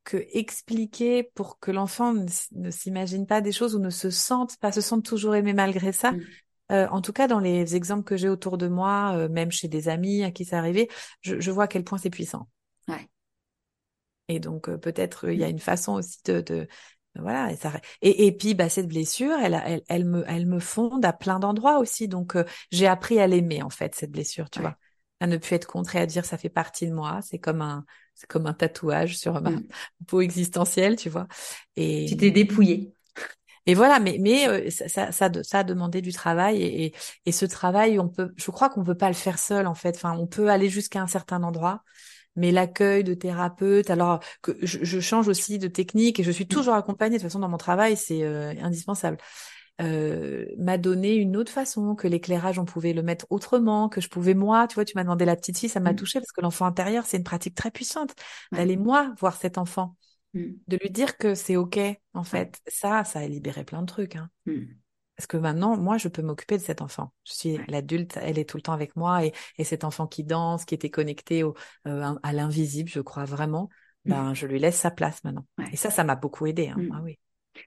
que 0.04 0.26
expliquer 0.32 1.24
pour 1.36 1.60
que 1.60 1.72
l'enfant 1.72 2.14
ne, 2.14 2.72
s'imagine 2.72 3.28
pas 3.28 3.42
des 3.42 3.52
choses 3.52 3.76
ou 3.76 3.80
ne 3.80 3.90
se 3.90 4.10
sente 4.10 4.58
pas 4.58 4.72
se 4.72 4.82
sente 4.82 5.06
toujours 5.06 5.36
aimé 5.36 5.54
malgré 5.54 5.92
ça. 5.92 6.14
Mm. 6.14 6.22
Euh, 6.72 6.88
en 6.90 7.02
tout 7.02 7.14
cas, 7.14 7.28
dans 7.28 7.40
les 7.40 7.76
exemples 7.76 8.04
que 8.04 8.18
j'ai 8.18 8.30
autour 8.30 8.58
de 8.58 8.68
moi, 8.68 9.14
euh, 9.16 9.30
même 9.30 9.52
chez 9.52 9.68
des 9.68 9.90
amis 9.90 10.24
à 10.24 10.32
qui 10.32 10.46
c'est 10.46 10.56
arrivé, 10.56 10.90
je, 11.22 11.40
je, 11.40 11.52
vois 11.52 11.64
à 11.66 11.68
quel 11.68 11.84
point 11.84 11.98
c'est 11.98 12.10
puissant. 12.10 12.48
Ouais. 12.88 13.10
Et 14.28 14.40
donc, 14.40 14.70
euh, 14.70 14.78
peut-être 14.78 15.30
il 15.32 15.40
y 15.40 15.44
a 15.44 15.50
une 15.50 15.60
façon 15.60 15.94
aussi 15.94 16.20
de, 16.26 16.42
de 16.42 16.68
voilà. 17.16 17.52
Et, 17.52 17.56
ça, 17.56 17.74
et, 18.02 18.28
et 18.28 18.32
puis, 18.32 18.54
bah, 18.54 18.70
cette 18.70 18.88
blessure, 18.88 19.36
elle, 19.42 19.60
elle, 19.66 19.82
elle, 19.88 20.06
me, 20.06 20.24
elle 20.28 20.46
me 20.46 20.60
fonde 20.60 21.04
à 21.04 21.14
plein 21.14 21.40
d'endroits 21.40 21.80
aussi. 21.80 22.08
Donc, 22.08 22.38
j'ai 22.72 22.88
appris 22.88 23.20
à 23.20 23.26
l'aimer 23.26 23.64
en 23.64 23.72
fait 23.72 23.96
cette 23.96 24.12
blessure, 24.12 24.50
tu 24.50 24.62
vois, 24.62 24.78
à 25.20 25.28
ne 25.28 25.38
plus 25.38 25.56
être 25.56 25.68
contre 25.68 25.96
et 25.96 26.00
à 26.00 26.06
dire 26.06 26.24
ça 26.24 26.38
fait 26.38 26.50
partie 26.50 26.88
de 26.88 26.94
moi. 26.94 27.20
C'est 27.24 27.40
comme 27.40 27.62
un, 27.62 27.84
c'est 28.14 28.28
comme 28.28 28.46
un 28.46 28.54
tatouage 28.54 29.18
sur 29.18 29.42
ma 29.42 29.52
mm. 29.52 29.68
peau 30.08 30.22
existentielle, 30.22 30.98
tu 30.98 31.10
vois. 31.10 31.28
Et 31.76 32.06
tu 32.08 32.16
t'es 32.16 32.32
dépouillé. 32.32 32.94
Et 33.70 33.76
voilà, 33.76 34.00
mais 34.00 34.18
mais 34.20 34.48
euh, 34.48 34.72
ça, 34.72 34.90
ça, 34.90 35.12
ça, 35.12 35.30
ça, 35.44 35.60
a 35.60 35.64
demandé 35.64 36.02
du 36.02 36.12
travail 36.12 36.64
et, 36.64 36.92
et, 37.28 37.32
ce 37.32 37.46
travail, 37.46 38.00
on 38.00 38.10
peut, 38.10 38.34
je 38.36 38.50
crois 38.50 38.68
qu'on 38.68 38.84
peut 38.84 38.96
pas 38.96 39.10
le 39.10 39.14
faire 39.14 39.38
seul 39.38 39.68
en 39.68 39.76
fait. 39.76 39.96
Enfin, 39.96 40.18
on 40.18 40.26
peut 40.26 40.50
aller 40.50 40.70
jusqu'à 40.70 41.04
un 41.04 41.06
certain 41.06 41.44
endroit, 41.44 41.84
mais 42.36 42.52
l'accueil 42.52 43.04
de 43.04 43.14
thérapeute, 43.14 43.92
alors 43.92 44.22
que 44.42 44.58
je, 44.64 44.80
je, 44.84 45.00
change 45.00 45.28
aussi 45.28 45.60
de 45.60 45.68
technique 45.68 46.20
et 46.20 46.24
je 46.24 46.32
suis 46.32 46.46
mmh. 46.46 46.48
toujours 46.48 46.74
accompagnée. 46.74 47.18
De 47.18 47.22
toute 47.22 47.30
façon, 47.30 47.38
dans 47.38 47.48
mon 47.48 47.58
travail, 47.58 47.96
c'est 47.96 48.24
euh, 48.24 48.56
indispensable. 48.60 49.18
Euh, 49.82 50.46
m'a 50.58 50.80
donné 50.80 51.14
une 51.14 51.38
autre 51.38 51.52
façon, 51.52 51.94
que 51.94 52.08
l'éclairage, 52.08 52.58
on 52.58 52.66
pouvait 52.66 52.94
le 52.94 53.04
mettre 53.04 53.28
autrement, 53.30 53.88
que 53.88 54.02
je 54.02 54.10
pouvais 54.10 54.34
moi, 54.34 54.68
tu 54.68 54.76
vois, 54.76 54.86
tu 54.86 54.94
m'as 54.96 55.04
demandé 55.04 55.26
la 55.26 55.36
petite 55.36 55.60
fille, 55.60 55.70
ça 55.70 55.80
m'a 55.80 55.94
mmh. 55.94 55.96
touché 55.96 56.20
parce 56.20 56.32
que 56.32 56.42
l'enfant 56.42 56.66
intérieur, 56.66 57.06
c'est 57.06 57.18
une 57.18 57.24
pratique 57.24 57.54
très 57.54 57.70
puissante, 57.70 58.16
d'aller 58.52 58.78
moi 58.78 59.14
voir 59.20 59.38
cet 59.38 59.60
enfant. 59.60 59.96
Mm. 60.34 60.52
De 60.68 60.78
lui 60.78 60.90
dire 60.90 61.18
que 61.18 61.36
c'est 61.36 61.56
OK, 61.56 61.80
en 62.14 62.24
fait. 62.24 62.60
Ça, 62.68 63.04
ça 63.04 63.20
a 63.20 63.28
libéré 63.28 63.64
plein 63.64 63.82
de 63.82 63.88
trucs. 63.88 64.16
Hein. 64.16 64.30
Mm. 64.46 64.66
Parce 65.16 65.28
que 65.28 65.38
maintenant, 65.38 65.76
moi, 65.76 65.98
je 65.98 66.08
peux 66.08 66.22
m'occuper 66.22 66.58
de 66.58 66.64
cet 66.64 66.82
enfant. 66.82 67.12
Je 67.26 67.34
suis 67.34 67.60
l'adulte, 67.68 68.18
elle 68.22 68.40
est 68.40 68.48
tout 68.48 68.58
le 68.58 68.62
temps 68.62 68.74
avec 68.74 68.96
moi. 68.96 69.26
Et, 69.26 69.34
et, 69.58 69.64
cet 69.66 69.84
enfant 69.84 70.08
qui 70.08 70.24
danse, 70.24 70.64
qui 70.64 70.76
était 70.76 70.90
connecté 70.90 71.44
au, 71.44 71.56
euh, 71.88 72.14
à 72.24 72.34
l'invisible, 72.34 72.90
je 72.90 73.02
crois 73.02 73.26
vraiment, 73.26 73.70
mm. 74.06 74.10
ben, 74.10 74.34
je 74.34 74.48
lui 74.48 74.60
laisse 74.60 74.78
sa 74.78 74.92
place 74.92 75.24
maintenant. 75.24 75.46
Et 75.74 75.76
ça, 75.76 75.90
ça 75.90 76.04
m'a 76.04 76.16
beaucoup 76.16 76.46
aidé. 76.46 76.70
Hein. 76.70 76.78
Ah, 76.94 77.02
oui. 77.04 77.20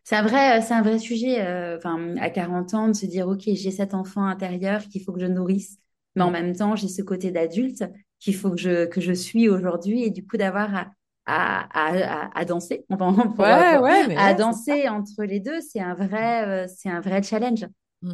C'est 0.04 0.16
un 0.16 0.22
vrai, 0.22 0.62
c'est 0.62 0.72
un 0.72 0.82
vrai 0.82 0.98
sujet. 0.98 1.42
Euh, 1.42 1.76
enfin, 1.76 2.16
à 2.16 2.30
40 2.30 2.74
ans, 2.74 2.88
de 2.88 2.94
se 2.94 3.04
dire, 3.04 3.28
OK, 3.28 3.42
j'ai 3.44 3.70
cet 3.70 3.92
enfant 3.92 4.24
intérieur 4.24 4.82
qu'il 4.84 5.02
faut 5.02 5.12
que 5.12 5.20
je 5.20 5.26
nourrisse. 5.26 5.76
Mais 6.14 6.22
en 6.22 6.30
même 6.30 6.54
temps, 6.54 6.76
j'ai 6.76 6.88
ce 6.88 7.02
côté 7.02 7.30
d'adulte 7.30 7.84
qu'il 8.18 8.34
faut 8.34 8.50
que 8.50 8.60
je, 8.60 8.86
que 8.86 9.00
je 9.00 9.12
suis 9.12 9.48
aujourd'hui. 9.48 10.02
Et 10.04 10.10
du 10.10 10.26
coup, 10.26 10.36
d'avoir 10.36 10.74
à, 10.74 10.90
à, 11.26 11.68
à, 11.72 12.38
à 12.38 12.44
danser, 12.44 12.84
à 12.90 14.34
danser 14.34 14.88
entre 14.88 15.22
les 15.24 15.40
deux, 15.40 15.60
c'est 15.60 15.80
un 15.80 15.94
vrai, 15.94 16.46
euh, 16.46 16.66
c'est 16.74 16.90
un 16.90 17.00
vrai 17.00 17.22
challenge. 17.22 17.66
Mm. 18.02 18.12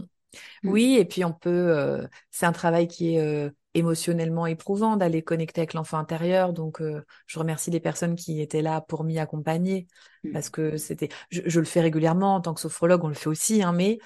Mm. 0.63 0.69
Oui, 0.69 0.97
et 0.99 1.05
puis 1.05 1.25
on 1.25 1.33
peut, 1.33 1.51
euh, 1.51 2.07
c'est 2.31 2.47
un 2.47 2.53
travail 2.53 2.87
qui 2.87 3.15
est 3.15 3.21
euh, 3.21 3.51
émotionnellement 3.75 4.47
éprouvant 4.47 4.97
d'aller 4.97 5.23
connecter 5.23 5.63
avec 5.63 5.73
l'enfant 5.73 5.99
intérieur. 5.99 6.53
Donc, 6.53 6.83
je 7.27 7.39
remercie 7.39 7.71
les 7.71 7.81
personnes 7.81 8.15
qui 8.15 8.41
étaient 8.41 8.63
là 8.63 8.81
pour 8.83 9.05
m'y 9.05 9.19
accompagner 9.19 9.87
mm. 10.25 10.33
parce 10.33 10.51
que 10.51 10.77
c'était, 10.77 11.09
je, 11.31 11.41
je, 11.47 11.61
le 11.61 11.67
fais 11.67 11.81
régulièrement 11.81 12.35
en 12.35 12.41
tant 12.41 12.55
que 12.55 12.61
sophrologue, 12.61 13.05
on 13.05 13.09
le 13.09 13.15
fait 13.15 13.29
aussi, 13.29 13.63
hein, 13.63 13.73
mais 13.73 13.99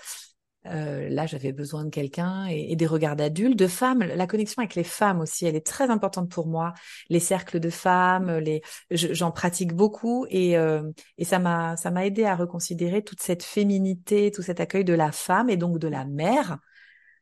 euh, 0.66 1.08
là, 1.08 1.26
j'avais 1.26 1.52
besoin 1.52 1.84
de 1.84 1.90
quelqu'un 1.90 2.46
et, 2.46 2.76
des 2.76 2.86
regards 2.86 3.16
d'adultes, 3.16 3.58
de 3.58 3.66
femmes. 3.66 4.00
La 4.00 4.26
connexion 4.26 4.60
avec 4.60 4.74
les 4.74 4.84
femmes 4.84 5.20
aussi, 5.20 5.46
elle 5.46 5.56
est 5.56 5.66
très 5.66 5.90
importante 5.90 6.30
pour 6.30 6.46
moi. 6.46 6.72
Les 7.08 7.20
cercles 7.20 7.58
de 7.58 7.70
femmes, 7.70 8.30
les, 8.38 8.62
j'en 8.90 9.32
pratique 9.32 9.74
beaucoup 9.74 10.26
et, 10.30 10.56
euh, 10.56 10.82
et 11.18 11.24
ça 11.24 11.38
m'a, 11.38 11.76
ça 11.76 11.90
m'a 11.90 12.06
aidé 12.06 12.24
à 12.24 12.36
reconsidérer 12.36 13.02
toute 13.02 13.20
cette 13.20 13.42
féminité, 13.42 14.30
tout 14.30 14.42
cet 14.42 14.60
accueil 14.60 14.84
de 14.84 14.94
la 14.94 15.12
femme 15.12 15.50
et 15.50 15.56
donc 15.56 15.78
de 15.78 15.88
la 15.88 16.04
mère 16.04 16.58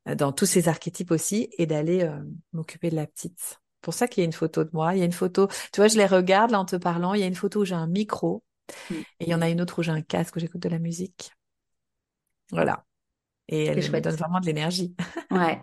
euh, 0.08 0.14
dans 0.14 0.32
tous 0.32 0.46
ces 0.46 0.68
archétypes 0.68 1.10
aussi 1.10 1.50
et 1.58 1.66
d'aller 1.66 2.02
euh, 2.02 2.18
m'occuper 2.52 2.90
de 2.90 2.96
la 2.96 3.06
petite. 3.06 3.60
Pour 3.80 3.94
ça 3.94 4.08
qu'il 4.08 4.22
y 4.22 4.24
a 4.24 4.26
une 4.26 4.32
photo 4.32 4.64
de 4.64 4.70
moi. 4.72 4.94
Il 4.94 4.98
y 4.98 5.02
a 5.02 5.06
une 5.06 5.12
photo, 5.12 5.48
tu 5.72 5.80
vois, 5.80 5.88
je 5.88 5.96
les 5.96 6.06
regarde 6.06 6.50
là 6.50 6.60
en 6.60 6.64
te 6.64 6.76
parlant. 6.76 7.14
Il 7.14 7.20
y 7.20 7.24
a 7.24 7.26
une 7.26 7.34
photo 7.34 7.62
où 7.62 7.64
j'ai 7.64 7.74
un 7.74 7.86
micro 7.86 8.42
mm. 8.90 8.94
et 8.94 9.04
il 9.20 9.28
y 9.28 9.34
en 9.34 9.42
a 9.42 9.48
une 9.48 9.60
autre 9.60 9.78
où 9.78 9.82
j'ai 9.82 9.92
un 9.92 10.02
casque 10.02 10.36
où 10.36 10.40
j'écoute 10.40 10.62
de 10.62 10.68
la 10.68 10.78
musique. 10.78 11.32
Voilà. 12.50 12.84
Et 13.50 13.66
elle 13.66 13.76
me 13.90 14.00
donne 14.00 14.14
vraiment 14.14 14.40
de 14.40 14.46
l'énergie. 14.46 14.94
ouais. 15.32 15.60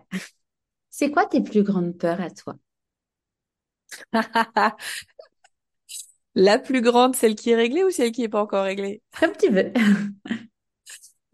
C'est 0.89 1.09
quoi 1.09 1.25
tes 1.25 1.41
plus 1.41 1.63
grandes 1.63 1.97
peurs 1.97 2.21
à 2.21 2.29
toi? 2.29 2.55
La 6.35 6.59
plus 6.59 6.81
grande, 6.81 7.15
celle 7.15 7.35
qui 7.35 7.49
est 7.49 7.55
réglée 7.55 7.83
ou 7.83 7.89
celle 7.89 8.11
qui 8.11 8.21
n'est 8.21 8.29
pas 8.29 8.41
encore 8.41 8.65
réglée? 8.65 9.01
Un 9.21 9.29
petit 9.29 9.49
peu. 9.49 9.71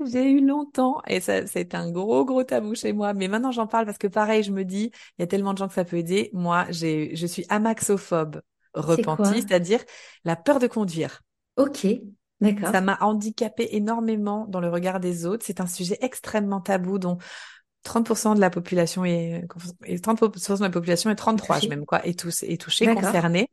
J'ai 0.06 0.32
eu 0.32 0.46
longtemps, 0.46 1.02
et 1.08 1.20
ça, 1.20 1.46
c'est 1.48 1.76
un 1.76 1.92
gros, 1.92 2.26
gros 2.26 2.44
tabou 2.44 2.76
chez 2.76 2.94
moi, 2.94 3.14
mais 3.14 3.28
maintenant 3.28 3.52
j'en 3.52 3.68
parle 3.68 3.86
parce 3.86 3.98
que 3.98 4.08
pareil, 4.08 4.44
je 4.44 4.52
me 4.52 4.64
dis, 4.64 4.92
il 5.18 5.22
y 5.22 5.24
a 5.24 5.28
tellement 5.28 5.54
de 5.54 5.58
gens 5.58 5.68
que 5.68 5.74
ça 5.74 5.86
peut 5.86 5.98
aider. 5.98 6.30
Moi, 6.34 6.66
j'ai, 6.70 7.16
je 7.16 7.26
suis 7.26 7.46
amaxophobe 7.50 8.42
repentie, 8.74 9.42
c'est-à-dire 9.42 9.84
la 10.26 10.36
peur 10.36 10.60
de 10.60 10.68
conduire. 10.68 11.22
Ok. 11.58 11.86
Ça 12.72 12.82
m'a 12.82 12.98
handicapé 13.02 13.70
énormément 13.72 14.46
dans 14.48 14.60
le 14.60 14.70
regard 14.70 15.00
des 15.00 15.26
autres. 15.26 15.44
C'est 15.46 15.62
un 15.62 15.68
sujet 15.68 15.98
extrêmement 16.02 16.62
tabou 16.62 17.00
dont 17.00 17.18
30% 17.86 18.36
de 18.36 18.40
la 18.40 18.50
population 18.50 19.06
est, 19.06 19.46
30% 19.86 20.58
de 20.58 20.64
la 20.64 20.70
population 20.70 21.10
est 21.10 21.16
33 21.16 21.60
même 21.70 21.86
quoi, 21.86 22.06
est, 22.06 22.18
tous, 22.18 22.44
est 22.44 22.60
touchée, 22.60 22.94
concernée. 22.94 23.50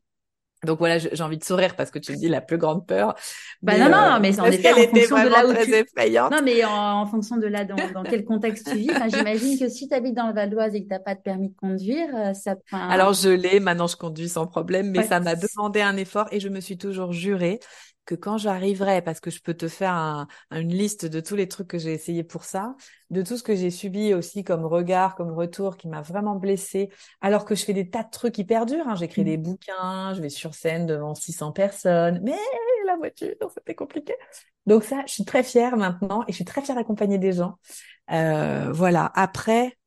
Donc 0.65 0.79
voilà, 0.79 0.99
j'ai 0.99 1.23
envie 1.23 1.39
de 1.39 1.45
sourire 1.45 1.75
parce 1.75 1.91
que 1.91 1.99
tu 1.99 2.15
dis 2.17 2.29
la 2.29 2.43
plus 2.43 2.59
grande 2.59 2.87
peur. 2.87 3.15
Bah 3.63 3.79
non, 3.79 3.89
non, 3.89 4.11
non, 4.11 4.21
mais 4.21 4.39
en 4.39 4.45
effet, 4.45 4.73
en 4.73 4.77
fonction 4.77 5.25
de 5.25 5.29
là 5.29 5.47
où 5.47 5.55
tu... 5.55 6.35
Non, 6.35 6.43
mais 6.45 6.65
en, 6.67 7.07
fonction 7.07 7.37
de 7.39 7.47
là 7.47 7.65
dans, 7.65 7.77
dans 7.95 8.03
quel 8.03 8.27
contexte 8.27 8.71
tu 8.71 8.77
vis. 8.77 8.91
j'imagine 9.09 9.59
que 9.59 9.69
si 9.71 9.89
tu 9.89 9.95
habites 9.95 10.15
dans 10.15 10.27
le 10.27 10.35
Val 10.35 10.51
d'Oise 10.51 10.75
et 10.75 10.85
que 10.85 10.89
t'as 10.89 10.99
pas 10.99 11.15
de 11.15 11.21
permis 11.21 11.49
de 11.49 11.57
conduire, 11.57 12.09
euh, 12.15 12.35
ça. 12.35 12.57
Alors 12.73 13.15
je 13.15 13.31
l'ai, 13.31 13.59
maintenant 13.59 13.87
je 13.87 13.97
conduis 13.97 14.29
sans 14.29 14.47
problème, 14.47 14.91
mais 14.91 15.03
ça 15.03 15.19
m'a 15.19 15.35
demandé 15.35 15.81
un 15.81 15.97
effort 15.97 16.29
et 16.31 16.41
je 16.41 16.51
me 16.51 16.61
suis 16.61 16.77
toujours 16.77 17.13
juré 17.13 17.59
que 18.11 18.17
quand 18.17 18.39
j'arriverai, 18.39 19.03
parce 19.03 19.21
que 19.21 19.31
je 19.31 19.41
peux 19.41 19.55
te 19.55 19.69
faire 19.69 20.27
une 20.51 20.73
liste 20.73 21.07
de 21.07 21.21
tous 21.21 21.37
les 21.37 21.47
trucs 21.47 21.69
que 21.69 21.79
j'ai 21.79 21.93
essayé 21.93 22.25
pour 22.25 22.43
ça, 22.43 22.75
de 23.11 23.23
tout 23.23 23.37
ce 23.37 23.45
que 23.45 23.55
j'ai 23.55 23.71
subi 23.71 24.15
aussi 24.15 24.43
comme 24.43 24.65
regard, 24.65 25.15
comme 25.15 25.31
retour 25.31 25.77
qui 25.77 25.87
m'a 25.87 26.03
vraiment 26.03 26.35
blessée, 26.35 26.91
alors 27.21 27.45
que 27.45 27.55
je 27.55 27.65
fais 27.65 27.73
des 27.73 27.89
tas 27.89 28.03
de 28.03 28.11
trucs 28.11 28.37
hyper 28.37 28.67
durs. 28.67 28.89
Hein. 28.89 28.97
J'écris 28.97 29.23
mmh. 29.23 29.25
des 29.25 29.37
bouquins, 29.37 30.13
je 30.15 30.23
vais 30.23 30.29
sur 30.29 30.55
scène 30.55 30.87
devant 30.87 31.15
600 31.15 31.53
personnes, 31.53 32.21
mais 32.25 32.37
la 32.85 32.97
voiture, 32.97 33.37
c'était 33.55 33.77
compliqué. 33.77 34.15
Donc 34.67 34.83
ça, 34.83 35.05
je 35.07 35.13
suis 35.13 35.25
très 35.25 35.45
fière 35.45 35.77
maintenant 35.77 36.25
et 36.27 36.33
je 36.33 36.37
suis 36.37 36.45
très 36.45 36.63
fière 36.63 36.77
d'accompagner 36.77 37.19
des 37.19 37.33
gens. 37.33 37.59
Euh, 38.11 38.73
voilà. 38.73 39.13
Après, 39.15 39.79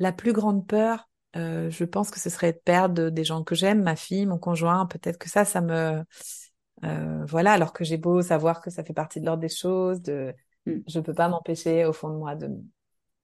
la 0.00 0.10
plus 0.10 0.32
grande 0.32 0.66
peur, 0.66 1.08
euh, 1.36 1.70
je 1.70 1.84
pense 1.84 2.10
que 2.10 2.18
ce 2.18 2.30
serait 2.30 2.52
de 2.52 2.58
perdre 2.58 3.10
des 3.10 3.22
gens 3.22 3.44
que 3.44 3.54
j'aime, 3.54 3.82
ma 3.82 3.94
fille, 3.94 4.26
mon 4.26 4.38
conjoint. 4.38 4.86
Peut-être 4.86 5.18
que 5.18 5.30
ça, 5.30 5.44
ça 5.44 5.60
me, 5.60 6.02
euh, 6.84 7.24
voilà. 7.26 7.52
Alors 7.52 7.72
que 7.72 7.84
j'ai 7.84 7.96
beau 7.96 8.22
savoir 8.22 8.60
que 8.60 8.70
ça 8.70 8.84
fait 8.84 8.92
partie 8.92 9.20
de 9.20 9.26
l'ordre 9.26 9.40
des 9.40 9.48
choses, 9.48 10.00
de, 10.02 10.34
mm. 10.66 10.80
je 10.86 11.00
peux 11.00 11.14
pas 11.14 11.28
m'empêcher 11.28 11.84
au 11.84 11.92
fond 11.92 12.10
de 12.10 12.16
moi 12.16 12.34
de 12.34 12.50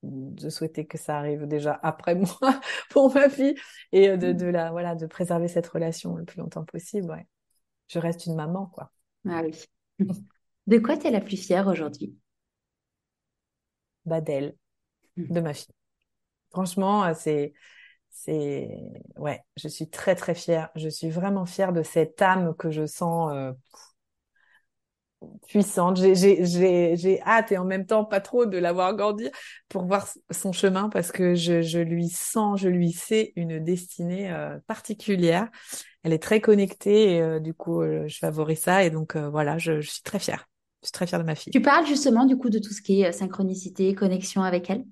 de 0.03 0.51
souhaiter 0.51 0.87
que 0.87 0.99
ça 0.99 1.19
arrive 1.19 1.47
déjà 1.47 1.81
après 1.83 2.15
moi 2.41 2.61
pour 2.91 3.13
ma 3.13 3.29
fille 3.29 3.57
et 3.93 4.17
de, 4.17 4.33
mm. 4.33 4.37
de 4.37 4.47
la 4.47 4.71
voilà 4.71 4.95
de 4.95 5.07
préserver 5.07 5.49
cette 5.49 5.67
relation 5.67 6.17
le 6.17 6.25
plus 6.25 6.39
longtemps 6.39 6.65
possible. 6.65 7.11
Ouais. 7.11 7.27
Je 7.89 7.99
reste 7.99 8.27
une 8.27 8.35
maman 8.35 8.67
quoi. 8.67 8.93
Ah 9.29 9.43
oui. 9.43 9.65
De 10.67 10.79
quoi 10.79 10.97
tu 10.97 11.07
es 11.07 11.13
la 11.13 11.21
plus 11.21 11.37
fière 11.37 11.69
aujourd'hui? 11.69 12.17
Bah 14.05 14.21
d'elle, 14.21 14.57
mm. 15.17 15.33
de 15.33 15.41
ma 15.41 15.55
fille. 15.55 15.75
Franchement, 16.51 17.13
c'est 17.15 17.55
c'est 18.19 18.69
ouais, 19.19 19.41
je 19.57 19.69
suis 19.69 19.89
très 19.89 20.15
très 20.15 20.35
fière. 20.35 20.71
Je 20.75 20.89
suis 20.89 21.11
vraiment 21.11 21.45
fière 21.45 21.73
de 21.73 21.83
cette 21.83 22.21
âme 22.23 22.55
que 22.57 22.71
je 22.71 22.87
sens 22.87 23.31
euh, 23.35 23.53
puissante. 25.49 25.99
J'ai 25.99 27.21
hâte 27.23 27.53
et 27.53 27.59
en 27.59 27.65
même 27.65 27.85
temps 27.85 28.07
pas 28.07 28.21
trop 28.21 28.47
de 28.47 28.57
l'avoir 28.57 28.97
grandi 28.97 29.29
pour 29.69 29.85
voir 29.85 30.09
son 30.31 30.53
chemin 30.53 30.89
parce 30.89 31.13
que 31.13 31.35
je, 31.35 31.61
je, 31.61 31.79
lui 31.79 32.09
sens, 32.09 32.61
je 32.61 32.69
lui 32.69 32.91
sais 32.91 33.35
une 33.37 33.63
destinée 33.63 34.33
euh, 34.33 34.59
particulière. 34.67 35.49
Elle 36.03 36.15
est 36.15 36.23
très 36.23 36.41
connectée 36.41 37.17
et 37.17 37.21
euh, 37.21 37.39
du 37.39 37.53
coup 37.53 37.83
je 37.83 38.19
favorise 38.19 38.61
ça 38.61 38.83
et 38.83 38.91
donc 38.91 39.15
voilà, 39.17 39.59
je, 39.59 39.81
je 39.83 39.91
suis 39.91 40.03
très 40.03 40.19
fière. 40.19 40.49
Je 40.83 40.87
suis 40.87 40.93
très 40.93 41.07
fière 41.07 41.21
de 41.21 41.27
ma 41.27 41.35
fille. 41.35 41.53
Tu 41.53 41.61
parles 41.61 41.87
justement 41.87 42.25
du 42.25 42.39
coup 42.39 42.49
de 42.49 42.59
tout 42.59 42.73
ce 42.73 42.81
qui 42.81 43.03
est 43.03 43.13
synchronicité, 43.13 43.95
connexion 43.95 44.43
avec 44.43 44.71
elle? 44.71 44.85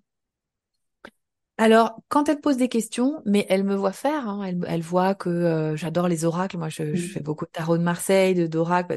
Alors, 1.57 2.03
quand 2.09 2.29
elle 2.29 2.41
pose 2.41 2.57
des 2.57 2.69
questions, 2.69 3.23
mais 3.25 3.47
elle 3.49 3.63
me 3.63 3.77
voit 3.77 3.93
faire, 3.93 4.29
hein, 4.29 4.43
elle, 4.45 4.65
elle, 4.67 4.83
voit 4.83 5.15
que 5.15 5.31
euh, 5.31 5.77
j'adore 5.77 6.09
les 6.09 6.25
oracles. 6.25 6.59
Moi, 6.59 6.69
je, 6.69 6.97
je, 6.97 7.07
fais 7.07 7.21
beaucoup 7.21 7.45
de 7.45 7.51
tarot 7.51 7.79
de 7.79 7.83
Marseille, 7.83 8.35
de 8.35 8.49
d'oracles, 8.49 8.97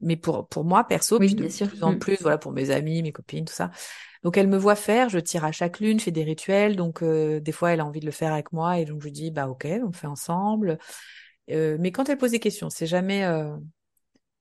mais 0.00 0.16
pour 0.16 0.46
pour 0.46 0.64
moi 0.64 0.84
perso, 0.84 1.18
puis 1.18 1.34
de 1.34 1.42
plus 1.42 1.82
en 1.82 1.92
mm. 1.92 1.98
plus, 1.98 2.18
voilà, 2.20 2.38
pour 2.38 2.52
mes 2.52 2.70
amis, 2.70 3.02
mes 3.02 3.10
copines, 3.10 3.44
tout 3.44 3.52
ça. 3.52 3.72
Donc, 4.22 4.36
elle 4.36 4.46
me 4.46 4.56
voit 4.56 4.76
faire. 4.76 5.08
Je 5.08 5.18
tire 5.18 5.44
à 5.44 5.50
chaque 5.50 5.80
lune, 5.80 5.98
je 5.98 6.04
fais 6.04 6.10
des 6.12 6.22
rituels. 6.22 6.76
Donc, 6.76 7.02
euh, 7.02 7.40
des 7.40 7.52
fois, 7.52 7.72
elle 7.72 7.80
a 7.80 7.84
envie 7.84 8.00
de 8.00 8.06
le 8.06 8.12
faire 8.12 8.32
avec 8.32 8.52
moi, 8.52 8.78
et 8.78 8.84
donc 8.84 9.02
je 9.02 9.08
dis, 9.08 9.32
bah 9.32 9.48
ok, 9.48 9.66
on 9.84 9.90
fait 9.90 10.06
ensemble. 10.06 10.78
Euh, 11.50 11.76
mais 11.80 11.90
quand 11.90 12.08
elle 12.08 12.18
pose 12.18 12.30
des 12.30 12.38
questions, 12.38 12.70
c'est 12.70 12.86
jamais 12.86 13.26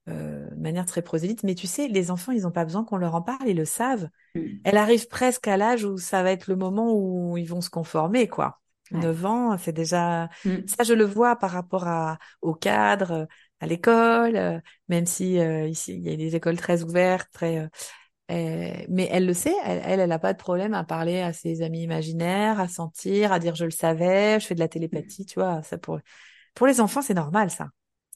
euh, 0.10 0.50
de 0.50 0.60
manière 0.60 0.86
très 0.86 1.02
prosélyte. 1.02 1.44
Mais 1.44 1.54
tu 1.54 1.68
sais, 1.68 1.88
les 1.88 2.10
enfants, 2.10 2.32
ils 2.32 2.42
n'ont 2.42 2.52
pas 2.52 2.66
besoin 2.66 2.84
qu'on 2.84 2.98
leur 2.98 3.14
en 3.14 3.22
parle, 3.22 3.48
ils 3.48 3.58
le 3.58 3.66
savent. 3.66 4.10
Mm. 4.34 4.42
Elle 4.64 4.78
arrive 4.78 5.08
presque 5.08 5.48
à 5.48 5.58
l'âge 5.58 5.86
où 5.86 5.98
ça 5.98 6.24
va 6.24 6.32
être 6.32 6.48
le 6.48 6.56
moment 6.56 6.92
où 6.92 7.38
ils 7.38 7.48
vont 7.48 7.62
se 7.62 7.70
conformer, 7.70 8.28
quoi. 8.28 8.60
Neuf 8.92 9.22
9 9.22 9.26
ans, 9.26 9.58
c'est 9.58 9.72
déjà 9.72 10.28
mm. 10.44 10.66
ça, 10.66 10.84
je 10.84 10.94
le 10.94 11.06
vois 11.06 11.36
par 11.38 11.52
rapport 11.52 11.88
à 11.88 12.18
au 12.42 12.54
cadre, 12.54 13.28
à 13.60 13.68
l'école, 13.68 14.36
euh, 14.36 14.60
même 14.90 15.06
si 15.06 15.40
euh, 15.40 15.68
ici 15.68 15.94
il 15.94 16.02
y 16.02 16.12
a 16.12 16.16
des 16.18 16.36
écoles 16.36 16.58
très 16.58 16.84
ouvertes, 16.84 17.30
très 17.32 17.70
mais 18.28 19.10
elle 19.12 19.26
le 19.26 19.34
sait, 19.34 19.54
elle, 19.66 20.00
elle, 20.00 20.08
n'a 20.08 20.18
pas 20.18 20.32
de 20.32 20.38
problème 20.38 20.74
à 20.74 20.86
parler 20.86 21.20
à 21.20 21.34
ses 21.34 21.64
amis 21.64 21.84
imaginaires, 21.84 22.62
à 22.62 22.70
sentir, 22.70 23.34
à 23.34 23.40
dire 23.40 23.56
je 23.56 23.66
le 23.66 23.72
savais, 23.72 24.40
je 24.40 24.48
fais 24.48 24.56
de 24.56 24.62
la 24.62 24.70
télépathie, 24.70 25.26
tu 25.26 25.38
vois. 25.38 25.62
Ça 25.64 25.78
pour 25.78 26.00
pour 26.54 26.66
les 26.66 26.80
enfants, 26.80 27.02
c'est 27.02 27.14
normal 27.14 27.50
ça. 27.50 27.68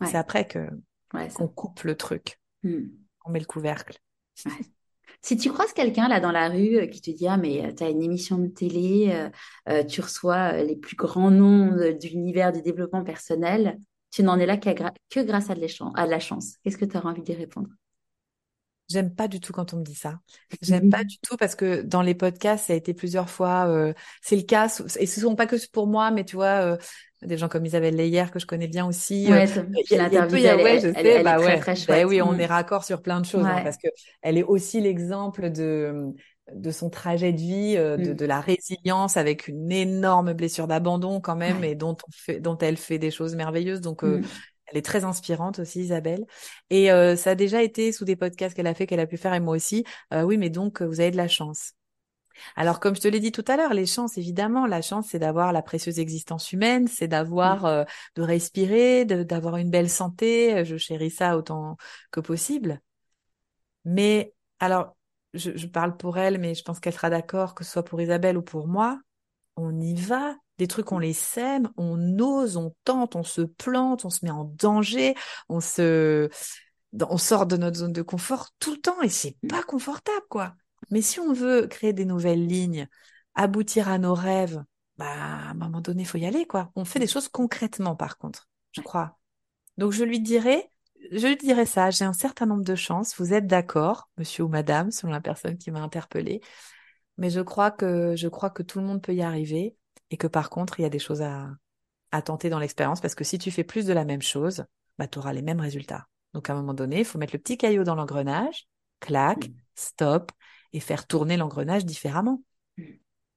C'est 0.01 0.17
après 0.17 0.45
que 0.45 0.69
qu'on 1.33 1.47
coupe 1.47 1.83
le 1.83 1.95
truc. 1.95 2.39
Hmm. 2.63 2.87
On 3.25 3.31
met 3.31 3.39
le 3.39 3.45
couvercle. 3.45 3.97
Si 5.25 5.37
tu 5.37 5.51
croises 5.51 5.73
quelqu'un 5.73 6.07
là 6.07 6.19
dans 6.19 6.31
la 6.31 6.49
rue 6.49 6.77
euh, 6.77 6.85
qui 6.85 7.01
te 7.01 7.09
dit 7.09 7.27
ah 7.27 7.35
mais 7.35 7.65
euh, 7.65 7.71
tu 7.73 7.83
as 7.83 7.89
une 7.89 8.03
émission 8.03 8.37
de 8.37 8.45
télé, 8.45 9.27
euh, 9.67 9.83
tu 9.83 10.01
reçois 10.01 10.61
les 10.61 10.75
plus 10.75 10.95
grands 10.95 11.31
noms 11.31 11.75
de, 11.75 11.97
l'univers 12.07 12.51
du 12.51 12.61
développement 12.61 13.03
personnel, 13.03 13.79
tu 14.11 14.21
n'en 14.21 14.37
es 14.37 14.45
là 14.45 14.55
que 14.57 14.69
grâce 15.23 15.49
à 15.49 15.55
de, 15.55 16.09
la 16.09 16.19
chance. 16.19 16.57
Qu'est-ce 16.63 16.77
que 16.77 16.85
tu 16.85 16.95
auras 16.95 17.09
envie 17.09 17.23
d'y 17.23 17.33
répondre? 17.33 17.69
J'aime 18.89 19.13
pas 19.13 19.27
du 19.27 19.39
tout 19.39 19.51
quand 19.51 19.73
on 19.73 19.77
me 19.77 19.83
dit 19.83 19.95
ça. 19.95 20.19
J'aime 20.61 20.89
pas 20.89 21.03
du 21.03 21.17
tout 21.19 21.37
parce 21.37 21.55
que 21.55 21.81
dans 21.81 22.01
les 22.01 22.13
podcasts, 22.13 22.67
ça 22.67 22.73
a 22.73 22.75
été 22.75 22.93
plusieurs 22.93 23.29
fois. 23.29 23.93
c'est 24.21 24.35
le 24.35 24.43
cas, 24.43 24.67
et 24.99 25.05
ce 25.05 25.21
sont 25.21 25.35
pas 25.35 25.47
que 25.47 25.55
pour 25.71 25.87
moi, 25.87 26.11
mais 26.11 26.23
tu 26.23 26.35
vois, 26.35 26.77
des 27.25 27.37
gens 27.37 27.47
comme 27.47 27.65
Isabelle 27.65 27.95
Leyer 27.95 28.25
que 28.31 28.39
je 28.39 28.45
connais 28.45 28.67
bien 28.67 28.85
aussi. 28.85 29.27
Ouais, 29.29 29.47
euh, 29.57 29.63
je 30.79 30.93
sais, 30.93 31.23
bah 31.23 31.39
ouais. 31.39 31.59
Très, 31.59 31.75
très 31.75 32.03
bah 32.03 32.07
oui, 32.07 32.21
on 32.21 32.33
mm. 32.33 32.39
est 32.39 32.45
raccord 32.45 32.83
sur 32.83 33.01
plein 33.01 33.19
de 33.19 33.25
choses 33.25 33.45
hein, 33.45 33.61
parce 33.63 33.77
que 33.77 33.87
elle 34.21 34.37
est 34.37 34.43
aussi 34.43 34.81
l'exemple 34.81 35.49
de 35.49 36.13
de 36.53 36.69
son 36.69 36.91
trajet 36.91 37.33
de 37.33 37.39
vie, 37.39 37.75
euh, 37.75 37.97
de, 37.97 38.11
mm. 38.11 38.15
de, 38.15 38.25
la 38.25 38.39
résilience 38.39 39.17
avec 39.17 39.47
une 39.47 39.71
énorme 39.71 40.33
blessure 40.33 40.67
d'abandon 40.67 41.19
quand 41.19 41.35
même 41.35 41.63
et 41.63 41.73
dont 41.73 41.97
on 42.07 42.11
fait, 42.11 42.39
dont 42.39 42.57
elle 42.59 42.77
fait 42.77 42.99
des 42.99 43.09
choses 43.09 43.35
merveilleuses. 43.35 43.81
Donc 43.81 44.03
euh, 44.03 44.19
mm. 44.19 44.25
Elle 44.67 44.77
est 44.77 44.85
très 44.85 45.03
inspirante 45.03 45.59
aussi, 45.59 45.81
Isabelle. 45.81 46.25
Et 46.69 46.87
ça 47.17 47.31
a 47.31 47.35
déjà 47.35 47.61
été 47.61 47.91
sous 47.91 48.05
des 48.05 48.15
podcasts 48.15 48.55
qu'elle 48.55 48.67
a 48.67 48.73
fait, 48.73 48.87
qu'elle 48.87 48.99
a 48.99 49.07
pu 49.07 49.17
faire, 49.17 49.33
et 49.33 49.39
moi 49.39 49.55
aussi. 49.55 49.85
oui, 50.11 50.37
mais 50.37 50.49
donc, 50.49 50.81
vous 50.81 50.99
avez 50.99 51.11
de 51.11 51.17
la 51.17 51.27
chance. 51.27 51.73
Alors, 52.55 52.79
comme 52.79 52.95
je 52.95 53.01
te 53.01 53.07
l'ai 53.07 53.19
dit 53.19 53.31
tout 53.31 53.45
à 53.47 53.57
l'heure, 53.57 53.73
les 53.73 53.85
chances, 53.85 54.17
évidemment, 54.17 54.65
la 54.65 54.81
chance, 54.81 55.07
c'est 55.09 55.19
d'avoir 55.19 55.53
la 55.53 55.61
précieuse 55.61 55.99
existence 55.99 56.51
humaine, 56.51 56.87
c'est 56.87 57.07
d'avoir, 57.07 57.65
euh, 57.65 57.83
de 58.15 58.21
respirer, 58.21 59.05
d'avoir 59.05 59.57
une 59.57 59.69
belle 59.69 59.89
santé. 59.89 60.55
Euh, 60.55 60.63
je 60.63 60.77
chéris 60.77 61.11
ça 61.11 61.37
autant 61.37 61.77
que 62.11 62.19
possible. 62.19 62.81
Mais, 63.85 64.33
alors, 64.59 64.95
je, 65.33 65.67
parle 65.67 65.97
pour 65.97 66.17
elle, 66.17 66.39
mais 66.39 66.55
je 66.55 66.63
pense 66.63 66.79
qu'elle 66.79 66.93
sera 66.93 67.09
d'accord, 67.09 67.55
que 67.55 67.63
ce 67.63 67.71
soit 67.71 67.83
pour 67.83 68.01
Isabelle 68.01 68.37
ou 68.37 68.41
pour 68.41 68.67
moi, 68.67 68.99
on 69.57 69.79
y 69.79 69.93
va. 69.95 70.35
Des 70.57 70.67
trucs, 70.67 70.91
on 70.91 70.99
les 70.99 71.13
sème, 71.13 71.69
on 71.77 72.19
ose, 72.19 72.57
on 72.57 72.73
tente, 72.85 73.15
on 73.15 73.23
se 73.23 73.41
plante, 73.41 74.05
on 74.05 74.09
se 74.09 74.23
met 74.23 74.31
en 74.31 74.45
danger, 74.45 75.15
on 75.49 75.59
se, 75.59 76.29
on 76.93 77.17
sort 77.17 77.45
de 77.45 77.57
notre 77.57 77.77
zone 77.77 77.91
de 77.93 78.01
confort 78.01 78.49
tout 78.59 78.71
le 78.71 78.81
temps 78.81 79.01
et 79.01 79.09
c'est 79.09 79.37
pas 79.49 79.63
confortable, 79.63 80.25
quoi. 80.29 80.55
Mais 80.91 81.01
si 81.01 81.19
on 81.19 81.33
veut 81.33 81.67
créer 81.67 81.93
des 81.93 82.05
nouvelles 82.05 82.45
lignes, 82.45 82.87
aboutir 83.33 83.89
à 83.89 83.97
nos 83.97 84.13
rêves, 84.13 84.63
bah, 84.97 85.07
à 85.07 85.49
un 85.49 85.53
moment 85.53 85.81
donné, 85.81 86.03
il 86.03 86.05
faut 86.05 86.17
y 86.17 86.25
aller, 86.25 86.45
quoi. 86.45 86.71
On 86.75 86.85
fait 86.85 86.99
des 86.99 87.07
choses 87.07 87.27
concrètement, 87.27 87.95
par 87.95 88.17
contre, 88.17 88.47
je 88.71 88.81
crois. 88.81 89.17
Donc, 89.77 89.91
je 89.91 90.03
lui 90.03 90.21
dirais, 90.21 90.69
je 91.11 91.27
lui 91.27 91.35
dirais 91.35 91.65
ça, 91.65 91.91
j'ai 91.91 92.05
un 92.05 92.13
certain 92.13 92.45
nombre 92.45 92.63
de 92.63 92.75
chances, 92.75 93.15
vous 93.17 93.33
êtes 93.33 93.47
d'accord, 93.47 94.09
monsieur 94.17 94.45
ou 94.45 94.47
madame, 94.47 94.91
selon 94.91 95.11
la 95.11 95.21
personne 95.21 95.57
qui 95.57 95.71
m'a 95.71 95.81
interpellé. 95.81 96.41
Mais 97.17 97.29
je 97.29 97.41
crois 97.41 97.71
que, 97.71 98.15
je 98.15 98.27
crois 98.27 98.49
que 98.49 98.63
tout 98.63 98.79
le 98.79 98.85
monde 98.85 99.01
peut 99.01 99.13
y 99.13 99.21
arriver 99.21 99.75
et 100.11 100.17
que 100.17 100.27
par 100.27 100.49
contre, 100.49 100.79
il 100.79 100.83
y 100.83 100.85
a 100.85 100.89
des 100.89 100.99
choses 100.99 101.21
à, 101.21 101.49
à 102.11 102.21
tenter 102.21 102.49
dans 102.49 102.59
l'expérience 102.59 103.01
parce 103.01 103.15
que 103.15 103.23
si 103.23 103.37
tu 103.37 103.51
fais 103.51 103.63
plus 103.63 103.85
de 103.85 103.93
la 103.93 104.05
même 104.05 104.21
chose, 104.21 104.65
bah, 104.97 105.07
tu 105.07 105.19
auras 105.19 105.33
les 105.33 105.41
mêmes 105.41 105.59
résultats. 105.59 106.07
Donc, 106.33 106.49
à 106.49 106.53
un 106.53 106.57
moment 106.57 106.73
donné, 106.73 106.99
il 106.99 107.05
faut 107.05 107.17
mettre 107.17 107.33
le 107.33 107.39
petit 107.39 107.57
caillot 107.57 107.83
dans 107.83 107.95
l'engrenage, 107.95 108.67
clac, 108.99 109.51
stop, 109.75 110.31
et 110.73 110.79
faire 110.79 111.07
tourner 111.07 111.37
l'engrenage 111.37 111.85
différemment. 111.85 112.41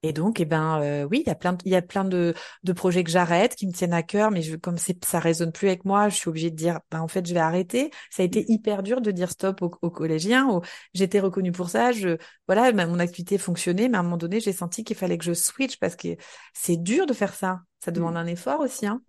Et 0.01 0.13
donc, 0.13 0.39
eh 0.39 0.45
ben, 0.45 0.81
euh, 0.81 1.03
oui, 1.03 1.23
il 1.25 1.27
y 1.27 1.31
a 1.31 1.35
plein, 1.35 1.53
de, 1.53 1.61
il 1.65 1.71
y 1.71 1.75
a 1.75 1.81
plein 1.81 2.05
de, 2.05 2.33
de 2.63 2.73
projets 2.73 3.03
que 3.03 3.11
j'arrête, 3.11 3.55
qui 3.55 3.67
me 3.67 3.73
tiennent 3.73 3.93
à 3.93 4.03
cœur, 4.03 4.31
mais 4.31 4.41
je, 4.41 4.55
comme 4.55 4.77
c'est, 4.77 5.03
ça 5.03 5.19
résonne 5.19 5.51
plus 5.51 5.67
avec 5.67 5.83
moi, 5.83 6.07
je 6.07 6.15
suis 6.15 6.29
obligée 6.29 6.51
de 6.51 6.55
dire, 6.55 6.79
ben, 6.89 7.01
en 7.01 7.07
fait, 7.09 7.27
je 7.27 7.33
vais 7.33 7.39
arrêter. 7.41 7.91
Ça 8.09 8.23
a 8.23 8.25
été 8.25 8.41
mm. 8.41 8.45
hyper 8.47 8.83
dur 8.83 9.01
de 9.01 9.11
dire 9.11 9.29
stop 9.29 9.61
aux, 9.61 9.89
collégiens. 9.89 10.61
j'étais 10.93 11.19
reconnue 11.19 11.51
pour 11.51 11.69
ça. 11.69 11.91
Je, 11.91 12.17
voilà, 12.47 12.71
mon 12.87 12.99
activité 12.99 13.37
fonctionnait, 13.37 13.89
mais 13.89 13.97
à 13.97 13.99
un 13.99 14.03
moment 14.03 14.17
donné, 14.17 14.39
j'ai 14.39 14.53
senti 14.53 14.83
qu'il 14.85 14.95
fallait 14.95 15.17
que 15.17 15.25
je 15.25 15.33
switch 15.33 15.77
parce 15.79 15.95
que 15.97 16.15
c'est 16.53 16.77
dur 16.77 17.05
de 17.05 17.13
faire 17.13 17.33
ça. 17.33 17.61
Ça 17.83 17.91
demande 17.91 18.13
mm. 18.13 18.17
un 18.17 18.27
effort 18.27 18.61
aussi, 18.61 18.87
hein. 18.87 19.01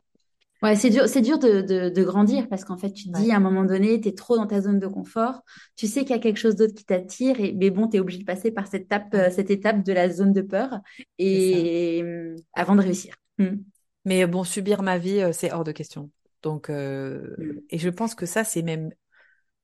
Ouais, 0.62 0.76
c'est 0.76 0.90
dur, 0.90 1.08
c'est 1.08 1.22
dur 1.22 1.38
de, 1.38 1.62
de, 1.62 1.88
de, 1.88 2.04
grandir 2.04 2.46
parce 2.48 2.64
qu'en 2.64 2.76
fait, 2.76 2.92
tu 2.92 3.10
te 3.10 3.18
dis 3.18 3.32
à 3.32 3.36
un 3.36 3.40
moment 3.40 3.64
donné, 3.64 3.98
tu 3.98 4.08
es 4.08 4.12
trop 4.12 4.36
dans 4.36 4.46
ta 4.46 4.60
zone 4.60 4.78
de 4.78 4.86
confort, 4.86 5.40
tu 5.74 5.86
sais 5.86 6.00
qu'il 6.00 6.10
y 6.10 6.18
a 6.18 6.18
quelque 6.18 6.36
chose 6.36 6.54
d'autre 6.54 6.74
qui 6.74 6.84
t'attire, 6.84 7.40
et, 7.40 7.52
mais 7.54 7.70
bon, 7.70 7.88
tu 7.88 7.96
es 7.96 8.00
obligé 8.00 8.18
de 8.18 8.24
passer 8.24 8.50
par 8.50 8.66
cette 8.66 8.82
étape, 8.82 9.14
euh, 9.14 9.30
cette 9.30 9.50
étape 9.50 9.82
de 9.82 9.92
la 9.94 10.10
zone 10.10 10.34
de 10.34 10.42
peur 10.42 10.80
et 11.18 12.02
euh, 12.02 12.36
avant 12.52 12.76
de 12.76 12.82
réussir. 12.82 13.14
Hmm. 13.38 13.56
Mais 14.04 14.26
bon, 14.26 14.44
subir 14.44 14.82
ma 14.82 14.98
vie, 14.98 15.20
euh, 15.20 15.32
c'est 15.32 15.50
hors 15.50 15.64
de 15.64 15.72
question. 15.72 16.10
Donc, 16.42 16.68
euh, 16.68 17.34
hmm. 17.38 17.60
et 17.70 17.78
je 17.78 17.88
pense 17.88 18.14
que 18.14 18.26
ça, 18.26 18.44
c'est 18.44 18.62
même 18.62 18.90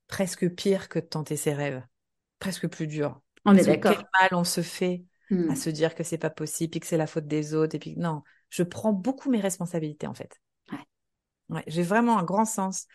presque 0.09 0.49
pire 0.49 0.89
que 0.89 0.99
de 0.99 1.05
tenter 1.05 1.37
ses 1.37 1.53
rêves, 1.53 1.83
presque 2.39 2.69
plus 2.69 2.87
dur. 2.87 3.21
On 3.45 3.55
est 3.55 3.67
d'accord. 3.67 3.93
Quel 3.93 4.07
mal 4.19 4.31
on 4.33 4.45
se 4.45 4.63
fait 4.63 5.05
à 5.31 5.35
hmm. 5.35 5.57
se 5.57 5.69
dire 5.69 5.95
que 5.95 6.05
c'est 6.05 6.17
pas 6.17 6.31
possible, 6.31 6.75
et 6.75 6.81
que 6.81 6.87
c'est 6.87 6.97
la 6.97 7.07
faute 7.07 7.27
des 7.27 7.53
autres, 7.53 7.75
et 7.75 7.79
puis 7.79 7.97
non, 7.99 8.23
je 8.49 8.63
prends 8.63 8.95
beaucoup 8.95 9.31
mes 9.31 9.41
responsabilités 9.41 10.07
en 10.07 10.15
fait. 10.15 10.41
Ouais, 11.49 11.65
j'ai 11.67 11.83
vraiment 11.83 12.19
un 12.19 12.25
grand 12.25 12.45
sens. 12.45 12.87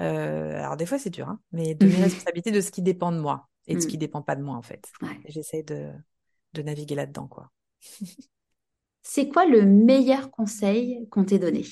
Euh, 0.00 0.58
alors 0.58 0.76
des 0.76 0.86
fois 0.86 0.98
c'est 0.98 1.10
dur, 1.10 1.28
hein, 1.28 1.40
mais 1.52 1.74
de 1.74 1.86
mes 1.86 2.02
responsabilités 2.02 2.50
de 2.50 2.60
ce 2.60 2.70
qui 2.70 2.82
dépend 2.82 3.12
de 3.12 3.18
moi 3.18 3.48
et 3.66 3.76
de 3.76 3.80
ce 3.80 3.86
qui 3.86 3.96
mm. 3.96 4.00
dépend 4.00 4.22
pas 4.22 4.36
de 4.36 4.42
moi 4.42 4.56
en 4.56 4.62
fait. 4.62 4.90
J'essaie 5.26 5.62
de, 5.62 5.92
de 6.52 6.62
naviguer 6.62 6.96
là-dedans 6.96 7.28
quoi. 7.28 7.50
c'est 9.02 9.28
quoi 9.28 9.46
le 9.46 9.62
meilleur 9.62 10.30
conseil 10.30 11.08
qu'on 11.10 11.24
t'ait 11.24 11.38
donné? 11.38 11.64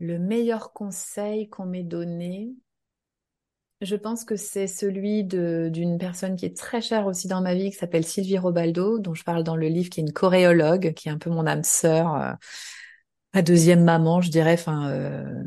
Le 0.00 0.18
meilleur 0.18 0.72
conseil 0.72 1.48
qu'on 1.48 1.66
m'ait 1.66 1.84
donné, 1.84 2.56
Je 3.82 3.96
pense 3.96 4.24
que 4.24 4.36
c'est 4.36 4.66
celui 4.66 5.24
d'une 5.24 5.96
personne 5.98 6.36
qui 6.36 6.44
est 6.44 6.54
très 6.56 6.82
chère 6.82 7.06
aussi 7.06 7.28
dans 7.28 7.40
ma 7.40 7.54
vie, 7.54 7.70
qui 7.70 7.76
s'appelle 7.76 8.04
Sylvie 8.04 8.36
Robaldo, 8.36 8.98
dont 8.98 9.14
je 9.14 9.24
parle 9.24 9.42
dans 9.42 9.56
le 9.56 9.68
livre, 9.68 9.88
qui 9.88 10.00
est 10.00 10.02
une 10.02 10.12
choréologue, 10.12 10.92
qui 10.92 11.08
est 11.08 11.12
un 11.12 11.18
peu 11.18 11.30
mon 11.30 11.46
âme 11.46 11.62
sœur, 11.64 12.14
euh, 12.14 12.32
ma 13.34 13.42
deuxième 13.42 13.84
maman, 13.84 14.20
je 14.20 14.30
dirais. 14.30 14.54
Enfin, 14.54 14.90
euh, 14.90 15.42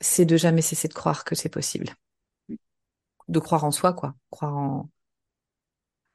c'est 0.00 0.24
de 0.24 0.36
jamais 0.36 0.62
cesser 0.62 0.88
de 0.88 0.94
croire 0.94 1.24
que 1.24 1.34
c'est 1.34 1.48
possible, 1.48 1.88
de 3.28 3.38
croire 3.38 3.64
en 3.64 3.70
soi, 3.70 3.92
quoi, 3.92 4.14
croire 4.30 4.56
en 4.56 4.88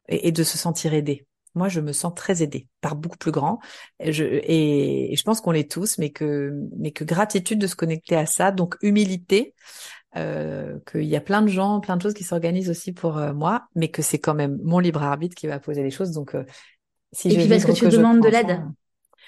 et, 0.10 0.32
de 0.32 0.44
se 0.44 0.58
sentir 0.58 0.94
aidé. 0.94 1.26
Moi, 1.56 1.68
je 1.68 1.80
me 1.80 1.94
sens 1.94 2.14
très 2.16 2.44
aidée 2.44 2.68
par 2.82 2.96
beaucoup 2.96 3.18
plus 3.18 3.32
grand. 3.32 3.60
Et 4.00 4.14
je, 4.14 4.24
et 4.24 5.16
je 5.16 5.24
pense 5.24 5.42
qu'on 5.42 5.52
l'est 5.52 5.70
tous, 5.70 5.98
mais 5.98 6.12
que, 6.12 6.54
mais 6.78 6.92
que 6.92 7.04
gratitude 7.04 7.60
de 7.60 7.68
se 7.68 7.76
connecter 7.76 8.16
à 8.16 8.26
ça. 8.26 8.52
Donc, 8.52 8.76
humilité, 8.82 9.56
euh, 10.16 10.78
qu'il 10.92 11.06
y 11.06 11.16
a 11.16 11.22
plein 11.22 11.42
de 11.42 11.48
gens, 11.48 11.80
plein 11.80 11.98
de 11.98 12.02
choses 12.02 12.14
qui 12.14 12.24
s'organisent 12.24 12.70
aussi 12.70 12.94
pour 12.94 13.18
euh, 13.18 13.34
moi, 13.34 13.68
mais 13.76 13.90
que 13.90 14.02
c'est 14.02 14.20
quand 14.20 14.36
même 14.36 14.60
mon 14.64 14.80
libre 14.80 15.04
arbitre 15.04 15.36
qui 15.36 15.48
va 15.48 15.60
poser 15.60 15.84
les 15.84 15.92
choses. 15.92 16.12
Donc, 16.12 16.36
euh, 16.36 16.44
si 17.12 17.30
et 17.30 17.38
puis 17.38 17.48
parce 17.48 17.66
que 17.66 17.72
tu 17.72 17.88
demandes 17.90 18.22
de 18.22 18.30
l'aide. 18.30 18.62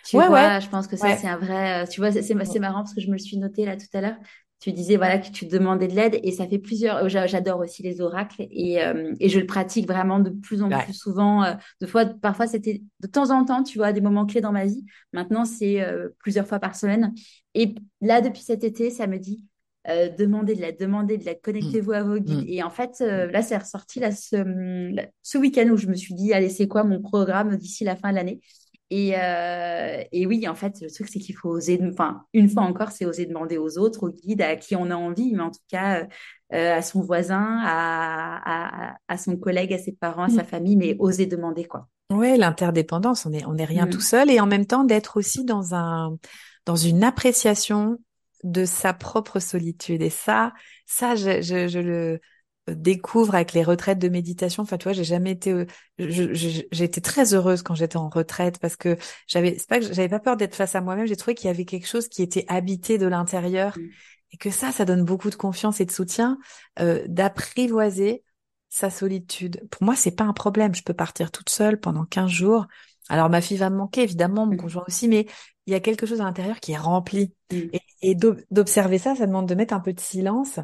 Tu 0.05 0.17
ouais, 0.17 0.27
vois, 0.27 0.55
ouais. 0.55 0.61
je 0.61 0.69
pense 0.69 0.87
que 0.87 0.95
ça 0.97 1.15
c'est 1.17 1.27
un 1.27 1.37
vrai. 1.37 1.87
Tu 1.87 1.99
vois, 2.01 2.11
c'est 2.11 2.59
marrant 2.59 2.81
parce 2.81 2.93
que 2.93 3.01
je 3.01 3.07
me 3.07 3.13
le 3.13 3.19
suis 3.19 3.37
noté 3.37 3.65
là 3.65 3.75
tout 3.77 3.85
à 3.93 4.01
l'heure. 4.01 4.15
Tu 4.59 4.71
disais 4.73 4.95
voilà 4.95 5.17
que 5.17 5.31
tu 5.31 5.47
demandais 5.47 5.87
de 5.87 5.95
l'aide 5.95 6.19
et 6.21 6.31
ça 6.31 6.47
fait 6.47 6.59
plusieurs. 6.59 7.09
J'adore 7.09 7.59
aussi 7.59 7.81
les 7.81 7.99
oracles 7.99 8.43
et, 8.51 8.79
et 9.19 9.29
je 9.29 9.39
le 9.39 9.45
pratique 9.45 9.87
vraiment 9.87 10.19
de 10.19 10.29
plus 10.29 10.61
en 10.61 10.69
plus 10.69 10.93
souvent. 10.93 11.55
De 11.79 11.87
fois, 11.87 12.05
parfois 12.05 12.47
c'était 12.47 12.83
de 12.99 13.07
temps 13.07 13.31
en 13.31 13.43
temps, 13.43 13.63
tu 13.63 13.77
vois, 13.79 13.91
des 13.91 14.01
moments 14.01 14.25
clés 14.25 14.41
dans 14.41 14.51
ma 14.51 14.65
vie. 14.65 14.85
Maintenant 15.13 15.45
c'est 15.45 15.83
plusieurs 16.19 16.47
fois 16.47 16.59
par 16.59 16.75
semaine. 16.75 17.13
Et 17.55 17.75
là 18.01 18.21
depuis 18.21 18.41
cet 18.43 18.63
été, 18.63 18.91
ça 18.91 19.07
me 19.07 19.17
dit 19.17 19.45
euh, 19.87 20.09
demandez 20.09 20.55
de 20.55 20.61
la 20.61 20.71
demander 20.71 21.17
de 21.17 21.25
la 21.25 21.33
connectez-vous 21.33 21.91
à 21.91 22.03
vos 22.03 22.19
guides. 22.19 22.45
Mm. 22.45 22.49
Et 22.49 22.63
en 22.63 22.69
fait, 22.69 23.01
euh, 23.01 23.31
là, 23.31 23.41
c'est 23.41 23.57
ressorti 23.57 23.99
là, 23.99 24.11
ce, 24.11 24.37
ce 25.23 25.37
week-end 25.37 25.67
où 25.69 25.77
je 25.77 25.87
me 25.87 25.95
suis 25.95 26.13
dit, 26.13 26.33
allez, 26.33 26.49
c'est 26.49 26.67
quoi 26.67 26.83
mon 26.83 27.01
programme 27.01 27.55
d'ici 27.55 27.83
la 27.83 27.95
fin 27.95 28.11
de 28.11 28.15
l'année? 28.15 28.41
Et, 28.91 29.13
euh, 29.17 30.03
et 30.11 30.27
oui, 30.27 30.47
en 30.47 30.53
fait, 30.53 30.81
le 30.81 30.91
truc, 30.91 31.07
c'est 31.09 31.19
qu'il 31.19 31.35
faut 31.35 31.49
oser, 31.49 31.79
enfin, 31.91 32.23
une 32.33 32.49
fois 32.49 32.63
encore, 32.63 32.91
c'est 32.91 33.05
oser 33.05 33.25
demander 33.25 33.57
aux 33.57 33.79
autres, 33.79 34.07
aux 34.07 34.11
guides, 34.11 34.41
à 34.41 34.55
qui 34.55 34.75
on 34.75 34.91
a 34.91 34.95
envie, 34.95 35.33
mais 35.33 35.41
en 35.41 35.49
tout 35.49 35.63
cas, 35.69 36.05
à 36.51 36.81
son 36.81 37.01
voisin, 37.01 37.59
à, 37.63 38.91
à, 38.91 38.95
à, 39.07 39.17
son 39.17 39.37
collègue, 39.37 39.73
à 39.73 39.77
ses 39.77 39.93
parents, 39.93 40.23
à 40.23 40.29
sa 40.29 40.43
mm. 40.43 40.45
famille, 40.45 40.75
mais 40.75 40.95
oser 40.99 41.25
demander, 41.25 41.65
quoi. 41.65 41.87
Ouais, 42.11 42.35
l'interdépendance, 42.35 43.25
on 43.25 43.31
est, 43.31 43.45
on 43.45 43.55
est 43.55 43.65
rien 43.65 43.85
mm. 43.85 43.89
tout 43.89 44.01
seul, 44.01 44.29
et 44.29 44.39
en 44.41 44.45
même 44.45 44.65
temps, 44.65 44.83
d'être 44.83 45.17
aussi 45.17 45.45
dans 45.45 45.73
un, 45.73 46.17
dans 46.65 46.75
une 46.75 47.03
appréciation 47.03 47.97
de 48.43 48.65
sa 48.65 48.93
propre 48.93 49.39
solitude. 49.39 50.01
Et 50.01 50.09
ça, 50.09 50.53
ça, 50.85 51.15
je, 51.15 51.41
je, 51.41 51.79
le 51.79 52.19
découvre 52.75 53.35
avec 53.35 53.53
les 53.53 53.63
retraites 53.63 53.99
de 53.99 54.09
méditation. 54.09 54.63
Enfin, 54.63 54.77
tu 54.77 54.83
vois, 54.83 54.93
j'ai 54.93 55.03
jamais 55.03 55.31
été, 55.31 55.51
euh, 55.51 55.65
j'ai 55.97 56.83
été 56.83 57.01
très 57.01 57.33
heureuse 57.33 57.61
quand 57.61 57.75
j'étais 57.75 57.97
en 57.97 58.09
retraite 58.09 58.59
parce 58.59 58.75
que 58.75 58.97
j'avais, 59.27 59.57
c'est 59.57 59.67
pas 59.67 59.79
que 59.79 59.85
j'avais 59.85 60.09
pas 60.09 60.19
peur 60.19 60.37
d'être 60.37 60.55
face 60.55 60.75
à 60.75 60.81
moi-même. 60.81 61.05
J'ai 61.05 61.15
trouvé 61.15 61.35
qu'il 61.35 61.47
y 61.47 61.49
avait 61.49 61.65
quelque 61.65 61.87
chose 61.87 62.07
qui 62.07 62.21
était 62.21 62.45
habité 62.47 62.97
de 62.97 63.07
l'intérieur 63.07 63.77
mmh. 63.77 63.81
et 64.33 64.37
que 64.37 64.49
ça, 64.49 64.71
ça 64.71 64.85
donne 64.85 65.03
beaucoup 65.03 65.29
de 65.29 65.35
confiance 65.35 65.81
et 65.81 65.85
de 65.85 65.91
soutien, 65.91 66.37
euh, 66.79 67.03
d'apprivoiser 67.07 68.23
sa 68.69 68.89
solitude. 68.89 69.67
Pour 69.69 69.83
moi, 69.83 69.95
c'est 69.95 70.15
pas 70.15 70.23
un 70.23 70.33
problème. 70.33 70.73
Je 70.73 70.83
peux 70.83 70.93
partir 70.93 71.31
toute 71.31 71.49
seule 71.49 71.79
pendant 71.79 72.05
15 72.05 72.29
jours. 72.29 72.67
Alors 73.09 73.29
ma 73.29 73.41
fille 73.41 73.57
va 73.57 73.69
me 73.69 73.75
manquer 73.75 74.03
évidemment, 74.03 74.45
mon 74.45 74.53
mmh. 74.53 74.57
conjoint 74.57 74.83
aussi, 74.87 75.07
mais 75.07 75.27
il 75.67 75.73
y 75.73 75.75
a 75.75 75.79
quelque 75.79 76.05
chose 76.05 76.21
à 76.21 76.25
l'intérieur 76.25 76.59
qui 76.59 76.73
est 76.73 76.77
rempli. 76.77 77.33
Mm. 77.51 77.55
Et, 78.01 78.15
d'observer 78.15 78.97
ça, 78.97 79.15
ça 79.15 79.27
demande 79.27 79.47
de 79.47 79.55
mettre 79.55 79.73
un 79.73 79.79
peu 79.79 79.93
de 79.93 79.99
silence, 79.99 80.59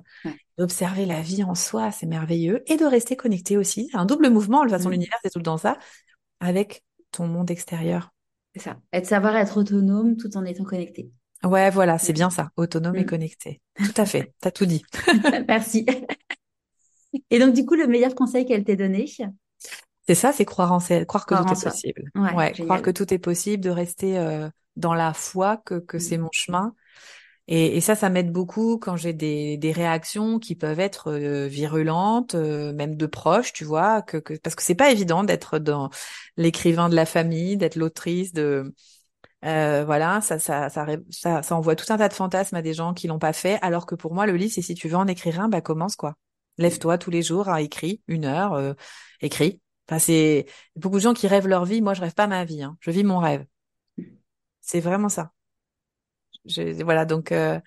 d'observer 0.58 1.06
la 1.06 1.22
vie 1.22 1.44
en 1.44 1.56
soi, 1.56 1.92
c'est 1.92 2.06
merveilleux, 2.06 2.64
et 2.72 2.78
de 2.78 2.86
rester 2.86 3.16
connecté 3.16 3.58
aussi. 3.58 3.90
C'est 3.92 3.98
un 3.98 4.06
double 4.06 4.30
mouvement, 4.30 4.60
de 4.60 4.70
toute 4.70 4.78
façon, 4.78 4.90
mm. 4.90 4.94
l'univers, 4.94 5.20
c'est 5.24 5.30
tout 5.30 5.40
le 5.40 5.46
temps 5.46 5.58
ça, 5.58 5.78
avec 6.40 6.84
ton 7.12 7.28
monde 7.28 7.52
extérieur. 7.52 8.12
C'est 8.56 8.64
ça. 8.64 8.78
Être 8.92 9.06
savoir 9.06 9.36
être 9.36 9.58
autonome 9.58 10.18
tout 10.18 10.36
en 10.36 10.44
étant 10.46 10.64
connecté. 10.64 11.12
Ouais, 11.44 11.70
voilà, 11.70 11.98
c'est 12.00 12.14
bien 12.14 12.30
ça. 12.30 12.50
Autonome 12.58 12.96
et 12.96 13.04
mm. 13.04 13.08
connecté. 13.08 13.62
Tout 13.76 14.02
à 14.02 14.06
fait. 14.06 14.34
T'as 14.42 14.52
tout 14.52 14.66
dit. 14.66 14.84
Merci. 15.48 15.86
Et 17.30 17.40
donc, 17.40 17.54
du 17.54 17.66
coup, 17.66 17.76
le 17.76 17.88
meilleur 17.88 18.16
conseil 18.16 18.46
qu'elle 18.46 18.64
t'ait 18.64 18.76
donné? 18.76 19.06
C'est 20.08 20.16
ça, 20.16 20.32
c'est 20.32 20.46
croire 20.46 20.72
en 20.72 20.80
croire 20.80 21.26
que 21.26 21.36
tout 21.36 21.52
est 21.52 21.64
possible. 21.64 22.12
Ouais, 22.16 22.52
croire 22.52 22.82
que 22.82 22.92
tout 22.92 23.14
est 23.14 23.20
possible, 23.20 23.64
de 23.64 23.70
rester 23.70 24.18
euh, 24.18 24.50
dans 24.76 24.94
la 24.94 25.14
foi 25.14 25.58
que, 25.58 25.76
que 25.76 26.00
c'est 26.00 26.18
mon 26.18 26.30
chemin. 26.32 26.74
Et, 27.48 27.78
et 27.78 27.82
ça, 27.82 27.96
ça 27.96 28.10
m'aide 28.10 28.32
beaucoup 28.32 28.78
quand 28.78 28.98
j'ai 28.98 29.14
des, 29.14 29.58
des 29.58 29.72
réactions 29.72 30.38
qui 30.40 30.56
peuvent 30.56 30.80
être 30.80 31.12
euh, 31.12 31.48
virulentes, 31.48 32.36
euh, 32.36 32.74
même 32.74 32.98
de 32.98 33.06
proches, 33.06 33.54
tu 33.54 33.64
vois, 33.64 34.02
que, 34.02 34.18
que 34.18 34.34
parce 34.36 34.56
que 34.56 34.64
c'est 34.64 34.76
pas 34.76 34.92
évident 34.92 35.24
d'être 35.24 35.58
dans 35.60 35.90
l'écrivain 36.36 36.90
de 36.90 36.96
la 36.96 37.06
famille, 37.06 37.56
d'être 37.58 37.76
l'autrice 37.78 38.34
de 38.34 38.74
euh, 39.46 39.86
voilà, 39.86 40.22
ça 40.22 40.40
ça, 40.40 40.70
ça, 40.70 40.86
ça, 41.10 41.44
ça, 41.44 41.56
envoie 41.56 41.76
tout 41.76 41.86
un 41.94 41.98
tas 41.98 42.10
de 42.10 42.14
fantasmes 42.14 42.56
à 42.56 42.62
des 42.62 42.74
gens 42.74 42.94
qui 42.94 43.08
l'ont 43.08 43.20
pas 43.20 43.34
fait, 43.34 43.60
alors 43.62 43.86
que 43.86 43.96
pour 43.96 44.14
moi, 44.14 44.26
le 44.26 44.36
livre, 44.36 44.52
c'est 44.54 44.62
si 44.62 44.74
tu 44.76 44.90
veux 44.90 44.96
en 44.96 45.08
écrire 45.08 45.40
un, 45.40 45.50
bah 45.50 45.62
commence 45.62 45.96
quoi. 45.96 46.16
Lève-toi 46.58 46.98
tous 46.98 47.12
les 47.12 47.22
jours, 47.22 47.50
hein, 47.50 47.58
écris 47.58 48.02
une 48.08 48.26
heure, 48.26 48.54
euh, 48.54 48.74
écris. 49.22 49.62
Enfin, 49.88 50.00
c'est 50.00 50.48
beaucoup 50.76 50.98
de 50.98 51.02
gens 51.02 51.14
qui 51.14 51.28
rêvent 51.28 51.48
leur 51.48 51.66
vie. 51.66 51.82
Moi, 51.82 51.94
je 51.94 52.02
rêve 52.02 52.14
pas 52.16 52.28
ma 52.28 52.44
vie. 52.46 52.64
Hein. 52.64 52.78
Je 52.82 52.92
vis 52.92 53.04
mon 53.04 53.20
rêve. 53.20 53.46
C'est 54.62 54.80
vraiment 54.82 55.10
ça. 55.10 55.32
Je, 56.48 56.84
voilà, 56.84 57.06
donc 57.06 57.32
euh, 57.32 57.60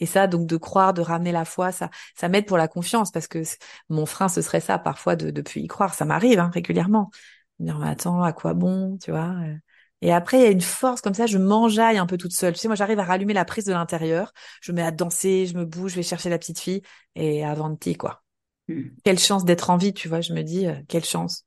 et 0.00 0.06
ça, 0.06 0.26
donc 0.26 0.46
de 0.46 0.56
croire, 0.56 0.92
de 0.94 1.00
ramener 1.00 1.32
la 1.32 1.44
foi, 1.44 1.72
ça, 1.72 1.90
ça 2.14 2.28
m'aide 2.28 2.46
pour 2.46 2.58
la 2.58 2.68
confiance 2.68 3.10
parce 3.10 3.26
que 3.28 3.42
mon 3.88 4.06
frein, 4.06 4.28
ce 4.28 4.42
serait 4.42 4.60
ça 4.60 4.78
parfois 4.78 5.16
de, 5.16 5.30
de 5.30 5.42
y 5.56 5.66
croire. 5.68 5.94
Ça 5.94 6.04
m'arrive 6.04 6.38
hein, 6.38 6.50
régulièrement. 6.52 7.10
Dire, 7.58 7.78
mais 7.78 7.88
attends, 7.88 8.22
à 8.22 8.32
quoi 8.32 8.54
bon, 8.54 8.98
tu 8.98 9.10
vois 9.10 9.34
euh. 9.42 9.56
Et 10.02 10.12
après, 10.12 10.38
il 10.38 10.42
y 10.42 10.46
a 10.46 10.50
une 10.50 10.60
force 10.60 11.00
comme 11.00 11.14
ça, 11.14 11.26
je 11.26 11.38
m'enjaille 11.38 11.96
un 11.96 12.04
peu 12.06 12.18
toute 12.18 12.32
seule. 12.32 12.52
Tu 12.52 12.60
sais, 12.60 12.68
moi, 12.68 12.74
j'arrive 12.74 12.98
à 12.98 13.04
rallumer 13.04 13.32
la 13.32 13.46
prise 13.46 13.64
de 13.64 13.72
l'intérieur. 13.72 14.32
Je 14.60 14.72
me 14.72 14.76
mets 14.76 14.82
à 14.82 14.90
danser, 14.90 15.46
je 15.46 15.56
me 15.56 15.64
bouge, 15.64 15.92
je 15.92 15.96
vais 15.96 16.02
chercher 16.02 16.28
la 16.28 16.38
petite 16.38 16.60
fille 16.60 16.82
et 17.14 17.44
avanti, 17.44 17.96
quoi. 17.96 18.22
Mmh. 18.68 18.82
Quelle 19.04 19.18
chance 19.18 19.44
d'être 19.46 19.70
en 19.70 19.78
vie, 19.78 19.94
tu 19.94 20.08
vois. 20.08 20.20
Je 20.20 20.34
me 20.34 20.42
dis, 20.42 20.66
euh, 20.66 20.74
quelle 20.88 21.04
chance. 21.04 21.46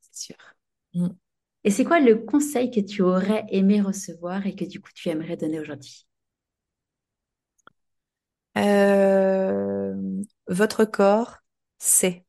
C'est 0.00 0.32
sûr. 0.32 0.36
Mmh. 0.94 1.08
Et 1.66 1.70
c'est 1.70 1.84
quoi 1.84 2.00
le 2.00 2.16
conseil 2.16 2.70
que 2.70 2.80
tu 2.80 3.02
aurais 3.02 3.44
aimé 3.50 3.82
recevoir 3.82 4.46
et 4.46 4.54
que 4.56 4.64
du 4.64 4.80
coup 4.80 4.88
tu 4.94 5.10
aimerais 5.10 5.36
donner 5.36 5.60
aujourd'hui? 5.60 6.06
Euh, 8.56 9.94
Votre 10.48 10.84
corps 10.84 11.38
sait. 11.78 12.24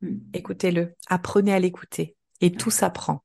Hmm. 0.00 0.20
Écoutez-le, 0.34 0.94
apprenez 1.08 1.52
à 1.54 1.58
l'écouter 1.60 2.16
et 2.40 2.56
tout 2.56 2.70
s'apprend. 2.70 3.24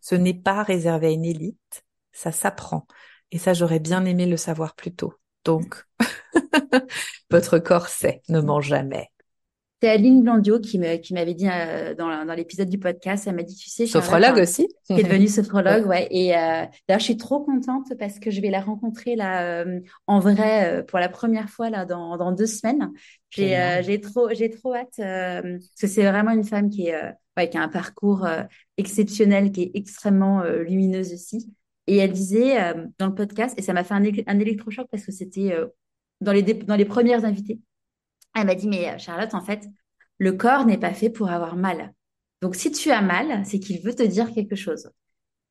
Ce 0.00 0.14
n'est 0.14 0.34
pas 0.34 0.62
réservé 0.62 1.08
à 1.08 1.10
une 1.10 1.24
élite, 1.26 1.84
ça 2.12 2.32
s'apprend. 2.32 2.86
Et 3.32 3.38
ça, 3.38 3.54
j'aurais 3.54 3.80
bien 3.80 4.04
aimé 4.06 4.26
le 4.26 4.36
savoir 4.38 4.74
plus 4.76 4.94
tôt. 4.94 5.14
Donc, 5.44 5.84
votre 7.30 7.58
corps 7.58 7.88
sait, 7.88 8.22
ne 8.28 8.40
ment 8.40 8.60
jamais. 8.60 9.10
C'est 9.80 9.90
Aline 9.90 10.24
Blandio 10.24 10.58
qui 10.58 10.76
me, 10.78 10.96
qui 10.96 11.14
m'avait 11.14 11.34
dit 11.34 11.48
euh, 11.48 11.94
dans, 11.94 12.24
dans 12.24 12.34
l'épisode 12.34 12.68
du 12.68 12.78
podcast, 12.78 13.28
elle 13.28 13.36
m'a 13.36 13.44
dit, 13.44 13.54
tu 13.54 13.70
sais, 13.70 13.86
sophrologue 13.86 14.38
aussi, 14.38 14.66
qui 14.84 14.94
est 14.94 15.04
devenue 15.04 15.28
sophrologue, 15.28 15.86
ouais. 15.86 16.08
Et 16.10 16.36
euh, 16.36 16.64
d'ailleurs, 16.88 16.98
je 16.98 17.04
suis 17.04 17.16
trop 17.16 17.40
contente 17.44 17.92
parce 17.96 18.18
que 18.18 18.32
je 18.32 18.40
vais 18.40 18.50
la 18.50 18.60
rencontrer 18.60 19.14
là 19.14 19.62
euh, 19.62 19.80
en 20.08 20.18
vrai 20.18 20.78
euh, 20.78 20.82
pour 20.82 20.98
la 20.98 21.08
première 21.08 21.48
fois 21.48 21.70
là 21.70 21.84
dans, 21.84 22.16
dans 22.16 22.32
deux 22.32 22.46
semaines. 22.46 22.90
J'ai 23.30 23.82
j'ai 23.82 24.00
trop 24.00 24.30
j'ai 24.32 24.50
trop 24.50 24.74
hâte 24.74 24.96
parce 24.96 25.80
que 25.80 25.86
c'est 25.86 26.02
vraiment 26.02 26.30
une 26.30 26.44
femme 26.44 26.70
qui 26.70 26.88
est 26.88 26.96
ouais, 27.36 27.48
qui 27.48 27.58
a 27.58 27.62
un 27.62 27.68
parcours 27.68 28.26
exceptionnel, 28.78 29.52
qui 29.52 29.64
est 29.64 29.70
extrêmement 29.74 30.42
lumineuse 30.42 31.12
aussi. 31.12 31.52
Et 31.86 31.98
elle 31.98 32.12
disait 32.12 32.56
dans 32.98 33.06
le 33.06 33.14
podcast, 33.14 33.54
et 33.58 33.62
ça 33.62 33.74
m'a 33.74 33.84
fait 33.84 33.94
un, 33.94 34.02
un 34.26 34.38
électrochoc 34.40 34.88
parce 34.90 35.04
que 35.04 35.12
c'était 35.12 35.54
dans 36.22 36.32
les 36.32 36.42
dans 36.42 36.76
les 36.76 36.86
premières 36.86 37.26
invitées 37.26 37.60
elle 38.34 38.46
m'a 38.46 38.54
dit, 38.54 38.68
mais 38.68 38.88
euh, 38.88 38.98
Charlotte, 38.98 39.34
en 39.34 39.40
fait, 39.40 39.66
le 40.18 40.32
corps 40.32 40.64
n'est 40.66 40.78
pas 40.78 40.92
fait 40.92 41.10
pour 41.10 41.30
avoir 41.30 41.56
mal. 41.56 41.92
Donc, 42.42 42.54
si 42.54 42.70
tu 42.70 42.90
as 42.90 43.02
mal, 43.02 43.44
c'est 43.44 43.58
qu'il 43.58 43.80
veut 43.80 43.94
te 43.94 44.02
dire 44.02 44.32
quelque 44.32 44.56
chose. 44.56 44.90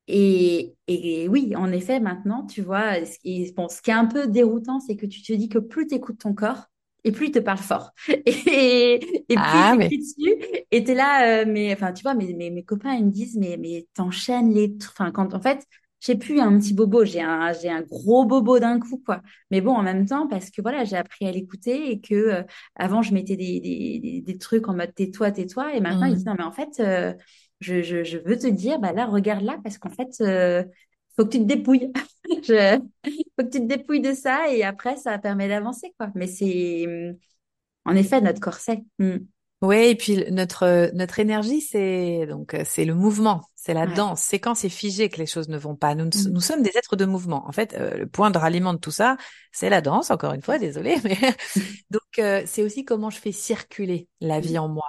Et, 0.06 0.74
et, 0.86 1.28
oui, 1.28 1.54
en 1.54 1.70
effet, 1.70 2.00
maintenant, 2.00 2.46
tu 2.46 2.62
vois, 2.62 2.98
et, 3.24 3.52
bon, 3.54 3.68
ce 3.68 3.82
qui 3.82 3.90
est 3.90 3.94
un 3.94 4.06
peu 4.06 4.26
déroutant, 4.26 4.80
c'est 4.80 4.96
que 4.96 5.04
tu 5.04 5.22
te 5.22 5.32
dis 5.34 5.50
que 5.50 5.58
plus 5.58 5.86
tu 5.86 5.94
écoutes 5.96 6.18
ton 6.18 6.34
corps, 6.34 6.64
et 7.04 7.12
plus 7.12 7.26
il 7.26 7.32
te 7.32 7.38
parle 7.38 7.58
fort. 7.58 7.92
Et, 8.08 8.94
et 8.94 9.34
plus 9.34 9.36
ah, 9.36 9.72
il 9.74 9.78
mais... 9.78 9.88
dessus, 9.88 10.64
et 10.70 10.84
t'es 10.84 10.94
là, 10.94 11.42
euh, 11.42 11.44
mais 11.46 11.72
enfin, 11.72 11.92
tu 11.92 12.02
vois, 12.02 12.14
mes, 12.14 12.34
mes, 12.34 12.50
mes, 12.50 12.64
copains, 12.64 12.94
ils 12.94 13.04
me 13.04 13.10
disent, 13.10 13.36
mais, 13.36 13.56
mais 13.58 13.86
t'enchaînes 13.94 14.52
les... 14.52 14.74
Enfin, 14.82 15.12
quand, 15.12 15.32
en 15.34 15.40
fait, 15.40 15.64
j'ai 16.00 16.16
plus 16.16 16.40
un 16.40 16.58
petit 16.58 16.74
bobo, 16.74 17.04
j'ai 17.04 17.20
un, 17.20 17.52
j'ai 17.52 17.68
un 17.68 17.82
gros 17.82 18.24
bobo 18.24 18.58
d'un 18.58 18.78
coup, 18.78 19.02
quoi. 19.04 19.22
Mais 19.50 19.60
bon, 19.60 19.72
en 19.72 19.82
même 19.82 20.06
temps, 20.06 20.28
parce 20.28 20.50
que 20.50 20.62
voilà, 20.62 20.84
j'ai 20.84 20.96
appris 20.96 21.26
à 21.26 21.32
l'écouter 21.32 21.90
et 21.90 22.00
que 22.00 22.14
euh, 22.14 22.42
avant, 22.76 23.02
je 23.02 23.12
mettais 23.12 23.36
des, 23.36 23.60
des, 23.60 24.22
des, 24.24 24.38
trucs 24.38 24.68
en 24.68 24.74
mode 24.74 24.94
tais-toi, 24.94 25.32
tais-toi. 25.32 25.74
Et 25.74 25.80
maintenant, 25.80 26.06
il 26.06 26.14
dit 26.16 26.22
mmh. 26.22 26.28
non, 26.28 26.34
mais 26.38 26.44
en 26.44 26.52
fait, 26.52 26.80
euh, 26.80 27.14
je, 27.60 27.82
je, 27.82 28.04
je, 28.04 28.18
veux 28.18 28.38
te 28.38 28.46
dire, 28.46 28.78
bah 28.78 28.92
là, 28.92 29.06
regarde 29.06 29.42
là, 29.42 29.58
parce 29.62 29.78
qu'en 29.78 29.90
fait, 29.90 30.20
euh, 30.20 30.62
faut 31.16 31.24
que 31.24 31.30
tu 31.30 31.38
te 31.38 31.44
dépouilles. 31.44 31.92
je, 32.44 32.78
faut 33.36 33.44
que 33.44 33.50
tu 33.50 33.60
te 33.60 33.66
dépouilles 33.66 34.00
de 34.00 34.14
ça 34.14 34.52
et 34.52 34.62
après, 34.62 34.96
ça 34.96 35.18
permet 35.18 35.48
d'avancer, 35.48 35.92
quoi. 35.98 36.10
Mais 36.14 36.28
c'est, 36.28 36.86
En 37.84 37.96
effet, 37.96 38.20
notre 38.20 38.40
corset. 38.40 38.84
Mm. 39.00 39.16
Oui, 39.60 39.76
et 39.76 39.96
puis 39.96 40.24
notre 40.30 40.92
notre 40.94 41.18
énergie, 41.18 41.60
c'est 41.60 42.26
donc 42.28 42.56
c'est 42.64 42.84
le 42.84 42.94
mouvement, 42.94 43.42
c'est 43.60 43.74
la 43.74 43.88
danse. 43.88 44.22
C'est 44.22 44.38
quand 44.38 44.54
c'est 44.54 44.68
figé 44.68 45.08
que 45.08 45.16
les 45.16 45.26
choses 45.26 45.48
ne 45.48 45.58
vont 45.58 45.74
pas. 45.74 45.96
Nous 45.96 46.04
mm. 46.04 46.30
nous 46.30 46.40
sommes 46.40 46.62
des 46.62 46.70
êtres 46.76 46.94
de 46.94 47.04
mouvement. 47.04 47.44
En 47.48 47.50
fait, 47.50 47.74
euh, 47.74 47.98
le 47.98 48.06
point 48.06 48.30
de 48.30 48.38
ralliement 48.38 48.72
de 48.72 48.78
tout 48.78 48.92
ça, 48.92 49.16
c'est 49.50 49.68
la 49.68 49.80
danse. 49.80 50.12
Encore 50.12 50.32
une 50.32 50.42
fois, 50.42 50.58
désolé, 50.58 50.96
mais 51.04 51.18
donc 51.90 52.20
euh, 52.20 52.42
c'est 52.46 52.62
aussi 52.62 52.84
comment 52.84 53.10
je 53.10 53.18
fais 53.18 53.32
circuler 53.32 54.06
la 54.20 54.38
vie 54.38 54.58
en 54.58 54.68
moi 54.68 54.86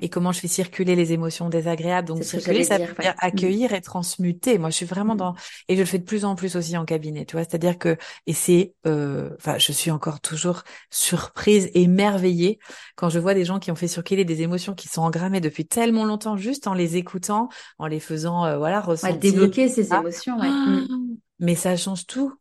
et 0.00 0.08
comment 0.08 0.32
je 0.32 0.40
fais 0.40 0.48
circuler 0.48 0.96
les 0.96 1.12
émotions 1.12 1.48
désagréables. 1.48 2.08
Donc 2.08 2.24
circuler, 2.24 2.64
ça 2.64 2.78
veut 2.78 2.86
dire 3.00 3.14
accueillir 3.18 3.72
et 3.72 3.80
transmuter. 3.80 4.58
Moi, 4.58 4.70
je 4.70 4.76
suis 4.76 4.86
vraiment 4.86 5.14
mm. 5.14 5.18
dans 5.18 5.34
et 5.68 5.74
je 5.74 5.80
le 5.80 5.86
fais 5.86 5.98
de 5.98 6.04
plus 6.04 6.24
en 6.24 6.34
plus 6.34 6.56
aussi 6.56 6.76
en 6.76 6.84
cabinet. 6.84 7.24
Tu 7.24 7.36
vois, 7.36 7.44
c'est-à-dire 7.44 7.78
que 7.78 7.96
et 8.26 8.32
c'est, 8.32 8.74
euh... 8.86 9.30
enfin, 9.38 9.58
je 9.58 9.72
suis 9.72 9.90
encore 9.90 10.20
toujours 10.20 10.62
surprise, 10.90 11.70
émerveillée 11.74 12.58
quand 12.96 13.08
je 13.08 13.18
vois 13.18 13.34
des 13.34 13.44
gens 13.44 13.58
qui 13.58 13.70
ont 13.70 13.76
fait 13.76 13.88
circuler 13.88 14.24
des 14.24 14.42
émotions 14.42 14.74
qui 14.74 14.88
sont 14.88 15.02
engrammées 15.02 15.40
depuis 15.40 15.66
tellement 15.66 16.04
longtemps, 16.04 16.36
juste 16.36 16.66
en 16.66 16.74
les 16.74 16.96
écoutant, 16.96 17.48
en 17.78 17.86
les 17.86 18.00
faisant, 18.00 18.44
euh, 18.44 18.58
voilà, 18.58 18.80
ressentir. 18.80 19.14
Ouais, 19.14 19.20
débloquer 19.20 19.68
ces 19.68 19.92
émotions. 19.92 20.38
Ouais. 20.38 20.48
Ah, 20.48 20.66
mm. 20.88 21.16
Mais 21.40 21.54
ça 21.54 21.76
change 21.76 22.06
tout. 22.06 22.32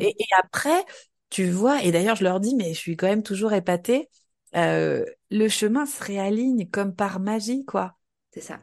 Et, 0.00 0.08
et 0.08 0.26
après, 0.38 0.84
tu 1.30 1.48
vois, 1.48 1.82
et 1.82 1.92
d'ailleurs, 1.92 2.16
je 2.16 2.24
leur 2.24 2.40
dis, 2.40 2.54
mais 2.56 2.74
je 2.74 2.78
suis 2.78 2.94
quand 2.94 3.06
même 3.06 3.22
toujours 3.22 3.54
épatée 3.54 4.10
euh, 4.54 5.02
le 5.32 5.48
chemin 5.48 5.86
se 5.86 6.02
réaligne 6.02 6.68
comme 6.68 6.94
par 6.94 7.18
magie, 7.18 7.64
quoi. 7.64 7.96
C'est 8.30 8.40
ça. 8.40 8.60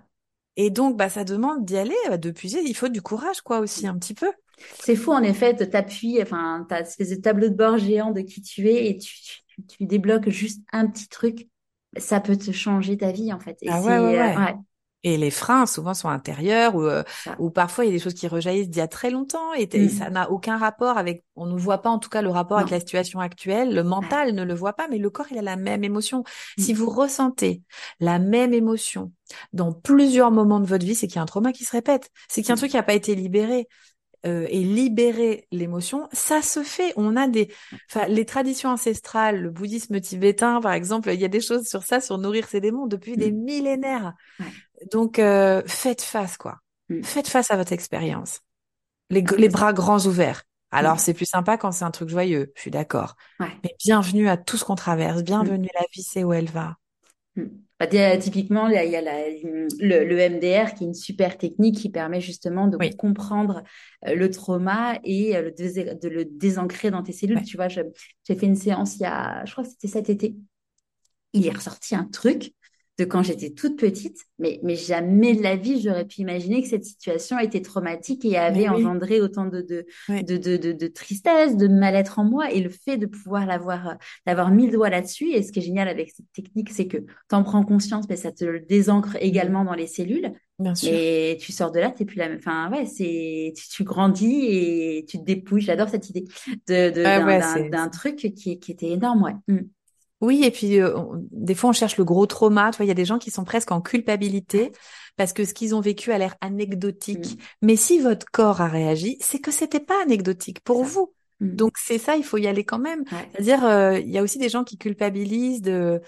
Et 0.55 0.69
donc, 0.69 0.97
bah, 0.97 1.09
ça 1.09 1.23
demande 1.23 1.65
d'y 1.65 1.77
aller, 1.77 1.95
euh, 2.09 2.17
de 2.17 2.31
puiser. 2.31 2.61
Il 2.63 2.75
faut 2.75 2.89
du 2.89 3.01
courage, 3.01 3.41
quoi, 3.41 3.59
aussi, 3.59 3.87
un 3.87 3.97
petit 3.97 4.13
peu. 4.13 4.31
C'est 4.79 4.95
fou, 4.95 5.11
en 5.11 5.23
effet, 5.23 5.53
de 5.53 5.65
t'appuyer, 5.65 6.21
enfin, 6.21 6.65
t'as 6.69 6.81
espèce 6.81 7.09
de 7.09 7.15
tableau 7.15 7.49
de 7.49 7.55
bord 7.55 7.77
géant 7.77 8.11
de 8.11 8.21
qui 8.21 8.41
tu 8.41 8.67
es 8.67 8.89
et 8.89 8.97
tu, 8.97 9.15
tu, 9.67 9.85
débloques 9.85 10.29
juste 10.29 10.61
un 10.71 10.87
petit 10.87 11.07
truc. 11.07 11.47
Ça 11.97 12.19
peut 12.19 12.37
te 12.37 12.51
changer 12.51 12.97
ta 12.97 13.11
vie, 13.11 13.33
en 13.33 13.39
fait. 13.39 13.57
Et 13.61 13.69
ah 13.69 13.81
ouais, 13.81 13.97
ouais, 13.97 14.35
ouais. 14.35 14.55
Et 15.03 15.17
les 15.17 15.31
freins, 15.31 15.65
souvent, 15.65 15.93
sont 15.93 16.09
intérieurs 16.09 16.75
ou, 16.75 16.83
euh, 16.83 17.03
ou 17.37 17.49
parfois, 17.49 17.85
il 17.85 17.87
y 17.87 17.91
a 17.91 17.93
des 17.93 18.03
choses 18.03 18.13
qui 18.13 18.27
rejaillissent 18.27 18.69
d'il 18.69 18.79
y 18.79 18.81
a 18.81 18.87
très 18.87 19.09
longtemps 19.09 19.53
et, 19.53 19.65
mmh. 19.65 19.89
ça 19.89 20.09
n'a 20.09 20.29
aucun 20.29 20.57
rapport 20.57 20.97
avec, 20.97 21.23
on 21.35 21.45
ne 21.45 21.57
voit 21.57 21.81
pas 21.81 21.89
en 21.89 21.99
tout 21.99 22.09
cas 22.09 22.21
le 22.21 22.29
rapport 22.29 22.57
avec 22.57 22.69
la 22.69 22.79
situation 22.79 23.19
actuelle. 23.19 23.73
Le 23.73 23.83
mental 23.83 24.33
ne 24.33 24.43
le 24.43 24.53
voit 24.53 24.73
pas, 24.73 24.87
mais 24.89 24.97
le 24.97 25.09
corps, 25.09 25.27
il 25.31 25.37
a 25.37 25.41
la 25.41 25.55
même 25.55 25.83
émotion. 25.83 26.19
Mmh. 26.57 26.61
Si 26.61 26.73
vous 26.73 26.89
ressentez 26.89 27.61
la 27.99 28.19
même 28.19 28.53
émotion 28.53 29.13
dans 29.53 29.71
plusieurs 29.71 30.31
moments 30.31 30.59
de 30.59 30.67
votre 30.67 30.85
vie, 30.85 30.95
c'est 30.95 31.07
qu'il 31.07 31.15
y 31.15 31.19
a 31.19 31.23
un 31.23 31.25
trauma 31.25 31.53
qui 31.53 31.63
se 31.63 31.71
répète. 31.71 32.09
C'est 32.27 32.41
qu'il 32.41 32.49
y 32.49 32.51
a 32.51 32.53
un 32.53 32.55
mmh. 32.55 32.59
truc 32.59 32.71
qui 32.71 32.77
n'a 32.77 32.83
pas 32.83 32.93
été 32.93 33.15
libéré. 33.15 33.67
Euh, 34.25 34.47
et 34.49 34.65
libérer 34.65 35.47
l'émotion, 35.49 36.09
ça 36.11 36.41
se 36.41 36.61
fait. 36.61 36.91
On 36.97 37.15
a 37.15 37.29
des, 37.29 37.47
enfin, 37.89 38.05
les 38.09 38.25
traditions 38.25 38.69
ancestrales, 38.69 39.41
le 39.41 39.49
bouddhisme 39.49 40.01
tibétain, 40.01 40.59
par 40.59 40.73
exemple, 40.73 41.09
il 41.13 41.21
y 41.21 41.23
a 41.23 41.29
des 41.29 41.39
choses 41.39 41.65
sur 41.65 41.83
ça, 41.83 42.01
sur 42.01 42.17
nourrir 42.17 42.49
ses 42.49 42.59
démons 42.59 42.85
depuis 42.85 43.15
des 43.15 43.31
millénaires. 43.31 44.13
Donc, 44.91 45.19
euh, 45.19 45.61
faites 45.65 46.01
face, 46.01 46.37
quoi. 46.37 46.59
Mm. 46.89 47.03
Faites 47.03 47.27
face 47.27 47.51
à 47.51 47.57
votre 47.57 47.73
expérience. 47.73 48.41
Les, 49.09 49.23
les, 49.37 49.49
bras 49.49 49.73
grands 49.73 50.05
ouverts. 50.05 50.43
Alors, 50.71 50.95
mm. 50.95 50.99
c'est 50.99 51.13
plus 51.13 51.25
sympa 51.25 51.57
quand 51.57 51.71
c'est 51.71 51.85
un 51.85 51.91
truc 51.91 52.09
joyeux, 52.09 52.51
je 52.55 52.61
suis 52.61 52.71
d'accord. 52.71 53.15
Mais 53.39 53.75
bienvenue 53.83 54.29
à 54.29 54.37
tout 54.37 54.57
ce 54.57 54.65
qu'on 54.65 54.75
traverse. 54.75 55.23
Bienvenue, 55.23 55.67
mm. 55.67 55.79
la 55.79 55.85
vie, 55.93 56.03
c'est 56.03 56.23
où 56.23 56.33
elle 56.33 56.49
va. 56.49 56.75
Bah, 57.79 57.87
typiquement, 58.17 58.67
il 58.67 58.73
y 58.73 58.95
a 58.95 59.01
le, 59.01 60.03
le, 60.03 60.29
MDR 60.29 60.73
qui 60.73 60.83
est 60.83 60.87
une 60.87 60.93
super 60.93 61.37
technique 61.37 61.77
qui 61.77 61.89
permet 61.89 62.19
justement 62.19 62.67
de 62.67 62.77
comprendre 62.95 63.63
euh, 64.05 64.15
le 64.15 64.29
trauma 64.29 64.99
et 65.05 65.37
euh, 65.37 65.49
de 65.51 66.09
le 66.09 66.25
désancrer 66.25 66.91
dans 66.91 67.03
tes 67.03 67.13
cellules. 67.13 67.41
Tu 67.43 67.55
vois, 67.55 67.69
j'ai 67.69 67.85
fait 68.27 68.45
une 68.45 68.57
séance 68.57 68.97
il 68.97 69.03
y 69.03 69.05
a, 69.05 69.45
je 69.45 69.53
crois 69.53 69.63
que 69.63 69.69
c'était 69.69 69.87
cet 69.87 70.09
été. 70.09 70.35
Il 71.31 71.47
est 71.47 71.55
ressorti 71.55 71.95
un 71.95 72.03
truc 72.03 72.53
de 72.99 73.05
quand 73.05 73.23
j'étais 73.23 73.51
toute 73.51 73.79
petite, 73.79 74.25
mais, 74.39 74.59
mais 74.61 74.75
jamais 74.75 75.33
de 75.33 75.41
la 75.41 75.55
vie, 75.55 75.81
j'aurais 75.81 76.05
pu 76.05 76.19
imaginer 76.19 76.61
que 76.61 76.67
cette 76.67 76.83
situation 76.83 77.39
était 77.39 77.61
traumatique 77.61 78.25
et 78.25 78.37
avait 78.37 78.67
engendré 78.67 79.21
autant 79.21 79.45
de, 79.45 79.61
de, 79.61 79.85
de, 80.09 80.57
de, 80.57 80.73
de, 80.73 80.87
tristesse, 80.87 81.55
de 81.55 81.69
mal-être 81.69 82.19
en 82.19 82.25
moi. 82.25 82.51
Et 82.51 82.59
le 82.59 82.69
fait 82.69 82.97
de 82.97 83.05
pouvoir 83.05 83.45
l'avoir, 83.45 83.95
d'avoir 84.27 84.51
mis 84.51 84.65
le 84.65 84.73
doigt 84.73 84.89
là-dessus, 84.89 85.31
et 85.31 85.43
ce 85.43 85.53
qui 85.53 85.59
est 85.59 85.61
génial 85.61 85.87
avec 85.87 86.11
cette 86.11 86.29
technique, 86.33 86.71
c'est 86.71 86.87
que 86.87 86.97
tu 86.97 87.35
en 87.35 87.43
prends 87.43 87.63
conscience, 87.63 88.05
mais 88.09 88.17
ça 88.17 88.33
te 88.33 88.43
le 88.43 88.59
désancre 88.59 89.15
également 89.21 89.63
dans 89.63 89.75
les 89.75 89.87
cellules. 89.87 90.33
Bien 90.59 90.75
sûr. 90.75 90.89
Et 90.91 91.37
tu 91.39 91.53
sors 91.53 91.71
de 91.71 91.79
là, 91.79 91.91
t'es 91.91 92.03
plus 92.03 92.17
la 92.17 92.27
même. 92.27 92.39
Enfin, 92.39 92.69
ouais, 92.69 92.85
c'est 92.85 93.53
tu, 93.71 93.85
grandis 93.85 94.45
et 94.45 95.05
tu 95.07 95.19
te 95.19 95.23
dépouilles. 95.23 95.61
J'adore 95.61 95.87
cette 95.87 96.09
idée 96.09 96.25
de, 96.67 96.89
de 96.89 97.69
d'un 97.69 97.87
truc 97.87 98.17
qui, 98.17 98.59
qui 98.59 98.71
était 98.71 98.89
énorme, 98.89 99.23
ouais. 99.23 99.35
Mmh. 99.47 99.59
Oui, 100.21 100.43
et 100.43 100.51
puis 100.51 100.81
euh, 100.81 100.93
des 101.31 101.55
fois 101.55 101.69
on 101.69 101.73
cherche 101.73 101.97
le 101.97 102.03
gros 102.03 102.25
trauma. 102.25 102.71
Tu 102.71 102.77
vois, 102.77 102.85
il 102.85 102.89
y 102.89 102.91
a 102.91 102.95
des 102.95 103.05
gens 103.05 103.19
qui 103.19 103.31
sont 103.31 103.45
presque 103.45 103.71
en 103.71 103.81
culpabilité 103.81 104.71
parce 105.15 105.33
que 105.33 105.45
ce 105.45 105.53
qu'ils 105.53 105.75
ont 105.75 105.81
vécu 105.81 106.11
a 106.11 106.17
l'air 106.17 106.35
anecdotique. 106.41 107.35
Mm. 107.35 107.43
Mais 107.61 107.75
si 107.75 107.99
votre 107.99 108.25
corps 108.31 108.61
a 108.61 108.67
réagi, 108.67 109.17
c'est 109.21 109.39
que 109.39 109.51
c'était 109.51 109.79
pas 109.79 110.01
anecdotique 110.03 110.61
pour 110.61 110.83
vous. 110.83 111.13
Mm. 111.39 111.55
Donc 111.55 111.77
c'est 111.77 111.97
ça, 111.97 112.17
il 112.17 112.23
faut 112.23 112.37
y 112.37 112.47
aller 112.47 112.65
quand 112.65 112.79
même. 112.79 113.03
C'est-à-dire, 113.31 113.63
euh, 113.65 113.99
il 113.99 114.09
y 114.09 114.17
a 114.17 114.23
aussi 114.23 114.39
des 114.39 114.49
gens 114.49 114.63
qui 114.63 114.77
culpabilisent 114.77 115.61
de 115.61 116.01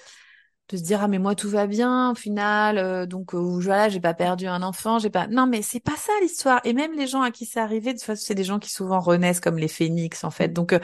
de 0.70 0.78
se 0.78 0.84
dire 0.84 1.02
ah 1.04 1.10
mais 1.10 1.20
moi 1.20 1.36
tout 1.36 1.50
va 1.50 1.68
bien 1.68 2.12
au 2.12 2.16
final 2.16 2.78
euh, 2.78 3.06
donc 3.06 3.34
voilà 3.34 3.90
j'ai 3.90 4.00
pas 4.00 4.14
perdu 4.14 4.48
un 4.48 4.62
enfant 4.62 5.00
j'ai 5.00 5.10
pas 5.10 5.28
non 5.28 5.46
mais 5.46 5.62
c'est 5.62 5.82
pas 5.82 5.98
ça 5.98 6.14
l'histoire 6.22 6.62
et 6.64 6.72
même 6.72 6.94
les 6.94 7.08
gens 7.08 7.22
à 7.22 7.32
qui 7.32 7.46
c'est 7.46 7.60
arrivé 7.60 7.92
de 7.92 7.98
toute 7.98 8.06
façon 8.06 8.24
c'est 8.26 8.36
des 8.36 8.46
gens 8.46 8.58
qui 8.58 8.72
souvent 8.72 9.02
renaissent 9.02 9.42
comme 9.42 9.58
les 9.58 9.68
phénix 9.68 10.24
en 10.24 10.32
fait 10.32 10.48
mm. 10.48 10.54
donc 10.54 10.80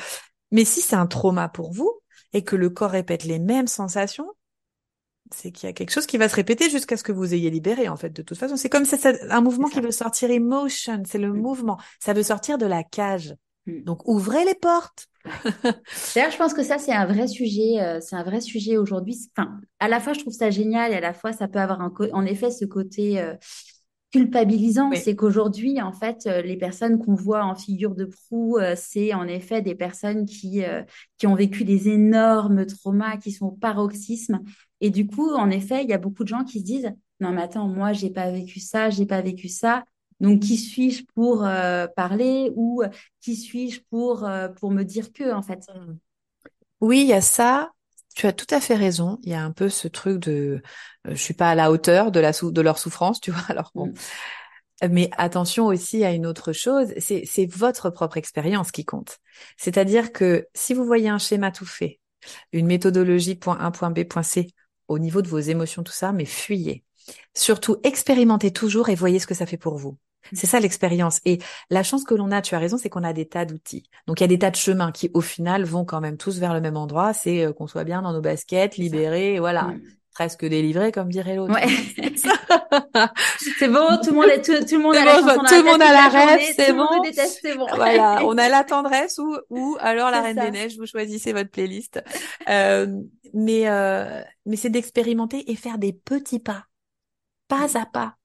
mais 0.52 0.66
si 0.66 0.82
c'est 0.82 0.98
un 0.98 1.08
trauma 1.08 1.48
pour 1.48 1.72
vous 1.72 2.02
et 2.34 2.44
que 2.44 2.56
le 2.56 2.70
corps 2.70 2.92
répète 2.92 3.24
les 3.24 3.40
mêmes 3.40 3.68
sensations, 3.68 4.30
c'est 5.34 5.52
qu'il 5.52 5.68
y 5.68 5.70
a 5.70 5.74
quelque 5.74 5.92
chose 5.92 6.06
qui 6.06 6.18
va 6.18 6.30
se 6.30 6.36
répéter 6.36 6.70
jusqu'à 6.70 6.98
ce 6.98 7.04
que 7.04 7.12
vous 7.12 7.34
ayez 7.34 7.50
libéré, 7.50 7.90
en 7.90 7.98
fait, 7.98 8.10
de 8.10 8.22
toute 8.22 8.38
façon. 8.38 8.56
C'est 8.56 8.70
comme 8.70 8.86
c'est 8.86 9.06
un 9.30 9.42
mouvement 9.42 9.68
qui 9.68 9.82
veut 9.82 9.92
sortir 9.92 10.32
emotion, 10.32 11.04
c'est 11.06 11.18
le 11.18 11.32
mm. 11.32 11.42
mouvement. 11.42 11.78
Ça 12.00 12.14
veut 12.14 12.24
sortir 12.24 12.58
de 12.58 12.66
la 12.66 12.84
cage. 12.84 13.36
Mm. 13.66 13.84
Donc, 13.84 14.08
ouvrez 14.08 14.46
les 14.46 14.56
portes. 14.56 15.08
D'ailleurs, 16.16 16.32
je 16.32 16.38
pense 16.38 16.54
que 16.54 16.64
ça, 16.64 16.78
c'est 16.78 16.94
un 16.94 17.06
vrai 17.06 17.28
sujet, 17.28 17.82
euh, 17.82 18.00
c'est 18.02 18.16
un 18.16 18.24
vrai 18.24 18.40
sujet 18.40 18.78
aujourd'hui. 18.78 19.18
Enfin, 19.36 19.60
à 19.80 19.88
la 19.88 20.00
fois, 20.00 20.14
je 20.14 20.20
trouve 20.20 20.34
ça 20.34 20.50
génial 20.50 20.94
et 20.94 20.96
à 20.96 21.02
la 21.02 21.14
fois, 21.14 21.34
ça 21.34 21.48
peut 21.48 21.60
avoir 21.60 21.82
un 21.82 21.92
en 22.14 22.26
effet 22.26 22.50
ce 22.50 22.66
côté, 22.66 23.20
euh, 23.20 23.36
culpabilisant, 24.12 24.92
c'est 24.94 25.16
qu'aujourd'hui, 25.16 25.82
en 25.82 25.92
fait, 25.92 26.28
euh, 26.28 26.42
les 26.42 26.58
personnes 26.58 26.98
qu'on 27.00 27.16
voit 27.16 27.44
en 27.44 27.56
figure 27.56 27.94
de 27.94 28.06
proue, 28.06 28.58
euh, 28.58 28.74
c'est 28.76 29.14
en 29.14 29.28
effet 29.28 29.62
des 29.62 29.76
personnes 29.76 30.26
qui, 30.26 30.64
euh, 30.64 30.84
qui 31.18 31.28
ont 31.28 31.36
vécu 31.36 31.66
des 31.66 31.90
énormes 31.90 32.66
traumas, 32.66 33.18
qui 33.18 33.32
sont 33.32 33.48
au 33.48 33.52
paroxysme. 33.52 34.42
Et 34.80 34.90
du 34.90 35.08
coup, 35.08 35.32
en 35.32 35.50
effet, 35.50 35.84
il 35.84 35.90
y 35.90 35.94
a 35.94 35.98
beaucoup 35.98 36.24
de 36.24 36.30
gens 36.30 36.44
qui 36.44 36.60
se 36.60 36.66
disent, 36.66 36.92
non, 37.20 37.32
mais 37.32 37.42
attends, 37.42 37.68
moi, 37.68 37.94
j'ai 37.94 38.10
pas 38.10 38.32
vécu 38.32 38.60
ça, 38.60 38.90
j'ai 38.90 39.06
pas 39.06 39.22
vécu 39.22 39.50
ça. 39.50 39.84
Donc, 40.20 40.40
qui 40.40 40.58
suis-je 40.58 41.04
pour 41.14 41.40
parler 41.96 42.52
ou 42.56 42.82
qui 43.22 43.36
suis-je 43.36 43.82
pour, 43.90 44.28
pour 44.60 44.72
me 44.72 44.84
dire 44.84 45.12
que, 45.12 45.32
en 45.32 45.42
fait? 45.42 45.68
Mmh. 45.74 45.98
Oui, 46.82 47.02
il 47.02 47.08
y 47.08 47.14
a 47.14 47.22
ça 47.22 47.72
tu 48.18 48.26
as 48.26 48.34
tout 48.34 48.48
à 48.50 48.60
fait 48.60 48.74
raison. 48.74 49.20
Il 49.22 49.30
y 49.30 49.36
a 49.36 49.44
un 49.44 49.52
peu 49.52 49.70
ce 49.70 49.88
truc 49.88 50.18
de, 50.18 50.60
euh, 51.06 51.12
je 51.12 51.22
suis 51.22 51.36
pas 51.36 51.52
à 51.52 51.56
la 51.56 51.72
hauteur 51.72 52.12
de 52.12 52.20
la 52.20 52.32
de 52.32 52.62
leur 52.62 52.80
souffrance, 52.80 53.22
tu 53.22 53.30
vois. 53.32 53.44
Alors 53.48 53.72
bon. 53.76 53.94
Mm. 54.82 54.90
Mais 54.90 55.10
attention 55.18 55.68
aussi 55.68 56.04
à 56.04 56.12
une 56.12 56.26
autre 56.26 56.52
chose, 56.52 56.94
c'est, 56.98 57.24
c'est 57.26 57.46
votre 57.46 57.92
propre 57.92 58.18
expérience 58.18 58.72
qui 58.72 58.86
compte. 58.86 59.20
C'est-à-dire 59.58 60.12
que 60.12 60.48
si 60.56 60.74
vous 60.74 60.84
voyez 60.84 61.10
un 61.10 61.18
schéma 61.20 61.52
tout 61.52 61.66
fait, 61.66 62.00
une 62.52 62.66
méthodologie 62.66 63.36
point 63.36 63.58
A, 63.60 63.70
point 63.70 63.92
B, 63.92 64.04
point 64.04 64.24
C, 64.24 64.48
au 64.88 64.98
niveau 64.98 65.22
de 65.22 65.28
vos 65.28 65.40
émotions, 65.40 65.84
tout 65.84 65.92
ça, 65.92 66.12
mais 66.12 66.26
fuyez. 66.26 66.84
Surtout, 67.36 67.78
expérimentez 67.84 68.52
toujours 68.52 68.90
et 68.90 68.96
voyez 68.96 69.20
ce 69.20 69.28
que 69.28 69.36
ça 69.36 69.46
fait 69.46 69.58
pour 69.58 69.78
vous. 69.78 69.98
C'est 70.34 70.48
ça 70.48 70.60
l'expérience. 70.60 71.20
Et 71.26 71.40
la 71.70 71.84
chance 71.84 72.04
que 72.04 72.16
l'on 72.16 72.32
a, 72.32 72.42
tu 72.42 72.56
as 72.56 72.60
raison, 72.60 72.78
c'est 72.78 72.90
qu'on 72.90 73.04
a 73.04 73.14
des 73.14 73.28
tas 73.28 73.46
d'outils. 73.46 73.84
Donc 74.08 74.20
il 74.20 74.24
y 74.24 74.26
a 74.26 74.28
des 74.28 74.40
tas 74.40 74.52
de 74.52 74.56
chemins 74.56 74.92
qui, 74.92 75.10
au 75.14 75.22
final, 75.22 75.64
vont 75.66 75.86
quand 75.86 76.02
même 76.02 76.18
tous 76.18 76.40
vers 76.40 76.54
le 76.54 76.62
même 76.62 76.78
endroit. 76.78 77.14
C'est 77.14 77.46
euh, 77.46 77.54
qu'on 77.54 77.68
soit 77.68 77.84
bien 77.84 78.02
dans 78.02 78.14
nos 78.14 78.22
baskets, 78.22 78.78
libérés, 78.78 79.40
voilà. 79.40 79.74
Presque 80.14 80.46
délivré, 80.46 80.92
comme 80.92 81.10
dirait 81.10 81.36
l'autre. 81.36 81.54
Ouais. 81.54 81.68
c'est 83.60 83.68
bon, 83.68 83.86
tout 84.04 84.12
le 84.12 84.16
monde, 84.16 84.26
est, 84.26 84.42
tout, 84.42 84.52
le 84.52 84.82
monde 84.82 84.96
a 84.96 85.06
la 85.06 85.22
tout 85.22 85.28
le 85.28 85.64
monde 85.64 85.82
a 85.82 85.92
la 85.92 86.08
rêve, 86.08 86.54
c'est 86.56 86.74
bon. 86.74 86.88
c'est 87.14 87.56
bon. 87.56 87.68
Voilà, 87.76 88.22
on 88.24 88.38
a 88.38 88.50
la 88.50 88.64
tendresse 88.64 89.18
ou 89.18 89.36
ou 89.50 89.78
alors 89.80 90.12
la 90.12 90.22
Reine 90.22 90.38
des 90.38 90.52
Neiges. 90.52 90.78
Vous 90.78 90.86
choisissez 90.86 91.34
votre 91.34 91.50
playlist. 91.50 92.02
Euh, 92.50 92.88
mais 93.34 93.68
euh, 93.68 94.22
mais 94.46 94.56
c'est 94.56 94.70
d'expérimenter 94.70 95.52
et 95.52 95.56
faire 95.56 95.78
des 95.78 95.94
petits 95.94 96.40
pas, 96.40 96.66
pas 97.48 97.78
à 97.78 97.86
pas 97.86 98.16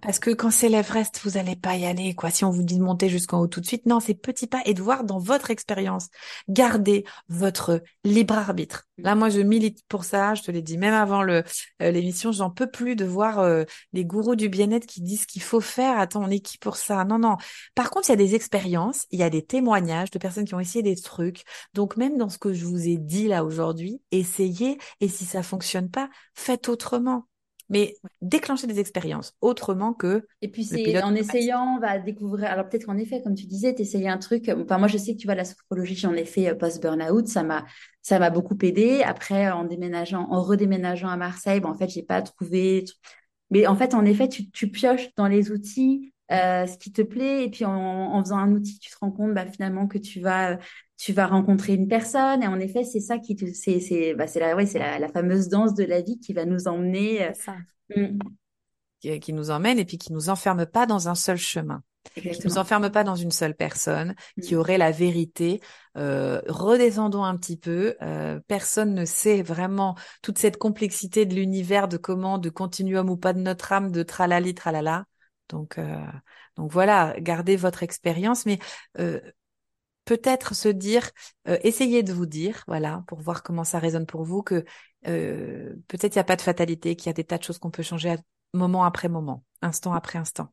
Parce 0.00 0.18
que 0.18 0.30
quand 0.30 0.50
c'est 0.50 0.68
l'Everest, 0.68 1.20
vous 1.24 1.32
n'allez 1.32 1.56
pas 1.56 1.76
y 1.76 1.86
aller, 1.86 2.14
quoi. 2.14 2.30
Si 2.30 2.44
on 2.44 2.50
vous 2.50 2.62
dit 2.62 2.78
de 2.78 2.82
monter 2.82 3.08
jusqu'en 3.08 3.40
haut 3.40 3.46
tout 3.46 3.60
de 3.60 3.66
suite, 3.66 3.86
non, 3.86 4.00
c'est 4.00 4.14
petit 4.14 4.46
pas 4.46 4.62
et 4.64 4.74
de 4.74 4.82
voir 4.82 5.04
dans 5.04 5.18
votre 5.18 5.50
expérience, 5.50 6.08
garder 6.48 7.04
votre 7.28 7.82
libre 8.04 8.34
arbitre. 8.34 8.86
Là, 8.98 9.14
moi, 9.14 9.28
je 9.28 9.40
milite 9.40 9.84
pour 9.88 10.04
ça. 10.04 10.34
Je 10.34 10.42
te 10.42 10.50
l'ai 10.50 10.62
dit 10.62 10.78
même 10.78 10.94
avant 10.94 11.22
le 11.22 11.44
euh, 11.82 11.90
l'émission, 11.90 12.32
j'en 12.32 12.50
peux 12.50 12.70
plus 12.70 12.96
de 12.96 13.04
voir 13.04 13.38
euh, 13.40 13.64
les 13.92 14.04
gourous 14.04 14.36
du 14.36 14.48
bien-être 14.48 14.86
qui 14.86 15.02
disent 15.02 15.26
qu'il 15.26 15.42
faut 15.42 15.60
faire. 15.60 15.98
Attends, 15.98 16.24
on 16.24 16.30
est 16.30 16.40
qui 16.40 16.58
pour 16.58 16.76
ça? 16.76 17.04
Non, 17.04 17.18
non. 17.18 17.36
Par 17.74 17.90
contre, 17.90 18.08
il 18.08 18.12
y 18.12 18.14
a 18.14 18.16
des 18.16 18.34
expériences, 18.34 19.06
il 19.10 19.18
y 19.18 19.22
a 19.22 19.30
des 19.30 19.44
témoignages 19.44 20.10
de 20.10 20.18
personnes 20.18 20.44
qui 20.44 20.54
ont 20.54 20.60
essayé 20.60 20.82
des 20.82 20.96
trucs. 20.96 21.44
Donc, 21.74 21.96
même 21.96 22.16
dans 22.16 22.28
ce 22.28 22.38
que 22.38 22.52
je 22.52 22.64
vous 22.64 22.88
ai 22.88 22.96
dit 22.96 23.28
là 23.28 23.44
aujourd'hui, 23.44 24.00
essayez. 24.10 24.78
Et 25.00 25.08
si 25.08 25.24
ça 25.24 25.42
fonctionne 25.42 25.90
pas, 25.90 26.08
faites 26.34 26.68
autrement 26.68 27.26
mais 27.68 27.94
déclencher 28.22 28.66
des 28.66 28.78
expériences 28.78 29.34
autrement 29.40 29.92
que. 29.92 30.26
Et 30.42 30.48
puis 30.48 30.64
c'est 30.64 31.02
en 31.02 31.14
essayant, 31.14 31.76
on 31.76 31.80
va 31.80 31.98
découvrir. 31.98 32.50
Alors 32.50 32.68
peut-être 32.68 32.86
qu'en 32.86 32.96
effet, 32.96 33.22
comme 33.22 33.34
tu 33.34 33.46
disais, 33.46 33.74
t'essayais 33.74 34.08
un 34.08 34.18
truc. 34.18 34.48
Enfin 34.48 34.78
moi 34.78 34.88
je 34.88 34.98
sais 34.98 35.14
que 35.14 35.18
tu 35.18 35.26
vois 35.26 35.34
la 35.34 35.44
sophrologie, 35.44 35.96
j'en 35.96 36.14
ai 36.14 36.24
fait 36.24 36.50
euh, 36.50 36.54
post 36.54 36.80
burn-out, 36.82 37.26
ça 37.26 37.42
m'a 37.42 37.64
ça 38.02 38.18
m'a 38.18 38.30
beaucoup 38.30 38.56
aidé. 38.62 39.02
Après 39.02 39.50
en 39.50 39.64
déménageant, 39.64 40.28
en 40.30 40.42
redéménageant 40.42 41.08
à 41.08 41.16
Marseille, 41.16 41.60
bon, 41.60 41.70
en 41.70 41.74
fait 41.74 41.88
j'ai 41.88 42.02
pas 42.02 42.22
trouvé. 42.22 42.84
Mais 43.50 43.66
en 43.66 43.76
fait 43.76 43.94
en 43.94 44.04
effet 44.04 44.28
tu, 44.28 44.50
tu 44.50 44.68
pioches 44.70 45.08
dans 45.16 45.28
les 45.28 45.50
outils. 45.50 46.12
Euh, 46.32 46.66
ce 46.66 46.76
qui 46.76 46.90
te 46.90 47.02
plaît 47.02 47.44
et 47.44 47.48
puis 47.48 47.64
en, 47.64 47.72
en, 47.72 48.20
faisant 48.24 48.38
un 48.38 48.50
outil 48.50 48.80
tu 48.80 48.90
te 48.90 48.96
rends 49.00 49.12
compte 49.12 49.32
bah, 49.32 49.46
finalement 49.46 49.86
que 49.86 49.96
tu 49.96 50.18
vas 50.18 50.58
tu 50.96 51.12
vas 51.12 51.26
rencontrer 51.26 51.74
une 51.74 51.88
personne 51.88 52.42
et 52.42 52.46
en 52.46 52.58
effet 52.58 52.84
c'est 52.84 53.00
ça 53.00 53.18
qui 53.18 53.36
te 53.36 53.44
c'est 53.52 53.80
c'est 53.80 54.14
bah 54.14 54.26
c'est 54.26 54.40
la 54.40 54.56
ouais 54.56 54.66
c'est 54.66 54.78
la, 54.78 54.98
la, 54.98 55.08
fameuse 55.08 55.48
danse 55.48 55.74
de 55.74 55.84
la 55.84 56.00
vie 56.00 56.18
qui 56.18 56.32
va 56.32 56.44
nous 56.44 56.68
emmener 56.68 57.26
euh, 57.26 57.32
mm. 57.96 58.18
qui, 59.00 59.20
qui, 59.20 59.32
nous 59.32 59.50
emmène 59.50 59.78
et 59.78 59.84
puis 59.84 59.98
qui 59.98 60.12
nous 60.12 60.30
enferme 60.30 60.64
pas 60.66 60.86
dans 60.86 61.08
un 61.08 61.14
seul 61.14 61.36
chemin 61.36 61.82
Exactement. 62.16 62.40
qui 62.40 62.46
nous 62.46 62.58
enferme 62.58 62.90
pas 62.90 63.04
dans 63.04 63.16
une 63.16 63.30
seule 63.30 63.54
personne 63.54 64.14
mm. 64.36 64.40
qui 64.40 64.56
aurait 64.56 64.78
la 64.78 64.90
vérité 64.90 65.60
euh, 65.98 66.40
redescendons 66.46 67.24
un 67.24 67.36
petit 67.36 67.58
peu 67.58 67.96
euh, 68.00 68.40
personne 68.46 68.94
ne 68.94 69.04
sait 69.04 69.42
vraiment 69.42 69.96
toute 70.22 70.38
cette 70.38 70.56
complexité 70.56 71.26
de 71.26 71.34
l'univers 71.34 71.88
de 71.88 71.98
comment 71.98 72.38
de 72.38 72.48
continuum 72.48 73.10
ou 73.10 73.18
pas 73.18 73.34
de 73.34 73.40
notre 73.40 73.72
âme 73.72 73.90
de 73.90 74.02
tralali 74.02 74.54
tralala 74.54 75.04
donc 75.48 75.78
euh, 75.78 75.98
donc 76.56 76.72
voilà 76.72 77.14
gardez 77.20 77.56
votre 77.56 77.82
expérience 77.82 78.46
mais 78.46 78.58
euh, 78.98 79.20
peut-être 80.06 80.54
se 80.54 80.68
dire, 80.68 81.10
euh, 81.48 81.58
essayez 81.62 82.02
de 82.02 82.14
vous 82.14 82.24
dire, 82.24 82.64
voilà, 82.66 83.04
pour 83.06 83.20
voir 83.20 83.42
comment 83.42 83.64
ça 83.64 83.78
résonne 83.78 84.06
pour 84.06 84.24
vous, 84.24 84.42
que 84.42 84.64
euh, 85.06 85.74
peut-être 85.88 86.14
il 86.14 86.18
n'y 86.18 86.20
a 86.20 86.24
pas 86.24 86.36
de 86.36 86.42
fatalité, 86.42 86.96
qu'il 86.96 87.08
y 87.08 87.10
a 87.10 87.12
des 87.12 87.24
tas 87.24 87.36
de 87.36 87.42
choses 87.42 87.58
qu'on 87.58 87.70
peut 87.70 87.82
changer 87.82 88.10
à, 88.10 88.16
moment 88.54 88.84
après 88.84 89.10
moment, 89.10 89.44
instant 89.60 89.92
après 89.92 90.18
instant. 90.18 90.48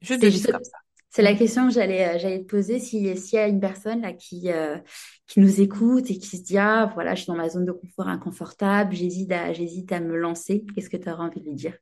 Juste, 0.00 0.24
juste 0.30 0.52
comme 0.52 0.62
ça. 0.62 0.78
C'est 1.10 1.22
la 1.22 1.34
question 1.34 1.66
que 1.66 1.74
j'allais 1.74 2.14
euh, 2.14 2.18
j'allais 2.18 2.38
te 2.38 2.46
poser 2.46 2.78
si 2.78 3.16
s'il 3.16 3.36
y 3.36 3.42
a 3.42 3.48
une 3.48 3.58
personne 3.58 4.02
là 4.02 4.12
qui 4.12 4.52
euh, 4.52 4.78
qui 5.26 5.40
nous 5.40 5.60
écoute 5.60 6.08
et 6.08 6.16
qui 6.16 6.36
se 6.36 6.42
dit 6.42 6.56
ah 6.56 6.88
voilà 6.94 7.16
je 7.16 7.22
suis 7.22 7.26
dans 7.26 7.36
ma 7.36 7.48
zone 7.48 7.64
de 7.64 7.72
confort 7.72 8.06
inconfortable 8.06 8.94
j'hésite 8.94 9.32
à 9.32 9.52
j'hésite 9.52 9.90
à 9.90 9.98
me 9.98 10.16
lancer 10.16 10.64
qu'est-ce 10.72 10.88
que 10.88 10.96
tu 10.96 11.10
auras 11.10 11.24
envie 11.24 11.40
de 11.40 11.46
lui 11.46 11.56
dire? 11.56 11.76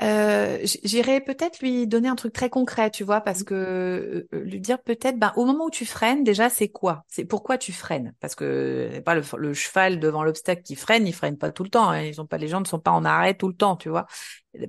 Euh, 0.00 0.58
j'irais 0.62 1.20
peut-être 1.20 1.60
lui 1.60 1.86
donner 1.86 2.08
un 2.08 2.16
truc 2.16 2.32
très 2.32 2.48
concret, 2.48 2.90
tu 2.90 3.04
vois, 3.04 3.20
parce 3.20 3.44
que 3.44 4.26
euh, 4.32 4.40
lui 4.40 4.58
dire 4.58 4.82
peut-être, 4.82 5.18
ben, 5.18 5.32
au 5.36 5.44
moment 5.44 5.66
où 5.66 5.70
tu 5.70 5.84
freines, 5.84 6.24
déjà, 6.24 6.48
c'est 6.48 6.68
quoi? 6.68 7.04
C'est 7.08 7.24
pourquoi 7.24 7.58
tu 7.58 7.72
freines? 7.72 8.14
Parce 8.18 8.34
que 8.34 9.00
pas 9.00 9.14
le, 9.14 9.52
cheval 9.54 10.00
devant 10.00 10.24
l'obstacle 10.24 10.62
qui 10.62 10.76
freine, 10.76 11.06
il 11.06 11.12
freine 11.12 11.36
pas 11.36 11.52
tout 11.52 11.62
le 11.62 11.68
temps. 11.68 11.90
Hein, 11.90 12.02
ils 12.02 12.20
ont 12.20 12.26
pas, 12.26 12.38
les 12.38 12.48
gens 12.48 12.60
ne 12.60 12.66
sont 12.66 12.80
pas 12.80 12.90
en 12.90 13.04
arrêt 13.04 13.34
tout 13.34 13.48
le 13.48 13.54
temps, 13.54 13.76
tu 13.76 13.90
vois. 13.90 14.06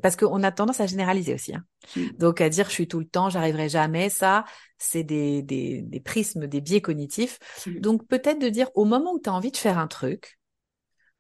Parce 0.02 0.16
qu'on 0.16 0.44
a 0.44 0.52
tendance 0.52 0.82
à 0.82 0.88
généraliser 0.88 1.34
aussi. 1.34 1.56
Hein. 1.56 1.64
Mmh. 1.96 2.02
Donc 2.20 2.42
à 2.42 2.50
dire 2.50 2.68
je 2.68 2.74
suis 2.74 2.88
tout 2.88 3.00
le 3.00 3.08
temps, 3.08 3.30
j'arriverai 3.30 3.70
jamais, 3.70 4.10
ça, 4.10 4.46
c'est 4.78 5.04
des, 5.04 5.42
des, 5.42 5.82
des 5.82 6.00
prismes, 6.00 6.48
des 6.48 6.62
biais 6.62 6.82
cognitifs. 6.82 7.40
Mmh. 7.66 7.80
Donc 7.80 8.08
peut-être 8.08 8.40
de 8.40 8.50
dire 8.50 8.70
au 8.76 8.86
moment 8.86 9.14
où 9.14 9.20
tu 9.20 9.30
as 9.30 9.34
envie 9.34 9.52
de 9.52 9.58
faire 9.58 9.78
un 9.78 9.88
truc, 9.88 10.38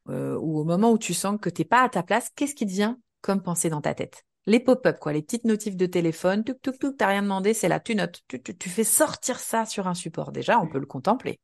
euh, 0.10 0.38
ou 0.38 0.60
au 0.60 0.64
moment 0.66 0.92
où 0.92 0.98
tu 0.98 1.14
sens 1.14 1.40
que 1.42 1.50
t'es 1.50 1.66
pas 1.66 1.82
à 1.82 1.90
ta 1.90 2.04
place, 2.04 2.30
qu'est-ce 2.36 2.56
qui 2.56 2.66
te 2.66 2.72
vient? 2.72 2.98
Comme 3.24 3.42
pensée 3.42 3.72
dans 3.72 3.82
ta 3.82 3.96
tête. 3.96 4.26
Les 4.46 4.60
pop-up, 4.60 5.00
quoi, 5.00 5.14
les 5.14 5.24
petites 5.24 5.46
notifs 5.46 5.78
de 5.78 5.86
téléphone, 5.88 6.44
tuk 6.44 6.62
tuk 6.62 6.78
tuk, 6.78 6.98
t'as 6.98 7.08
rien 7.08 7.24
demandé, 7.24 7.54
c'est 7.54 7.70
là, 7.70 7.80
tu 7.80 7.96
notes, 7.96 8.22
tu, 8.28 8.42
tu, 8.44 8.70
fais 8.70 8.84
sortir 8.84 9.40
ça 9.40 9.66
sur 9.66 9.88
un 9.88 9.94
support. 9.96 10.32
Déjà, 10.34 10.60
on 10.60 10.68
peut 10.68 10.80
le 10.80 10.86
contempler. 10.86 11.40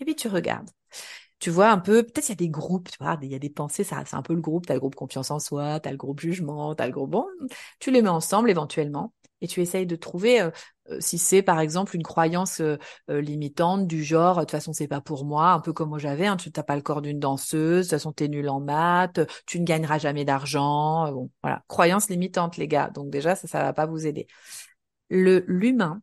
Et 0.00 0.04
puis 0.04 0.16
tu 0.16 0.28
regardes. 0.28 0.70
Tu 1.38 1.50
vois 1.50 1.70
un 1.70 1.78
peu, 1.78 2.02
peut-être 2.02 2.28
il 2.28 2.32
y 2.32 2.32
a 2.32 2.36
des 2.36 2.48
groupes, 2.48 2.90
tu 2.90 2.98
vois, 3.00 3.18
il 3.22 3.30
y 3.30 3.34
a 3.34 3.38
des 3.38 3.50
pensées, 3.50 3.84
ça, 3.84 4.02
c'est 4.06 4.16
un 4.16 4.22
peu 4.22 4.34
le 4.34 4.40
groupe, 4.40 4.66
t'as 4.66 4.74
le 4.74 4.80
groupe 4.80 4.94
confiance 4.96 5.30
en 5.30 5.38
soi, 5.38 5.80
t'as 5.80 5.90
le 5.90 5.96
groupe 5.96 6.20
jugement, 6.20 6.74
t'as 6.74 6.86
le 6.86 6.92
groupe 6.92 7.10
bon, 7.10 7.26
tu 7.80 7.90
les 7.90 8.02
mets 8.02 8.08
ensemble 8.08 8.50
éventuellement 8.50 9.12
et 9.44 9.46
tu 9.46 9.60
essayes 9.60 9.86
de 9.86 9.94
trouver 9.94 10.40
euh, 10.40 10.50
euh, 10.90 10.96
si 11.00 11.18
c'est 11.18 11.42
par 11.42 11.60
exemple 11.60 11.94
une 11.94 12.02
croyance 12.02 12.60
euh, 12.60 12.78
limitante 13.08 13.86
du 13.86 14.02
genre 14.02 14.36
de 14.36 14.40
toute 14.40 14.52
façon 14.52 14.72
c'est 14.72 14.88
pas 14.88 15.02
pour 15.02 15.26
moi 15.26 15.50
un 15.52 15.60
peu 15.60 15.72
comme 15.74 15.90
moi 15.90 15.98
j'avais 15.98 16.26
hein, 16.26 16.36
tu 16.36 16.50
t'as 16.50 16.62
pas 16.62 16.76
le 16.76 16.82
corps 16.82 17.02
d'une 17.02 17.20
danseuse 17.20 17.78
de 17.78 17.82
toute 17.82 17.90
façon 17.90 18.12
t'es 18.12 18.28
nul 18.28 18.48
en 18.48 18.60
maths 18.60 19.20
tu 19.46 19.60
ne 19.60 19.66
gagneras 19.66 19.98
jamais 19.98 20.24
d'argent 20.24 21.12
bon 21.12 21.30
voilà. 21.42 21.62
Croyance 21.68 22.08
limitante 22.08 22.56
les 22.56 22.68
gars. 22.68 22.90
Donc 22.94 23.10
déjà 23.10 23.36
ça 23.36 23.46
ça 23.46 23.62
va 23.62 23.72
pas 23.72 23.86
vous 23.86 24.06
aider. 24.06 24.26
Le 25.10 25.44
l'humain 25.46 26.00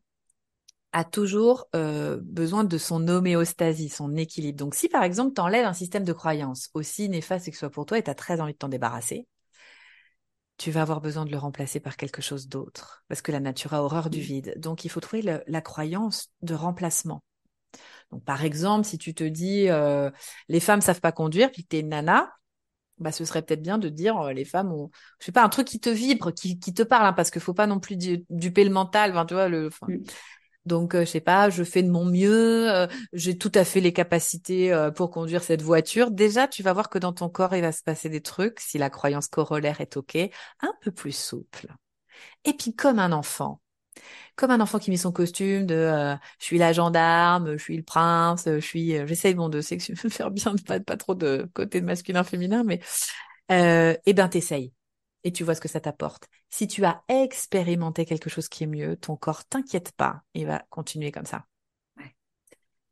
a 0.93 1.03
toujours 1.03 1.67
besoin 1.73 2.63
de 2.63 2.77
son 2.77 3.07
homéostasie, 3.07 3.89
son 3.89 4.15
équilibre. 4.17 4.57
Donc 4.57 4.75
si 4.75 4.89
par 4.89 5.03
exemple 5.03 5.33
tu 5.33 5.41
enlèves 5.41 5.65
un 5.65 5.73
système 5.73 6.03
de 6.03 6.13
croyance 6.13 6.69
aussi 6.73 7.09
néfaste 7.09 7.47
que 7.47 7.53
ce 7.53 7.59
soit 7.61 7.69
pour 7.69 7.85
toi 7.85 7.97
et 7.97 8.03
tu 8.03 8.11
as 8.11 8.15
très 8.15 8.41
envie 8.41 8.53
de 8.53 8.57
t'en 8.57 8.69
débarrasser, 8.69 9.27
tu 10.61 10.69
vas 10.69 10.83
avoir 10.83 11.01
besoin 11.01 11.25
de 11.25 11.31
le 11.31 11.39
remplacer 11.39 11.79
par 11.79 11.97
quelque 11.97 12.21
chose 12.21 12.47
d'autre, 12.47 13.03
parce 13.07 13.23
que 13.23 13.31
la 13.31 13.39
nature 13.39 13.73
a 13.73 13.81
horreur 13.81 14.11
du 14.11 14.19
vide. 14.19 14.53
Donc, 14.57 14.85
il 14.85 14.89
faut 14.89 14.99
trouver 14.99 15.23
la 15.23 15.61
croyance 15.61 16.29
de 16.43 16.53
remplacement. 16.53 17.23
Donc, 18.11 18.23
par 18.23 18.43
exemple, 18.43 18.85
si 18.85 18.99
tu 18.99 19.15
te 19.15 19.23
dis 19.23 19.69
euh, 19.69 20.11
les 20.49 20.59
femmes 20.59 20.81
savent 20.81 21.01
pas 21.01 21.11
conduire, 21.11 21.49
puis 21.51 21.63
que 21.63 21.69
tu 21.69 21.77
es 21.77 21.79
une 21.79 21.89
nana, 21.89 22.31
bah, 22.99 23.11
ce 23.11 23.25
serait 23.25 23.41
peut-être 23.41 23.63
bien 23.63 23.79
de 23.79 23.89
dire 23.89 24.19
euh, 24.19 24.33
les 24.33 24.45
femmes 24.45 24.71
ont, 24.71 24.91
je 25.19 25.25
sais 25.25 25.31
pas, 25.31 25.43
un 25.43 25.49
truc 25.49 25.67
qui 25.67 25.79
te 25.79 25.89
vibre, 25.89 26.31
qui, 26.31 26.59
qui 26.59 26.75
te 26.75 26.83
parle, 26.83 27.07
hein, 27.07 27.13
parce 27.13 27.31
qu'il 27.31 27.41
faut 27.41 27.55
pas 27.55 27.65
non 27.65 27.79
plus 27.79 27.97
duper 28.29 28.63
le 28.63 28.69
mental. 28.69 29.11
Enfin, 29.11 29.25
tu 29.25 29.33
vois, 29.33 29.49
le, 29.49 29.69
mmh. 29.87 29.97
Donc, 30.65 30.93
euh, 30.95 31.01
je 31.01 31.05
sais 31.05 31.21
pas, 31.21 31.49
je 31.49 31.63
fais 31.63 31.81
de 31.83 31.89
mon 31.89 32.05
mieux, 32.05 32.71
euh, 32.71 32.87
j'ai 33.13 33.37
tout 33.37 33.51
à 33.55 33.63
fait 33.65 33.81
les 33.81 33.93
capacités 33.93 34.71
euh, 34.71 34.91
pour 34.91 35.09
conduire 35.09 35.43
cette 35.43 35.61
voiture. 35.61 36.11
Déjà, 36.11 36.47
tu 36.47 36.61
vas 36.63 36.73
voir 36.73 36.89
que 36.89 36.99
dans 36.99 37.13
ton 37.13 37.29
corps, 37.29 37.55
il 37.55 37.61
va 37.61 37.71
se 37.71 37.83
passer 37.83 38.09
des 38.09 38.21
trucs, 38.21 38.59
si 38.59 38.77
la 38.77 38.89
croyance 38.89 39.27
corollaire 39.27 39.81
est 39.81 39.97
OK, 39.97 40.15
un 40.15 40.73
peu 40.81 40.91
plus 40.91 41.15
souple. 41.15 41.67
Et 42.45 42.53
puis, 42.53 42.75
comme 42.75 42.99
un 42.99 43.11
enfant, 43.11 43.61
comme 44.35 44.51
un 44.51 44.61
enfant 44.61 44.79
qui 44.79 44.91
met 44.91 44.97
son 44.97 45.11
costume 45.11 45.65
de 45.65 46.15
je 46.39 46.45
suis 46.45 46.57
la 46.57 46.73
gendarme, 46.73 47.53
je 47.57 47.63
suis 47.63 47.77
le 47.77 47.83
prince, 47.83 48.45
je 48.45 48.59
suis 48.59 48.91
j'essaye 49.07 49.35
bon 49.35 49.49
de 49.49 49.61
faire 49.61 50.31
bien 50.31 50.55
pas 50.67 50.79
pas 50.79 50.97
trop 50.97 51.15
de 51.15 51.49
côté 51.53 51.81
masculin 51.81 52.23
féminin 52.23 52.63
mais 52.63 52.79
euh, 53.51 53.95
eh 54.05 54.13
ben 54.13 54.29
t'essayes 54.29 54.73
et 55.23 55.31
tu 55.31 55.43
vois 55.43 55.55
ce 55.55 55.61
que 55.61 55.67
ça 55.67 55.79
t'apporte. 55.79 56.27
Si 56.49 56.67
tu 56.67 56.83
as 56.85 57.03
expérimenté 57.07 58.05
quelque 58.05 58.29
chose 58.29 58.49
qui 58.49 58.63
est 58.63 58.67
mieux, 58.67 58.95
ton 58.97 59.15
corps 59.15 59.45
t'inquiète 59.45 59.91
pas, 59.93 60.21
il 60.33 60.47
va 60.47 60.63
continuer 60.69 61.11
comme 61.11 61.25
ça. 61.25 61.45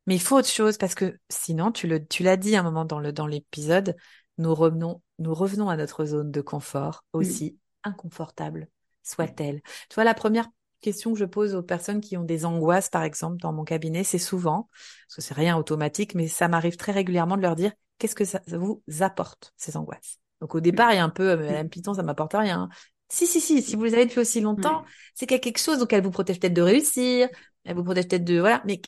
Mais 0.05 0.15
il 0.15 0.21
faut 0.21 0.37
autre 0.37 0.49
chose 0.49 0.77
parce 0.77 0.95
que 0.95 1.19
sinon, 1.29 1.71
tu 1.71 1.87
le, 1.87 2.03
tu 2.03 2.23
l'as 2.23 2.37
dit 2.37 2.55
un 2.55 2.63
moment 2.63 2.83
dans 2.83 2.99
le, 2.99 3.13
dans 3.13 3.27
l'épisode, 3.27 3.95
nous 4.39 4.55
revenons, 4.55 5.01
nous 5.19 5.35
revenons 5.35 5.69
à 5.69 5.77
notre 5.77 6.05
zone 6.05 6.31
de 6.31 6.41
confort, 6.41 7.03
aussi 7.13 7.59
inconfortable 7.83 8.69
soit-elle. 9.03 9.61
Tu 9.89 9.95
vois, 9.95 10.03
la 10.03 10.13
première 10.13 10.47
question 10.81 11.13
que 11.13 11.19
je 11.19 11.25
pose 11.25 11.55
aux 11.55 11.63
personnes 11.63 12.01
qui 12.01 12.17
ont 12.17 12.23
des 12.23 12.45
angoisses, 12.45 12.89
par 12.89 13.03
exemple, 13.03 13.37
dans 13.37 13.53
mon 13.53 13.63
cabinet, 13.63 14.03
c'est 14.03 14.17
souvent, 14.17 14.69
parce 15.07 15.15
que 15.15 15.21
c'est 15.21 15.33
rien 15.33 15.57
automatique, 15.57 16.15
mais 16.15 16.27
ça 16.27 16.47
m'arrive 16.47 16.77
très 16.77 16.91
régulièrement 16.91 17.37
de 17.37 17.41
leur 17.41 17.55
dire, 17.55 17.71
qu'est-ce 17.97 18.15
que 18.15 18.25
ça 18.25 18.41
vous 18.47 18.81
apporte, 18.99 19.53
ces 19.57 19.77
angoisses? 19.77 20.19
Donc 20.41 20.55
au 20.55 20.59
départ, 20.59 20.91
il 20.91 20.95
y 20.95 20.99
a 20.99 21.03
un 21.03 21.09
peu, 21.09 21.31
euh, 21.31 21.37
Madame 21.37 21.69
Python, 21.69 21.93
ça 21.93 22.03
m'apporte 22.03 22.33
rien. 22.33 22.69
Si, 23.09 23.25
si, 23.25 23.41
si, 23.41 23.61
si 23.61 23.75
vous 23.75 23.83
les 23.83 23.93
avez 23.93 24.05
depuis 24.05 24.19
aussi 24.19 24.39
longtemps, 24.39 24.85
c'est 25.15 25.25
qu'il 25.25 25.35
y 25.35 25.39
a 25.39 25.41
quelque 25.41 25.59
chose, 25.59 25.79
donc 25.79 25.91
elle 25.93 26.03
vous 26.03 26.11
protège 26.11 26.39
peut-être 26.39 26.53
de 26.53 26.61
réussir, 26.61 27.27
elle 27.65 27.75
vous 27.75 27.83
protège 27.83 28.07
peut-être 28.07 28.23
de, 28.23 28.39
voilà, 28.39 28.61
mais 28.65 28.81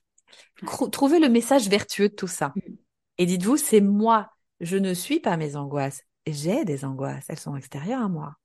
trouvez 0.92 1.20
le 1.20 1.28
message 1.28 1.68
vertueux 1.70 2.10
de 2.10 2.14
tout 2.14 2.28
ça. 2.28 2.54
Et 3.18 3.26
dites-vous, 3.26 3.58
c'est 3.58 3.82
moi, 3.82 4.32
je 4.60 4.78
ne 4.78 4.94
suis 4.94 5.20
pas 5.20 5.38
mes 5.38 5.56
angoisses, 5.56 6.04
j'ai 6.28 6.66
des 6.66 6.86
angoisses, 6.86 7.26
elles 7.30 7.40
sont 7.40 7.56
extérieures 7.56 8.02
à 8.02 8.10
moi. 8.10 8.36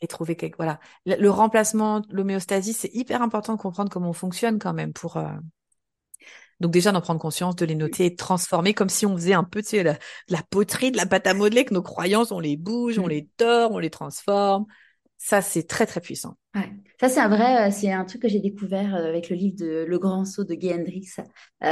Et 0.00 0.06
trouver 0.06 0.36
quelque, 0.36 0.56
voilà. 0.56 0.78
Le, 1.06 1.28
remplacement, 1.30 2.02
l'homéostasie, 2.10 2.74
c'est 2.74 2.94
hyper 2.94 3.22
important 3.22 3.54
de 3.54 3.58
comprendre 3.58 3.90
comment 3.90 4.10
on 4.10 4.14
fonctionne 4.14 4.58
quand 4.58 4.74
même 4.74 4.92
pour, 4.92 5.16
euh, 5.16 5.30
donc 6.60 6.72
déjà 6.72 6.92
d'en 6.92 7.00
prendre 7.00 7.20
conscience, 7.20 7.56
de 7.56 7.64
les 7.66 7.74
noter 7.74 8.06
et 8.06 8.10
de 8.10 8.16
transformer 8.16 8.74
comme 8.74 8.88
si 8.88 9.06
on 9.06 9.16
faisait 9.16 9.34
un 9.34 9.44
peu 9.44 9.62
tu 9.62 9.70
sais, 9.70 9.82
la, 9.82 9.98
la 10.28 10.42
poterie, 10.42 10.90
de 10.90 10.96
la 10.96 11.06
pâte 11.06 11.26
à 11.26 11.34
modeler, 11.34 11.64
que 11.64 11.74
nos 11.74 11.82
croyances, 11.82 12.32
on 12.32 12.40
les 12.40 12.56
bouge, 12.56 12.98
on 12.98 13.06
les 13.06 13.28
tord, 13.36 13.72
on 13.72 13.78
les 13.78 13.90
transforme. 13.90 14.66
Ça, 15.18 15.42
c'est 15.42 15.66
très 15.66 15.86
très 15.86 16.00
puissant. 16.00 16.36
Ouais. 16.54 16.70
Ça, 16.98 17.10
c'est 17.10 17.20
un 17.20 17.28
vrai, 17.28 17.68
euh, 17.68 17.70
c'est 17.70 17.92
un 17.92 18.06
truc 18.06 18.22
que 18.22 18.28
j'ai 18.28 18.40
découvert 18.40 18.94
euh, 18.94 19.08
avec 19.08 19.28
le 19.28 19.36
livre 19.36 19.56
de 19.58 19.84
Le 19.86 19.98
Grand 19.98 20.24
Saut 20.24 20.44
de 20.44 20.54
Guy 20.54 20.72
Hendrix. 20.72 21.06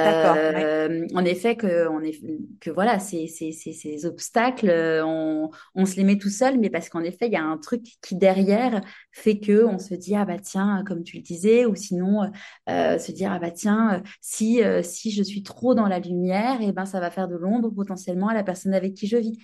D'accord, 0.02 0.44
Euh, 0.60 1.06
en 1.14 1.24
effet, 1.24 1.56
que, 1.56 1.88
on 1.88 2.00
est, 2.02 2.20
que 2.60 2.70
voilà, 2.70 2.98
ces, 2.98 3.26
ces, 3.26 3.50
ces, 3.52 3.72
ces 3.72 4.04
obstacles, 4.04 4.70
on, 5.02 5.50
on 5.74 5.86
se 5.86 5.96
les 5.96 6.04
met 6.04 6.18
tout 6.18 6.28
seul, 6.28 6.58
mais 6.60 6.68
parce 6.68 6.90
qu'en 6.90 7.00
effet, 7.02 7.28
il 7.28 7.32
y 7.32 7.36
a 7.36 7.42
un 7.42 7.56
truc 7.56 7.82
qui 8.02 8.16
derrière 8.16 8.82
fait 9.12 9.38
que 9.40 9.64
on 9.64 9.78
se 9.78 9.94
dit, 9.94 10.14
ah 10.14 10.26
bah 10.26 10.38
tiens, 10.38 10.84
comme 10.86 11.02
tu 11.02 11.16
le 11.16 11.22
disais, 11.22 11.64
ou 11.64 11.74
sinon, 11.74 12.30
euh, 12.68 12.98
se 12.98 13.10
dire, 13.12 13.32
ah 13.32 13.38
bah 13.38 13.50
tiens, 13.50 14.02
si, 14.20 14.62
euh, 14.62 14.82
si 14.82 15.10
je 15.10 15.22
suis 15.22 15.42
trop 15.42 15.74
dans 15.74 15.86
la 15.88 16.00
lumière, 16.00 16.60
et 16.60 16.72
ben 16.72 16.84
ça 16.84 17.00
va 17.00 17.10
faire 17.10 17.28
de 17.28 17.36
l'ombre 17.36 17.70
potentiellement 17.70 18.28
à 18.28 18.34
la 18.34 18.44
personne 18.44 18.74
avec 18.74 18.92
qui 18.92 19.06
je 19.06 19.16
vis. 19.16 19.38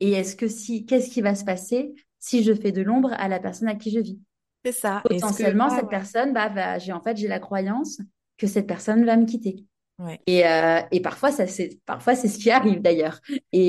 Et 0.00 0.12
est-ce 0.12 0.36
que 0.36 0.48
si, 0.48 0.86
qu'est-ce 0.86 1.10
qui 1.10 1.20
va 1.22 1.34
se 1.34 1.44
passer? 1.44 1.94
Si 2.18 2.42
je 2.42 2.54
fais 2.54 2.72
de 2.72 2.82
l'ombre 2.82 3.12
à 3.14 3.28
la 3.28 3.40
personne 3.40 3.68
avec 3.68 3.80
qui 3.80 3.90
je 3.90 4.00
vis? 4.00 4.20
C'est 4.64 4.72
ça. 4.72 5.02
Que 5.08 5.14
potentiellement, 5.14 5.70
cette 5.70 5.84
ouais. 5.84 5.90
personne, 5.90 6.32
bah, 6.32 6.78
j'ai 6.78 6.92
en 6.92 7.00
fait, 7.00 7.16
j'ai 7.16 7.28
la 7.28 7.40
croyance 7.40 8.00
que 8.38 8.46
cette 8.46 8.66
personne 8.66 9.04
va 9.04 9.16
me 9.16 9.26
quitter. 9.26 9.64
Ouais. 9.98 10.20
Et, 10.26 10.46
euh, 10.46 10.80
et 10.92 11.00
parfois, 11.00 11.32
ça, 11.32 11.46
c'est, 11.46 11.80
parfois, 11.86 12.14
c'est 12.16 12.28
ce 12.28 12.38
qui 12.38 12.50
arrive 12.50 12.82
d'ailleurs. 12.82 13.20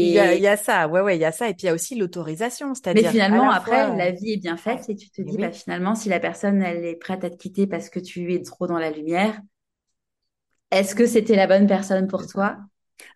Il 0.01 0.09
y 0.09 0.19
a, 0.19 0.33
il 0.35 0.41
Et, 0.41 0.43
y 0.43 0.47
a 0.47 0.57
ça, 0.57 0.87
ouais, 0.87 1.01
ouais, 1.01 1.17
il 1.17 1.21
y 1.21 1.25
a 1.25 1.31
ça. 1.31 1.49
Et 1.49 1.53
puis 1.53 1.63
il 1.63 1.65
y 1.67 1.69
a 1.69 1.73
aussi 1.73 1.95
l'autorisation, 1.95 2.73
mais 2.91 3.01
c'est-à-dire 3.01 3.15
à 3.31 3.39
finalement, 3.41 3.49
la 3.49 3.53
après, 3.53 3.87
fois, 3.87 3.95
la 3.95 4.11
vie 4.11 4.33
est 4.33 4.37
bien 4.37 4.57
faite 4.57 4.89
et 4.89 4.95
tu 4.95 5.09
te 5.09 5.21
mais 5.23 5.31
dis, 5.31 5.37
bah, 5.37 5.51
finalement, 5.51 5.95
si 5.95 6.09
la 6.09 6.19
personne, 6.19 6.61
elle 6.61 6.83
est 6.85 6.95
prête 6.95 7.23
à 7.23 7.29
te 7.29 7.35
quitter 7.37 7.65
parce 7.67 7.89
que 7.89 7.99
tu 7.99 8.33
es 8.33 8.41
trop 8.41 8.67
dans 8.67 8.79
la 8.79 8.91
lumière, 8.91 9.39
est-ce 10.71 10.95
que 10.95 11.05
c'était 11.05 11.35
la 11.35 11.45
bonne 11.47 11.67
personne 11.67 12.07
pour 12.07 12.25
toi? 12.27 12.57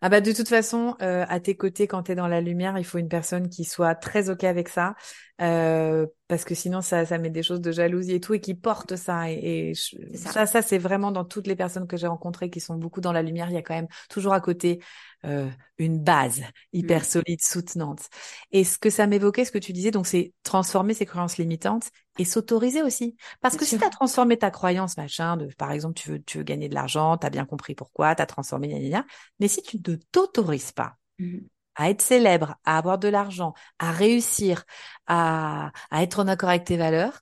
Ah 0.01 0.09
bah 0.09 0.21
de 0.21 0.31
toute 0.31 0.47
façon, 0.47 0.95
euh, 1.01 1.25
à 1.27 1.39
tes 1.39 1.55
côtés, 1.55 1.87
quand 1.87 2.03
tu 2.03 2.11
es 2.11 2.15
dans 2.15 2.27
la 2.27 2.41
lumière, 2.41 2.77
il 2.77 2.85
faut 2.85 2.97
une 2.97 3.09
personne 3.09 3.49
qui 3.49 3.63
soit 3.65 3.95
très 3.95 4.29
OK 4.29 4.43
avec 4.43 4.69
ça, 4.69 4.95
euh, 5.41 6.05
parce 6.27 6.43
que 6.45 6.53
sinon 6.55 6.81
ça, 6.81 7.05
ça 7.05 7.17
met 7.17 7.29
des 7.29 7.43
choses 7.43 7.61
de 7.61 7.71
jalousie 7.71 8.13
et 8.13 8.19
tout, 8.19 8.33
et 8.33 8.39
qui 8.41 8.53
porte 8.55 8.95
ça. 8.95 9.31
Et, 9.31 9.69
et 9.71 9.73
je- 9.73 9.95
ça. 10.17 10.31
ça, 10.31 10.45
ça 10.45 10.61
c'est 10.61 10.77
vraiment 10.77 11.11
dans 11.11 11.25
toutes 11.25 11.47
les 11.47 11.55
personnes 11.55 11.87
que 11.87 11.97
j'ai 11.97 12.07
rencontrées 12.07 12.49
qui 12.49 12.59
sont 12.59 12.75
beaucoup 12.75 13.01
dans 13.01 13.11
la 13.11 13.23
lumière, 13.23 13.49
il 13.49 13.53
y 13.53 13.57
a 13.57 13.61
quand 13.63 13.73
même 13.73 13.87
toujours 14.09 14.33
à 14.33 14.41
côté 14.41 14.81
euh, 15.25 15.49
une 15.77 15.99
base 15.99 16.41
hyper 16.73 17.01
Mm. 17.01 17.05
solide, 17.05 17.41
soutenante. 17.41 18.07
Et 18.51 18.63
ce 18.63 18.77
que 18.77 18.89
ça 18.89 19.07
m'évoquait, 19.07 19.45
ce 19.45 19.51
que 19.51 19.57
tu 19.59 19.73
disais, 19.73 19.91
donc 19.91 20.07
c'est 20.07 20.33
transformer 20.43 20.93
ses 20.93 21.05
croyances 21.05 21.37
limitantes 21.37 21.89
et 22.17 22.25
s'autoriser 22.25 22.81
aussi. 22.83 23.15
Parce 23.41 23.53
Bien 23.53 23.59
que 23.59 23.65
si 23.65 23.77
tu 23.77 23.83
as 23.85 23.89
transformé 23.89 24.37
ta 24.37 24.51
croyance, 24.51 24.97
machin, 24.97 25.37
de 25.37 25.47
par 25.57 25.71
exemple, 25.71 25.95
tu 25.99 26.09
veux, 26.09 26.21
tu 26.23 26.37
veux 26.39 26.43
gagner 26.43 26.69
de 26.69 26.75
l'argent, 26.75 27.17
tu 27.17 27.25
as 27.25 27.29
bien 27.29 27.45
compris 27.45 27.75
pourquoi, 27.75 28.15
tu 28.15 28.21
as 28.21 28.25
transformé, 28.25 28.67
gna, 28.67 28.79
gna, 28.79 28.89
gna. 28.89 29.05
mais 29.39 29.47
si 29.47 29.61
tu 29.61 29.77
ne 29.77 29.95
t'autorises 30.11 30.71
pas 30.71 30.95
Mm. 31.19 31.45
À 31.81 31.89
être 31.89 32.01
célèbre, 32.01 32.55
à 32.65 32.77
avoir 32.77 32.99
de 32.99 33.07
l'argent, 33.07 33.53
à 33.79 33.91
réussir, 33.91 34.63
à, 35.07 35.71
à 35.91 36.03
être 36.03 36.19
en 36.19 36.27
accord 36.27 36.49
avec 36.49 36.65
tes 36.65 36.77
valeurs, 36.77 37.21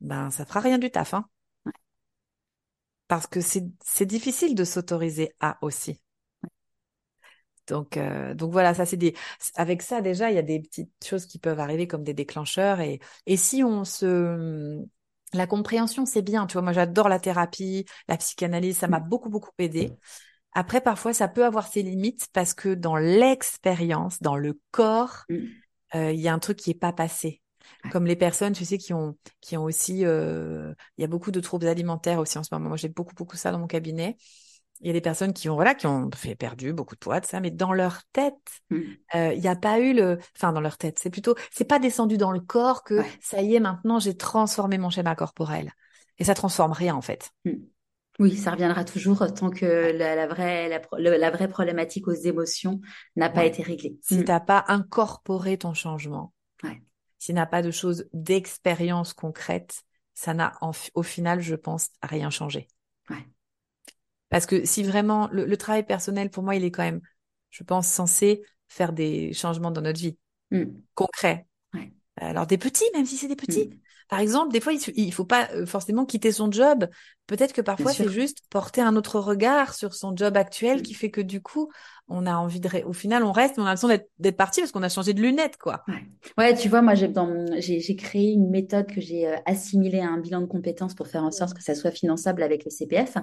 ben 0.00 0.30
ça 0.30 0.46
fera 0.46 0.60
rien 0.60 0.78
du 0.78 0.90
taf, 0.90 1.14
hein. 1.14 1.26
Parce 3.08 3.26
que 3.26 3.40
c'est 3.40 4.04
difficile 4.06 4.54
de 4.54 4.64
s'autoriser 4.64 5.34
à 5.40 5.56
aussi. 5.62 6.02
Donc 7.66 7.96
euh, 7.96 8.34
donc 8.34 8.52
voilà, 8.52 8.74
ça 8.74 8.84
c'est 8.84 8.98
des 8.98 9.14
avec 9.54 9.80
ça 9.80 10.02
déjà 10.02 10.30
il 10.30 10.34
y 10.36 10.38
a 10.38 10.42
des 10.42 10.60
petites 10.60 10.92
choses 11.04 11.24
qui 11.26 11.38
peuvent 11.38 11.60
arriver 11.60 11.86
comme 11.86 12.04
des 12.04 12.12
déclencheurs 12.12 12.80
et 12.80 13.00
et 13.26 13.36
si 13.38 13.64
on 13.64 13.84
se 13.84 14.84
la 15.32 15.46
compréhension 15.46 16.04
c'est 16.04 16.20
bien, 16.22 16.46
tu 16.46 16.54
vois, 16.54 16.62
moi 16.62 16.72
j'adore 16.74 17.08
la 17.08 17.18
thérapie, 17.18 17.86
la 18.08 18.18
psychanalyse, 18.18 18.76
ça 18.78 18.88
m'a 18.88 19.00
beaucoup 19.00 19.30
beaucoup 19.30 19.50
aidé. 19.58 19.96
Après 20.54 20.80
parfois 20.80 21.12
ça 21.12 21.28
peut 21.28 21.44
avoir 21.44 21.66
ses 21.66 21.82
limites 21.82 22.28
parce 22.32 22.54
que 22.54 22.74
dans 22.74 22.96
l'expérience, 22.96 24.20
dans 24.22 24.36
le 24.36 24.58
corps, 24.70 25.24
Mm. 25.28 25.36
euh, 25.96 26.12
il 26.12 26.20
y 26.20 26.28
a 26.28 26.32
un 26.32 26.38
truc 26.38 26.58
qui 26.58 26.70
est 26.70 26.74
pas 26.78 26.92
passé. 26.92 27.40
Ouais. 27.84 27.90
Comme 27.90 28.06
les 28.06 28.16
personnes, 28.16 28.52
tu 28.52 28.64
sais, 28.64 28.78
qui 28.78 28.92
ont, 28.92 29.16
qui 29.40 29.56
ont 29.56 29.64
aussi, 29.64 30.04
euh, 30.04 30.72
il 30.98 31.02
y 31.02 31.04
a 31.04 31.08
beaucoup 31.08 31.30
de 31.30 31.40
troubles 31.40 31.66
alimentaires 31.66 32.18
aussi 32.18 32.38
en 32.38 32.42
ce 32.42 32.50
moment. 32.52 32.68
Moi, 32.68 32.76
j'ai 32.76 32.88
beaucoup, 32.88 33.14
beaucoup 33.14 33.36
ça 33.36 33.52
dans 33.52 33.58
mon 33.58 33.66
cabinet. 33.66 34.16
Il 34.80 34.88
y 34.88 34.90
a 34.90 34.92
des 34.92 35.00
personnes 35.00 35.32
qui 35.32 35.48
ont, 35.48 35.54
voilà, 35.54 35.74
qui 35.74 35.86
ont 35.86 36.10
fait 36.14 36.34
perdu 36.34 36.72
beaucoup 36.72 36.94
de 36.94 36.98
poids, 36.98 37.20
de 37.20 37.26
ça, 37.26 37.40
mais 37.40 37.50
dans 37.50 37.72
leur 37.72 38.02
tête, 38.12 38.34
Mm. 38.70 38.80
euh, 39.14 39.32
il 39.32 39.40
n'y 39.40 39.48
a 39.48 39.56
pas 39.56 39.78
eu 39.80 39.94
le, 39.94 40.18
enfin, 40.36 40.52
dans 40.52 40.60
leur 40.60 40.76
tête, 40.76 40.98
c'est 41.00 41.10
plutôt, 41.10 41.34
c'est 41.50 41.64
pas 41.64 41.78
descendu 41.78 42.18
dans 42.18 42.32
le 42.32 42.40
corps 42.40 42.84
que 42.84 42.98
Ouais. 43.00 43.10
ça 43.20 43.40
y 43.40 43.54
est, 43.54 43.60
maintenant, 43.60 43.98
j'ai 43.98 44.16
transformé 44.16 44.76
mon 44.78 44.90
schéma 44.90 45.14
corporel. 45.16 45.72
Et 46.18 46.24
ça 46.24 46.34
transforme 46.34 46.72
rien, 46.72 46.94
en 46.94 47.02
fait. 47.02 47.30
Mm. 47.44 47.50
Oui, 48.20 48.36
ça 48.36 48.52
reviendra 48.52 48.84
toujours 48.84 49.26
tant 49.34 49.50
que 49.50 49.66
la, 49.66 50.14
la 50.14 50.26
vraie, 50.26 50.68
la, 50.68 51.30
vraie 51.30 51.48
problématique 51.48 52.06
aux 52.06 52.12
émotions 52.12 52.80
n'a 53.16 53.28
pas 53.28 53.44
été 53.44 53.62
réglée. 53.62 53.98
Si 54.02 54.18
Mm. 54.18 54.24
t'as 54.24 54.40
pas 54.40 54.64
incorporé 54.68 55.58
ton 55.58 55.74
changement, 55.74 56.32
Ouais. 56.62 56.82
s'il 57.18 57.34
n'a 57.34 57.46
pas 57.46 57.62
de 57.62 57.70
choses 57.72 58.08
d'expérience 58.12 59.14
concrète, 59.14 59.82
ça 60.14 60.32
n'a 60.32 60.52
au 60.94 61.02
final, 61.02 61.40
je 61.40 61.56
pense, 61.56 61.88
rien 62.02 62.30
changé. 62.30 62.68
Ouais. 63.10 63.26
Parce 64.28 64.46
que 64.46 64.64
si 64.64 64.82
vraiment 64.84 65.28
le, 65.32 65.44
le 65.44 65.56
travail 65.56 65.84
personnel, 65.84 66.30
pour 66.30 66.42
moi, 66.44 66.54
il 66.54 66.64
est 66.64 66.70
quand 66.70 66.82
même, 66.84 67.00
je 67.50 67.64
pense, 67.64 67.88
censé 67.88 68.44
faire 68.68 68.92
des 68.92 69.32
changements 69.32 69.70
dans 69.70 69.82
notre 69.82 69.98
vie 70.00 70.16
Mm. 70.50 70.64
concrets. 70.94 71.46
Alors 72.16 72.46
des 72.46 72.58
petits, 72.58 72.84
même 72.94 73.06
si 73.06 73.16
c'est 73.16 73.26
des 73.26 73.34
petits. 73.34 73.66
Mm. 73.66 73.78
Par 74.08 74.18
exemple, 74.20 74.52
des 74.52 74.60
fois, 74.60 74.72
il, 74.72 74.80
il 74.96 75.12
faut 75.12 75.24
pas 75.24 75.48
euh, 75.52 75.66
forcément 75.66 76.04
quitter 76.06 76.32
son 76.32 76.50
job. 76.50 76.86
Peut-être 77.26 77.52
que 77.52 77.60
parfois, 77.60 77.94
c'est 77.94 78.08
juste 78.08 78.38
porter 78.50 78.80
un 78.82 78.96
autre 78.96 79.18
regard 79.20 79.74
sur 79.74 79.94
son 79.94 80.14
job 80.16 80.36
actuel 80.36 80.82
qui 80.82 80.94
fait 80.94 81.10
que 81.10 81.20
du 81.20 81.40
coup, 81.40 81.70
on 82.08 82.26
a 82.26 82.34
envie 82.36 82.60
de, 82.60 82.68
au 82.84 82.92
final, 82.92 83.24
on 83.24 83.32
reste, 83.32 83.56
mais 83.56 83.62
on 83.62 83.66
a 83.66 83.70
l'impression 83.70 83.88
d'être 83.88 84.10
d'être 84.18 84.36
parti 84.36 84.60
parce 84.60 84.72
qu'on 84.72 84.82
a 84.82 84.88
changé 84.88 85.14
de 85.14 85.22
lunettes, 85.22 85.56
quoi. 85.56 85.84
Ouais. 85.88 85.94
Ouais, 86.38 86.54
tu 86.56 86.68
vois, 86.70 86.80
moi, 86.80 86.94
j'ai 86.94 87.08
mon- 87.08 87.44
créé 87.98 88.32
une 88.32 88.48
méthode 88.50 88.86
que 88.86 89.00
j'ai 89.02 89.28
euh, 89.28 89.36
assimilée 89.44 90.00
à 90.00 90.08
un 90.08 90.18
bilan 90.18 90.40
de 90.40 90.46
compétences 90.46 90.94
pour 90.94 91.06
faire 91.08 91.22
en 91.24 91.30
sorte 91.30 91.54
que 91.54 91.62
ça 91.62 91.74
soit 91.74 91.90
finançable 91.90 92.42
avec 92.42 92.64
le 92.64 92.70
CPF. 92.70 93.16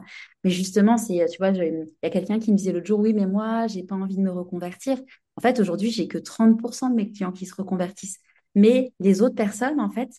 Mais 0.43 0.51
justement, 0.51 0.97
c'est, 0.97 1.21
euh, 1.23 1.27
tu 1.27 1.37
vois, 1.39 1.49
il 1.49 1.85
y 2.03 2.05
a 2.05 2.09
quelqu'un 2.11 2.39
qui 2.39 2.51
me 2.51 2.57
disait 2.57 2.71
l'autre 2.71 2.85
jour, 2.85 2.99
oui, 2.99 3.13
mais 3.13 3.25
moi, 3.25 3.65
j'ai 3.67 3.83
pas 3.83 3.95
envie 3.95 4.15
de 4.15 4.21
me 4.21 4.31
reconvertir. 4.31 4.99
En 5.35 5.41
fait, 5.41 5.59
aujourd'hui, 5.59 5.89
j'ai 5.91 6.07
que 6.07 6.19
30% 6.19 6.89
de 6.91 6.95
mes 6.95 7.11
clients 7.11 7.31
qui 7.31 7.45
se 7.47 7.55
reconvertissent. 7.55 8.19
Mais 8.53 8.93
les 8.99 9.21
autres 9.23 9.35
personnes, 9.35 9.79
en 9.79 9.89
fait, 9.89 10.09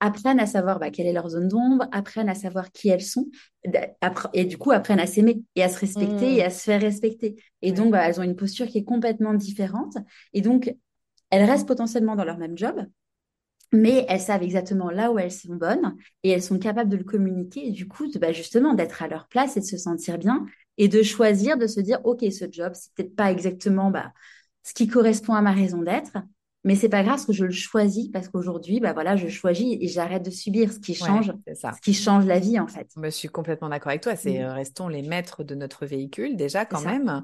apprennent 0.00 0.40
à 0.40 0.46
savoir 0.46 0.78
bah, 0.78 0.90
quelle 0.90 1.06
est 1.06 1.12
leur 1.12 1.28
zone 1.28 1.48
d'ombre, 1.48 1.86
apprennent 1.92 2.28
à 2.28 2.34
savoir 2.34 2.70
qui 2.72 2.88
elles 2.88 3.02
sont, 3.02 3.28
et 4.32 4.44
du 4.44 4.58
coup, 4.58 4.70
apprennent 4.70 5.00
à 5.00 5.06
s'aimer 5.06 5.42
et 5.56 5.62
à 5.62 5.68
se 5.68 5.78
respecter 5.78 6.36
et 6.36 6.42
Mm. 6.42 6.44
à 6.44 6.50
se 6.50 6.62
faire 6.62 6.80
respecter. 6.80 7.36
Et 7.62 7.72
donc, 7.72 7.92
bah, 7.92 8.08
elles 8.08 8.20
ont 8.20 8.24
une 8.24 8.36
posture 8.36 8.66
qui 8.66 8.78
est 8.78 8.84
complètement 8.84 9.34
différente. 9.34 9.96
Et 10.32 10.40
donc, 10.40 10.74
elles 11.30 11.44
restent 11.44 11.68
potentiellement 11.68 12.16
dans 12.16 12.24
leur 12.24 12.38
même 12.38 12.56
job, 12.56 12.86
mais 13.72 14.06
elles 14.08 14.20
savent 14.20 14.42
exactement 14.42 14.90
là 14.90 15.12
où 15.12 15.18
elles 15.18 15.32
sont 15.32 15.54
bonnes 15.54 15.94
et 16.22 16.30
elles 16.30 16.42
sont 16.42 16.58
capables 16.58 16.90
de 16.90 16.96
le 16.96 17.04
communiquer 17.04 17.66
et 17.68 17.70
du 17.70 17.86
coup, 17.86 18.06
de, 18.10 18.18
bah, 18.18 18.32
justement, 18.32 18.74
d'être 18.74 19.02
à 19.02 19.08
leur 19.08 19.28
place 19.28 19.56
et 19.56 19.60
de 19.60 19.64
se 19.66 19.76
sentir 19.76 20.18
bien 20.18 20.46
et 20.78 20.88
de 20.88 21.02
choisir, 21.02 21.58
de 21.58 21.66
se 21.66 21.80
dire, 21.80 22.00
OK, 22.04 22.20
ce 22.32 22.46
job, 22.50 22.72
c'est 22.74 22.92
peut-être 22.94 23.14
pas 23.16 23.30
exactement 23.30 23.90
bah, 23.90 24.12
ce 24.62 24.72
qui 24.72 24.88
correspond 24.88 25.34
à 25.34 25.42
ma 25.42 25.52
raison 25.52 25.82
d'être, 25.82 26.16
mais 26.64 26.74
c'est 26.74 26.88
pas 26.88 27.02
grave 27.02 27.14
parce 27.14 27.26
que 27.26 27.32
je 27.32 27.44
le 27.44 27.52
choisis 27.52 28.08
parce 28.08 28.28
qu'aujourd'hui, 28.28 28.80
bah 28.80 28.92
voilà, 28.92 29.16
je 29.16 29.28
choisis 29.28 29.76
et 29.80 29.88
j'arrête 29.88 30.24
de 30.24 30.30
subir 30.30 30.72
ce 30.72 30.78
qui 30.78 30.94
change, 30.94 31.32
ça. 31.54 31.72
ce 31.72 31.80
qui 31.80 31.94
change 31.94 32.26
la 32.26 32.38
vie 32.40 32.58
en 32.58 32.66
fait. 32.66 32.88
Je 33.02 33.08
suis 33.10 33.28
complètement 33.28 33.68
d'accord 33.68 33.90
avec 33.90 34.02
toi. 34.02 34.16
C'est 34.16 34.38
Mm. 34.40 34.42
euh, 34.42 34.52
restons 34.54 34.88
les 34.88 35.02
maîtres 35.02 35.44
de 35.44 35.54
notre 35.54 35.86
véhicule 35.86 36.36
déjà 36.36 36.64
quand 36.64 36.80
même. 36.82 37.22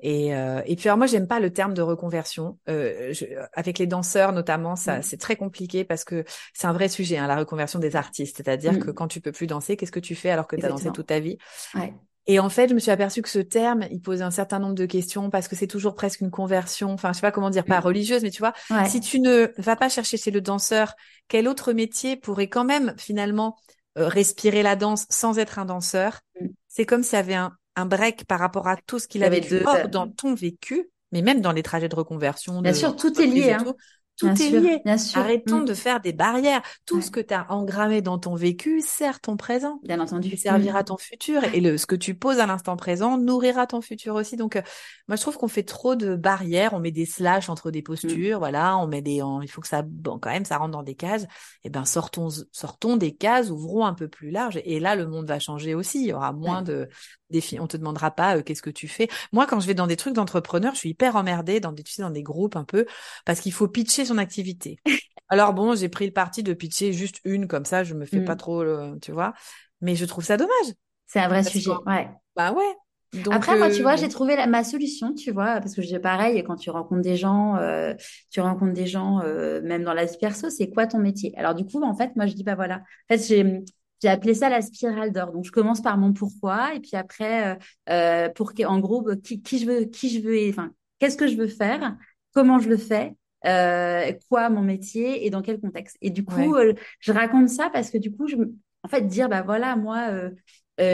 Et, 0.00 0.34
euh, 0.34 0.60
et 0.66 0.74
puis 0.76 0.88
alors 0.88 0.98
moi 0.98 1.06
j'aime 1.06 1.28
pas 1.28 1.40
le 1.40 1.50
terme 1.52 1.72
de 1.72 1.80
reconversion. 1.80 2.58
Euh, 2.68 3.12
je- 3.12 3.24
avec 3.54 3.78
les 3.78 3.86
danseurs 3.86 4.32
notamment, 4.32 4.74
ça 4.76 4.98
Mm. 4.98 5.02
c'est 5.02 5.16
très 5.18 5.36
compliqué 5.36 5.84
parce 5.84 6.04
que 6.04 6.24
c'est 6.52 6.66
un 6.66 6.72
vrai 6.72 6.88
sujet, 6.88 7.16
hein, 7.16 7.26
la 7.28 7.36
reconversion 7.36 7.78
des 7.78 7.94
artistes. 7.96 8.36
C'est-à-dire 8.38 8.78
que 8.80 8.90
Mm. 8.90 8.94
quand 8.94 9.08
tu 9.08 9.20
peux 9.20 9.32
plus 9.32 9.46
danser, 9.46 9.76
qu'est-ce 9.76 9.92
que 9.92 10.00
tu 10.00 10.14
fais 10.16 10.30
alors 10.30 10.46
que 10.48 10.56
tu 10.56 10.66
as 10.66 10.68
dansé 10.68 10.90
toute 10.90 11.06
ta 11.06 11.20
vie? 11.20 11.38
Ouais. 11.74 11.94
Et 12.26 12.38
en 12.38 12.48
fait, 12.48 12.68
je 12.68 12.74
me 12.74 12.78
suis 12.80 12.90
aperçue 12.90 13.20
que 13.22 13.28
ce 13.28 13.38
terme, 13.38 13.84
il 13.90 14.00
pose 14.00 14.22
un 14.22 14.30
certain 14.30 14.58
nombre 14.58 14.74
de 14.74 14.86
questions 14.86 15.28
parce 15.30 15.46
que 15.48 15.56
c'est 15.56 15.66
toujours 15.66 15.94
presque 15.94 16.20
une 16.20 16.30
conversion. 16.30 16.90
Enfin, 16.92 17.10
je 17.12 17.16
sais 17.16 17.20
pas 17.20 17.32
comment 17.32 17.50
dire, 17.50 17.64
pas 17.66 17.80
Mm. 17.80 17.84
religieuse, 17.84 18.22
mais 18.22 18.30
tu 18.30 18.38
vois, 18.40 18.52
Ouais. 18.70 18.88
si 18.88 19.00
tu 19.00 19.20
ne 19.20 19.48
vas 19.58 19.76
pas 19.76 19.88
chercher 19.90 20.16
chez 20.16 20.30
le 20.30 20.40
danseur, 20.40 20.94
quel 21.28 21.48
autre 21.48 21.72
métier 21.72 22.16
pourrait 22.16 22.48
quand 22.48 22.64
même 22.64 22.94
finalement 22.98 23.56
euh, 23.98 24.08
respirer 24.08 24.62
la 24.62 24.74
danse 24.74 25.06
sans 25.10 25.38
être 25.38 25.58
un 25.58 25.66
danseur? 25.66 26.20
Mm. 26.40 26.46
C'est 26.68 26.86
comme 26.86 27.02
s'il 27.02 27.16
y 27.16 27.20
avait 27.20 27.34
un, 27.34 27.52
un 27.76 27.86
break 27.86 28.24
par 28.24 28.38
rapport 28.40 28.68
à 28.68 28.76
tout 28.76 28.98
ce 28.98 29.06
qu'il 29.06 29.22
avait 29.22 29.42
Or, 29.66 29.88
dans 29.88 30.08
ton 30.08 30.34
vécu, 30.34 30.88
mais 31.12 31.22
même 31.22 31.40
dans 31.40 31.52
les 31.52 31.62
trajets 31.62 31.88
de 31.88 31.94
reconversion, 31.94 32.60
Bien 32.62 32.72
de 32.72 32.76
sûr, 32.76 32.96
tout 32.96 33.20
est 33.20 33.26
lié, 33.26 33.52
hein. 33.52 33.62
tout, 33.62 33.76
tout 34.16 34.26
Bien 34.26 34.34
est 34.34 34.48
sûr, 34.50 34.60
lié. 34.60 34.80
bien 34.84 34.98
sûr. 34.98 35.20
Arrêtons 35.20 35.60
Mm. 35.60 35.64
de 35.66 35.74
faire 35.74 36.00
des 36.00 36.12
barrières. 36.12 36.62
Tout 36.86 36.96
Ouais. 36.96 37.02
ce 37.02 37.10
que 37.10 37.20
tu 37.20 37.34
as 37.34 37.50
engrammé 37.52 38.00
dans 38.02 38.18
ton 38.18 38.34
vécu 38.34 38.80
sert 38.80 39.20
ton 39.20 39.36
présent 39.36 39.80
Bien 39.82 40.00
entendu. 40.00 40.28
qui 40.30 40.34
Mm. 40.36 40.38
servira 40.38 40.84
ton 40.84 40.96
futur 40.96 41.42
et 41.52 41.60
le 41.60 41.76
ce 41.78 41.86
que 41.86 41.96
tu 41.96 42.14
poses 42.14 42.38
à 42.38 42.46
l'instant 42.46 42.76
présent 42.76 43.18
nourrira 43.18 43.66
ton 43.66 43.80
futur 43.80 44.14
aussi. 44.14 44.36
Donc 44.36 44.56
euh, 44.56 44.62
moi 45.08 45.16
je 45.16 45.22
trouve 45.22 45.36
qu'on 45.36 45.48
fait 45.48 45.62
trop 45.64 45.96
de 45.96 46.14
barrières, 46.16 46.74
on 46.74 46.80
met 46.80 46.90
des 46.92 47.06
slash 47.06 47.48
entre 47.48 47.70
des 47.70 47.82
postures, 47.82 48.38
voilà, 48.38 48.76
on 48.78 48.86
met 48.86 49.02
des 49.02 49.20
il 49.42 49.48
faut 49.48 49.60
que 49.60 49.68
ça 49.68 49.82
bon 49.82 50.18
quand 50.18 50.30
même 50.30 50.44
ça 50.44 50.58
rentre 50.58 50.70
dans 50.72 50.82
des 50.82 50.94
cases. 50.94 51.26
Et 51.64 51.70
ben 51.70 51.84
sortons 51.84 52.28
sortons 52.52 52.96
des 52.96 53.14
cases, 53.16 53.50
ouvrons 53.50 53.84
un 53.86 53.94
peu 53.94 54.08
plus 54.08 54.30
large 54.30 54.60
et 54.64 54.78
là 54.80 54.96
le 54.96 55.06
monde 55.06 55.26
va 55.26 55.38
changer 55.38 55.74
aussi, 55.74 56.00
il 56.02 56.06
y 56.08 56.12
aura 56.12 56.32
moins 56.32 56.62
de 56.62 56.88
défis, 57.30 57.58
on 57.58 57.66
te 57.66 57.76
demandera 57.76 58.10
pas 58.12 58.36
euh, 58.36 58.42
qu'est-ce 58.42 58.62
que 58.62 58.70
tu 58.70 58.86
fais. 58.86 59.08
Moi 59.32 59.46
quand 59.46 59.58
je 59.60 59.66
vais 59.66 59.74
dans 59.74 59.86
des 59.88 59.96
trucs 59.96 60.14
d'entrepreneurs, 60.14 60.74
je 60.74 60.78
suis 60.78 60.90
hyper 60.90 61.16
emmerdée 61.16 61.58
dans 61.58 61.72
des 61.72 61.82
tu 61.82 61.92
sais 61.92 62.02
dans 62.02 62.10
des 62.10 62.22
groupes 62.22 62.54
un 62.56 62.64
peu 62.64 62.86
parce 63.24 63.40
qu'il 63.40 63.52
faut 63.52 63.66
pitcher 63.68 64.03
son 64.04 64.18
activité. 64.18 64.78
Alors 65.28 65.54
bon, 65.54 65.74
j'ai 65.74 65.88
pris 65.88 66.06
le 66.06 66.12
parti 66.12 66.42
de 66.42 66.52
pitcher 66.54 66.92
juste 66.92 67.20
une 67.24 67.48
comme 67.48 67.64
ça, 67.64 67.84
je 67.84 67.94
me 67.94 68.06
fais 68.06 68.20
pas 68.22 68.36
Mm. 68.36 68.36
trop, 68.36 68.62
le- 68.64 68.98
tu 69.00 69.12
vois. 69.12 69.34
Mais 69.80 69.96
je 69.96 70.04
trouve 70.04 70.24
ça 70.24 70.36
dommage. 70.36 70.74
C'est 71.06 71.20
un 71.20 71.28
vrai 71.28 71.42
Parce 71.42 71.60
sujet, 71.62 71.82
que, 71.86 71.86
ouais. 71.86 72.10
bah 72.36 72.52
ouais. 72.52 72.74
Donc, 73.14 73.50
Après, 73.50 73.56
moi, 73.58 73.70
tu 73.70 73.82
euh, 73.82 73.84
vois, 73.84 73.96
bon. 73.96 73.96
j'ai 73.96 74.08
trouvé 74.08 74.36
la- 74.36 74.46
ma 74.46 74.64
solution, 74.64 75.12
tu 75.14 75.30
vois, 75.32 75.60
parce 75.60 75.74
que 75.74 75.82
j'ai 75.82 75.98
pareil, 75.98 76.42
quand 76.44 76.56
tu 76.56 76.70
rencontres 76.70 77.02
des 77.02 77.16
gens, 77.16 77.56
euh, 77.56 77.94
tu 78.30 78.40
rencontres 78.40 78.72
des 78.72 78.86
gens, 78.86 79.20
euh, 79.22 79.60
même 79.62 79.84
dans 79.84 79.94
la 79.94 80.04
vie 80.04 80.16
perso, 80.18 80.50
c'est 80.50 80.70
quoi 80.70 80.86
ton 80.86 80.98
métier? 80.98 81.32
Alors, 81.36 81.54
du 81.54 81.64
coup, 81.64 81.82
en 81.82 81.94
fait, 81.96 82.14
moi, 82.16 82.26
je 82.26 82.34
dis, 82.34 82.44
bah 82.44 82.54
voilà. 82.54 82.76
En 83.10 83.14
fait, 83.16 83.26
j'ai, 83.26 83.64
j'ai 84.02 84.08
appelé 84.08 84.34
ça 84.34 84.48
la 84.48 84.62
spirale 84.62 85.12
d'or. 85.12 85.32
Donc, 85.32 85.44
je 85.44 85.50
commence 85.52 85.80
par 85.82 85.96
mon 85.98 86.12
pourquoi, 86.12 86.74
et 86.74 86.80
puis 86.80 86.96
après, 86.96 87.54
euh, 87.54 87.58
euh, 87.90 88.28
pour 88.30 88.52
en 88.66 88.78
gros, 88.80 89.04
qui, 89.22 89.42
qui 89.42 89.58
je 89.58 89.66
veux, 89.66 89.84
qui 89.84 90.10
je 90.10 90.20
veux, 90.20 90.48
enfin, 90.48 90.72
qu'est-ce 90.98 91.16
que 91.16 91.28
je 91.28 91.36
veux 91.36 91.48
faire, 91.48 91.96
comment 92.32 92.58
je 92.58 92.68
le 92.68 92.76
fais, 92.76 93.14
euh, 93.46 94.12
quoi 94.28 94.48
mon 94.50 94.62
métier 94.62 95.26
et 95.26 95.30
dans 95.30 95.42
quel 95.42 95.60
contexte. 95.60 95.96
Et 96.00 96.10
du 96.10 96.24
coup, 96.24 96.54
Ouais. 96.54 96.56
euh, 96.56 96.74
je 97.00 97.12
raconte 97.12 97.48
ça 97.48 97.70
parce 97.70 97.90
que 97.90 97.98
du 97.98 98.10
coup, 98.14 98.26
je, 98.28 98.36
en 98.82 98.88
fait, 98.88 99.02
dire, 99.06 99.28
bah 99.28 99.42
voilà, 99.42 99.76
moi, 99.76 100.08
euh, 100.10 100.30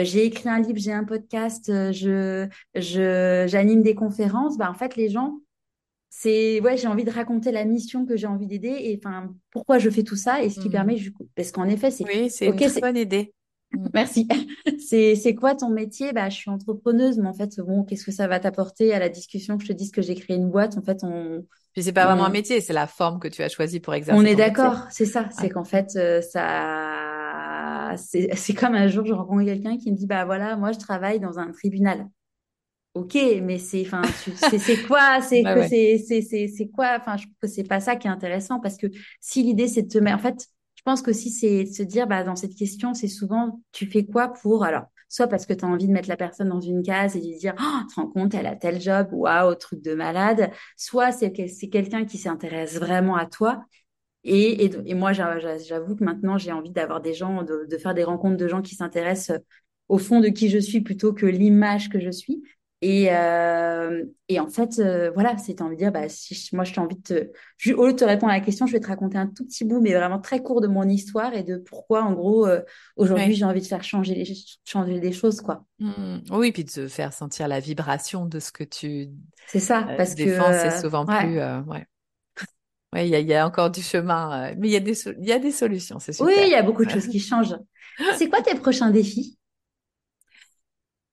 j'ai 0.03 0.25
écrit 0.25 0.49
un 0.49 0.59
livre, 0.59 0.77
j'ai 0.79 0.93
un 0.93 1.03
podcast, 1.03 1.65
je, 1.91 2.47
je, 2.75 3.45
j'anime 3.47 3.81
des 3.83 3.95
conférences, 3.95 4.57
bah 4.57 4.69
en 4.69 4.73
fait, 4.75 4.95
les 4.95 5.09
gens, 5.09 5.39
c'est, 6.09 6.61
ouais, 6.61 6.77
j'ai 6.77 6.87
envie 6.87 7.05
de 7.05 7.11
raconter 7.11 7.51
la 7.51 7.65
mission 7.65 8.05
que 8.05 8.17
j'ai 8.17 8.27
envie 8.27 8.47
d'aider 8.47 8.69
et 8.69 8.99
enfin, 9.03 9.35
pourquoi 9.51 9.79
je 9.79 9.89
fais 9.89 10.03
tout 10.03 10.15
ça 10.17 10.43
et 10.43 10.49
ce 10.49 10.59
qui 10.59 10.69
Mhm. 10.69 10.71
permet, 10.71 10.95
du 10.95 11.13
coup, 11.13 11.29
parce 11.35 11.51
qu'en 11.51 11.67
effet, 11.69 11.91
c'est, 11.91 12.07
Oui, 12.07 12.29
c'est 12.29 12.49
une 12.49 12.61
très 12.61 12.79
bonne 12.79 12.97
idée. 12.97 13.33
Mm. 13.73 13.89
merci, 13.93 14.27
c'est, 14.79 15.15
c'est 15.15 15.35
quoi 15.35 15.55
ton 15.55 15.69
métier? 15.69 16.13
Bah, 16.13 16.29
je 16.29 16.35
suis 16.37 16.49
entrepreneuse, 16.49 17.17
mais 17.17 17.27
en 17.27 17.33
fait, 17.33 17.59
bon, 17.61 17.83
qu'est-ce 17.83 18.05
que 18.05 18.11
ça 18.11 18.27
va 18.27 18.39
t'apporter 18.39 18.93
à 18.93 18.99
la 18.99 19.09
discussion? 19.09 19.57
Que 19.57 19.63
je 19.63 19.69
te 19.69 19.73
dise 19.73 19.91
que 19.91 20.01
j'ai 20.01 20.15
créé 20.15 20.35
une 20.37 20.49
boîte? 20.49 20.77
En 20.77 20.81
fait, 20.81 21.03
on, 21.03 21.45
Puis 21.73 21.83
c'est 21.83 21.93
pas 21.93 22.05
vraiment 22.05 22.25
un 22.25 22.29
on, 22.29 22.31
métier, 22.31 22.61
c'est 22.61 22.73
la 22.73 22.87
forme 22.87 23.19
que 23.19 23.27
tu 23.27 23.43
as 23.43 23.49
choisie 23.49 23.79
pour 23.79 23.93
on 24.09 24.25
exercer 24.25 24.25
est 24.25 24.35
ton 24.35 24.41
métier. 24.41 24.73
d'accord, 24.75 24.87
c'est 24.91 25.05
ça, 25.05 25.29
c'est 25.31 25.49
Ouais. 25.49 25.51
qu'en 25.51 25.63
fait, 25.63 25.95
euh, 25.95 26.21
ça, 26.21 27.93
c'est, 27.97 28.35
c'est 28.35 28.53
comme 28.53 28.75
un 28.75 28.87
jour, 28.87 29.05
je 29.05 29.13
rencontre 29.13 29.45
quelqu'un 29.45 29.77
qui 29.77 29.91
me 29.91 29.97
dit, 29.97 30.05
bah 30.07 30.25
voilà, 30.25 30.55
moi, 30.57 30.71
je 30.73 30.79
travaille 30.79 31.19
dans 31.19 31.39
un 31.39 31.51
tribunal. 31.51 32.07
Ok, 32.93 33.15
mais 33.41 33.57
c'est, 33.57 33.81
enfin, 33.85 34.11
c'est 34.35 34.59
c'est 34.59 34.81
quoi, 34.81 35.21
c'est 35.21 35.43
Bah 35.43 35.55
ouais. 35.57 35.75
c'est 35.97 35.97
c'est 35.97 36.67
quoi, 36.75 36.97
enfin, 36.99 37.15
je 37.15 37.23
trouve 37.23 37.35
que 37.41 37.47
c'est 37.47 37.63
pas 37.63 37.79
ça 37.79 37.95
qui 37.95 38.07
est 38.07 38.09
intéressant 38.11 38.59
parce 38.59 38.75
que 38.77 38.87
si 39.21 39.43
l'idée 39.43 39.67
c'est 39.69 39.83
de 39.83 39.87
te 39.87 39.97
mettre, 39.97 40.17
en 40.17 40.19
fait, 40.19 40.45
je 40.75 40.81
pense 40.83 41.01
que 41.01 41.13
si 41.13 41.29
c'est 41.29 41.63
de 41.63 41.69
se 41.73 41.83
dire, 41.83 42.05
bah, 42.05 42.23
dans 42.25 42.35
cette 42.35 42.53
question, 42.55 42.93
c'est 42.93 43.07
souvent, 43.07 43.61
tu 43.71 43.85
fais 43.85 44.05
quoi 44.05 44.27
pour, 44.33 44.65
alors, 44.65 44.87
soit 45.11 45.27
parce 45.27 45.45
que 45.45 45.53
tu 45.53 45.65
as 45.65 45.67
envie 45.67 45.87
de 45.87 45.91
mettre 45.93 46.09
la 46.09 46.17
personne 46.17 46.49
dans 46.49 46.61
une 46.61 46.83
case 46.83 47.15
et 47.15 47.19
de 47.21 47.25
lui 47.27 47.37
dire, 47.37 47.53
oh, 47.59 47.79
tu 47.87 47.95
te 47.95 47.99
rends 48.01 48.07
compte, 48.07 48.33
elle 48.33 48.47
a 48.47 48.55
tel 48.55 48.79
job, 48.81 49.09
waouh, 49.11 49.53
truc 49.55 49.81
de 49.81 49.93
malade, 49.93 50.51
soit 50.77 51.11
c'est 51.11 51.31
que 51.33 51.47
c'est 51.47 51.69
quelqu'un 51.69 52.05
qui 52.05 52.17
s'intéresse 52.17 52.77
vraiment 52.79 53.15
à 53.17 53.25
toi. 53.25 53.63
Et, 54.23 54.65
et, 54.65 54.93
moi, 54.93 55.13
j'a- 55.13 55.39
j'a- 55.39 55.57
j'avoue 55.57 55.95
que 55.95 56.03
maintenant, 56.03 56.37
j'ai 56.37 56.51
envie 56.51 56.71
d'avoir 56.71 57.01
des 57.01 57.13
gens, 57.13 57.43
de, 57.43 57.65
de 57.69 57.77
faire 57.77 57.93
des 57.95 58.03
rencontres 58.03 58.37
de 58.37 58.47
gens 58.47 58.61
qui 58.61 58.75
s'intéressent 58.75 59.39
au 59.89 59.97
fond 59.97 60.19
de 60.19 60.29
qui 60.29 60.49
je 60.49 60.59
suis 60.59 60.81
plutôt 60.81 61.13
que 61.13 61.25
l'image 61.25 61.89
que 61.89 61.99
je 61.99 62.11
suis. 62.11 62.43
Et, 62.83 63.11
euh, 63.11 64.03
et 64.27 64.39
en 64.39 64.47
fait, 64.49 64.79
euh, 64.79 65.11
voilà, 65.11 65.37
c'est 65.37 65.61
envie 65.61 65.75
de 65.75 65.81
dire, 65.81 65.91
bah, 65.91 66.09
si 66.09 66.33
je- 66.33 66.55
moi, 66.55 66.65
je 66.65 66.73
t'ai 66.73 66.79
envie 66.79 66.95
de 66.95 67.01
te, 67.01 67.31
je- 67.57 67.73
au 67.73 67.85
lieu 67.85 67.93
de 67.93 67.97
te 67.99 68.05
répondre 68.05 68.31
à 68.31 68.35
la 68.37 68.41
question, 68.43 68.65
je 68.65 68.71
vais 68.73 68.79
te 68.79 68.87
raconter 68.87 69.17
un 69.19 69.27
tout 69.27 69.45
petit 69.45 69.65
bout, 69.65 69.79
mais 69.81 69.93
vraiment 69.93 70.19
très 70.19 70.41
court 70.41 70.61
de 70.61 70.67
mon 70.67 70.83
histoire 70.89 71.33
et 71.35 71.43
de 71.43 71.57
pourquoi, 71.57 72.03
en 72.03 72.13
gros, 72.13 72.47
euh, 72.47 72.61
aujourd'hui, 72.95 73.33
Ouais. 73.33 73.35
j'ai 73.35 73.45
envie 73.45 73.61
de 73.61 73.67
faire 73.67 73.83
changer 73.83 74.15
les, 74.15 74.25
changer 74.65 74.99
des 74.99 75.11
choses, 75.11 75.41
quoi. 75.41 75.65
Mm. 75.79 76.19
Oui, 76.31 76.51
puis 76.51 76.63
de 76.63 76.87
faire 76.87 77.13
sentir 77.13 77.47
la 77.47 77.59
vibration 77.59 78.25
de 78.25 78.39
ce 78.39 78.51
que 78.51 78.63
tu 78.63 79.09
C'est 79.45 79.59
ça, 79.59 79.83
euh, 79.87 79.97
parce 79.97 80.15
que, 80.15 80.29
défends, 80.29 80.53
c'est 80.53 80.71
euh, 80.79 80.81
souvent 80.81 81.07
ouais. 81.07 81.27
plus, 81.27 81.39
euh, 81.39 81.61
ouais. 81.63 81.87
Ouais, 82.93 83.07
il 83.07 83.15
y 83.15 83.23
y 83.25 83.33
a 83.33 83.45
encore 83.47 83.69
du 83.71 83.81
chemin, 83.81 84.51
euh, 84.51 84.55
mais 84.57 84.67
il 84.67 84.71
y 84.71 84.75
a 84.75 84.79
des, 84.81 84.95
so- 84.95 85.11
il 85.17 85.25
y 85.27 85.31
a 85.31 85.39
des 85.39 85.51
solutions, 85.51 85.99
c'est 85.99 86.11
Oui, 86.19 86.33
super. 86.33 86.45
il 86.45 86.51
y 86.51 86.55
a 86.55 86.63
beaucoup 86.63 86.85
de 86.85 86.89
choses 86.89 87.07
qui 87.07 87.19
changent. 87.19 87.55
C'est 88.17 88.29
quoi 88.29 88.41
tes 88.41 88.55
prochains 88.55 88.91
défis? 88.91 89.37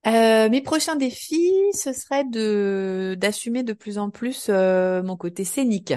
Euh, 0.09 0.49
mes 0.49 0.63
prochains 0.63 0.97
défis, 0.97 1.53
ce 1.75 1.93
serait 1.93 2.25
de 2.25 3.17
d'assumer 3.19 3.63
de 3.63 3.73
plus 3.73 3.99
en 3.99 4.11
plus 4.11 4.47
euh, 4.49 5.03
mon 5.03 5.17
côté 5.17 5.45
scénique. 5.45 5.93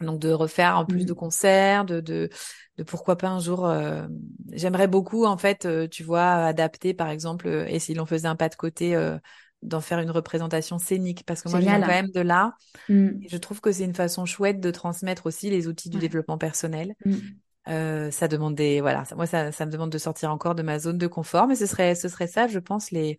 Donc 0.00 0.20
de 0.20 0.30
refaire 0.32 0.78
en 0.78 0.86
plus 0.86 1.06
de 1.06 1.12
Mm. 1.12 1.14
concerts, 1.14 1.84
de 1.86 2.00
de, 2.00 2.30
de 2.78 2.82
pourquoi 2.84 3.16
pas 3.18 3.28
un 3.30 3.40
jour. 3.40 3.66
euh, 3.66 4.06
J'aimerais 4.52 4.88
beaucoup 4.88 5.26
en 5.26 5.38
fait, 5.38 5.66
euh, 5.66 5.88
tu 5.88 6.04
vois, 6.04 6.46
adapter 6.46 6.94
par 6.94 7.10
exemple, 7.10 7.48
euh, 7.48 7.66
et 7.68 7.78
si 7.80 7.94
l'on 7.94 8.06
faisait 8.06 8.28
un 8.28 8.36
pas 8.36 8.48
de 8.50 8.56
côté, 8.56 8.96
euh, 8.96 9.18
d'en 9.62 9.80
faire 9.80 10.00
une 10.00 10.10
représentation 10.10 10.78
scénique, 10.78 11.24
parce 11.26 11.42
que 11.42 11.48
moi 11.48 11.60
je 11.60 11.68
viens 11.68 11.82
quand 11.82 11.92
même 11.92 12.10
de 12.10 12.20
là, 12.20 12.54
Mm. 12.88 13.22
et 13.22 13.28
je 13.28 13.36
trouve 13.38 13.60
que 13.60 13.72
c'est 13.72 13.84
une 13.84 13.94
façon 13.94 14.26
chouette 14.26 14.60
de 14.60 14.70
transmettre 14.70 15.26
aussi 15.26 15.50
les 15.50 15.68
outils 15.68 15.90
du 15.90 15.98
Ouais. 15.98 16.00
développement 16.00 16.38
personnel. 16.38 16.94
Mm. 17.06 17.41
Euh, 17.68 18.10
ça 18.10 18.26
demande 18.28 18.54
des, 18.56 18.80
voilà, 18.80 19.04
ça- 19.04 19.14
moi 19.14 19.26
ça, 19.26 19.52
ça 19.52 19.66
me 19.66 19.70
demande 19.70 19.90
de 19.90 19.98
sortir 19.98 20.30
encore 20.32 20.54
de 20.56 20.62
ma 20.62 20.78
zone 20.80 20.98
de 20.98 21.06
confort, 21.06 21.46
mais 21.46 21.54
ce 21.54 21.66
serait, 21.66 21.94
ce 21.94 22.08
serait 22.08 22.26
ça, 22.26 22.48
je 22.48 22.58
pense, 22.58 22.90
les, 22.90 23.16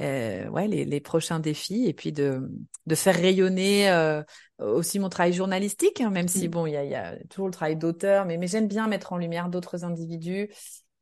euh, 0.00 0.48
ouais, 0.48 0.68
les, 0.68 0.84
les 0.84 1.00
prochains 1.00 1.40
défis, 1.40 1.86
et 1.86 1.94
puis 1.94 2.12
de, 2.12 2.50
de 2.86 2.94
faire 2.94 3.14
rayonner 3.16 3.90
euh, 3.90 4.22
aussi 4.58 4.98
mon 4.98 5.08
travail 5.08 5.32
journalistique, 5.32 6.00
hein, 6.00 6.10
même 6.10 6.28
si 6.28 6.48
Mm. 6.48 6.50
bon, 6.50 6.66
il 6.66 6.72
y 6.72 6.76
a, 6.76 6.84
y 6.84 6.94
a 6.94 7.16
toujours 7.28 7.46
le 7.46 7.52
travail 7.52 7.76
d'auteur, 7.76 8.24
mais, 8.26 8.36
mais 8.38 8.46
j'aime 8.46 8.68
bien 8.68 8.88
mettre 8.88 9.12
en 9.12 9.18
lumière 9.18 9.48
d'autres 9.48 9.84
individus. 9.84 10.48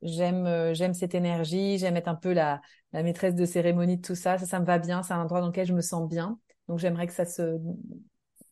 J'aime, 0.02 0.46
euh, 0.46 0.74
j'aime 0.74 0.94
cette 0.94 1.14
énergie, 1.14 1.78
j'aime 1.78 1.96
être 1.96 2.08
un 2.08 2.14
peu 2.14 2.32
la, 2.32 2.60
la 2.92 3.02
maîtresse 3.02 3.34
de 3.34 3.44
cérémonie 3.44 3.98
de 3.98 4.02
tout 4.02 4.14
ça. 4.14 4.38
Ça, 4.38 4.46
ça 4.46 4.60
me 4.60 4.64
va 4.64 4.78
bien. 4.78 5.02
C'est 5.02 5.12
un 5.12 5.20
endroit 5.22 5.40
dans 5.40 5.48
lequel 5.48 5.66
je 5.66 5.74
me 5.74 5.82
sens 5.82 6.08
bien. 6.08 6.38
Donc 6.68 6.78
j'aimerais 6.78 7.06
que 7.06 7.12
ça 7.12 7.26
se, 7.26 7.58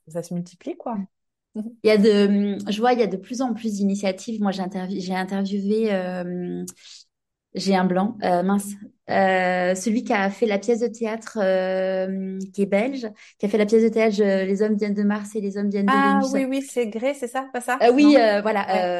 ça 0.09 0.23
se 0.23 0.35
multiplie, 0.35 0.77
quoi. 0.77 0.99
Il 1.85 1.89
y 1.89 1.91
a 1.91 1.97
de, 1.99 2.59
je 2.71 2.81
vois, 2.81 2.93
il 2.93 2.99
y 3.01 3.03
a 3.03 3.07
de 3.07 3.17
plus 3.17 3.41
en 3.41 3.55
plus 3.55 3.75
d'initiatives. 3.75 4.41
Moi, 4.43 4.51
j'ai 4.53 4.65
j'ai 5.01 5.15
interviewé, 5.15 5.93
euh, 5.93 6.65
j'ai 7.55 7.77
un 7.77 7.85
blanc, 7.85 8.17
euh, 8.25 8.43
mince, 8.43 8.73
euh, 9.11 9.75
celui 9.75 10.05
qui 10.05 10.13
a 10.13 10.31
fait 10.31 10.47
la 10.47 10.59
pièce 10.59 10.81
de 10.81 10.89
théâtre, 10.89 11.39
euh, 11.43 12.39
qui 12.55 12.63
est 12.63 12.67
belge, 12.67 13.09
qui 13.39 13.47
a 13.47 13.49
fait 13.49 13.59
la 13.59 13.67
pièce 13.67 13.83
de 13.85 13.89
théâtre 13.89 14.21
euh, 14.23 14.45
Les 14.45 14.63
hommes 14.63 14.77
viennent 14.77 14.95
de 14.95 15.03
Mars 15.05 15.37
et 15.37 15.41
les 15.41 15.57
hommes 15.59 15.71
viennent 15.71 15.91
de 15.91 15.97
Ah 15.97 15.99
Vénus. 15.99 16.33
oui, 16.33 16.45
oui, 16.45 16.63
c'est 16.63 16.89
Grey, 16.89 17.15
c'est 17.15 17.29
ça, 17.29 17.49
pas 17.53 17.61
ça? 17.61 17.83
Euh, 17.83 17.93
oui, 17.93 18.17
euh, 18.19 18.41
voilà. 18.43 18.67
Ouais. 18.71 18.91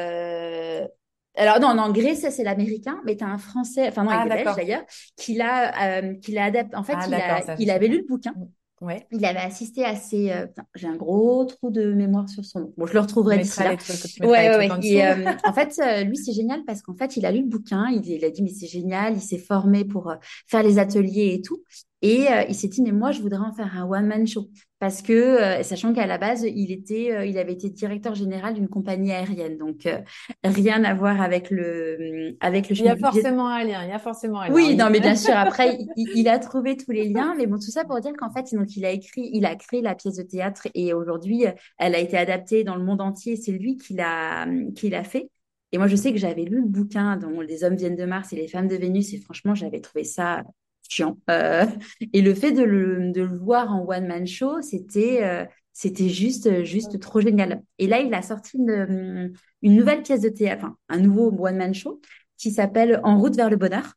euh, 0.83 0.87
Alors 1.35 1.59
non, 1.59 1.73
non, 1.75 1.91
Grey, 1.91 2.15
ça 2.15 2.31
c'est 2.31 2.43
l'américain, 2.43 3.01
mais 3.05 3.15
t'as 3.17 3.25
un 3.27 3.37
français, 3.37 3.87
enfin 3.87 4.03
non, 4.03 4.11
Ah, 4.11 4.25
il 4.25 4.25
est 4.25 4.29
belge 4.29 4.55
d'ailleurs, 4.55 4.83
qui 5.17 5.35
l'a, 5.35 5.99
euh, 6.01 6.15
qui 6.15 6.31
l'a 6.31 6.45
adapté. 6.45 6.75
En 6.75 6.83
fait, 6.83 6.99
Ah, 6.99 7.07
il 7.07 7.19
a, 7.19 7.43
il 7.57 7.69
avait 7.71 7.87
lu 7.87 7.97
le 8.01 8.07
bouquin. 8.07 8.33
Ouais. 8.81 9.05
Il 9.11 9.25
avait 9.25 9.39
assisté 9.39 9.83
à 9.83 9.95
ces. 9.95 10.31
euh, 10.31 10.47
j'ai 10.75 10.87
un 10.87 10.95
gros 10.95 11.45
trou 11.45 11.69
de 11.69 11.93
mémoire 11.93 12.29
sur 12.29 12.45
son 12.45 12.61
nom. 12.61 12.73
Bon, 12.77 12.85
je 12.85 12.93
le 12.93 12.99
retrouverai 12.99 13.39
d'ici 13.39 13.59
là. 13.59 13.75
trucs, 13.75 14.21
Ouais, 14.21 14.55
ouais, 14.55 14.71
en 14.71 14.79
Et 14.81 15.05
euh, 15.05 15.31
en 15.43 15.53
fait, 15.53 15.73
euh, 15.83 16.03
lui, 16.03 16.17
c'est 16.17 16.33
génial 16.33 16.63
parce 16.65 16.81
qu'en 16.81 16.95
fait, 16.95 17.17
il 17.17 17.25
a 17.25 17.31
lu 17.31 17.41
le 17.41 17.47
bouquin. 17.47 17.87
Il, 17.91 18.07
il 18.07 18.23
a 18.23 18.29
dit, 18.29 18.41
mais 18.41 18.49
c'est 18.49 18.67
génial. 18.67 19.15
Il 19.15 19.21
s'est 19.21 19.37
formé 19.37 19.85
pour 19.85 20.13
faire 20.47 20.63
les 20.63 20.79
ateliers 20.79 21.33
et 21.35 21.41
tout. 21.41 21.63
Et 22.01 22.27
euh, 22.31 22.43
il 22.47 22.55
s'est 22.55 22.67
dit, 22.69 22.81
mais 22.81 22.91
moi, 22.91 23.11
je 23.11 23.21
voudrais 23.21 23.39
en 23.39 23.53
faire 23.53 23.75
un 23.75 23.85
one-man 23.85 24.25
show. 24.25 24.49
Parce 24.79 25.01
que, 25.01 25.11
euh, 25.13 25.63
sachant 25.63 25.93
qu'à 25.93 26.05
la 26.07 26.17
base, 26.17 26.43
il 26.43 26.71
était, 26.71 27.11
euh, 27.11 27.25
il 27.25 27.37
avait 27.37 27.51
été 27.53 27.69
directeur 27.69 28.15
général 28.15 28.53
d'une 28.53 28.69
compagnie 28.69 29.11
aérienne. 29.11 29.57
Donc, 29.57 29.85
euh, 29.85 29.99
rien 30.43 30.83
à 30.85 30.93
voir 30.93 31.21
avec 31.21 31.49
le, 31.49 32.37
avec 32.39 32.69
le 32.69 32.75
Il 32.77 32.85
y 32.85 32.87
a 32.87 32.95
forcément 32.95 33.49
un 33.49 33.63
lien, 33.65 33.83
il 33.83 33.89
y 33.89 33.91
a 33.91 33.99
forcément 33.99 34.39
un 34.39 34.47
lien, 34.47 34.53
oui, 34.53 34.75
non, 34.77 34.89
mais 34.89 35.01
bien 35.01 35.15
sûr. 35.15 35.33
Après, 35.37 35.77
il, 35.97 36.09
il- 36.15 36.29
a 36.29 36.39
trouvé 36.39 36.77
tous 36.77 36.91
les 36.91 37.09
liens, 37.09 37.35
mais 37.37 37.45
bon, 37.45 37.55
tout 37.55 37.71
ça 37.71 37.83
pour 37.83 37.99
dire 37.99 38.13
qu'en 38.17 38.31
fait, 38.31 38.53
donc, 38.55 38.75
il 38.77 38.85
a 38.85 38.91
écrit, 38.91 39.29
il 39.33 39.45
a 39.45 39.55
créé 39.55 39.81
la 39.81 39.95
pièce 39.95 40.15
de 40.15 40.23
théâtre 40.23 40.67
et 40.73 40.93
aujourd'hui, 40.93 41.45
elle 41.77 41.93
a 41.95 41.99
été 41.99 42.17
adaptée 42.17 42.63
dans 42.63 42.75
le 42.75 42.83
monde 42.83 43.01
entier. 43.01 43.35
C'est 43.35 43.51
lui 43.51 43.75
qui 43.77 43.93
l'a, 43.95 44.47
qui 44.75 44.89
l'a 44.89 45.03
fait. 45.03 45.29
Et 45.71 45.77
moi, 45.77 45.87
je 45.87 45.95
sais 45.95 46.11
que 46.11 46.17
j'avais 46.17 46.43
lu 46.45 46.61
le 46.61 46.67
bouquin 46.67 47.17
dont 47.17 47.41
Les 47.41 47.63
hommes 47.63 47.75
viennent 47.75 47.95
de 47.97 48.05
Mars 48.05 48.31
et 48.33 48.35
les 48.37 48.47
femmes 48.47 48.67
de 48.67 48.75
Vénus, 48.75 49.13
et 49.13 49.17
franchement, 49.19 49.55
j'avais 49.55 49.81
trouvé 49.81 50.03
ça 50.03 50.43
chiant. 50.89 51.17
Euh, 51.29 51.65
et 52.11 52.21
le 52.21 52.33
fait 52.33 52.51
de 52.51 52.63
le, 52.63 53.11
de 53.13 53.21
le 53.21 53.37
voir 53.37 53.73
en 53.73 53.85
one 53.87 54.07
man 54.07 54.27
show, 54.27 54.61
c'était, 54.61 55.23
euh, 55.23 55.45
c'était 55.71 56.09
juste, 56.09 56.65
juste 56.65 56.99
trop 56.99 57.21
génial. 57.21 57.61
Et 57.77 57.87
là, 57.87 57.99
il 57.99 58.13
a 58.13 58.21
sorti 58.21 58.57
une, 58.57 59.31
une 59.61 59.75
nouvelle 59.77 60.01
pièce 60.01 60.21
de 60.21 60.29
théâtre, 60.29 60.65
enfin, 60.65 60.75
un 60.89 60.99
nouveau 60.99 61.31
one 61.39 61.55
man 61.55 61.73
show 61.73 62.01
qui 62.37 62.51
s'appelle 62.51 62.99
En 63.03 63.17
route 63.17 63.35
vers 63.37 63.49
le 63.49 63.55
bonheur. 63.55 63.93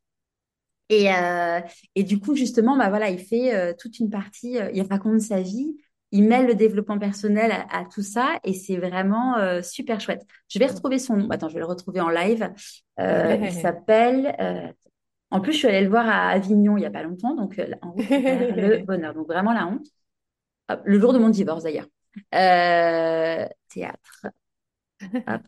Et, 0.89 1.11
euh, 1.11 1.59
et 1.95 2.03
du 2.03 2.19
coup, 2.19 2.35
justement, 2.35 2.77
bah 2.77 2.89
voilà, 2.89 3.09
il 3.09 3.19
fait 3.19 3.55
euh, 3.55 3.73
toute 3.77 3.99
une 3.99 4.09
partie, 4.09 4.59
euh, 4.59 4.69
il 4.73 4.83
raconte 4.83 5.21
sa 5.21 5.41
vie, 5.41 5.75
il 6.11 6.25
mêle 6.25 6.45
le 6.45 6.53
développement 6.53 6.99
personnel 6.99 7.51
à, 7.51 7.79
à 7.79 7.85
tout 7.85 8.03
ça, 8.03 8.37
et 8.43 8.53
c'est 8.53 8.77
vraiment 8.77 9.37
euh, 9.37 9.61
super 9.63 9.99
chouette. 9.99 10.21
Je 10.49 10.59
vais 10.59 10.67
retrouver 10.67 10.99
son 10.99 11.15
nom. 11.15 11.29
Attends, 11.31 11.47
je 11.49 11.55
vais 11.55 11.61
le 11.61 11.65
retrouver 11.65 12.01
en 12.01 12.09
live. 12.09 12.51
Euh, 12.99 13.37
il 13.41 13.51
s'appelle. 13.51 14.35
euh, 14.39 14.67
en 15.33 15.41
plus, 15.41 15.53
je 15.53 15.57
suis 15.57 15.67
allée 15.67 15.81
le 15.81 15.89
voir 15.89 16.07
à 16.07 16.29
Avignon 16.29 16.77
il 16.77 16.83
y 16.83 16.85
a 16.85 16.91
pas 16.91 17.01
longtemps, 17.01 17.33
donc 17.33 17.57
euh, 17.57 17.73
en 17.81 17.93
route 17.93 18.05
vers 18.05 18.55
le 18.55 18.77
bonheur. 18.85 19.15
Donc 19.15 19.25
vraiment 19.25 19.51
la 19.51 19.65
honte. 19.65 19.87
Hop, 20.69 20.81
le 20.85 20.99
jour 20.99 21.11
de 21.11 21.17
mon 21.17 21.29
divorce 21.29 21.63
d'ailleurs. 21.63 21.87
Euh, 22.35 23.47
théâtre. 23.67 24.27
Hop. 25.01 25.41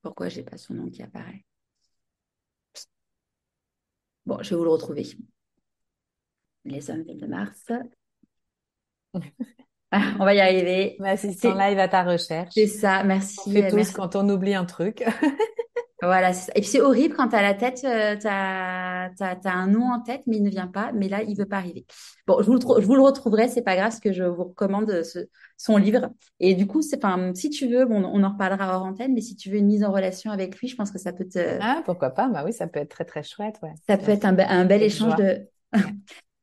Pourquoi 0.00 0.30
j'ai 0.30 0.42
pas 0.42 0.56
son 0.56 0.72
nom 0.72 0.88
qui 0.88 1.02
apparaît? 1.02 1.44
Bon, 4.24 4.42
je 4.42 4.48
vais 4.48 4.56
vous 4.56 4.64
le 4.64 4.70
retrouver. 4.70 5.06
Les 6.64 6.90
hommes 6.90 7.04
de 7.04 7.26
Mars. 7.26 7.70
Ah, 9.90 10.14
on 10.18 10.24
va 10.24 10.34
y 10.34 10.40
arriver. 10.40 10.96
Ma 11.00 11.10
assistant 11.10 11.54
live 11.54 11.78
à 11.78 11.88
ta 11.88 12.02
recherche. 12.02 12.54
C'est 12.54 12.66
ça, 12.66 13.04
merci. 13.04 13.40
On 13.46 13.52
fait 13.52 13.70
tous 13.70 13.90
quand 13.92 14.16
on 14.16 14.26
oublie 14.30 14.54
un 14.54 14.64
truc. 14.64 15.04
Voilà, 16.06 16.30
et 16.30 16.60
puis 16.60 16.70
c'est 16.70 16.80
horrible 16.80 17.14
quand 17.14 17.28
tu 17.28 17.36
as 17.36 17.42
la 17.42 17.54
tête, 17.54 17.82
euh, 17.84 18.16
tu 18.16 18.26
as, 18.28 19.52
un 19.52 19.66
nom 19.66 19.92
en 19.92 20.00
tête, 20.00 20.22
mais 20.26 20.36
il 20.36 20.42
ne 20.42 20.50
vient 20.50 20.66
pas, 20.66 20.92
mais 20.92 21.08
là, 21.08 21.22
il 21.22 21.36
veut 21.36 21.46
pas 21.46 21.56
arriver. 21.56 21.84
Bon, 22.26 22.40
je 22.40 22.46
vous 22.46 22.54
le, 22.54 22.60
je 22.60 22.86
vous 22.86 22.94
le 22.94 23.02
retrouverai, 23.02 23.48
c'est 23.48 23.62
pas 23.62 23.74
grave, 23.74 23.88
parce 23.88 24.00
que 24.00 24.12
je 24.12 24.24
vous 24.24 24.44
recommande 24.44 25.02
ce, 25.02 25.28
son 25.56 25.76
livre. 25.76 26.10
Et 26.40 26.54
du 26.54 26.66
coup, 26.66 26.82
c'est, 26.82 27.04
enfin, 27.04 27.32
si 27.34 27.50
tu 27.50 27.68
veux, 27.68 27.84
bon, 27.84 28.04
on 28.04 28.22
en 28.22 28.30
reparlera 28.30 28.76
hors 28.76 28.84
antenne, 28.84 29.14
mais 29.14 29.20
si 29.20 29.36
tu 29.36 29.50
veux 29.50 29.56
une 29.56 29.66
mise 29.66 29.84
en 29.84 29.92
relation 29.92 30.30
avec 30.30 30.58
lui, 30.58 30.68
je 30.68 30.76
pense 30.76 30.90
que 30.90 30.98
ça 30.98 31.12
peut 31.12 31.26
te... 31.26 31.58
Ah, 31.60 31.82
pourquoi 31.84 32.10
pas, 32.10 32.28
bah 32.28 32.42
oui, 32.44 32.52
ça 32.52 32.66
peut 32.66 32.80
être 32.80 32.90
très, 32.90 33.04
très 33.04 33.22
chouette, 33.22 33.56
ouais. 33.62 33.74
Ça 33.86 33.98
peut 33.98 34.12
être 34.12 34.24
un, 34.24 34.38
un 34.38 34.64
bel 34.64 34.82
échange 34.82 35.16
de... 35.16 35.48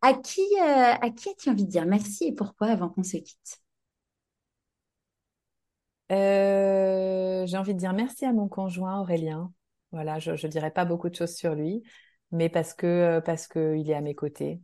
à 0.01 0.13
qui, 0.13 0.41
euh, 0.61 0.93
à 1.01 1.09
qui 1.09 1.29
as-tu 1.29 1.49
envie 1.49 1.65
de 1.65 1.71
dire 1.71 1.85
merci 1.85 2.25
et 2.25 2.33
pourquoi 2.33 2.67
avant 2.67 2.89
qu'on 2.89 3.03
se 3.03 3.17
quitte? 3.17 3.62
Euh, 6.11 7.45
j'ai 7.45 7.57
envie 7.57 7.73
de 7.73 7.79
dire 7.79 7.93
merci 7.93 8.25
à 8.25 8.33
mon 8.33 8.47
conjoint 8.47 8.99
Aurélien. 8.99 9.51
Voilà, 9.91 10.19
je 10.19 10.31
ne 10.31 10.51
dirais 10.51 10.71
pas 10.71 10.85
beaucoup 10.85 11.09
de 11.09 11.15
choses 11.15 11.35
sur 11.35 11.55
lui, 11.55 11.83
mais 12.31 12.49
parce 12.49 12.73
que 12.73 12.87
euh, 12.87 13.21
parce 13.21 13.47
que 13.47 13.75
il 13.75 13.89
est 13.89 13.93
à 13.93 14.01
mes 14.01 14.15
côtés 14.15 14.59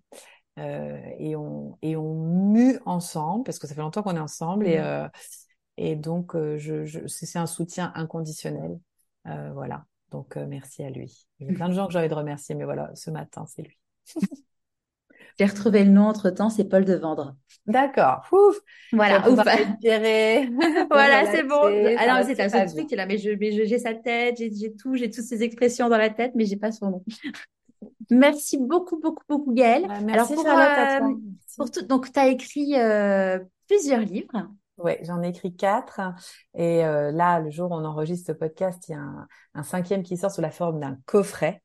euh, 0.57 0.99
et 1.17 1.35
on 1.35 1.77
et 1.81 1.95
on 1.95 2.15
mue 2.15 2.79
ensemble 2.85 3.43
parce 3.43 3.59
que 3.59 3.67
ça 3.67 3.75
fait 3.75 3.81
longtemps 3.81 4.01
qu'on 4.01 4.15
est 4.15 4.19
ensemble 4.19 4.67
et 4.67 4.79
mmh. 4.79 5.09
et 5.77 5.95
donc 5.95 6.35
je, 6.35 6.85
je 6.85 7.07
c'est 7.07 7.37
un 7.37 7.47
soutien 7.47 7.91
inconditionnel. 7.95 8.79
voilà, 9.25 9.85
donc 10.11 10.35
merci 10.35 10.83
à 10.83 10.89
lui. 10.89 11.27
Il 11.39 11.47
y 11.47 11.51
a 11.51 11.53
plein 11.53 11.69
de 11.69 11.73
gens 11.73 11.85
que 11.85 11.93
j'ai 11.93 11.99
envie 11.99 12.09
de 12.09 12.13
remercier, 12.13 12.55
mais 12.55 12.65
voilà, 12.65 12.91
ce 12.95 13.11
matin 13.11 13.45
c'est 13.47 13.61
lui. 13.61 13.77
J'ai 15.39 15.45
retrouvé 15.45 15.85
le 15.85 15.89
nom 15.89 16.03
entre 16.03 16.31
temps, 16.31 16.49
c'est 16.49 16.65
Paul 16.65 16.83
de 16.83 16.95
Vendre. 16.95 17.33
D'accord. 17.65 18.27
Ouf. 18.33 18.57
Voilà. 18.91 19.19
Ouf. 19.29 19.37
voilà, 20.91 21.31
c'est 21.31 21.43
bon. 21.43 21.61
Alors, 21.97 22.25
c'est 22.25 22.41
un 22.41 22.49
seul 22.49 22.67
truc 22.67 22.91
là, 22.91 23.05
mais 23.05 23.17
je, 23.17 23.31
mais 23.31 23.65
j'ai 23.65 23.79
sa 23.79 23.93
tête, 23.93 24.35
j'ai 24.37 24.73
tout, 24.73 24.95
j'ai 24.95 25.09
toutes 25.09 25.23
ces 25.23 25.41
expressions 25.41 25.87
dans 25.87 25.97
la 25.97 26.09
tête, 26.09 26.33
mais 26.35 26.43
j'ai 26.43 26.57
pas 26.57 26.73
son 26.73 26.91
nom. 26.91 27.05
Merci 28.09 28.57
beaucoup, 28.57 28.99
beaucoup, 28.99 29.23
beaucoup, 29.29 29.53
Gaëlle. 29.53 29.87
Bah, 29.87 30.01
merci, 30.01 30.33
Alors, 30.33 30.43
pour, 30.43 31.07
euh, 31.07 31.15
pour 31.55 31.71
tout, 31.71 31.85
donc, 31.85 32.11
tu 32.11 32.19
as 32.19 32.27
écrit 32.27 32.75
euh, 32.75 33.39
plusieurs 33.67 34.01
livres. 34.01 34.49
Oui, 34.79 34.93
j'en 35.01 35.21
ai 35.21 35.29
écrit 35.29 35.55
quatre. 35.55 36.01
Et 36.53 36.85
euh, 36.85 37.11
là, 37.11 37.39
le 37.39 37.49
jour 37.49 37.71
où 37.71 37.75
on 37.75 37.85
enregistre 37.85 38.27
ce 38.27 38.31
podcast, 38.31 38.87
il 38.87 38.93
y 38.93 38.95
a 38.95 39.03
un, 39.53 39.63
cinquième 39.63 40.03
qui 40.03 40.17
sort 40.17 40.31
sous 40.31 40.41
la 40.41 40.51
forme 40.51 40.79
d'un 40.79 40.97
coffret. 41.05 41.61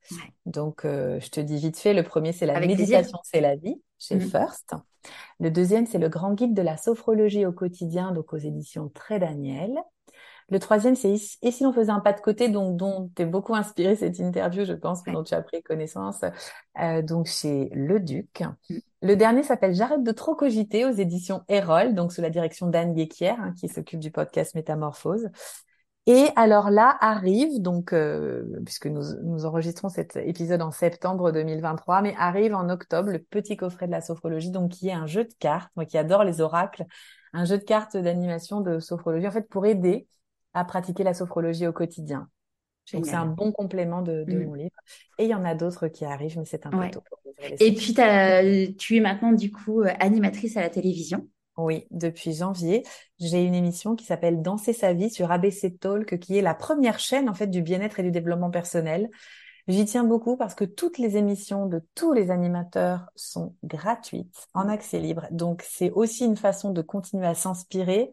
Donc, 0.46 0.84
euh, 0.84 1.20
je 1.20 1.30
te 1.30 1.40
dis 1.40 1.58
vite 1.58 1.78
fait, 1.78 1.94
le 1.94 2.02
premier, 2.02 2.32
c'est 2.32 2.46
la 2.46 2.58
méditation, 2.60 3.18
c'est 3.22 3.40
la 3.40 3.56
vie, 3.56 3.80
chez 3.98 4.16
mhm. 4.16 4.22
First. 4.22 4.74
Le 5.38 5.50
deuxième, 5.50 5.86
c'est 5.86 5.98
le 5.98 6.08
grand 6.08 6.34
guide 6.34 6.54
de 6.54 6.62
la 6.62 6.76
sophrologie 6.76 7.46
au 7.46 7.52
quotidien, 7.52 8.12
donc 8.12 8.32
aux 8.32 8.38
éditions 8.38 8.88
Très 8.88 9.18
Daniel. 9.18 9.78
Le 10.50 10.58
troisième, 10.58 10.94
c'est 10.94 11.14
Et 11.42 11.50
si 11.50 11.64
l'on 11.64 11.72
faisait 11.72 11.90
un 11.90 12.00
pas 12.00 12.12
de 12.12 12.20
côté, 12.20 12.48
donc 12.48 12.76
dont 12.76 13.10
t'es 13.14 13.24
beaucoup 13.24 13.54
inspiré 13.54 13.96
cette 13.96 14.18
interview, 14.18 14.64
je 14.64 14.74
pense, 14.74 15.02
dont 15.04 15.22
tu 15.22 15.34
as 15.34 15.42
pris 15.42 15.62
connaissance, 15.62 16.20
euh, 16.80 17.02
donc 17.02 17.26
chez 17.26 17.70
Le 17.72 17.98
Duc. 17.98 18.42
Mm. 18.68 18.76
Le 19.02 19.16
dernier 19.16 19.42
s'appelle 19.42 19.74
J'arrête 19.74 20.02
de 20.02 20.12
trop 20.12 20.34
cogiter 20.34 20.84
aux 20.84 20.92
éditions 20.92 21.42
Erol, 21.48 21.94
donc 21.94 22.12
sous 22.12 22.20
la 22.20 22.30
direction 22.30 22.66
d'Anne 22.66 22.94
Guéquière, 22.94 23.40
hein, 23.40 23.54
qui 23.58 23.68
s'occupe 23.68 24.00
du 24.00 24.10
podcast 24.10 24.54
Métamorphose. 24.54 25.28
Et 26.06 26.28
alors 26.36 26.70
là 26.70 26.94
arrive, 27.00 27.62
donc 27.62 27.94
euh, 27.94 28.44
puisque 28.66 28.86
nous, 28.86 29.02
nous 29.22 29.46
enregistrons 29.46 29.88
cet 29.88 30.16
épisode 30.16 30.60
en 30.60 30.70
septembre 30.70 31.32
2023, 31.32 32.02
mais 32.02 32.14
arrive 32.18 32.54
en 32.54 32.68
octobre 32.68 33.08
le 33.08 33.18
petit 33.18 33.56
coffret 33.56 33.86
de 33.86 33.92
la 33.92 34.02
sophrologie, 34.02 34.50
donc 34.50 34.72
qui 34.72 34.88
est 34.88 34.92
un 34.92 35.06
jeu 35.06 35.24
de 35.24 35.32
cartes, 35.38 35.70
moi 35.76 35.86
qui 35.86 35.96
adore 35.96 36.24
les 36.24 36.42
oracles, 36.42 36.84
un 37.32 37.46
jeu 37.46 37.56
de 37.56 37.64
cartes 37.64 37.96
d'animation 37.96 38.60
de 38.60 38.80
sophrologie, 38.80 39.26
en 39.26 39.30
fait 39.30 39.48
pour 39.48 39.64
aider 39.64 40.06
à 40.54 40.64
pratiquer 40.64 41.04
la 41.04 41.14
sophrologie 41.14 41.66
au 41.66 41.72
quotidien. 41.72 42.28
Donc 42.92 43.06
c'est 43.06 43.14
un 43.14 43.26
bon 43.26 43.50
complément 43.50 44.02
de, 44.02 44.24
de 44.24 44.38
mm. 44.38 44.44
mon 44.44 44.54
livre. 44.54 44.76
Et 45.18 45.24
il 45.24 45.30
y 45.30 45.34
en 45.34 45.44
a 45.44 45.54
d'autres 45.54 45.88
qui 45.88 46.04
arrivent, 46.04 46.38
mais 46.38 46.44
c'est 46.44 46.66
un 46.66 46.70
peu 46.70 46.90
tôt 46.90 47.02
pour 47.08 47.18
Et 47.60 47.74
puis 47.74 47.94
tu 47.94 48.96
es 48.96 49.00
maintenant 49.00 49.32
du 49.32 49.50
coup 49.50 49.82
euh, 49.82 49.90
animatrice 50.00 50.56
à 50.56 50.60
la 50.60 50.70
télévision. 50.70 51.26
Oui, 51.56 51.86
depuis 51.92 52.34
janvier, 52.34 52.82
j'ai 53.20 53.44
une 53.44 53.54
émission 53.54 53.94
qui 53.94 54.04
s'appelle 54.04 54.42
Danser 54.42 54.72
sa 54.72 54.92
vie 54.92 55.08
sur 55.08 55.30
ABC 55.30 55.76
Talk, 55.76 56.18
qui 56.18 56.36
est 56.36 56.42
la 56.42 56.54
première 56.54 56.98
chaîne 56.98 57.28
en 57.28 57.34
fait 57.34 57.46
du 57.46 57.62
bien-être 57.62 58.00
et 58.00 58.02
du 58.02 58.10
développement 58.10 58.50
personnel. 58.50 59.08
J'y 59.68 59.84
tiens 59.86 60.04
beaucoup 60.04 60.36
parce 60.36 60.54
que 60.54 60.64
toutes 60.64 60.98
les 60.98 61.16
émissions 61.16 61.66
de 61.66 61.80
tous 61.94 62.12
les 62.12 62.30
animateurs 62.30 63.06
sont 63.14 63.54
gratuites, 63.62 64.48
en 64.52 64.68
accès 64.68 64.98
libre. 64.98 65.26
Donc 65.30 65.64
c'est 65.66 65.90
aussi 65.92 66.26
une 66.26 66.36
façon 66.36 66.70
de 66.70 66.82
continuer 66.82 67.26
à 67.26 67.34
s'inspirer 67.34 68.12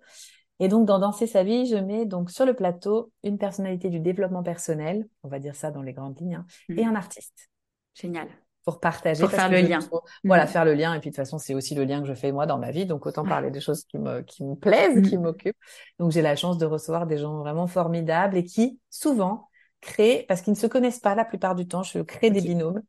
et 0.64 0.68
donc, 0.68 0.86
dans 0.86 1.00
Danser 1.00 1.26
sa 1.26 1.44
vie, 1.44 1.66
je 1.66 1.76
mets 1.76 2.06
donc 2.06 2.30
sur 2.30 2.46
le 2.46 2.54
plateau 2.54 3.12
une 3.24 3.40
personnalité 3.40 3.90
du 3.90 4.00
développement 4.00 4.44
personnel, 4.44 5.08
on 5.24 5.28
va 5.28 5.40
dire 5.40 5.56
ça 5.56 5.72
dans 5.72 5.82
les 5.82 5.92
grandes 5.92 6.20
lignes, 6.20 6.36
hein, 6.36 6.46
mmh. 6.70 6.78
et 6.78 6.86
un 6.86 6.94
artiste. 6.94 7.50
Génial. 7.96 8.28
Pour 8.64 8.80
partager. 8.80 9.22
Pour 9.22 9.32
faire 9.32 9.50
le 9.50 9.60
lien. 9.62 9.80
voilà, 10.24 10.44
mmh. 10.44 10.48
faire 10.48 10.66
le 10.66 10.76
lien. 10.76 10.94
Et 10.94 11.00
puis, 11.00 11.10
de 11.10 11.16
toute 11.16 11.18
façon, 11.18 11.40
c'est 11.40 11.56
aussi 11.56 11.74
le 11.74 11.84
lien 11.84 12.00
que 12.00 12.08
je 12.08 12.14
fais 12.14 12.32
moi 12.32 12.46
dans 12.46 12.60
ma 12.60 12.70
vie. 12.70 12.86
Donc, 12.86 13.08
autant 13.08 13.26
parler 13.26 13.50
des 13.50 13.60
choses 13.60 13.86
qui 13.86 13.98
me, 13.98 14.22
qui 14.22 14.44
me 14.44 14.54
plaisent, 14.54 15.02
qui 15.10 15.18
mmh. 15.18 15.22
m'occupent. 15.22 15.58
Donc, 15.98 16.12
j'ai 16.12 16.22
la 16.22 16.36
chance 16.36 16.60
de 16.60 16.68
recevoir 16.68 17.08
des 17.08 17.18
gens 17.18 17.40
vraiment 17.40 17.66
formidables 17.66 18.38
et 18.38 18.44
qui, 18.44 18.80
souvent, 18.92 19.50
créer, 19.82 20.26
parce 20.28 20.42
qu'ils 20.42 20.54
ne 20.54 20.58
se 20.58 20.68
connaissent 20.68 21.00
pas 21.00 21.16
la 21.16 21.26
plupart 21.26 21.56
du 21.56 21.68
temps, 21.68 21.84
je 21.84 22.00
crée 22.00 22.30
des 22.30 22.42
binômes 22.42 22.82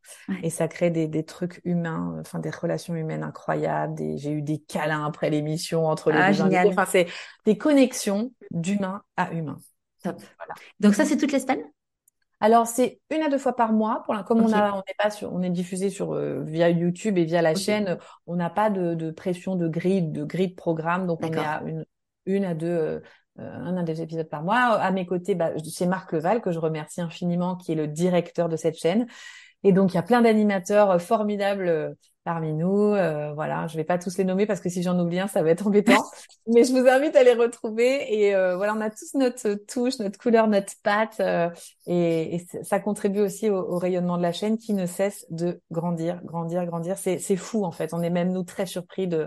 et 0.43 0.51
ça 0.51 0.69
crée 0.69 0.90
des, 0.90 1.09
des, 1.09 1.24
trucs 1.24 1.60
humains, 1.64 2.16
enfin 2.20 2.39
des 2.39 2.51
relations 2.51 2.94
humaines 2.94 3.23
incroyables. 3.23 3.97
J'ai 4.16 4.31
eu 4.31 4.43
des 4.43 4.59
câlins 4.59 5.05
après 5.05 5.31
l'émission 5.31 5.86
entre 5.86 6.10
les 6.12 6.19
ah, 6.19 6.32
deux. 6.32 6.69
Enfin, 6.69 6.86
c'est 6.86 7.06
des 7.47 7.56
connexions 7.56 8.32
d'humain 8.51 9.02
à 9.16 9.32
humain. 9.32 9.59
Top. 10.02 10.20
Voilà. 10.36 10.55
Donc 10.81 10.94
ça, 10.94 11.05
c'est 11.05 11.16
toutes 11.16 11.32
les 11.32 11.40
semaines? 11.40 11.64
Alors 12.40 12.66
c'est 12.66 13.01
une 13.10 13.23
à 13.23 13.28
deux 13.28 13.39
fois 13.39 13.55
par 13.55 13.73
mois. 13.73 14.02
Pour 14.05 14.16
comme 14.24 14.40
on 14.40 14.52
a, 14.52 14.73
on 14.73 14.81
est 14.81 14.97
pas 15.01 15.10
sur, 15.10 15.32
on 15.32 15.43
est 15.43 15.51
diffusé 15.51 15.90
sur 15.90 16.12
euh, 16.12 16.43
via 16.43 16.70
YouTube 16.70 17.16
et 17.16 17.24
via 17.24 17.40
la 17.40 17.55
chaîne, 17.55 17.98
on 18.27 18.35
n'a 18.35 18.51
pas 18.51 18.69
de, 18.69 18.94
de, 18.94 19.12
pression 19.12 19.55
de 19.55 19.69
grille, 19.69 20.10
de 20.10 20.24
grille 20.24 20.48
de 20.48 20.55
programme, 20.56 21.06
donc 21.06 21.20
on 21.23 21.32
est 21.32 21.39
à 21.39 21.62
une, 21.64 21.85
une 22.27 22.44
à 22.44 22.55
deux 22.55 22.66
euh, 22.66 22.98
euh, 22.98 23.01
un, 23.39 23.77
un 23.77 23.83
des 23.83 24.03
épisodes 24.03 24.29
par 24.29 24.43
mois. 24.43 24.57
À 24.57 24.91
mes 24.91 25.07
côtés, 25.07 25.35
bah, 25.35 25.51
c'est 25.65 25.87
Marc 25.87 26.13
Leval 26.13 26.41
que 26.41 26.53
je 26.53 26.59
remercie 26.59 27.01
infiniment, 27.01 27.57
qui 27.57 27.73
est 27.73 27.77
le 27.77 27.89
directeur 27.89 28.49
de 28.49 28.57
cette 28.57 28.77
chaîne. 28.77 29.07
Et 29.65 29.73
donc, 29.73 29.93
il 29.93 29.95
y 29.95 29.99
a 29.99 30.03
plein 30.03 30.23
d'animateurs 30.23 30.91
euh, 30.91 30.99
formidables 30.99 31.69
euh, 31.69 31.91
parmi 32.25 32.53
nous. 32.53 32.91
voilà, 33.35 33.67
je 33.67 33.77
vais 33.77 33.83
pas 33.83 33.99
tous 33.99 34.17
les 34.17 34.23
nommer 34.23 34.47
parce 34.47 34.61
que 34.61 34.69
si 34.69 34.83
j'en 34.85 34.97
oublie 34.97 35.19
un, 35.19 35.27
ça 35.27 35.43
va 35.43 35.51
être 35.51 35.67
embêtant. 35.67 36.05
Mais 36.47 36.63
je 36.63 36.73
vous 36.73 36.87
invite 36.87 37.17
à 37.17 37.25
les 37.25 37.35
retrouver. 37.35 38.15
Et 38.15 38.33
voilà, 38.55 38.75
on 38.77 38.81
a 38.81 38.91
tous 38.91 39.15
notre 39.15 39.55
touche, 39.55 39.99
notre 39.99 40.21
couleur, 40.21 40.47
notre 40.47 40.73
patte. 40.85 41.21
et, 41.89 42.37
et, 42.37 42.47
ça 42.63 42.79
contribue 42.79 43.23
aussi 43.23 43.51
au, 43.51 43.57
au, 43.57 43.77
rayonnement 43.77 44.19
de 44.19 44.23
la 44.23 44.31
chaîne 44.31 44.57
qui 44.57 44.73
ne 44.73 44.87
cesse 44.87 45.27
de 45.31 45.61
grandir, 45.73 46.21
grandir, 46.23 46.65
grandir. 46.65 46.97
C'est 46.97 47.37
fou 47.37 47.65
en 47.65 47.73
fait. 47.73 47.93
On 47.93 48.03
est 48.03 48.11
même 48.11 48.31
nous 48.31 48.45
très 48.45 48.67
surpris 48.67 49.09
de 49.09 49.27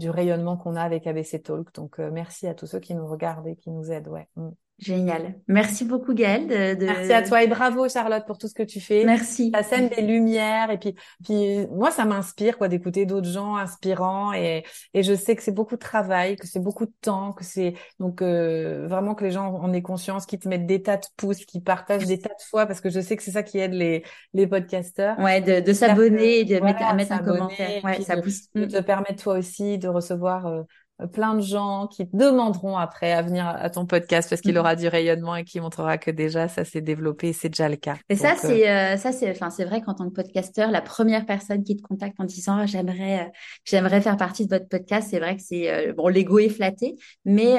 du 0.00 0.10
rayonnement 0.10 0.56
qu'on 0.56 0.76
a 0.76 0.82
avec 0.82 1.06
ABC 1.06 1.40
Talk. 1.42 1.72
Donc, 1.74 2.00
euh, 2.00 2.10
merci 2.10 2.48
à 2.48 2.54
tous 2.54 2.66
ceux 2.66 2.80
qui 2.80 2.94
nous 2.94 3.06
regardent 3.06 3.46
et 3.46 3.54
qui 3.54 3.70
nous 3.70 3.92
aident. 3.92 4.08
Ouais. 4.08 4.28
Mm. 4.34 4.48
Génial. 4.80 5.34
Merci 5.46 5.84
beaucoup 5.84 6.14
Gaëlle. 6.14 6.46
De, 6.48 6.86
Merci 6.86 7.12
à 7.12 7.22
toi 7.22 7.42
et 7.42 7.46
bravo 7.46 7.86
Charlotte 7.88 8.24
pour 8.26 8.38
tout 8.38 8.48
ce 8.48 8.54
que 8.54 8.62
tu 8.62 8.80
fais. 8.80 9.04
Merci. 9.04 9.50
La 9.52 9.62
scène 9.62 9.88
des 9.88 10.00
lumières 10.00 10.70
et 10.70 10.78
puis 10.78 10.94
puis 11.22 11.66
moi 11.70 11.90
ça 11.90 12.06
m'inspire 12.06 12.56
quoi 12.56 12.68
d'écouter 12.68 13.04
d'autres 13.04 13.28
gens 13.28 13.56
inspirants 13.56 14.32
et 14.32 14.64
et 14.94 15.02
je 15.02 15.14
sais 15.14 15.36
que 15.36 15.42
c'est 15.42 15.52
beaucoup 15.52 15.74
de 15.74 15.80
travail, 15.80 16.36
que 16.36 16.46
c'est 16.46 16.60
beaucoup 16.60 16.86
de 16.86 16.94
temps, 17.02 17.32
que 17.32 17.44
c'est 17.44 17.74
donc 17.98 18.22
euh, 18.22 18.86
vraiment 18.88 19.14
que 19.14 19.24
les 19.24 19.30
gens 19.30 19.52
en 19.54 19.72
aient 19.74 19.82
conscience, 19.82 20.24
qui 20.24 20.38
te 20.38 20.48
mettent 20.48 20.66
des 20.66 20.82
tas 20.82 20.96
de 20.96 21.06
pouces, 21.18 21.44
qui 21.44 21.60
partagent 21.60 22.06
des 22.06 22.18
tas 22.18 22.30
de 22.30 22.42
fois 22.48 22.64
parce 22.64 22.80
que 22.80 22.88
je 22.88 23.00
sais 23.00 23.16
que 23.16 23.22
c'est 23.22 23.32
ça 23.32 23.42
qui 23.42 23.58
aide 23.58 23.74
les 23.74 24.02
les 24.32 24.46
podcasteurs. 24.46 25.18
Ouais, 25.18 25.42
de, 25.42 25.60
de 25.60 25.72
s'abonner 25.74 26.40
et 26.40 26.44
de 26.46 26.58
mettre, 26.60 26.82
à 26.82 26.94
mettre 26.94 27.12
un 27.12 27.18
commentaire. 27.18 27.84
Ouais, 27.84 28.00
ça 28.00 28.16
pousse. 28.16 28.50
De, 28.54 28.64
te 28.64 28.80
permettre 28.80 29.22
toi 29.22 29.38
aussi 29.38 29.76
de 29.78 29.88
recevoir 29.88 30.46
euh, 30.46 30.62
plein 31.06 31.34
de 31.34 31.40
gens 31.40 31.86
qui 31.86 32.08
te 32.08 32.16
demanderont 32.16 32.76
après 32.76 33.12
à 33.12 33.22
venir 33.22 33.46
à 33.46 33.70
ton 33.70 33.86
podcast 33.86 34.28
parce 34.28 34.40
qu'il 34.40 34.54
mm. 34.54 34.58
aura 34.58 34.76
du 34.76 34.88
rayonnement 34.88 35.36
et 35.36 35.44
qui 35.44 35.60
montrera 35.60 35.98
que 35.98 36.10
déjà 36.10 36.48
ça 36.48 36.64
s'est 36.64 36.80
développé 36.80 37.28
et 37.28 37.32
c'est 37.32 37.48
déjà 37.48 37.68
le 37.68 37.76
cas. 37.76 37.96
Et 38.08 38.16
ça 38.16 38.34
c'est 38.36 38.68
euh, 38.68 38.94
euh, 38.94 38.96
ça 38.96 39.12
c'est 39.12 39.30
enfin 39.30 39.50
c'est 39.50 39.64
vrai 39.64 39.80
qu'en 39.80 39.94
tant 39.94 40.08
que 40.08 40.14
podcasteur 40.14 40.70
la 40.70 40.82
première 40.82 41.26
personne 41.26 41.62
qui 41.64 41.76
te 41.76 41.82
contacte 41.82 42.18
en 42.18 42.24
disant 42.24 42.56
ah, 42.58 42.66
j'aimerais 42.66 43.20
euh, 43.20 43.30
j'aimerais 43.64 44.00
faire 44.00 44.16
partie 44.16 44.46
de 44.46 44.54
votre 44.54 44.68
podcast 44.68 45.08
c'est 45.10 45.20
vrai 45.20 45.36
que 45.36 45.42
c'est 45.42 45.92
bon 45.92 46.08
l'ego 46.08 46.38
est 46.38 46.48
flatté 46.48 46.96
mais 47.24 47.56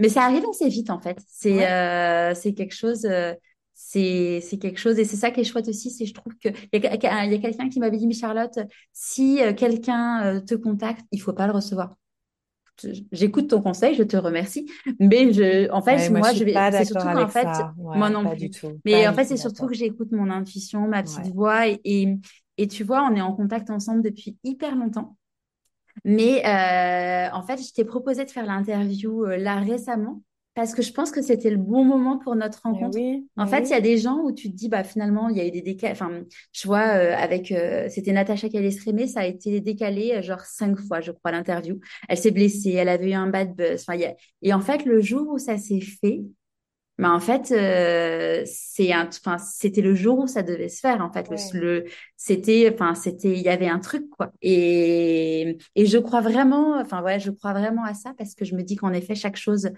mais 0.00 0.08
ça 0.08 0.22
arrive 0.22 0.44
assez 0.48 0.68
vite 0.68 0.90
en 0.90 1.00
fait 1.00 1.18
c'est 1.26 1.66
c'est 2.34 2.54
quelque 2.54 2.74
chose 2.74 3.06
c'est 3.90 4.58
quelque 4.60 4.78
chose. 4.78 4.98
Et 4.98 5.04
c'est 5.04 5.16
ça 5.16 5.30
qui 5.30 5.40
est 5.40 5.44
chouette 5.44 5.68
aussi 5.68 5.90
c'est 5.90 6.06
je 6.06 6.14
trouve 6.14 6.34
que 6.42 6.48
il 6.72 6.82
y 6.82 6.86
a, 6.86 7.38
quelqu'un 7.38 7.68
qui 7.68 7.80
m'avait 7.80 7.96
dit 7.96 8.06
mais 8.06 8.14
Charlotte 8.14 8.58
si 8.92 9.42
euh, 9.42 9.52
quelqu'un 9.52 10.24
euh, 10.24 10.40
te 10.40 10.54
contacte 10.54 11.06
il 11.12 11.20
faut 11.20 11.32
pas 11.32 11.46
le 11.46 11.52
recevoir. 11.52 11.94
J'écoute 13.10 13.48
ton 13.48 13.60
conseil 13.60 13.96
je 13.96 14.04
te 14.04 14.16
remercie 14.16 14.70
mais 15.00 15.32
je 15.32 15.68
en 15.72 15.82
fait 15.82 16.10
moi, 16.10 16.32
je 16.32 16.44
vais 16.44 16.54
c'est 16.70 16.84
surtout 16.84 17.08
qu'en 17.08 17.26
fait 17.26 17.48
moi 17.76 18.08
non 18.08 18.30
plus. 18.36 18.50
mais 18.84 19.08
en 19.08 19.14
fait 19.14 19.24
c'est 19.24 19.36
surtout 19.36 19.66
que 19.66 19.74
j'écoute 19.74 20.12
mon 20.12 20.30
intuition 20.30 20.86
ma 20.86 21.02
petite 21.02 21.34
voix 21.34 21.66
et, 21.66 21.80
et, 21.84 22.16
et 22.56 22.68
tu 22.68 22.84
vois 22.84 23.02
on 23.10 23.16
est 23.16 23.20
en 23.20 23.32
contact 23.32 23.70
ensemble 23.70 24.02
depuis 24.02 24.36
hyper 24.44 24.76
longtemps. 24.76 25.16
Mais 26.04 26.44
euh, 26.46 27.30
en 27.32 27.42
fait, 27.42 27.58
je 27.58 27.72
t'ai 27.72 27.84
proposé 27.84 28.24
de 28.24 28.30
faire 28.30 28.46
l'interview 28.46 29.24
euh, 29.24 29.36
là 29.36 29.56
récemment 29.56 30.22
parce 30.60 30.74
que 30.74 30.82
je 30.82 30.92
pense 30.92 31.10
que 31.12 31.22
c'était 31.22 31.50
le 31.50 31.56
bon 31.56 31.84
moment 31.84 32.18
pour 32.18 32.34
notre 32.34 32.60
rencontre. 32.62 32.96
oui, 32.98 33.28
En 33.36 33.46
fait, 33.46 33.60
il 33.62 33.70
y 33.70 33.74
a 33.74 33.80
des 33.80 33.96
gens 33.96 34.18
où 34.24 34.32
tu 34.32 34.50
te 34.50 34.56
dis, 34.56 34.68
bah 34.68 34.82
finalement, 34.82 35.28
il 35.28 35.36
y 35.36 35.40
a 35.40 35.46
eu 35.46 35.50
des 35.52 35.62
décalés. 35.62 35.92
Enfin, 35.92 36.10
je 36.52 36.66
vois 36.66 36.86
euh, 36.96 37.14
avec, 37.16 37.52
euh, 37.52 37.88
c'était 37.88 38.12
Natacha 38.12 38.48
Calestrémé, 38.48 39.06
ça 39.06 39.20
a 39.20 39.26
été 39.26 39.60
décalé 39.60 40.14
euh, 40.16 40.22
genre 40.22 40.40
cinq 40.40 40.78
fois, 40.80 41.00
je 41.00 41.12
crois, 41.12 41.30
l'interview. 41.30 41.78
Elle 42.08 42.18
s'est 42.18 42.32
blessée, 42.32 42.72
elle 42.72 42.88
avait 42.88 43.10
eu 43.10 43.14
un 43.14 43.28
bad 43.28 43.54
buzz. 43.54 43.82
Enfin, 43.82 43.94
il 43.94 44.00
y 44.00 44.04
a- 44.06 44.16
Et 44.42 44.52
en 44.52 44.60
fait, 44.60 44.84
le 44.84 45.00
jour 45.00 45.28
où 45.28 45.38
ça 45.38 45.56
s'est 45.58 45.80
fait, 45.80 46.22
bah 46.98 47.12
en 47.12 47.20
fait, 47.20 47.52
euh, 47.52 48.42
c'est 48.46 48.92
un, 48.92 49.06
enfin, 49.08 49.38
c'était 49.38 49.82
le 49.82 49.94
jour 49.94 50.18
où 50.18 50.26
ça 50.26 50.42
devait 50.42 50.68
se 50.68 50.80
faire. 50.80 51.00
En 51.00 51.12
fait, 51.12 51.28
Ouais. 51.30 51.36
le, 51.52 51.60
le, 51.60 51.84
c'était, 52.16 52.70
enfin, 52.74 52.94
c'était, 52.96 53.32
il 53.34 53.42
y 53.42 53.48
avait 53.48 53.68
un 53.68 53.78
truc 53.78 54.10
quoi. 54.10 54.32
Et 54.42 55.58
et 55.76 55.86
je 55.86 55.98
crois 55.98 56.20
vraiment, 56.20 56.80
enfin 56.80 57.02
ouais, 57.02 57.20
je 57.20 57.30
crois 57.30 57.52
vraiment 57.52 57.84
à 57.84 57.94
ça 57.94 58.14
parce 58.18 58.34
que 58.34 58.44
je 58.44 58.56
me 58.56 58.62
dis 58.62 58.74
qu'en 58.74 58.92
effet, 58.92 59.14
chaque 59.14 59.36
chose 59.36 59.70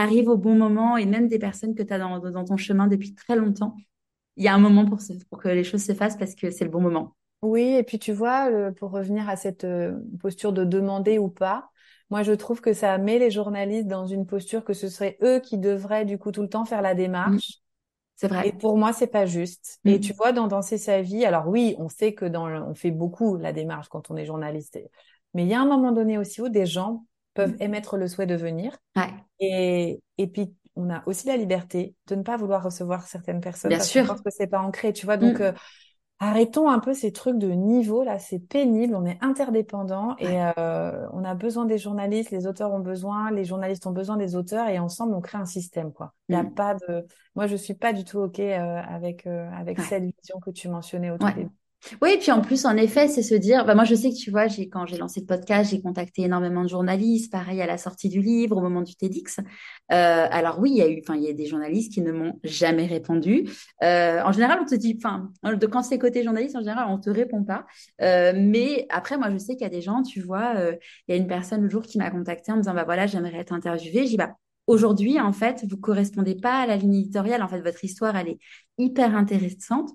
arrive 0.00 0.28
au 0.28 0.36
bon 0.36 0.54
moment 0.56 0.96
et 0.96 1.06
même 1.06 1.28
des 1.28 1.38
personnes 1.38 1.74
que 1.74 1.82
tu 1.82 1.92
as 1.92 1.98
dans, 1.98 2.18
dans 2.20 2.44
ton 2.44 2.56
chemin 2.56 2.86
depuis 2.88 3.14
très 3.14 3.36
longtemps, 3.36 3.76
il 4.36 4.44
y 4.44 4.48
a 4.48 4.54
un 4.54 4.58
moment 4.58 4.86
pour, 4.86 5.00
se, 5.00 5.14
pour 5.30 5.38
que 5.40 5.48
les 5.48 5.64
choses 5.64 5.84
se 5.84 5.94
fassent 5.94 6.16
parce 6.18 6.34
que 6.36 6.50
c'est 6.50 6.64
le 6.64 6.70
bon 6.70 6.80
moment. 6.82 7.16
Oui, 7.42 7.62
et 7.62 7.82
puis 7.82 7.98
tu 7.98 8.12
vois, 8.12 8.50
pour 8.72 8.90
revenir 8.90 9.28
à 9.28 9.36
cette 9.36 9.64
euh, 9.64 9.98
posture 10.20 10.52
de 10.52 10.64
demander 10.64 11.18
ou 11.18 11.28
pas, 11.28 11.70
moi 12.10 12.22
je 12.22 12.32
trouve 12.32 12.60
que 12.60 12.72
ça 12.72 12.96
met 12.98 13.18
les 13.18 13.30
journalistes 13.30 13.86
dans 13.86 14.06
une 14.06 14.26
posture 14.26 14.64
que 14.64 14.72
ce 14.72 14.88
serait 14.88 15.16
eux 15.22 15.40
qui 15.40 15.58
devraient 15.58 16.04
du 16.04 16.18
coup 16.18 16.32
tout 16.32 16.42
le 16.42 16.48
temps 16.48 16.64
faire 16.64 16.82
la 16.82 16.94
démarche. 16.94 17.62
c'est 18.16 18.28
Et 18.42 18.52
vrai. 18.52 18.52
pour 18.52 18.76
moi, 18.78 18.92
c'est 18.92 19.06
pas 19.08 19.26
juste. 19.26 19.80
Et 19.86 20.00
Mm, 20.00 20.00
tu 20.00 20.12
vois, 20.14 20.32
dans 20.32 20.46
Danser 20.48 20.78
sa 20.78 21.02
vie, 21.02 21.24
alors 21.24 21.48
oui, 21.48 21.74
on 21.78 21.88
sait 21.88 22.14
que 22.14 22.24
dans 22.26 22.48
le- 22.48 22.62
on 22.62 22.74
fait 22.74 22.90
beaucoup 22.90 23.36
la 23.36 23.52
démarche 23.52 23.88
quand 23.88 24.10
on 24.10 24.16
est 24.16 24.26
journaliste. 24.26 24.76
Et- 24.76 24.90
Mais 25.34 25.44
il 25.44 25.48
y 25.48 25.54
a 25.54 25.60
un 25.60 25.66
moment 25.66 25.92
donné 25.92 26.18
aussi 26.18 26.40
où 26.42 26.48
des 26.48 26.66
gens 26.66 27.06
peuvent 27.36 27.54
mm. 27.54 27.60
émettre 27.60 27.98
le 27.98 28.08
souhait 28.08 28.26
de 28.26 28.36
venir. 28.36 28.76
Ouais, 28.96 29.26
Et, 29.40 30.00
et 30.18 30.26
puis, 30.28 30.54
on 30.76 30.90
a 30.90 31.02
aussi 31.06 31.26
la 31.28 31.36
liberté 31.36 31.94
de 32.08 32.14
ne 32.16 32.22
pas 32.22 32.36
vouloir 32.36 32.62
recevoir 32.64 33.06
certaines 33.06 33.40
personnes 33.40 33.74
bien 33.74 33.78
parce 33.78 33.90
sûr. 33.90 34.06
pense 34.06 34.22
que 34.22 34.30
c'est 34.30 34.46
pas 34.48 34.60
ancré, 34.60 34.92
tu 34.92 35.06
vois. 35.06 35.16
Donc, 35.18 35.40
Mm, 35.40 35.42
euh, 35.42 35.52
arrêtons 36.18 36.68
un 36.70 36.78
peu 36.80 36.94
ces 36.94 37.12
trucs 37.12 37.38
de 37.38 37.48
niveau, 37.50 38.02
là. 38.04 38.18
C'est 38.18 38.38
pénible, 38.40 38.94
on 38.94 39.04
est 39.06 39.18
interdépendants 39.22 40.16
et 40.18 40.40
ouais. 40.40 40.46
euh, 40.58 41.06
on 41.12 41.24
a 41.24 41.34
besoin 41.34 41.66
des 41.66 41.78
journalistes, 41.78 42.30
les 42.30 42.46
auteurs 42.46 42.72
ont 42.72 42.80
besoin, 42.80 43.30
les 43.30 43.44
journalistes 43.44 43.86
ont 43.86 43.92
besoin 43.92 44.16
des 44.16 44.34
auteurs 44.36 44.68
et 44.68 44.78
ensemble, 44.78 45.14
on 45.14 45.20
crée 45.20 45.38
un 45.38 45.46
système, 45.46 45.92
quoi. 45.92 46.14
Il 46.30 46.34
y 46.34 46.36
a 46.36 46.44
Mm, 46.44 46.56
pas 46.56 46.74
de... 46.74 47.06
Moi, 47.34 47.46
je 47.46 47.56
suis 47.56 47.74
pas 47.74 47.92
du 47.92 48.04
tout 48.04 48.18
OK 48.20 48.40
euh, 48.40 48.82
avec, 48.88 49.26
euh, 49.26 49.50
avec 49.52 49.78
ouais. 49.78 49.84
cette 49.84 50.04
vision 50.04 50.40
que 50.40 50.50
tu 50.50 50.68
mentionnais 50.68 51.10
au 51.10 51.18
tout 51.18 51.32
Ouais. 51.32 51.32
début. 51.32 51.52
Oui, 52.02 52.10
et 52.14 52.18
puis 52.18 52.32
en 52.32 52.40
plus, 52.40 52.64
en 52.64 52.76
effet, 52.76 53.08
c'est 53.08 53.22
se 53.22 53.34
dire, 53.34 53.64
bah 53.64 53.74
moi 53.74 53.84
je 53.84 53.94
sais 53.94 54.10
que 54.10 54.16
tu 54.16 54.30
vois, 54.30 54.46
j'ai 54.48 54.68
quand 54.68 54.86
j'ai 54.86 54.96
lancé 54.96 55.20
le 55.20 55.26
podcast, 55.26 55.70
j'ai 55.70 55.80
contacté 55.80 56.22
énormément 56.22 56.62
de 56.62 56.68
journalistes, 56.68 57.30
pareil 57.30 57.60
à 57.62 57.66
la 57.66 57.78
sortie 57.78 58.08
du 58.08 58.20
livre, 58.20 58.56
au 58.56 58.60
moment 58.60 58.82
du 58.82 58.94
TEDx. 58.96 59.38
Euh, 59.92 60.26
alors 60.30 60.58
oui, 60.60 60.70
il 60.72 60.76
y 60.78 60.82
a 60.82 60.88
eu, 60.88 61.00
enfin, 61.02 61.16
il 61.16 61.22
y 61.22 61.28
a 61.28 61.32
des 61.32 61.46
journalistes 61.46 61.92
qui 61.92 62.02
ne 62.02 62.12
m'ont 62.12 62.40
jamais 62.44 62.86
répondu. 62.86 63.48
Euh, 63.82 64.20
en 64.22 64.32
général, 64.32 64.58
on 64.62 64.64
te 64.64 64.74
dit, 64.74 64.98
enfin, 64.98 65.30
de 65.44 65.66
quand 65.66 65.82
c'est 65.82 65.98
côté 65.98 66.22
journaliste, 66.22 66.56
en 66.56 66.60
général, 66.60 66.86
on 66.88 66.98
te 66.98 67.10
répond 67.10 67.44
pas. 67.44 67.66
Euh, 68.02 68.32
mais 68.36 68.86
après, 68.90 69.16
moi, 69.16 69.30
je 69.30 69.38
sais 69.38 69.54
qu'il 69.54 69.62
y 69.62 69.66
a 69.66 69.70
des 69.70 69.82
gens, 69.82 70.02
tu 70.02 70.20
vois, 70.20 70.54
euh, 70.56 70.74
il 71.08 71.14
y 71.14 71.18
a 71.18 71.20
une 71.20 71.28
personne 71.28 71.62
le 71.62 71.68
jour 71.68 71.82
qui 71.82 71.98
m'a 71.98 72.10
contacté 72.10 72.52
en 72.52 72.56
me 72.56 72.62
disant, 72.62 72.74
bah 72.74 72.84
voilà, 72.84 73.06
j'aimerais 73.06 73.38
être 73.38 73.52
interviewée. 73.52 74.06
J'ai 74.06 74.16
bah 74.16 74.34
aujourd'hui, 74.66 75.20
en 75.20 75.32
fait, 75.32 75.64
vous 75.68 75.76
correspondez 75.76 76.34
pas 76.34 76.60
à 76.60 76.66
la 76.66 76.76
ligne 76.76 76.94
éditoriale. 76.96 77.42
En 77.42 77.48
fait, 77.48 77.60
votre 77.60 77.84
histoire, 77.84 78.16
elle 78.16 78.28
est 78.28 78.38
hyper 78.78 79.14
intéressante 79.16 79.90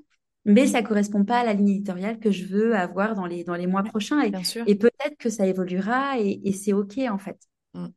mais 0.45 0.67
ça 0.67 0.81
correspond 0.81 1.23
pas 1.23 1.39
à 1.39 1.43
la 1.43 1.53
ligne 1.53 1.69
éditoriale 1.69 2.19
que 2.19 2.31
je 2.31 2.45
veux 2.45 2.75
avoir 2.75 3.15
dans 3.15 3.25
les, 3.25 3.43
dans 3.43 3.55
les 3.55 3.67
mois 3.67 3.83
prochains. 3.83 4.21
Et, 4.21 4.75
peut-être 4.75 5.17
que 5.19 5.29
ça 5.29 5.45
évoluera 5.45 6.19
et, 6.19 6.41
et 6.43 6.53
c'est 6.53 6.73
OK, 6.73 6.97
en 7.09 7.17
fait. 7.17 7.37
Mm. 7.73 7.87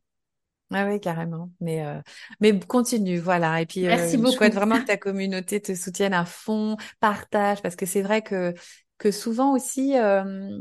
Ah 0.73 0.87
oui, 0.87 1.01
carrément. 1.01 1.51
Mais, 1.61 1.85
euh, 1.87 2.01
mais 2.41 2.59
continue, 2.59 3.19
voilà. 3.19 3.61
Et 3.61 3.67
puis, 3.67 3.83
Merci 3.83 4.17
euh, 4.17 4.19
je 4.19 4.23
beaucoup. 4.23 4.37
souhaite 4.37 4.55
vraiment 4.55 4.81
que 4.81 4.87
ta 4.87 4.97
communauté 4.97 5.61
te 5.61 5.75
soutienne 5.75 6.15
à 6.15 6.25
fond, 6.25 6.77
partage, 7.01 7.63
parce 7.63 7.77
que 7.77 7.87
c'est 7.87 8.03
vrai 8.03 8.23
que, 8.23 8.55
que 8.99 9.11
souvent 9.11 9.55
aussi, 9.55 9.97
euh, 9.97 10.59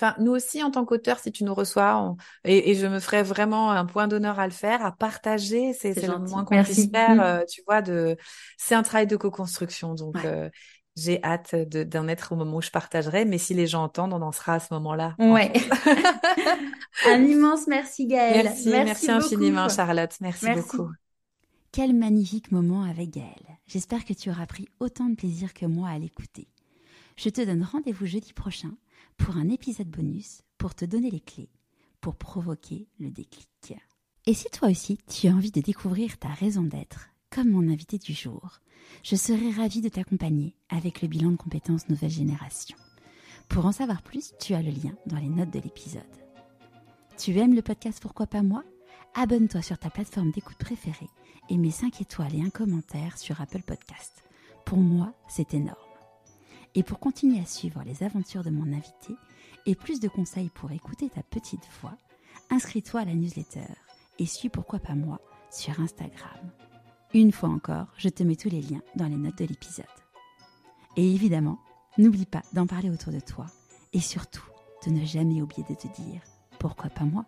enfin, 0.00 0.14
nous 0.18 0.32
aussi, 0.32 0.62
en 0.62 0.70
tant 0.70 0.84
qu'auteurs, 0.84 1.18
si 1.18 1.30
tu 1.32 1.44
nous 1.44 1.54
reçois, 1.54 1.96
on- 1.98 2.16
et, 2.44 2.70
et 2.70 2.74
je 2.74 2.86
me 2.86 3.00
ferai 3.00 3.22
vraiment 3.22 3.70
un 3.70 3.84
point 3.86 4.08
d'honneur 4.08 4.38
à 4.38 4.46
le 4.46 4.52
faire, 4.52 4.84
à 4.84 4.92
partager, 4.92 5.72
c'est, 5.74 5.94
le 6.06 6.18
moins 6.18 6.44
qu'on 6.44 6.62
puisse 6.62 6.90
faire, 6.90 7.14
Mm. 7.16 7.20
euh, 7.20 7.44
tu 7.48 7.62
vois, 7.66 7.82
de, 7.82 8.16
c'est 8.56 8.74
un 8.74 8.82
travail 8.82 9.06
de 9.06 9.16
co-construction. 9.16 9.94
Donc, 9.94 10.14
Ouais. 10.16 10.22
euh, 10.26 10.48
j'ai 10.96 11.22
hâte 11.24 11.54
de, 11.54 11.84
d'en 11.84 12.08
être 12.08 12.32
au 12.32 12.36
moment 12.36 12.56
où 12.56 12.62
je 12.62 12.70
partagerai, 12.70 13.24
mais 13.24 13.38
si 13.38 13.54
les 13.54 13.66
gens 13.66 13.84
entendent, 13.84 14.12
on 14.12 14.22
en 14.22 14.32
sera 14.32 14.54
à 14.54 14.60
ce 14.60 14.72
moment-là, 14.74 15.14
Ouais. 15.18 15.52
Un 17.06 17.22
immense 17.24 17.66
merci, 17.66 18.06
Gaëlle. 18.06 18.44
Merci, 18.44 18.68
Merci 18.68 18.84
merci 18.84 19.06
beaucoup. 19.06 19.18
infiniment, 19.24 19.68
Charlotte. 19.68 20.12
Merci 20.20 20.44
Merci. 20.46 20.76
beaucoup. 20.76 20.90
Quel 21.72 21.94
magnifique 21.94 22.50
moment 22.50 22.82
avec 22.82 23.10
Gaëlle. 23.10 23.58
J'espère 23.66 24.04
que 24.04 24.12
tu 24.12 24.28
auras 24.30 24.46
pris 24.46 24.68
autant 24.80 25.08
de 25.08 25.14
plaisir 25.14 25.54
que 25.54 25.66
moi 25.66 25.88
à 25.88 25.98
l'écouter. 25.98 26.48
Je 27.16 27.28
te 27.28 27.40
donne 27.44 27.62
rendez-vous 27.62 28.06
jeudi 28.06 28.32
prochain 28.32 28.72
pour 29.20 29.36
un 29.36 29.50
épisode 29.50 29.88
bonus 29.88 30.42
pour 30.58 30.74
te 30.74 30.84
donner 30.84 31.10
les 31.10 31.20
clés 31.20 31.50
pour 32.00 32.16
provoquer 32.16 32.88
le 32.98 33.10
déclic. 33.10 33.74
Et 34.26 34.32
si 34.32 34.48
toi 34.50 34.70
aussi 34.70 34.98
tu 35.06 35.28
as 35.28 35.32
envie 35.32 35.50
de 35.50 35.60
découvrir 35.60 36.18
ta 36.18 36.28
raison 36.28 36.62
d'être, 36.62 37.10
comme 37.28 37.50
mon 37.50 37.70
invité 37.70 37.98
du 37.98 38.14
jour, 38.14 38.60
je 39.04 39.16
serai 39.16 39.50
ravie 39.50 39.82
de 39.82 39.90
t'accompagner 39.90 40.56
avec 40.70 41.02
le 41.02 41.08
bilan 41.08 41.32
de 41.32 41.36
compétences 41.36 41.88
nouvelle 41.90 42.10
génération. 42.10 42.76
Pour 43.48 43.66
en 43.66 43.72
savoir 43.72 44.02
plus, 44.02 44.32
tu 44.40 44.54
as 44.54 44.62
le 44.62 44.70
lien 44.70 44.94
dans 45.06 45.18
les 45.18 45.28
notes 45.28 45.52
de 45.52 45.60
l'épisode. 45.60 46.02
Tu 47.18 47.38
aimes 47.38 47.54
le 47.54 47.62
podcast 47.62 48.00
Pourquoi 48.00 48.26
pas 48.26 48.42
moi? 48.42 48.64
Abonne-toi 49.14 49.60
sur 49.60 49.78
ta 49.78 49.90
plateforme 49.90 50.30
d'écoute 50.30 50.58
préférée 50.58 51.10
et 51.50 51.58
mets 51.58 51.70
5 51.70 52.00
étoiles 52.00 52.36
et 52.36 52.42
un 52.42 52.50
commentaire 52.50 53.18
sur 53.18 53.40
Apple 53.40 53.62
Podcast. 53.62 54.22
Pour 54.64 54.78
moi, 54.78 55.12
c'est 55.28 55.52
énorme. 55.52 55.89
Et 56.74 56.82
pour 56.82 57.00
continuer 57.00 57.40
à 57.40 57.46
suivre 57.46 57.82
les 57.84 58.02
aventures 58.02 58.44
de 58.44 58.50
mon 58.50 58.72
invité 58.72 59.14
et 59.66 59.74
plus 59.74 60.00
de 60.00 60.08
conseils 60.08 60.50
pour 60.50 60.70
écouter 60.70 61.10
ta 61.10 61.22
petite 61.22 61.66
voix, 61.80 61.96
inscris-toi 62.50 63.00
à 63.00 63.04
la 63.04 63.14
newsletter 63.14 63.66
et 64.18 64.26
suis 64.26 64.48
Pourquoi 64.48 64.78
pas 64.78 64.94
moi 64.94 65.20
sur 65.50 65.80
Instagram. 65.80 66.52
Une 67.12 67.32
fois 67.32 67.48
encore, 67.48 67.88
je 67.96 68.08
te 68.08 68.22
mets 68.22 68.36
tous 68.36 68.50
les 68.50 68.62
liens 68.62 68.82
dans 68.94 69.08
les 69.08 69.16
notes 69.16 69.38
de 69.38 69.46
l'épisode. 69.46 69.86
Et 70.96 71.12
évidemment, 71.12 71.58
n'oublie 71.98 72.26
pas 72.26 72.42
d'en 72.52 72.66
parler 72.66 72.90
autour 72.90 73.12
de 73.12 73.20
toi 73.20 73.46
et 73.92 74.00
surtout 74.00 74.46
de 74.86 74.90
ne 74.90 75.04
jamais 75.04 75.42
oublier 75.42 75.64
de 75.68 75.74
te 75.74 75.88
dire 75.88 76.22
pourquoi 76.58 76.90
pas 76.90 77.04
moi 77.04 77.24